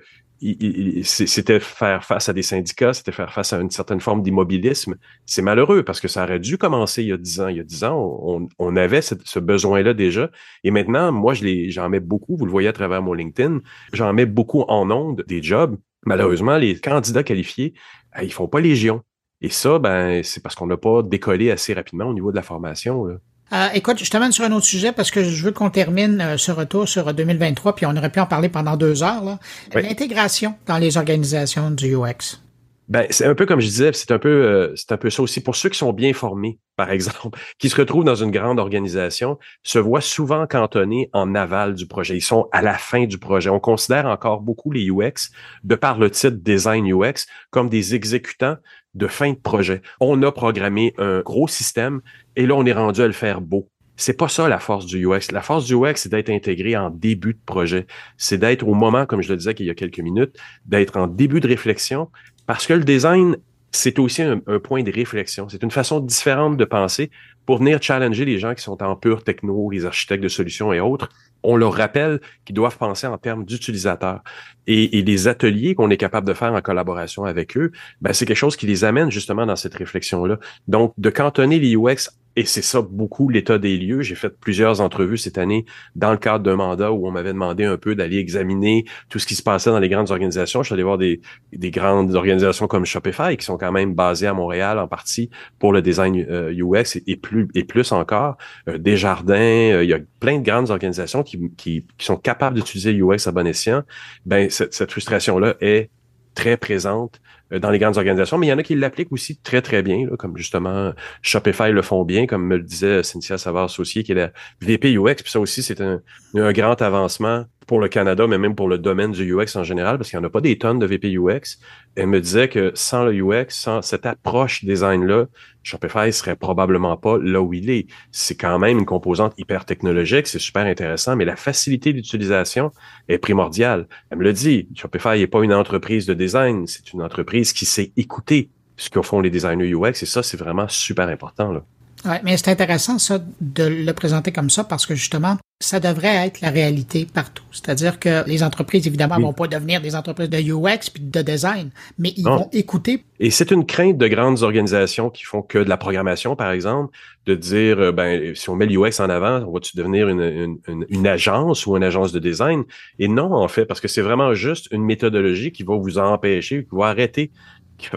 c'était 1.03 1.59
faire 1.59 2.05
face 2.05 2.29
à 2.29 2.33
des 2.33 2.43
syndicats, 2.43 2.93
c'était 2.93 3.11
faire 3.11 3.33
face 3.33 3.53
à 3.53 3.61
une 3.61 3.71
certaine 3.71 4.01
forme 4.01 4.23
d'immobilisme. 4.23 4.95
C'est 5.27 5.43
malheureux 5.43 5.83
parce 5.83 6.01
que 6.01 6.07
ça 6.07 6.23
aurait 6.23 6.39
dû 6.39 6.59
commencer 6.59 7.03
il 7.03 7.09
y 7.09 7.13
a 7.13 7.17
dix 7.17 7.41
ans. 7.41 7.49
Il 7.49 7.57
y 7.57 7.61
a 7.61 7.65
dix 7.65 7.83
ans, 7.83 8.49
on, 8.59 8.77
avait 8.77 9.03
ce, 9.03 9.39
besoin-là 9.41 9.95
déjà. 9.95 10.31
Et 10.63 10.71
maintenant, 10.71 11.11
moi, 11.11 11.35
j'en 11.35 11.89
mets 11.89 12.01
beaucoup, 12.01 12.37
vous 12.37 12.45
le 12.45 12.53
voyez 12.53 12.69
à 12.69 12.73
travers 12.73 13.03
mon 13.03 13.15
LinkedIn, 13.15 13.61
j'en 13.93 14.13
mets 14.13 14.27
beaucoup 14.27 14.63
en 14.69 14.89
ondes 14.93 15.25
des 15.27 15.43
jobs. 15.43 15.77
Malheureusement, 16.07 16.57
les 16.57 16.79
candidats 16.79 17.25
qualifiés, 17.25 17.75
ben, 18.15 18.23
ils 18.23 18.33
font 18.33 18.47
pas 18.47 18.61
légion. 18.61 19.03
Et 19.41 19.51
ça, 19.51 19.81
ben, 19.81 20.23
c'est 20.23 20.43
parce 20.43 20.55
qu'on 20.55 20.67
n'a 20.67 20.77
pas 20.77 21.03
décollé 21.03 21.51
assez 21.51 21.75
rapidement 21.75 22.07
au 22.07 22.15
niveau 22.15 22.31
de 22.31 22.37
la 22.37 22.43
formation. 22.43 23.09
Euh, 23.53 23.69
écoute, 23.75 24.03
je 24.03 24.11
t'amène 24.11 24.33
sur 24.33 24.45
un 24.45 24.53
autre 24.53 24.67
sujet 24.67 24.93
parce 24.93 25.11
que 25.11 25.25
je 25.25 25.45
veux 25.45 25.53
qu'on 25.53 25.71
termine 25.71 26.21
euh, 26.21 26.37
ce 26.37 26.53
retour 26.53 26.89
sur 26.89 27.13
2023, 27.13 27.75
puis 27.75 27.87
on 27.87 27.97
aurait 27.97 28.11
pu 28.11 28.21
en 28.21 28.27
parler 28.27 28.49
pendant 28.49 28.77
deux 28.77 29.03
heures. 29.03 29.39
L'intégration 29.75 30.55
dans 30.67 30.79
les 30.79 30.97
organisations 30.97 31.71
du 31.71 31.97
UX. 31.97 32.41
Ben, 32.89 33.07
c'est 33.11 33.27
un 33.27 33.35
peu 33.35 33.45
comme 33.45 33.61
je 33.61 33.67
disais, 33.67 33.93
c'est 33.93 34.13
un 34.13 34.19
peu 34.19 34.29
euh, 34.29 34.73
c'est 34.75 34.93
un 34.93 34.97
peu 34.97 35.11
ça 35.11 35.23
aussi. 35.23 35.43
Pour 35.43 35.57
ceux 35.57 35.69
qui 35.69 35.77
sont 35.77 35.93
bien 35.93 36.15
formés, 36.15 36.59
par 36.77 36.91
exemple, 36.91 37.39
qui 37.59 37.69
se 37.69 37.77
retrouvent 37.77 38.05
dans 38.05 38.15
une 38.15 38.31
grande 38.31 38.59
organisation, 38.59 39.39
se 39.63 39.79
voient 39.79 40.01
souvent 40.01 40.47
cantonnés 40.47 41.11
en 41.13 41.35
aval 41.35 41.75
du 41.75 41.87
projet. 41.87 42.17
Ils 42.17 42.23
sont 42.23 42.49
à 42.51 42.63
la 42.63 42.75
fin 42.75 43.05
du 43.05 43.19
projet. 43.19 43.51
On 43.51 43.61
considère 43.61 44.07
encore 44.07 44.41
beaucoup 44.41 44.71
les 44.71 44.89
UX, 44.89 45.31
de 45.65 45.75
par 45.75 45.99
le 45.99 46.11
titre 46.11 46.39
Design 46.39 46.91
UX, 46.91 47.27
comme 47.51 47.69
des 47.69 47.95
exécutants 47.95 48.57
de 48.95 49.07
fin 49.07 49.33
de 49.33 49.39
projet. 49.39 49.83
On 50.01 50.23
a 50.23 50.33
programmé 50.33 50.95
un 50.97 51.21
gros 51.21 51.47
système 51.47 52.01
et 52.37 52.47
là, 52.47 52.55
on 52.55 52.65
est 52.65 52.73
rendu 52.73 53.03
à 53.03 53.07
le 53.07 53.13
faire 53.13 53.43
beau. 53.43 53.69
C'est 53.97 54.17
pas 54.17 54.29
ça 54.29 54.49
la 54.49 54.61
force 54.61 54.87
du 54.87 55.05
UX. 55.05 55.33
La 55.33 55.43
force 55.43 55.67
du 55.67 55.75
UX, 55.75 55.97
c'est 55.97 56.09
d'être 56.09 56.31
intégré 56.31 56.77
en 56.77 56.89
début 56.89 57.35
de 57.35 57.41
projet. 57.45 57.87
C'est 58.17 58.39
d'être 58.39 58.67
au 58.67 58.75
moment, 58.75 59.07
comme 59.07 59.23
je 59.23 59.29
le 59.29 59.37
disais 59.37 59.55
il 59.59 59.67
y 59.67 59.71
a 59.71 59.75
quelques 59.75 59.99
minutes, 59.99 60.39
d'être 60.65 60.97
en 60.97 61.09
début 61.09 61.41
de 61.41 61.49
réflexion 61.49 62.09
parce 62.49 62.67
que 62.67 62.73
le 62.73 62.83
design, 62.83 63.37
c'est 63.73 63.99
aussi 63.99 64.23
un, 64.23 64.41
point 64.65 64.83
de 64.83 64.91
réflexion. 64.91 65.51
C'est 65.51 65.63
une 65.63 65.71
façon 65.71 66.01
différente 66.01 66.57
de 66.57 66.65
penser 66.65 67.11
pour 67.45 67.59
venir 67.59 67.79
challenger 67.83 68.25
les 68.25 68.39
gens 68.39 68.55
qui 68.55 68.63
sont 68.63 68.83
en 68.83 68.97
pure 68.97 69.23
techno, 69.23 69.69
les 69.71 69.85
architectes 69.85 70.23
de 70.23 70.29
solutions 70.29 70.73
et 70.73 70.81
autres. 70.81 71.11
On 71.43 71.57
leur 71.57 71.75
rappelle 71.75 72.23
qu'ils 72.47 72.55
doivent 72.55 72.79
penser 72.79 73.07
en 73.07 73.19
termes 73.19 73.45
d'utilisateurs. 73.45 74.23
Et, 74.67 75.03
les 75.03 75.29
ateliers 75.29 75.75
qu'on 75.75 75.91
est 75.91 75.99
capable 75.99 76.27
de 76.27 76.33
faire 76.33 76.55
en 76.55 76.63
collaboration 76.63 77.25
avec 77.25 77.55
eux, 77.59 77.71
ben, 78.01 78.15
c'est 78.15 78.25
quelque 78.25 78.39
chose 78.39 78.57
qui 78.57 78.67
les 78.67 78.83
amène 78.83 79.11
justement 79.11 79.45
dans 79.45 79.57
cette 79.57 79.75
réflexion-là. 79.75 80.39
Donc, 80.69 80.95
de 80.97 81.11
cantonner 81.11 81.59
les 81.59 81.77
UX 81.77 82.09
et 82.39 82.45
c'est 82.45 82.63
ça 82.63 82.83
beaucoup 82.83 83.29
l'état 83.29 83.59
des 83.59 83.77
lieux. 83.77 84.03
J'ai 84.03 84.15
fait 84.15 84.29
plusieurs 84.29 84.81
entrevues 84.81 85.19
cette 85.19 85.39
année 85.39 85.65
dans 85.97 86.13
le 86.13 86.19
cadre 86.19 86.45
d'un 86.45 86.55
mandat 86.55 86.93
où 86.93 87.09
on 87.09 87.11
m'avait 87.11 87.33
demandé 87.33 87.65
un 87.65 87.77
peu 87.77 87.97
d'aller 87.97 88.19
examiner 88.19 88.85
tout 89.09 89.19
ce 89.19 89.27
qui 89.27 89.35
se 89.35 89.43
passait 89.43 89.71
dans 89.71 89.81
les 89.81 89.89
grandes 89.89 90.13
organisations. 90.13 90.63
Je 90.63 90.69
suis 90.69 90.75
allé 90.75 90.85
voir 90.85 90.99
des, 90.99 91.21
des 91.53 91.73
grandes 91.73 92.15
organisations 92.15 92.69
comme 92.69 92.85
Shopify 92.85 93.37
qui 93.37 93.45
sont 93.45 93.59
quand 93.59 93.73
même 93.73 93.93
basées 93.93 94.29
à 94.29 94.35
Montréal 94.35 94.79
en 94.79 94.87
partie 94.87 95.31
pour 95.59 95.73
le 95.73 95.83
design 95.83 96.15
UX 96.17 96.97
euh, 96.97 97.01
et, 97.09 97.17
plus 97.17 97.49
et 97.57 97.65
plus 97.65 97.91
encore. 97.91 98.37
Euh, 98.69 98.79
Desjardins, 98.79 99.35
euh, 99.35 99.83
il 99.83 99.91
y 99.91 99.95
a 99.95 99.99
plein 100.21 100.39
de 100.39 100.45
grandes 100.45 100.71
organisations 100.71 101.25
qui, 101.25 101.41
qui, 101.57 101.87
qui 101.99 102.07
sont 102.07 102.19
capables 102.19 102.55
d'utiliser 102.55 102.93
UX 102.93 103.27
à 103.27 103.33
bon 103.33 103.49
escient. 103.49 103.83
Ben 104.27 104.49
cette, 104.49 104.75
cette 104.75 104.93
frustration-là 104.93 105.57
est 105.61 105.91
très 106.37 106.57
présente 106.57 107.21
dans 107.51 107.71
les 107.71 107.79
grandes 107.79 107.97
organisations, 107.97 108.39
mais 108.39 108.47
il 108.47 108.51
y 108.51 108.53
en 108.53 108.59
a 108.59 108.63
qui 108.63 108.75
l'appliquent 108.75 109.13
aussi 109.13 109.39
très, 109.39 109.63
très 109.63 109.83
bien, 109.83 110.07
comme 110.19 110.37
justement 110.37 110.93
Shopify 111.23 111.71
le 111.71 111.83
font 111.83 112.05
bien, 112.05 112.27
comme 112.27 112.47
me 112.47 112.57
le 112.57 112.63
disait 112.63 113.03
Cynthia 113.03 113.39
Savard-Saucier, 113.39 114.03
qui 114.03 114.13
est 114.13 114.15
la 114.15 114.33
VP 114.61 114.97
UX, 114.99 115.23
puis 115.23 115.31
ça 115.31 115.41
aussi, 115.41 115.63
c'est 115.63 115.81
un, 115.81 116.01
un 116.35 116.53
grand 116.53 116.81
avancement 116.83 117.45
pour 117.69 117.81
le 117.81 117.89
Canada, 117.89 118.27
mais 118.27 118.39
même 118.39 118.55
pour 118.55 118.67
le 118.67 118.79
domaine 118.79 119.13
du 119.13 119.33
UX 119.33 119.55
en 119.55 119.63
général, 119.63 119.99
parce 119.99 120.09
qu'il 120.11 120.19
n'y 120.19 120.25
en 120.25 120.27
a 120.27 120.31
pas 120.31 120.41
des 120.41 120.57
tonnes 120.57 120.79
de 120.79 120.87
VP 120.87 121.17
UX. 121.19 121.59
Elle 121.95 122.07
me 122.07 122.21
disait 122.21 122.49
que 122.49 122.73
sans 122.75 123.05
le 123.05 123.13
UX, 123.13 123.47
sans 123.51 123.83
cette 123.83 124.07
approche 124.07 124.65
design-là, 124.65 125.27
Shopify 125.63 126.11
serait 126.13 126.35
probablement 126.35 126.97
pas 126.97 127.19
là 127.19 127.43
où 127.43 127.53
il 127.53 127.69
est. 127.69 127.87
C'est 128.11 128.37
quand 128.37 128.59
même 128.59 128.79
une 128.79 128.87
composante 128.87 129.35
hyper 129.37 129.67
technologique, 129.67 130.27
c'est 130.27 130.39
super 130.39 130.65
intéressant, 130.65 131.15
mais 131.15 131.27
la 131.27 131.37
facilité 131.37 131.93
d'utilisation 131.93 132.73
est 133.09 133.19
primordiale. 133.19 133.87
Elle 134.11 134.19
me 134.19 134.25
le 134.25 134.33
dit, 134.33 134.67
Shopify 134.75 135.19
n'est 135.19 135.27
pas 135.27 135.45
une 135.45 135.53
entreprise 135.53 136.07
de 136.07 136.15
design, 136.15 136.67
c'est 136.67 136.95
une 136.95 137.03
entreprise 137.03 137.38
qui 137.45 137.67
sait 137.67 137.93
écouter 137.97 138.51
ce 138.77 138.91
que 138.91 139.03
font 139.03 139.21
les 139.21 139.31
designers 139.31 139.75
UX, 139.75 140.03
et 140.03 140.07
ça, 140.07 140.23
c'est 140.23 140.37
vraiment 140.37 140.69
super 140.69 141.09
important. 141.09 141.53
Là. 141.53 141.63
Ouais, 142.05 142.21
mais 142.23 142.37
c'est 142.37 142.49
intéressant 142.49 142.99
ça 142.99 143.19
de 143.41 143.65
le 143.65 143.93
présenter 143.93 144.33
comme 144.33 144.51
ça 144.51 144.65
parce 144.65 144.87
que 144.87 144.95
justement, 144.95 145.37
ça 145.61 145.81
devrait 145.81 146.27
être 146.27 146.41
la 146.41 146.51
réalité 146.51 147.05
partout. 147.13 147.43
C'est-à-dire 147.51 147.99
que 147.99 148.25
les 148.29 148.45
entreprises, 148.45 148.87
évidemment, 148.87 149.19
vont 149.19 149.33
pas 149.33 149.49
devenir 149.49 149.81
des 149.81 149.97
entreprises 149.97 150.31
de 150.31 150.39
UX 150.39 150.91
puis 150.95 151.03
de 151.03 151.23
design, 151.23 151.71
mais 151.99 152.13
ils 152.17 152.25
vont 152.25 152.49
écouter. 152.53 153.05
Et 153.19 153.31
c'est 153.31 153.51
une 153.51 153.67
crainte 153.67 153.99
de 153.99 154.07
grandes 154.07 154.45
organisations 154.45 155.11
qui 155.11 155.25
font 155.25 155.43
que 155.43 155.59
de 155.59 155.69
la 155.69 155.77
programmation, 155.77 156.37
par 156.37 156.53
exemple, 156.53 156.97
de 157.27 157.35
dire, 157.35 157.81
euh, 157.81 157.93
ben, 157.93 158.37
si 158.37 158.49
on 158.49 158.55
met 158.55 158.67
l'UX 158.67 159.01
en 159.01 159.11
avant, 159.11 159.45
on 159.49 159.53
va-tu 159.53 159.77
devenir 159.77 160.09
une, 160.09 160.59
une, 160.69 160.87
une, 160.89 161.07
agence 161.09 161.67
ou 161.67 161.77
une 161.77 161.83
agence 161.83 162.13
de 162.13 162.21
design? 162.21 162.63
Et 163.01 163.09
non, 163.09 163.33
en 163.35 163.49
fait, 163.49 163.65
parce 163.65 163.81
que 163.81 163.89
c'est 163.89 164.03
vraiment 164.03 164.35
juste 164.35 164.69
une 164.71 164.85
méthodologie 164.85 165.51
qui 165.51 165.65
va 165.65 165.77
vous 165.77 165.99
empêcher, 165.99 166.63
qui 166.63 166.77
va 166.77 166.87
arrêter 166.87 167.33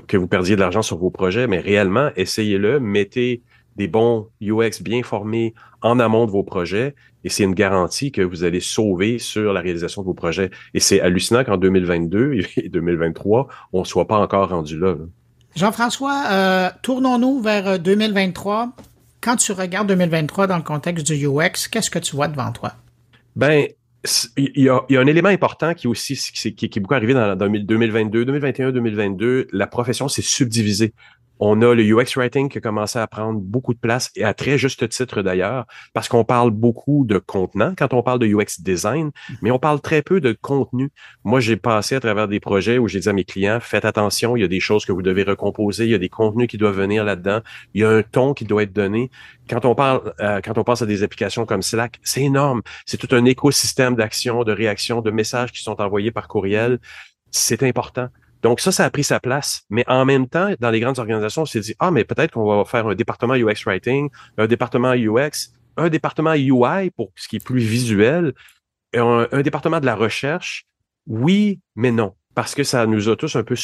que 0.07 0.18
vous 0.18 0.28
perdiez 0.28 0.55
de 0.55 0.62
l'argent 0.62 0.82
sur 0.82 0.97
vos 0.97 1.09
projets, 1.09 1.47
mais 1.47 1.59
réellement, 1.59 2.09
essayez-le, 2.16 2.80
mettez 2.80 3.41
des 3.76 3.88
bons 3.88 4.28
UX 4.41 4.82
bien 4.82 5.03
formés 5.03 5.53
en 5.82 5.99
amont 5.99 6.26
de 6.26 6.32
vos 6.32 6.43
projets 6.43 6.95
et 7.24 7.30
c'est 7.30 7.43
une 7.43 7.53
garantie 7.53 8.11
que 8.11 8.22
vous 8.22 8.43
allez 8.43 8.59
sauver 8.59 9.19
sur 9.19 9.53
la 9.53 9.61
réalisation 9.61 10.01
de 10.01 10.07
vos 10.07 10.13
projets. 10.13 10.49
Et 10.74 10.80
c'est 10.80 11.01
hallucinant 11.01 11.43
qu'en 11.43 11.57
2022 11.57 12.34
et 12.57 12.69
2023, 12.69 13.47
on 13.74 13.80
ne 13.82 13.86
soit 13.86 14.07
pas 14.07 14.17
encore 14.17 14.49
rendu 14.49 14.78
là. 14.78 14.95
Jean-François, 15.55 16.24
euh, 16.32 16.69
tournons-nous 16.82 17.41
vers 17.41 17.78
2023. 17.78 18.63
Euh, 18.63 18.84
Quand 19.19 19.36
tu 19.36 19.51
regardes 19.51 19.88
2023 19.88 20.47
dans 20.47 20.57
le 20.57 20.63
contexte 20.63 21.05
du 21.05 21.28
UX, 21.28 21.67
qu'est-ce 21.69 21.89
que 21.89 21.99
tu 21.99 22.15
vois 22.15 22.28
devant 22.28 22.51
toi? 22.51 22.74
Ben, 23.36 23.67
il 24.38 24.63
y, 24.63 24.69
a, 24.69 24.82
un 24.89 25.05
élément 25.05 25.30
important 25.30 25.74
qui 25.76 25.88
aussi 25.88 26.15
qui, 26.15 26.55
qui, 26.55 26.65
est 26.65 26.80
beaucoup 26.80 26.95
arrivé 26.95 27.13
dans, 27.13 27.36
dans 27.36 27.47
2022, 27.47 28.26
2021, 28.26 28.72
2022. 28.72 29.47
La 29.51 29.67
profession 29.67 30.07
s'est 30.07 30.24
subdivisée. 30.24 30.93
On 31.44 31.60
a 31.64 31.74
le 31.74 31.84
UX 31.84 32.18
Writing 32.18 32.50
qui 32.50 32.60
a 32.60 32.62
commencé 32.62 33.00
à 33.00 33.08
prendre 33.08 33.39
beaucoup 33.39 33.74
de 33.74 33.80
place 33.80 34.12
et 34.16 34.24
à 34.24 34.36
très 34.36 34.60
juste 34.60 34.88
titre 34.88 35.24
d'ailleurs, 35.24 35.66
parce 35.92 36.08
qu'on 36.08 36.24
parle 36.24 36.52
beaucoup 36.52 37.04
de 37.04 37.18
contenant 37.18 37.74
quand 37.76 37.96
on 37.96 38.04
parle 38.04 38.20
de 38.20 38.28
UX 38.28 38.60
Design, 38.62 39.10
mais 39.42 39.50
on 39.50 39.58
parle 39.58 39.82
très 39.82 40.04
peu 40.04 40.22
de 40.22 40.38
contenu. 40.39 40.92
Moi, 41.24 41.39
j'ai 41.39 41.58
passé 41.58 41.96
à 41.96 42.00
travers 42.00 42.28
des 42.28 42.39
projets 42.39 42.78
où 42.78 42.88
j'ai 42.88 43.00
dit 43.00 43.10
à 43.10 43.14
mes 43.14 43.24
clients, 43.24 43.58
faites 43.60 43.86
attention, 43.86 44.38
il 44.38 44.42
y 44.42 44.44
a 44.44 44.48
des 44.48 44.60
choses 44.60 44.86
que 44.86 44.92
vous 44.92 45.02
devez 45.02 45.24
recomposer, 45.24 45.86
il 45.86 45.89
y 45.89 45.96
a 45.96 45.98
des 45.98 46.10
contenus 46.10 46.48
qui 46.48 46.60
doivent 46.60 46.78
venir 46.78 47.04
là-dedans, 47.04 47.39
il 47.74 47.82
y 47.82 47.84
a 47.84 47.89
un 47.89 48.04
ton 48.04 48.36
qui 48.36 48.46
doit 48.46 48.62
être 48.62 48.74
donné. 48.74 49.10
Quand 49.50 49.66
on 49.66 49.74
parle, 49.74 50.14
euh, 50.20 50.42
quand 50.44 50.60
on 50.60 50.64
pense 50.64 50.84
à 50.84 50.86
des 50.86 51.02
applications 51.02 51.48
comme 51.48 51.64
Slack, 51.64 52.00
c'est 52.04 52.22
énorme. 52.22 52.62
C'est 52.86 52.98
tout 52.98 53.16
un 53.16 53.26
écosystème 53.26 53.96
d'action, 53.96 54.44
de 54.44 54.52
réaction, 54.52 55.02
de 55.02 55.10
messages 55.10 55.52
qui 55.52 55.64
sont 55.64 55.82
envoyés 55.82 56.12
par 56.12 56.28
courriel. 56.28 56.78
C'est 57.32 57.64
important. 57.64 58.10
Donc 58.42 58.60
ça, 58.60 58.72
ça 58.72 58.86
a 58.86 58.89
pris 58.89 59.04
sa 59.04 59.20
place. 59.20 59.64
Mais 59.70 59.84
en 59.88 60.06
même 60.06 60.28
temps, 60.28 60.50
dans 60.60 60.70
les 60.70 60.80
grandes 60.80 61.00
organisations, 61.00 61.44
on 61.44 61.46
s'est 61.46 61.60
dit, 61.60 61.76
ah, 61.80 61.92
mais 61.92 62.04
peut-être 62.04 62.32
qu'on 62.32 62.46
va 62.46 62.66
faire 62.66 62.88
un 62.88 62.96
département 62.96 63.36
UX 63.36 63.66
Writing, 63.66 64.10
un 64.38 64.48
département 64.48 64.94
UX, 64.94 65.54
un 65.78 65.89
département 65.89 66.34
UI 66.34 66.92
pour 66.96 67.12
ce 67.16 67.28
qui 67.28 67.38
est 67.38 67.46
plus 67.46 67.60
visuel, 67.60 68.34
un, 68.96 69.28
un 69.32 69.42
département 69.42 69.80
de 69.80 69.86
la 69.86 69.96
recherche. 69.96 70.66
Oui, 71.08 71.60
mais 71.76 71.92
non. 71.92 72.14
Parce 72.34 72.56
que 72.56 72.64
ça 72.64 72.86
nous 72.86 73.10
a 73.10 73.16
tous 73.16 73.36
un 73.36 73.44
peu 73.44 73.56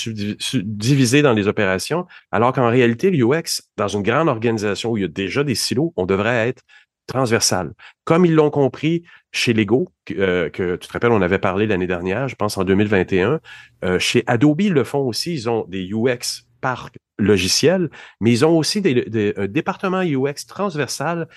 divisés 0.64 1.22
dans 1.22 1.34
les 1.34 1.48
opérations, 1.48 2.06
alors 2.32 2.52
qu'en 2.52 2.70
réalité, 2.70 3.10
l'UX, 3.10 3.62
dans 3.78 3.88
une 3.88 4.04
grande 4.04 4.28
organisation 4.28 4.92
où 4.92 4.98
il 4.98 5.02
y 5.02 5.06
a 5.06 5.10
déjà 5.10 5.44
des 5.44 5.56
silos, 5.56 5.94
on 5.96 6.06
devrait 6.06 6.50
être 6.50 6.64
transversale. 7.08 7.72
Comme 8.04 8.26
ils 8.26 8.36
l'ont 8.36 8.50
compris 8.50 9.04
chez 9.32 9.54
Lego, 9.54 9.92
euh, 10.12 10.50
que 10.50 10.76
tu 10.76 10.88
te 10.88 10.94
rappelles, 10.94 11.12
on 11.12 11.22
avait 11.22 11.40
parlé 11.40 11.68
l'année 11.68 11.88
dernière, 11.88 12.28
je 12.28 12.36
pense 12.36 12.58
en 12.58 12.64
2021, 12.64 13.40
euh, 13.84 14.00
chez 14.00 14.24
Adobe, 14.28 14.62
ils 14.62 14.74
le 14.74 14.84
font 14.84 15.00
aussi, 15.00 15.34
ils 15.34 15.50
ont 15.50 15.66
des 15.68 15.90
UX 15.92 16.46
par 16.62 16.90
logiciel, 17.20 17.90
mais 18.22 18.32
ils 18.32 18.46
ont 18.46 18.58
aussi 18.58 18.82
des, 18.82 19.34
un 19.38 19.48
département 19.48 20.02
UX 20.02 20.46
transversal 20.48 21.28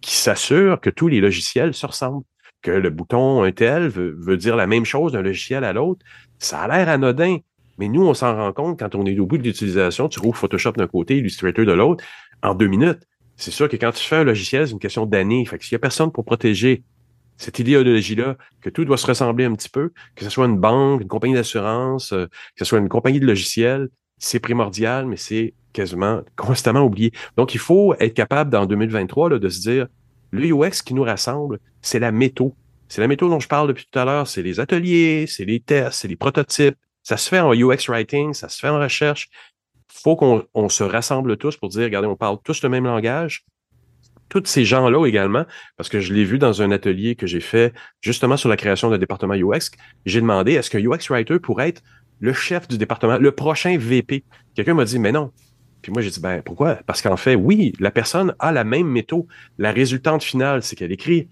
qui 0.00 0.14
s'assure 0.14 0.80
que 0.80 0.90
tous 0.90 1.08
les 1.08 1.20
logiciels 1.20 1.74
se 1.74 1.86
ressemblent, 1.86 2.24
que 2.62 2.70
le 2.70 2.90
bouton 2.90 3.42
un 3.42 3.52
tel 3.52 3.88
veut, 3.88 4.36
dire 4.36 4.56
la 4.56 4.66
même 4.66 4.84
chose 4.84 5.12
d'un 5.12 5.22
logiciel 5.22 5.64
à 5.64 5.72
l'autre. 5.72 6.04
Ça 6.38 6.62
a 6.62 6.68
l'air 6.68 6.88
anodin, 6.88 7.38
mais 7.78 7.88
nous, 7.88 8.06
on 8.06 8.14
s'en 8.14 8.34
rend 8.34 8.52
compte 8.52 8.78
quand 8.78 8.94
on 8.94 9.06
est 9.06 9.18
au 9.18 9.26
bout 9.26 9.38
de 9.38 9.42
l'utilisation, 9.42 10.08
tu 10.08 10.20
rouvres 10.20 10.36
Photoshop 10.36 10.72
d'un 10.72 10.86
côté, 10.86 11.18
Illustrator 11.18 11.64
de 11.64 11.72
l'autre, 11.72 12.04
en 12.42 12.54
deux 12.54 12.68
minutes 12.68 13.00
c'est 13.36 13.50
sûr 13.50 13.68
que 13.68 13.76
quand 13.76 13.92
tu 13.92 14.04
fais 14.04 14.16
un 14.16 14.24
logiciel, 14.24 14.66
c'est 14.66 14.72
une 14.72 14.78
question 14.78 15.06
d'années. 15.06 15.44
Fait 15.44 15.58
que 15.58 15.64
s'il 15.64 15.72
y 15.72 15.76
a 15.76 15.80
personne 15.80 16.12
pour 16.12 16.24
protéger 16.24 16.84
cette 17.36 17.58
idéologie-là, 17.58 18.36
que 18.60 18.70
tout 18.70 18.84
doit 18.84 18.96
se 18.96 19.06
ressembler 19.06 19.44
un 19.44 19.54
petit 19.54 19.68
peu, 19.68 19.92
que 20.14 20.24
ce 20.24 20.30
soit 20.30 20.46
une 20.46 20.58
banque, 20.58 21.02
une 21.02 21.08
compagnie 21.08 21.34
d'assurance, 21.34 22.12
euh, 22.12 22.26
que 22.26 22.58
ce 22.58 22.64
soit 22.64 22.78
une 22.78 22.88
compagnie 22.88 23.20
de 23.20 23.26
logiciels, 23.26 23.88
c'est 24.18 24.40
primordial, 24.40 25.06
mais 25.06 25.16
c'est 25.16 25.54
quasiment 25.72 26.22
constamment 26.36 26.82
oublié. 26.82 27.12
Donc, 27.36 27.54
il 27.54 27.60
faut 27.60 27.94
être 27.98 28.14
capable, 28.14 28.50
dans 28.50 28.66
2023, 28.66 29.30
là, 29.30 29.38
de 29.38 29.48
se 29.48 29.60
dire, 29.60 29.88
le 30.30 30.52
UX 30.52 30.82
qui 30.84 30.94
nous 30.94 31.04
rassemble, 31.04 31.60
c'est 31.82 31.98
la 31.98 32.12
méthode. 32.12 32.52
C'est 32.88 33.00
la 33.00 33.08
méthode 33.08 33.30
dont 33.30 33.40
je 33.40 33.48
parle 33.48 33.68
depuis 33.68 33.86
tout 33.90 33.98
à 33.98 34.04
l'heure. 34.04 34.26
C'est 34.28 34.42
les 34.42 34.60
ateliers, 34.60 35.26
c'est 35.26 35.44
les 35.44 35.60
tests, 35.60 36.00
c'est 36.00 36.08
les 36.08 36.16
prototypes. 36.16 36.76
Ça 37.02 37.16
se 37.16 37.28
fait 37.28 37.40
en 37.40 37.52
UX 37.52 37.88
writing, 37.88 38.34
ça 38.34 38.48
se 38.48 38.58
fait 38.58 38.68
en 38.68 38.78
recherche. 38.78 39.28
faut 39.92 40.16
qu'on 40.16 40.44
on 40.54 40.68
se 40.68 40.82
rassemble 40.84 41.36
tous 41.36 41.56
pour 41.56 41.68
dire, 41.68 41.84
regardez, 41.84 42.08
on 42.08 42.16
parle 42.16 42.38
tous 42.42 42.62
le 42.62 42.68
même 42.68 42.84
langage. 42.84 43.44
Tous 44.28 44.42
ces 44.46 44.64
gens-là 44.64 45.06
également, 45.06 45.44
parce 45.76 45.88
que 45.88 46.00
je 46.00 46.12
l'ai 46.12 46.24
vu 46.24 46.38
dans 46.38 46.62
un 46.62 46.70
atelier 46.70 47.14
que 47.14 47.26
j'ai 47.26 47.40
fait 47.40 47.72
justement 48.00 48.36
sur 48.36 48.48
la 48.48 48.56
création 48.56 48.90
d'un 48.90 48.98
département 48.98 49.34
UX, 49.34 49.70
j'ai 50.06 50.20
demandé, 50.20 50.52
est-ce 50.52 50.70
qu'un 50.70 50.80
UX 50.80 51.10
writer 51.10 51.38
pourrait 51.38 51.68
être 51.68 51.82
le 52.20 52.32
chef 52.32 52.66
du 52.68 52.78
département, 52.78 53.18
le 53.18 53.32
prochain 53.32 53.76
VP? 53.78 54.24
Quelqu'un 54.54 54.74
m'a 54.74 54.84
dit, 54.84 54.98
mais 54.98 55.12
non, 55.12 55.30
puis 55.84 55.92
moi, 55.92 56.00
j'ai 56.00 56.08
dit, 56.08 56.20
ben 56.20 56.40
pourquoi? 56.42 56.76
Parce 56.86 57.02
qu'en 57.02 57.18
fait, 57.18 57.34
oui, 57.34 57.74
la 57.78 57.90
personne 57.90 58.34
a 58.38 58.52
la 58.52 58.64
même 58.64 58.86
méthode. 58.86 59.26
La 59.58 59.70
résultante 59.70 60.22
finale, 60.22 60.62
c'est 60.62 60.76
qu'elle 60.76 60.92
écrit 60.92 61.28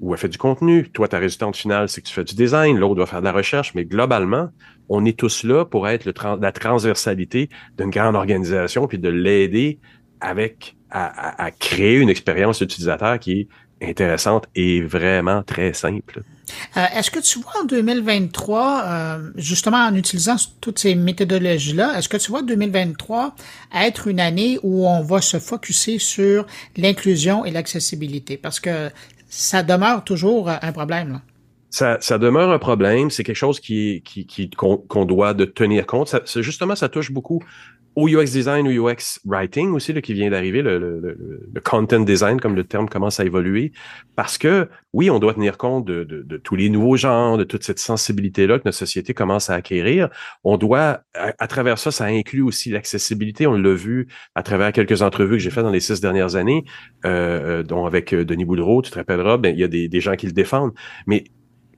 ou 0.00 0.12
elle 0.12 0.18
fait 0.18 0.28
du 0.28 0.38
contenu. 0.38 0.90
Toi, 0.90 1.06
ta 1.06 1.18
résultante 1.18 1.56
finale, 1.56 1.88
c'est 1.88 2.00
que 2.00 2.08
tu 2.08 2.12
fais 2.12 2.24
du 2.24 2.34
design. 2.34 2.76
L'autre 2.76 2.96
doit 2.96 3.06
faire 3.06 3.20
de 3.20 3.26
la 3.26 3.32
recherche. 3.32 3.76
Mais 3.76 3.84
globalement, 3.84 4.48
on 4.88 5.04
est 5.04 5.16
tous 5.16 5.44
là 5.44 5.64
pour 5.64 5.86
être 5.86 6.04
la 6.40 6.50
transversalité 6.50 7.48
d'une 7.78 7.90
grande 7.90 8.16
organisation 8.16 8.88
puis 8.88 8.98
de 8.98 9.08
l'aider 9.08 9.78
avec 10.20 10.76
à, 10.92 11.44
à, 11.44 11.50
créer 11.50 11.96
une 11.96 12.10
expérience 12.10 12.60
utilisateur 12.60 13.18
qui 13.18 13.32
est 13.32 13.48
intéressante 13.82 14.46
et 14.54 14.82
vraiment 14.82 15.42
très 15.42 15.72
simple. 15.72 16.22
Euh, 16.76 16.84
est-ce 16.94 17.10
que 17.10 17.18
tu 17.18 17.40
vois 17.40 17.62
en 17.62 17.64
2023, 17.64 18.84
euh, 18.84 19.30
justement 19.36 19.78
en 19.78 19.94
utilisant 19.94 20.36
toutes 20.60 20.78
ces 20.78 20.94
méthodologies-là, 20.94 21.98
est-ce 21.98 22.08
que 22.08 22.18
tu 22.18 22.30
vois 22.30 22.42
2023 22.42 23.34
être 23.74 24.06
une 24.08 24.20
année 24.20 24.58
où 24.62 24.86
on 24.86 25.02
va 25.02 25.20
se 25.20 25.38
focuser 25.38 25.98
sur 25.98 26.46
l'inclusion 26.76 27.44
et 27.44 27.50
l'accessibilité? 27.50 28.36
Parce 28.36 28.60
que 28.60 28.90
ça 29.28 29.62
demeure 29.62 30.04
toujours 30.04 30.50
un 30.50 30.72
problème. 30.72 31.12
Là. 31.12 31.22
Ça, 31.70 31.96
ça, 32.02 32.18
demeure 32.18 32.50
un 32.50 32.58
problème. 32.58 33.10
C'est 33.10 33.24
quelque 33.24 33.34
chose 33.34 33.58
qui, 33.58 34.02
qu'on, 34.58 35.04
doit 35.06 35.32
de 35.32 35.46
tenir 35.46 35.86
compte. 35.86 36.08
Ça, 36.08 36.20
justement, 36.42 36.76
ça 36.76 36.90
touche 36.90 37.10
beaucoup 37.10 37.42
au 37.94 38.08
UX 38.08 38.32
design 38.32 38.66
ou 38.66 38.88
UX 38.88 39.20
writing 39.26 39.72
aussi, 39.72 39.92
là, 39.92 40.00
qui 40.00 40.14
vient 40.14 40.30
d'arriver, 40.30 40.62
le, 40.62 40.78
le, 40.78 41.60
content 41.60 42.00
design, 42.00 42.40
comme 42.40 42.54
le 42.54 42.64
terme 42.64 42.88
commence 42.88 43.20
à 43.20 43.24
évoluer, 43.24 43.72
parce 44.16 44.38
que 44.38 44.68
oui, 44.92 45.10
on 45.10 45.18
doit 45.18 45.34
tenir 45.34 45.58
compte 45.58 45.84
de, 45.84 46.04
de, 46.04 46.22
de 46.22 46.36
tous 46.36 46.56
les 46.56 46.70
nouveaux 46.70 46.96
genres, 46.96 47.36
de 47.36 47.44
toute 47.44 47.64
cette 47.64 47.78
sensibilité-là 47.78 48.58
que 48.58 48.62
notre 48.64 48.78
société 48.78 49.14
commence 49.14 49.50
à 49.50 49.54
acquérir. 49.54 50.08
On 50.44 50.56
doit, 50.56 51.02
à, 51.14 51.46
travers 51.46 51.78
ça, 51.78 51.90
ça 51.90 52.06
inclut 52.06 52.42
aussi 52.42 52.70
l'accessibilité. 52.70 53.46
On 53.46 53.52
l'a 53.52 53.74
vu 53.74 54.08
à 54.34 54.42
travers 54.42 54.72
quelques 54.72 55.02
entrevues 55.02 55.36
que 55.36 55.42
j'ai 55.42 55.50
faites 55.50 55.64
dans 55.64 55.70
les 55.70 55.80
six 55.80 56.00
dernières 56.00 56.36
années, 56.36 56.64
euh, 57.04 57.60
euh 57.60 57.62
dont 57.62 57.86
avec 57.86 58.12
euh, 58.12 58.24
Denis 58.24 58.44
Boudreau, 58.44 58.82
tu 58.82 58.90
te 58.90 58.96
rappelleras, 58.96 59.36
ben, 59.36 59.54
il 59.54 59.60
y 59.60 59.64
a 59.64 59.68
des, 59.68 59.88
des 59.88 60.00
gens 60.00 60.16
qui 60.16 60.26
le 60.26 60.32
défendent. 60.32 60.72
Mais 61.06 61.24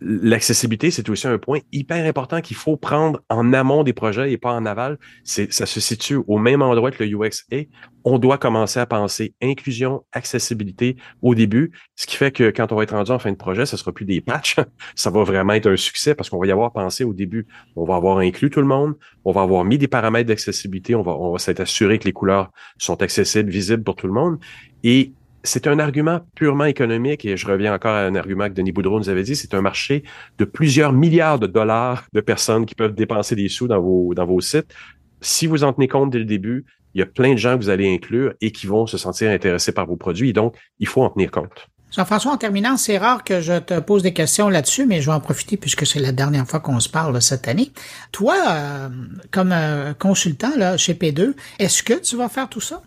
l'accessibilité, 0.00 0.90
c'est 0.90 1.08
aussi 1.08 1.26
un 1.26 1.38
point 1.38 1.60
hyper 1.72 2.04
important 2.04 2.40
qu'il 2.40 2.56
faut 2.56 2.76
prendre 2.76 3.20
en 3.28 3.52
amont 3.52 3.82
des 3.82 3.92
projets 3.92 4.32
et 4.32 4.38
pas 4.38 4.52
en 4.52 4.66
aval. 4.66 4.98
Ça 5.24 5.66
se 5.66 5.80
situe 5.80 6.18
au 6.26 6.38
même 6.38 6.62
endroit 6.62 6.90
que 6.90 7.02
le 7.02 7.16
UX 7.16 7.44
est. 7.50 7.68
On 8.04 8.18
doit 8.18 8.36
commencer 8.36 8.80
à 8.80 8.86
penser 8.86 9.34
inclusion, 9.40 10.04
accessibilité 10.12 10.96
au 11.22 11.34
début, 11.34 11.72
ce 11.96 12.06
qui 12.06 12.16
fait 12.16 12.30
que 12.32 12.50
quand 12.50 12.70
on 12.70 12.76
va 12.76 12.82
être 12.82 12.94
rendu 12.94 13.10
en 13.12 13.18
fin 13.18 13.32
de 13.32 13.36
projet, 13.36 13.64
ce 13.64 13.78
sera 13.78 13.92
plus 13.92 14.04
des 14.04 14.20
patchs. 14.20 14.56
ça 14.94 15.10
va 15.10 15.24
vraiment 15.24 15.54
être 15.54 15.70
un 15.70 15.76
succès 15.76 16.14
parce 16.14 16.28
qu'on 16.28 16.38
va 16.38 16.46
y 16.46 16.50
avoir 16.50 16.72
pensé 16.72 17.04
au 17.04 17.14
début. 17.14 17.46
On 17.76 17.84
va 17.84 17.96
avoir 17.96 18.18
inclus 18.18 18.50
tout 18.50 18.60
le 18.60 18.66
monde. 18.66 18.94
On 19.24 19.32
va 19.32 19.42
avoir 19.42 19.64
mis 19.64 19.78
des 19.78 19.88
paramètres 19.88 20.28
d'accessibilité. 20.28 20.94
On 20.94 21.02
va, 21.02 21.12
on 21.12 21.32
va 21.32 21.38
s'être 21.38 21.60
assuré 21.60 21.98
que 21.98 22.04
les 22.04 22.12
couleurs 22.12 22.50
sont 22.76 23.00
accessibles, 23.00 23.50
visibles 23.50 23.82
pour 23.82 23.96
tout 23.96 24.06
le 24.06 24.12
monde. 24.12 24.38
Et 24.82 25.14
c'est 25.44 25.66
un 25.66 25.78
argument 25.78 26.20
purement 26.34 26.64
économique 26.64 27.24
et 27.24 27.36
je 27.36 27.46
reviens 27.46 27.74
encore 27.74 27.92
à 27.92 28.00
un 28.00 28.14
argument 28.14 28.48
que 28.48 28.54
Denis 28.54 28.72
Boudreau 28.72 28.98
nous 28.98 29.10
avait 29.10 29.22
dit, 29.22 29.36
c'est 29.36 29.54
un 29.54 29.60
marché 29.60 30.02
de 30.38 30.44
plusieurs 30.44 30.92
milliards 30.92 31.38
de 31.38 31.46
dollars 31.46 32.04
de 32.14 32.20
personnes 32.20 32.64
qui 32.64 32.74
peuvent 32.74 32.94
dépenser 32.94 33.36
des 33.36 33.48
sous 33.48 33.68
dans 33.68 33.80
vos, 33.80 34.14
dans 34.14 34.24
vos 34.24 34.40
sites. 34.40 34.74
Si 35.20 35.46
vous 35.46 35.62
en 35.62 35.72
tenez 35.72 35.86
compte 35.86 36.10
dès 36.10 36.18
le 36.18 36.24
début, 36.24 36.64
il 36.94 37.00
y 37.00 37.02
a 37.02 37.06
plein 37.06 37.32
de 37.32 37.38
gens 37.38 37.58
que 37.58 37.62
vous 37.62 37.70
allez 37.70 37.92
inclure 37.92 38.32
et 38.40 38.52
qui 38.52 38.66
vont 38.66 38.86
se 38.86 38.96
sentir 38.96 39.30
intéressés 39.30 39.72
par 39.72 39.86
vos 39.86 39.96
produits. 39.96 40.32
donc, 40.32 40.56
il 40.78 40.88
faut 40.88 41.02
en 41.02 41.10
tenir 41.10 41.30
compte. 41.30 41.68
Jean-François, 41.92 42.32
en 42.32 42.36
terminant, 42.36 42.76
c'est 42.76 42.98
rare 42.98 43.22
que 43.22 43.40
je 43.40 43.58
te 43.60 43.78
pose 43.78 44.02
des 44.02 44.12
questions 44.12 44.48
là-dessus, 44.48 44.84
mais 44.84 45.00
je 45.00 45.06
vais 45.06 45.12
en 45.12 45.20
profiter 45.20 45.56
puisque 45.56 45.86
c'est 45.86 46.00
la 46.00 46.10
dernière 46.10 46.46
fois 46.46 46.58
qu'on 46.58 46.80
se 46.80 46.88
parle 46.88 47.20
cette 47.22 47.46
année. 47.46 47.70
Toi, 48.10 48.34
euh, 48.48 48.88
comme 49.30 49.52
euh, 49.52 49.94
consultant 49.94 50.50
là, 50.56 50.76
chez 50.76 50.94
P2, 50.94 51.34
est-ce 51.60 51.84
que 51.84 51.94
tu 51.94 52.16
vas 52.16 52.28
faire 52.28 52.48
tout 52.48 52.60
ça? 52.60 52.82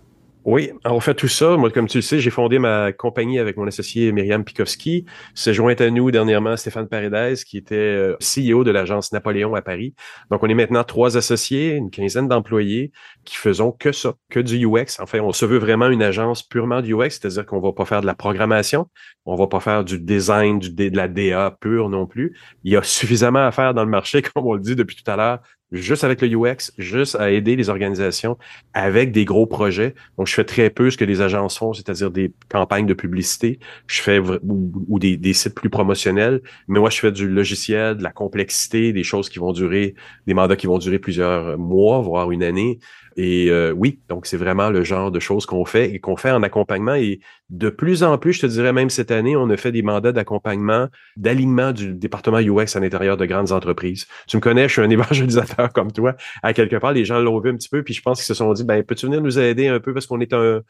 Oui, 0.48 0.72
on 0.86 1.02
fait 1.02 1.14
tout 1.14 1.28
ça. 1.28 1.58
Moi, 1.58 1.70
comme 1.72 1.88
tu 1.88 1.98
le 1.98 2.02
sais, 2.02 2.22
j'ai 2.22 2.30
fondé 2.30 2.58
ma 2.58 2.94
compagnie 2.94 3.38
avec 3.38 3.58
mon 3.58 3.68
associé 3.68 4.14
Myriam 4.14 4.46
Pikowski. 4.46 5.04
C'est 5.36 5.54
joint 5.54 5.76
à 5.78 5.90
nous 5.90 6.10
dernièrement 6.10 6.56
Stéphane 6.56 6.88
Paredes, 6.88 7.44
qui 7.44 7.58
était 7.58 7.76
euh, 7.76 8.16
CEO 8.22 8.64
de 8.64 8.72
l'agence 8.72 9.12
Napoléon 9.12 9.56
à 9.56 9.62
Paris. 9.62 9.94
Donc, 10.32 10.42
on 10.44 10.48
est 10.48 10.54
maintenant 10.54 10.86
trois 10.86 11.18
associés, 11.18 11.72
une 11.72 11.92
quinzaine 11.92 12.30
d'employés 12.30 12.94
qui 13.26 13.36
faisons 13.36 13.74
que 13.74 13.92
ça, 13.92 14.14
que 14.30 14.40
du 14.40 14.66
UX. 14.66 15.02
Enfin, 15.02 15.20
on 15.20 15.34
se 15.34 15.46
veut 15.46 15.58
vraiment 15.58 15.90
une 15.90 16.02
agence 16.02 16.44
purement 16.44 16.80
du 16.80 16.94
UX, 16.96 17.10
c'est-à-dire 17.10 17.46
qu'on 17.46 17.60
va 17.60 17.74
pas 17.74 17.84
faire 17.84 18.00
de 18.00 18.06
la 18.06 18.16
programmation, 18.16 18.88
on 19.26 19.36
va 19.36 19.48
pas 19.48 19.60
faire 19.60 19.84
du 19.84 20.00
design, 20.00 20.60
de 20.60 20.96
la 20.96 21.10
DA 21.10 21.58
pure 21.60 21.90
non 21.90 22.08
plus. 22.08 22.38
Il 22.64 22.72
y 22.72 22.78
a 22.78 22.84
suffisamment 22.84 23.46
à 23.46 23.52
faire 23.52 23.74
dans 23.74 23.84
le 23.84 23.92
marché, 23.92 24.22
comme 24.34 24.48
on 24.48 24.54
le 24.54 24.62
dit 24.62 24.78
depuis 24.78 24.96
tout 24.96 25.12
à 25.12 25.18
l'heure, 25.18 25.40
juste 25.72 26.04
avec 26.04 26.22
le 26.22 26.28
UX, 26.28 26.72
juste 26.78 27.16
à 27.16 27.32
aider 27.32 27.56
les 27.56 27.70
organisations 27.70 28.38
avec 28.74 29.12
des 29.12 29.26
gros 29.26 29.46
projets. 29.46 29.96
Donc, 30.18 30.28
je 30.28 30.34
fais 30.34 30.44
très 30.44 30.70
peu 30.70 30.90
ce 30.90 30.98
que 30.98 31.06
les 31.06 31.22
agences 31.22 31.58
font, 31.58 31.74
c'est-à-dire 31.74 32.12
des 32.12 32.32
campagnes 32.50 32.86
de 32.86 32.94
publicité. 32.94 33.60
Je 33.88 34.02
fais 34.02 34.20
ou, 34.20 35.00
des, 35.00 35.18
des, 35.18 35.34
sites 35.34 35.56
plus 35.56 35.70
promotionnels. 35.70 36.42
Mais 36.68 36.80
moi, 36.80 36.90
je 36.90 37.00
fais 37.00 37.12
du 37.12 37.28
logiciel, 37.28 37.98
de 37.98 38.04
la 38.04 38.12
complexité, 38.12 38.94
des 38.94 39.04
choses 39.04 39.30
qui 39.30 39.40
vont 39.40 39.52
durer, 39.52 39.96
des 40.26 40.34
mandats 40.34 40.56
qui 40.56 40.68
vont 40.68 40.78
durer 40.78 41.00
plusieurs 41.00 41.58
mois, 41.58 42.02
voire 42.02 42.32
une 42.32 42.44
année. 42.44 42.80
Et 43.20 43.50
euh, 43.50 43.72
oui, 43.72 44.00
donc 44.10 44.28
c'est 44.28 44.38
vraiment 44.38 44.70
le 44.70 44.84
genre 44.84 45.10
de 45.10 45.20
choses 45.20 45.48
qu'on 45.48 45.66
fait 45.66 45.90
et 45.90 46.00
qu'on 46.00 46.16
fait 46.16 46.30
en 46.30 46.44
accompagnement. 46.44 46.94
Et 46.94 47.20
de 47.50 47.70
plus 47.70 48.04
en 48.04 48.20
plus, 48.20 48.34
je 48.34 48.42
te 48.42 48.46
dirais 48.46 48.74
même 48.74 48.92
cette 48.92 49.10
année, 49.10 49.36
on 49.36 49.50
a 49.50 49.58
fait 49.58 49.72
des 49.72 49.82
mandats 49.82 50.12
d'accompagnement, 50.12 50.88
d'alignement 51.18 51.72
du 51.72 51.96
département 51.96 52.38
UX 52.38 52.76
à 52.76 52.80
l'intérieur 52.80 53.18
de 53.18 53.26
grandes 53.26 53.52
entreprises. 53.52 54.06
Tu 54.28 54.38
me 54.38 54.42
connais, 54.42 54.68
je 54.68 54.74
suis 54.74 54.82
un 54.84 54.90
évangélisateur 54.92 55.74
comme 55.74 55.92
toi. 55.92 56.16
À 56.44 56.54
quelque 56.54 56.76
part, 56.76 56.94
les 56.94 57.06
gens 57.06 57.20
l'ont 57.20 57.40
vu 57.40 57.50
un 57.50 57.56
petit 57.56 57.70
peu, 57.70 57.82
puis 57.82 57.96
je 57.96 58.04
pense 58.04 58.20
qu'ils 58.20 58.28
se 58.28 58.36
sont 58.36 58.54
dit, 58.54 58.64
ben, 58.64 58.84
peux-tu 58.84 59.08
venir 59.08 59.22
nous 59.22 59.40
aider 59.40 59.68
un 59.68 59.80
peu 59.80 59.96
parce 59.96 60.06
qu'on 60.06 60.20
est 60.20 60.34
un, 60.34 60.62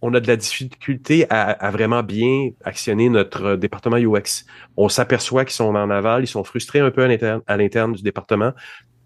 on 0.00 0.14
a 0.14 0.20
de 0.20 0.26
la 0.26 0.36
difficulté 0.36 1.26
à, 1.28 1.50
à, 1.50 1.70
vraiment 1.70 2.02
bien 2.02 2.48
actionner 2.64 3.10
notre 3.10 3.56
département 3.56 3.98
UX. 3.98 4.46
On 4.78 4.88
s'aperçoit 4.88 5.44
qu'ils 5.44 5.52
sont 5.52 5.74
en 5.74 5.90
aval, 5.90 6.24
ils 6.24 6.28
sont 6.28 6.44
frustrés 6.44 6.80
un 6.80 6.90
peu 6.90 7.04
à 7.46 7.56
l'interne 7.58 7.92
du 7.92 8.02
département. 8.02 8.52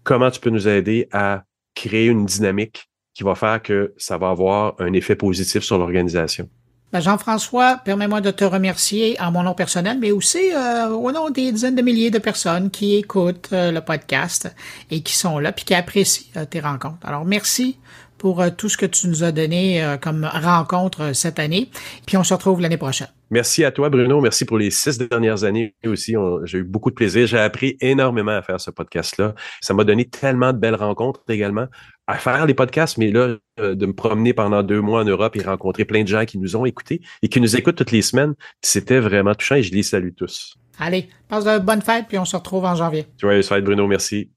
Comment 0.03 0.31
tu 0.31 0.39
peux 0.39 0.49
nous 0.49 0.69
aider 0.69 1.09
à 1.11 1.43
créer 1.75 2.07
une 2.07 2.25
dynamique 2.25 2.89
qui 3.13 3.23
va 3.23 3.35
faire 3.35 3.61
que 3.61 3.93
ça 3.97 4.17
va 4.17 4.29
avoir 4.29 4.75
un 4.79 4.93
effet 4.93 5.15
positif 5.15 5.63
sur 5.63 5.77
l'organisation. 5.77 6.49
Ben, 6.91 7.01
Jean-François, 7.01 7.81
permets-moi 7.83 8.21
de 8.21 8.31
te 8.31 8.45
remercier 8.45 9.19
en 9.19 9.31
mon 9.31 9.43
nom 9.43 9.53
personnel, 9.53 9.97
mais 9.99 10.11
aussi 10.11 10.53
euh, 10.53 10.89
au 10.89 11.11
nom 11.11 11.29
des 11.29 11.51
dizaines 11.51 11.75
de 11.75 11.81
milliers 11.81 12.11
de 12.11 12.19
personnes 12.19 12.69
qui 12.69 12.95
écoutent 12.95 13.49
euh, 13.51 13.71
le 13.71 13.81
podcast 13.81 14.53
et 14.91 15.01
qui 15.01 15.13
sont 15.13 15.39
là, 15.39 15.51
puis 15.51 15.65
qui 15.65 15.73
apprécient 15.73 16.27
euh, 16.37 16.45
tes 16.45 16.59
rencontres. 16.59 17.05
Alors, 17.05 17.25
merci 17.25 17.77
pour 18.25 18.43
tout 18.57 18.69
ce 18.69 18.75
que 18.75 18.87
tu 18.87 19.07
nous 19.07 19.23
as 19.23 19.31
donné 19.31 19.97
comme 20.01 20.25
rencontre 20.25 21.13
cette 21.13 21.37
année, 21.37 21.69
puis 22.07 22.17
on 22.17 22.23
se 22.23 22.33
retrouve 22.33 22.59
l'année 22.59 22.75
prochaine. 22.75 23.09
Merci 23.29 23.63
à 23.63 23.69
toi, 23.71 23.89
Bruno. 23.89 24.19
Merci 24.19 24.45
pour 24.45 24.57
les 24.57 24.71
six 24.71 24.97
dernières 24.97 25.43
années 25.43 25.75
aussi. 25.85 26.15
J'ai 26.45 26.57
eu 26.57 26.63
beaucoup 26.63 26.89
de 26.89 26.95
plaisir. 26.95 27.27
J'ai 27.27 27.37
appris 27.37 27.77
énormément 27.81 28.31
à 28.31 28.41
faire 28.41 28.59
ce 28.59 28.71
podcast-là. 28.71 29.35
Ça 29.61 29.75
m'a 29.75 29.83
donné 29.83 30.05
tellement 30.05 30.53
de 30.53 30.57
belles 30.57 30.73
rencontres 30.73 31.21
également 31.29 31.67
à 32.07 32.15
faire 32.15 32.47
les 32.47 32.55
podcasts, 32.55 32.97
mais 32.97 33.11
là, 33.11 33.35
euh, 33.59 33.75
de 33.75 33.85
me 33.85 33.93
promener 33.93 34.33
pendant 34.33 34.63
deux 34.63 34.81
mois 34.81 35.01
en 35.01 35.05
Europe 35.05 35.35
et 35.35 35.43
rencontrer 35.43 35.85
plein 35.85 36.01
de 36.01 36.07
gens 36.07 36.25
qui 36.25 36.39
nous 36.39 36.55
ont 36.55 36.65
écoutés 36.65 37.01
et 37.21 37.29
qui 37.29 37.39
nous 37.39 37.55
écoutent 37.55 37.75
toutes 37.75 37.91
les 37.91 38.01
semaines, 38.01 38.33
c'était 38.61 38.99
vraiment 38.99 39.35
touchant 39.35 39.55
et 39.55 39.63
je 39.63 39.71
les 39.71 39.83
salue 39.83 40.13
tous. 40.17 40.55
Allez, 40.79 41.09
passe 41.29 41.45
de 41.45 41.59
bonne 41.59 41.81
fête 41.81 42.05
puis 42.07 42.17
on 42.17 42.25
se 42.25 42.35
retrouve 42.35 42.65
en 42.65 42.75
janvier. 42.75 43.05
Joyeuse 43.17 43.47
fête, 43.47 43.63
Bruno. 43.63 43.87
Merci. 43.87 44.31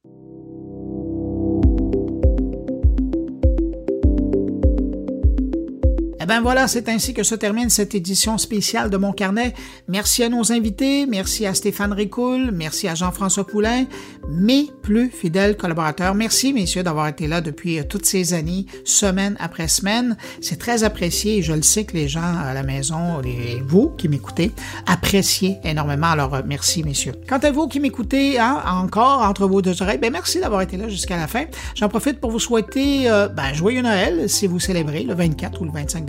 Ben 6.29 6.43
voilà, 6.43 6.69
c'est 6.69 6.91
ainsi 6.91 7.15
que 7.15 7.23
se 7.23 7.35
termine 7.35 7.71
cette 7.71 7.95
édition 7.95 8.37
spéciale 8.37 8.91
de 8.91 8.99
Mon 8.99 9.13
Carnet. 9.13 9.55
Merci 9.89 10.23
à 10.23 10.29
nos 10.29 10.53
invités, 10.53 11.07
merci 11.07 11.47
à 11.47 11.55
Stéphane 11.55 11.95
Ricoul, 11.95 12.51
merci 12.53 12.87
à 12.87 12.95
Jean-François 12.95 13.47
Poulain, 13.47 13.87
mes 14.29 14.69
plus 14.83 15.09
fidèles 15.09 15.57
collaborateurs. 15.57 16.15
Merci, 16.15 16.53
messieurs, 16.53 16.83
d'avoir 16.83 17.09
été 17.09 17.29
là 17.29 17.41
depuis 17.41 17.79
euh, 17.79 17.83
toutes 17.83 18.05
ces 18.05 18.35
années, 18.35 18.67
semaine 18.85 19.39
après 19.41 19.69
semaine. 19.69 20.19
C'est 20.43 20.59
très 20.59 20.85
apprécié 20.85 21.39
et 21.39 21.43
je 21.43 21.55
le 21.55 21.63
sais 21.63 21.85
que 21.85 21.97
les 21.97 22.09
gens 22.09 22.21
à 22.21 22.53
la 22.53 22.63
maison, 22.63 23.23
et 23.25 23.63
vous 23.67 23.89
qui 23.97 24.09
m'écoutez, 24.09 24.53
appréciez 24.87 25.57
énormément. 25.65 26.09
Alors, 26.09 26.35
euh, 26.35 26.43
merci, 26.45 26.83
messieurs. 26.83 27.15
Quant 27.27 27.39
à 27.39 27.51
vous 27.51 27.69
qui 27.69 27.81
m'écoutez 27.81 28.39
hein, 28.39 28.63
encore 28.67 29.23
entre 29.23 29.47
vos 29.47 29.63
deux 29.63 29.81
oreilles, 29.81 29.97
ben 29.97 30.13
merci 30.13 30.41
d'avoir 30.41 30.61
été 30.61 30.77
là 30.77 30.91
jusqu'à 30.91 31.17
la 31.17 31.27
fin. 31.27 31.47
J'en 31.75 31.89
profite 31.89 32.21
pour 32.21 32.31
vous 32.31 32.39
souhaiter 32.39 33.11
euh, 33.11 33.29
ben, 33.29 33.55
joyeux 33.55 33.81
Noël 33.81 34.29
si 34.29 34.47
vous 34.47 34.61
célébrez 34.61 35.05
le 35.05 35.15
24 35.15 35.63
ou 35.63 35.65
le 35.65 35.73
25 35.73 36.05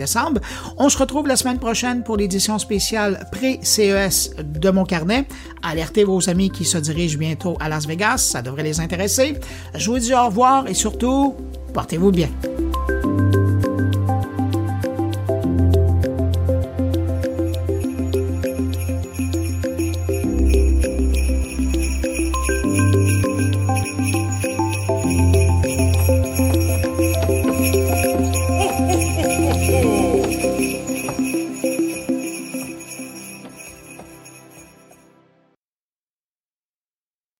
On 0.78 0.88
se 0.88 0.98
retrouve 0.98 1.26
la 1.26 1.36
semaine 1.36 1.58
prochaine 1.58 2.02
pour 2.02 2.16
l'édition 2.16 2.58
spéciale 2.58 3.26
pré-CES 3.32 4.36
de 4.42 4.70
mon 4.70 4.84
carnet. 4.84 5.26
Alertez 5.62 6.04
vos 6.04 6.28
amis 6.28 6.50
qui 6.50 6.64
se 6.64 6.78
dirigent 6.78 7.18
bientôt 7.18 7.56
à 7.60 7.68
Las 7.68 7.86
Vegas, 7.86 8.18
ça 8.18 8.42
devrait 8.42 8.62
les 8.62 8.80
intéresser. 8.80 9.38
Je 9.74 9.90
vous 9.90 9.98
dis 9.98 10.14
au 10.14 10.26
revoir 10.26 10.66
et 10.68 10.74
surtout, 10.74 11.34
portez-vous 11.72 12.10
bien. 12.10 12.28